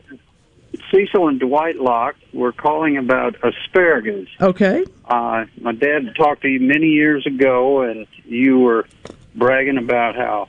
Cecil 0.91 1.27
and 1.27 1.39
Dwight 1.39 1.77
Locke. 1.77 2.15
We're 2.34 2.51
calling 2.51 2.97
about 2.97 3.35
asparagus. 3.43 4.27
Okay. 4.39 4.85
Uh, 5.05 5.45
my 5.59 5.71
dad 5.73 6.13
talked 6.15 6.43
to 6.43 6.47
you 6.47 6.59
many 6.59 6.88
years 6.88 7.26
ago, 7.26 7.81
and 7.81 8.05
you 8.26 8.59
were 8.59 8.88
bragging 9.35 9.77
about 9.77 10.15
how 10.15 10.47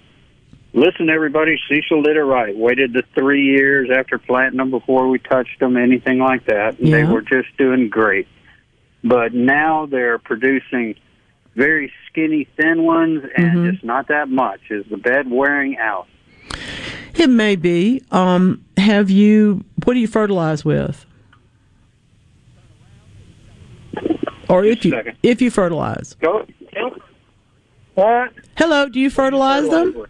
listen, 0.73 1.11
everybody, 1.11 1.59
Cecil 1.69 2.03
did 2.03 2.17
it 2.17 2.23
right. 2.23 2.57
Waited 2.57 2.93
the 2.93 3.03
three 3.15 3.45
years 3.45 3.91
after 3.95 4.19
planting 4.19 4.59
them 4.59 4.71
before 4.71 5.09
we 5.09 5.19
touched 5.19 5.59
them, 5.61 5.77
anything 5.77 6.19
like 6.19 6.47
that. 6.47 6.79
And 6.79 6.89
yeah. 6.89 6.97
They 6.97 7.05
were 7.05 7.23
just 7.23 7.57
doing 7.57 7.89
great. 7.89 8.29
But 9.03 9.33
now 9.33 9.87
they're 9.87 10.19
producing 10.19 10.97
very 11.55 11.93
skinny, 12.09 12.47
thin 12.57 12.85
ones, 12.85 13.25
and 13.37 13.47
mm-hmm. 13.47 13.71
just 13.71 13.85
not 13.85 14.09
that 14.09 14.29
much. 14.29 14.61
Is 14.71 14.87
the 14.91 14.97
bed 14.97 15.31
wearing 15.31 15.79
out? 15.79 16.07
It 17.15 17.29
may 17.29 17.57
be. 17.57 18.03
Um, 18.11 18.65
have 18.77 19.11
you? 19.11 19.65
What 19.85 19.95
do 19.95 20.01
you 20.01 20.07
fertilize 20.07 20.65
with? 20.65 21.07
Or 24.49 24.65
if 24.65 24.85
you 24.85 25.01
if 25.23 25.41
you 25.41 25.51
fertilize? 25.51 26.15
Go. 26.15 26.47
What? 27.95 28.33
Hello. 28.57 28.89
Do 28.89 28.99
you 28.99 29.11
fertilize 29.11 29.69
them? 29.69 30.07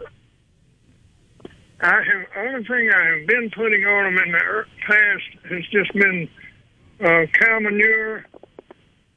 I 1.82 2.02
have 2.02 2.26
only 2.36 2.64
thing 2.64 2.90
I 2.94 3.18
have 3.18 3.26
been 3.26 3.50
putting 3.50 3.84
on 3.86 4.14
them 4.14 4.22
in 4.24 4.32
the 4.32 4.64
past 4.86 5.50
has 5.50 5.66
just 5.68 5.92
been 5.94 6.28
uh, 7.00 7.26
cow 7.32 7.58
manure, 7.60 8.24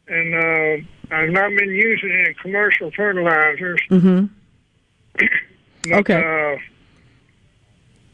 and 0.07 0.35
uh, 0.35 1.15
I've 1.15 1.29
not 1.29 1.49
been 1.49 1.69
using 1.69 2.11
any 2.11 2.33
commercial 2.41 2.91
fertilizers. 2.91 3.81
Mm-hmm. 3.89 4.25
but, 5.89 5.99
okay. 5.99 6.15
Uh, 6.15 6.57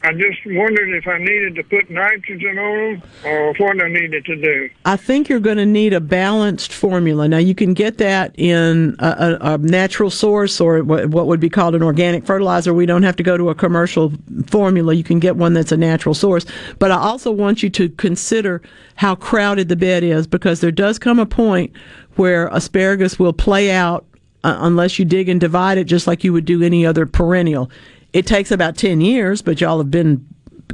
I 0.02 0.14
just 0.14 0.40
wondered 0.46 0.96
if 0.96 1.08
I 1.08 1.18
needed 1.18 1.56
to 1.56 1.64
put 1.64 1.90
nitrogen 1.90 2.58
on 2.58 3.00
them 3.00 3.10
or 3.26 3.54
what 3.56 3.84
I 3.84 3.90
needed 3.90 4.24
to 4.26 4.36
do. 4.38 4.70
I 4.86 4.96
think 4.96 5.28
you're 5.28 5.42
going 5.42 5.58
to 5.58 5.66
need 5.66 5.92
a 5.92 6.00
balanced 6.00 6.72
formula. 6.72 7.28
Now, 7.28 7.38
you 7.38 7.54
can 7.54 7.74
get 7.74 7.98
that 7.98 8.34
in 8.38 8.96
a, 9.00 9.38
a, 9.42 9.54
a 9.54 9.58
natural 9.58 10.10
source 10.10 10.62
or 10.62 10.84
what, 10.84 11.10
would 11.10 11.42
be 11.42 11.50
called 11.50 11.76
an 11.76 11.84
organic 11.84 12.26
fertilizer. 12.26 12.74
We 12.74 12.86
don't 12.86 13.04
have 13.04 13.18
to 13.18 13.24
go 13.24 13.36
to 13.36 13.50
a 13.50 13.56
commercial 13.56 14.14
formula. 14.48 14.94
You 14.94 15.04
can 15.04 15.20
get 15.20 15.36
one 15.36 15.54
that's 15.54 15.74
a 15.74 15.78
natural 15.78 16.16
source. 16.16 16.46
But 16.80 16.92
I 16.92 16.98
also 16.98 17.30
want 17.30 17.62
you 17.62 17.70
to 17.72 17.90
consider 17.90 18.62
how 18.96 19.16
crowded 19.16 19.68
the 19.68 19.76
bed 19.76 20.04
is 20.04 20.28
because 20.28 20.62
there 20.62 20.72
does 20.72 20.98
come 20.98 21.20
a 21.20 21.26
point 21.26 21.74
where 22.16 22.48
asparagus 22.48 23.20
will 23.20 23.34
play 23.34 23.72
out 23.72 24.06
uh, 24.46 24.58
unless 24.62 24.98
you 24.98 25.04
dig 25.04 25.28
and 25.28 25.42
divide 25.42 25.78
it 25.78 25.84
just 25.84 26.08
like 26.08 26.24
you 26.24 26.32
would 26.32 26.46
do 26.46 26.64
any 26.64 26.86
other 26.86 27.06
perennial. 27.06 27.70
It 28.14 28.26
takes 28.26 28.52
about 28.52 28.78
10 28.78 29.02
years, 29.02 29.42
but 29.42 29.62
y'all 29.62 29.78
have 29.78 29.92
been 29.92 30.26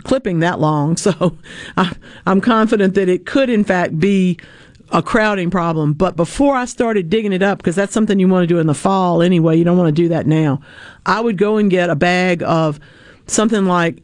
clipping 0.04 0.40
that 0.40 0.60
long. 0.60 0.98
So 1.06 1.38
I'm 2.26 2.42
confident 2.42 2.96
that 2.96 3.10
it 3.10 3.26
could, 3.26 3.50
in 3.50 3.64
fact, 3.64 4.00
be 4.00 4.40
a 4.92 5.02
crowding 5.02 5.50
problem. 5.50 5.94
But 5.94 6.16
before 6.16 6.56
I 6.56 6.66
started 6.66 7.10
digging 7.10 7.34
it 7.34 7.44
up, 7.44 7.60
because 7.60 7.76
that's 7.76 7.94
something 7.94 8.20
you 8.20 8.28
want 8.28 8.44
to 8.44 8.48
do 8.48 8.60
in 8.60 8.68
the 8.68 8.74
fall 8.74 9.22
anyway, 9.22 9.58
you 9.58 9.64
don't 9.64 9.78
want 9.78 9.96
to 9.96 10.02
do 10.02 10.10
that 10.10 10.26
now, 10.26 10.62
I 11.06 11.22
would 11.22 11.38
go 11.38 11.58
and 11.58 11.70
get 11.70 11.90
a 11.90 11.96
bag 11.96 12.44
of 12.44 12.80
something 13.28 13.66
like 13.66 14.02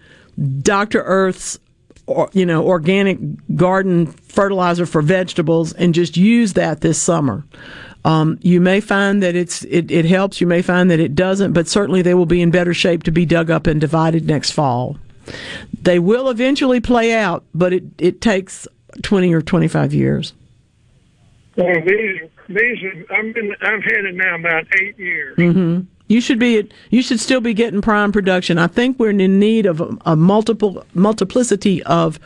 Dr. 0.61 1.01
Earth's 1.03 1.59
or, 2.07 2.29
you 2.33 2.45
know, 2.45 2.65
organic 2.65 3.19
garden 3.55 4.07
fertilizer 4.07 4.85
for 4.85 5.01
vegetables 5.01 5.73
and 5.73 5.93
just 5.93 6.17
use 6.17 6.53
that 6.53 6.81
this 6.81 7.01
summer. 7.01 7.45
Um, 8.03 8.39
you 8.41 8.59
may 8.59 8.81
find 8.81 9.21
that 9.21 9.35
it's 9.35 9.63
it, 9.65 9.91
it 9.91 10.05
helps. 10.05 10.41
You 10.41 10.47
may 10.47 10.61
find 10.61 10.89
that 10.89 10.99
it 10.99 11.13
doesn't, 11.15 11.53
but 11.53 11.67
certainly 11.67 12.01
they 12.01 12.13
will 12.13 12.25
be 12.25 12.41
in 12.41 12.51
better 12.51 12.73
shape 12.73 13.03
to 13.03 13.11
be 13.11 13.25
dug 13.25 13.51
up 13.51 13.67
and 13.67 13.79
divided 13.79 14.25
next 14.25 14.51
fall. 14.51 14.97
They 15.81 15.99
will 15.99 16.29
eventually 16.29 16.79
play 16.79 17.13
out, 17.13 17.43
but 17.53 17.73
it, 17.73 17.83
it 17.97 18.21
takes 18.21 18.67
twenty 19.03 19.33
or 19.33 19.41
twenty 19.41 19.67
five 19.67 19.93
years. 19.93 20.33
Well, 21.55 21.75
these 21.85 22.21
these 22.49 23.05
I've 23.11 23.33
been 23.33 23.55
I've 23.61 23.83
had 23.83 24.05
it 24.05 24.15
now 24.15 24.35
about 24.35 24.65
eight 24.81 24.97
years. 24.97 25.37
Mm-hmm. 25.37 25.81
You 26.07 26.21
should 26.21 26.39
be 26.39 26.69
you 26.89 27.01
should 27.01 27.19
still 27.19 27.39
be 27.39 27.53
getting 27.53 27.81
prime 27.81 28.11
production. 28.11 28.57
I 28.57 28.67
think 28.67 28.99
we're 28.99 29.11
in 29.11 29.39
need 29.39 29.65
of 29.65 29.79
a, 29.79 29.95
a 30.05 30.15
multiple 30.15 30.83
multiplicity 30.93 31.83
of 31.83 32.19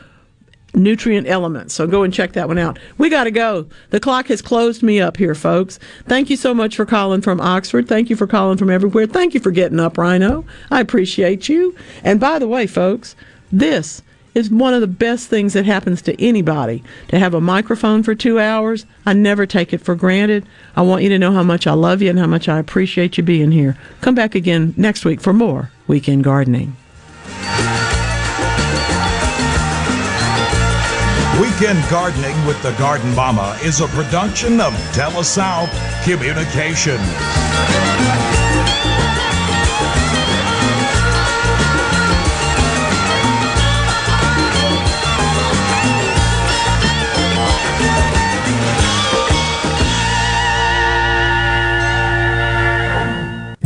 nutrient 0.76 1.26
elements. 1.26 1.74
So 1.74 1.86
go 1.86 2.02
and 2.02 2.12
check 2.12 2.32
that 2.34 2.46
one 2.46 2.58
out. 2.58 2.78
We 2.98 3.08
got 3.08 3.24
to 3.24 3.30
go. 3.30 3.66
The 3.90 4.00
clock 4.00 4.28
has 4.28 4.42
closed 4.42 4.82
me 4.82 5.00
up 5.00 5.16
here, 5.16 5.34
folks. 5.34 5.78
Thank 6.04 6.30
you 6.30 6.36
so 6.36 6.54
much 6.54 6.76
for 6.76 6.86
calling 6.86 7.22
from 7.22 7.40
Oxford. 7.40 7.88
Thank 7.88 8.10
you 8.10 8.16
for 8.16 8.26
calling 8.26 8.58
from 8.58 8.70
everywhere. 8.70 9.06
Thank 9.06 9.34
you 9.34 9.40
for 9.40 9.50
getting 9.50 9.80
up, 9.80 9.98
Rhino. 9.98 10.44
I 10.70 10.80
appreciate 10.80 11.48
you. 11.48 11.74
And 12.04 12.20
by 12.20 12.38
the 12.38 12.48
way, 12.48 12.66
folks, 12.66 13.16
this 13.50 14.02
is 14.34 14.50
one 14.50 14.74
of 14.74 14.82
the 14.82 14.86
best 14.86 15.28
things 15.30 15.54
that 15.54 15.64
happens 15.64 16.02
to 16.02 16.22
anybody 16.22 16.84
to 17.08 17.18
have 17.18 17.32
a 17.32 17.40
microphone 17.40 18.02
for 18.02 18.14
two 18.14 18.38
hours. 18.38 18.84
I 19.06 19.14
never 19.14 19.46
take 19.46 19.72
it 19.72 19.80
for 19.80 19.94
granted. 19.94 20.46
I 20.76 20.82
want 20.82 21.02
you 21.02 21.08
to 21.08 21.18
know 21.18 21.32
how 21.32 21.42
much 21.42 21.66
I 21.66 21.72
love 21.72 22.02
you 22.02 22.10
and 22.10 22.18
how 22.18 22.26
much 22.26 22.46
I 22.46 22.58
appreciate 22.58 23.16
you 23.16 23.24
being 23.24 23.50
here. 23.50 23.78
Come 24.02 24.14
back 24.14 24.34
again 24.34 24.74
next 24.76 25.06
week 25.06 25.22
for 25.22 25.32
more 25.32 25.70
Weekend 25.86 26.22
Gardening. 26.22 26.76
Weekend 31.40 31.84
Gardening 31.90 32.46
with 32.46 32.62
the 32.62 32.72
Garden 32.78 33.14
Mama 33.14 33.58
is 33.62 33.80
a 33.80 33.86
production 33.88 34.58
of 34.58 34.72
TeleSouth 34.94 35.68
Communications. 36.02 38.45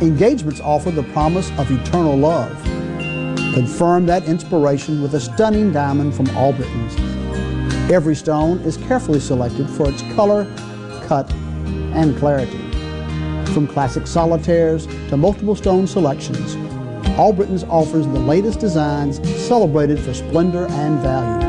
Engagements 0.00 0.60
offer 0.60 0.90
the 0.90 1.02
promise 1.12 1.50
of 1.58 1.70
eternal 1.70 2.16
love. 2.16 2.50
Confirm 3.52 4.06
that 4.06 4.24
inspiration 4.24 5.02
with 5.02 5.14
a 5.14 5.20
stunning 5.20 5.72
diamond 5.72 6.14
from 6.14 6.26
Albritton's. 6.28 6.96
Every 7.90 8.16
stone 8.16 8.60
is 8.60 8.78
carefully 8.78 9.20
selected 9.20 9.68
for 9.68 9.90
its 9.90 10.00
color, 10.14 10.46
cut, 11.06 11.30
and 11.92 12.16
clarity. 12.16 12.56
From 13.52 13.66
classic 13.66 14.06
solitaires 14.06 14.86
to 15.10 15.18
multiple 15.18 15.54
stone 15.54 15.86
selections, 15.86 16.56
Albritton's 17.18 17.64
offers 17.64 18.06
the 18.06 18.20
latest 18.20 18.58
designs 18.58 19.20
celebrated 19.38 19.98
for 20.00 20.14
splendor 20.14 20.66
and 20.70 20.98
value. 21.00 21.46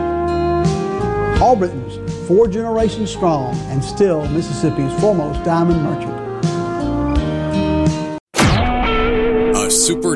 Albritton's, 1.42 2.28
four 2.28 2.50
generations 2.50 3.12
strong 3.12 3.56
and 3.70 3.82
still 3.82 4.28
Mississippi's 4.28 4.92
foremost 5.00 5.42
diamond 5.46 5.82
merchant. 5.84 6.21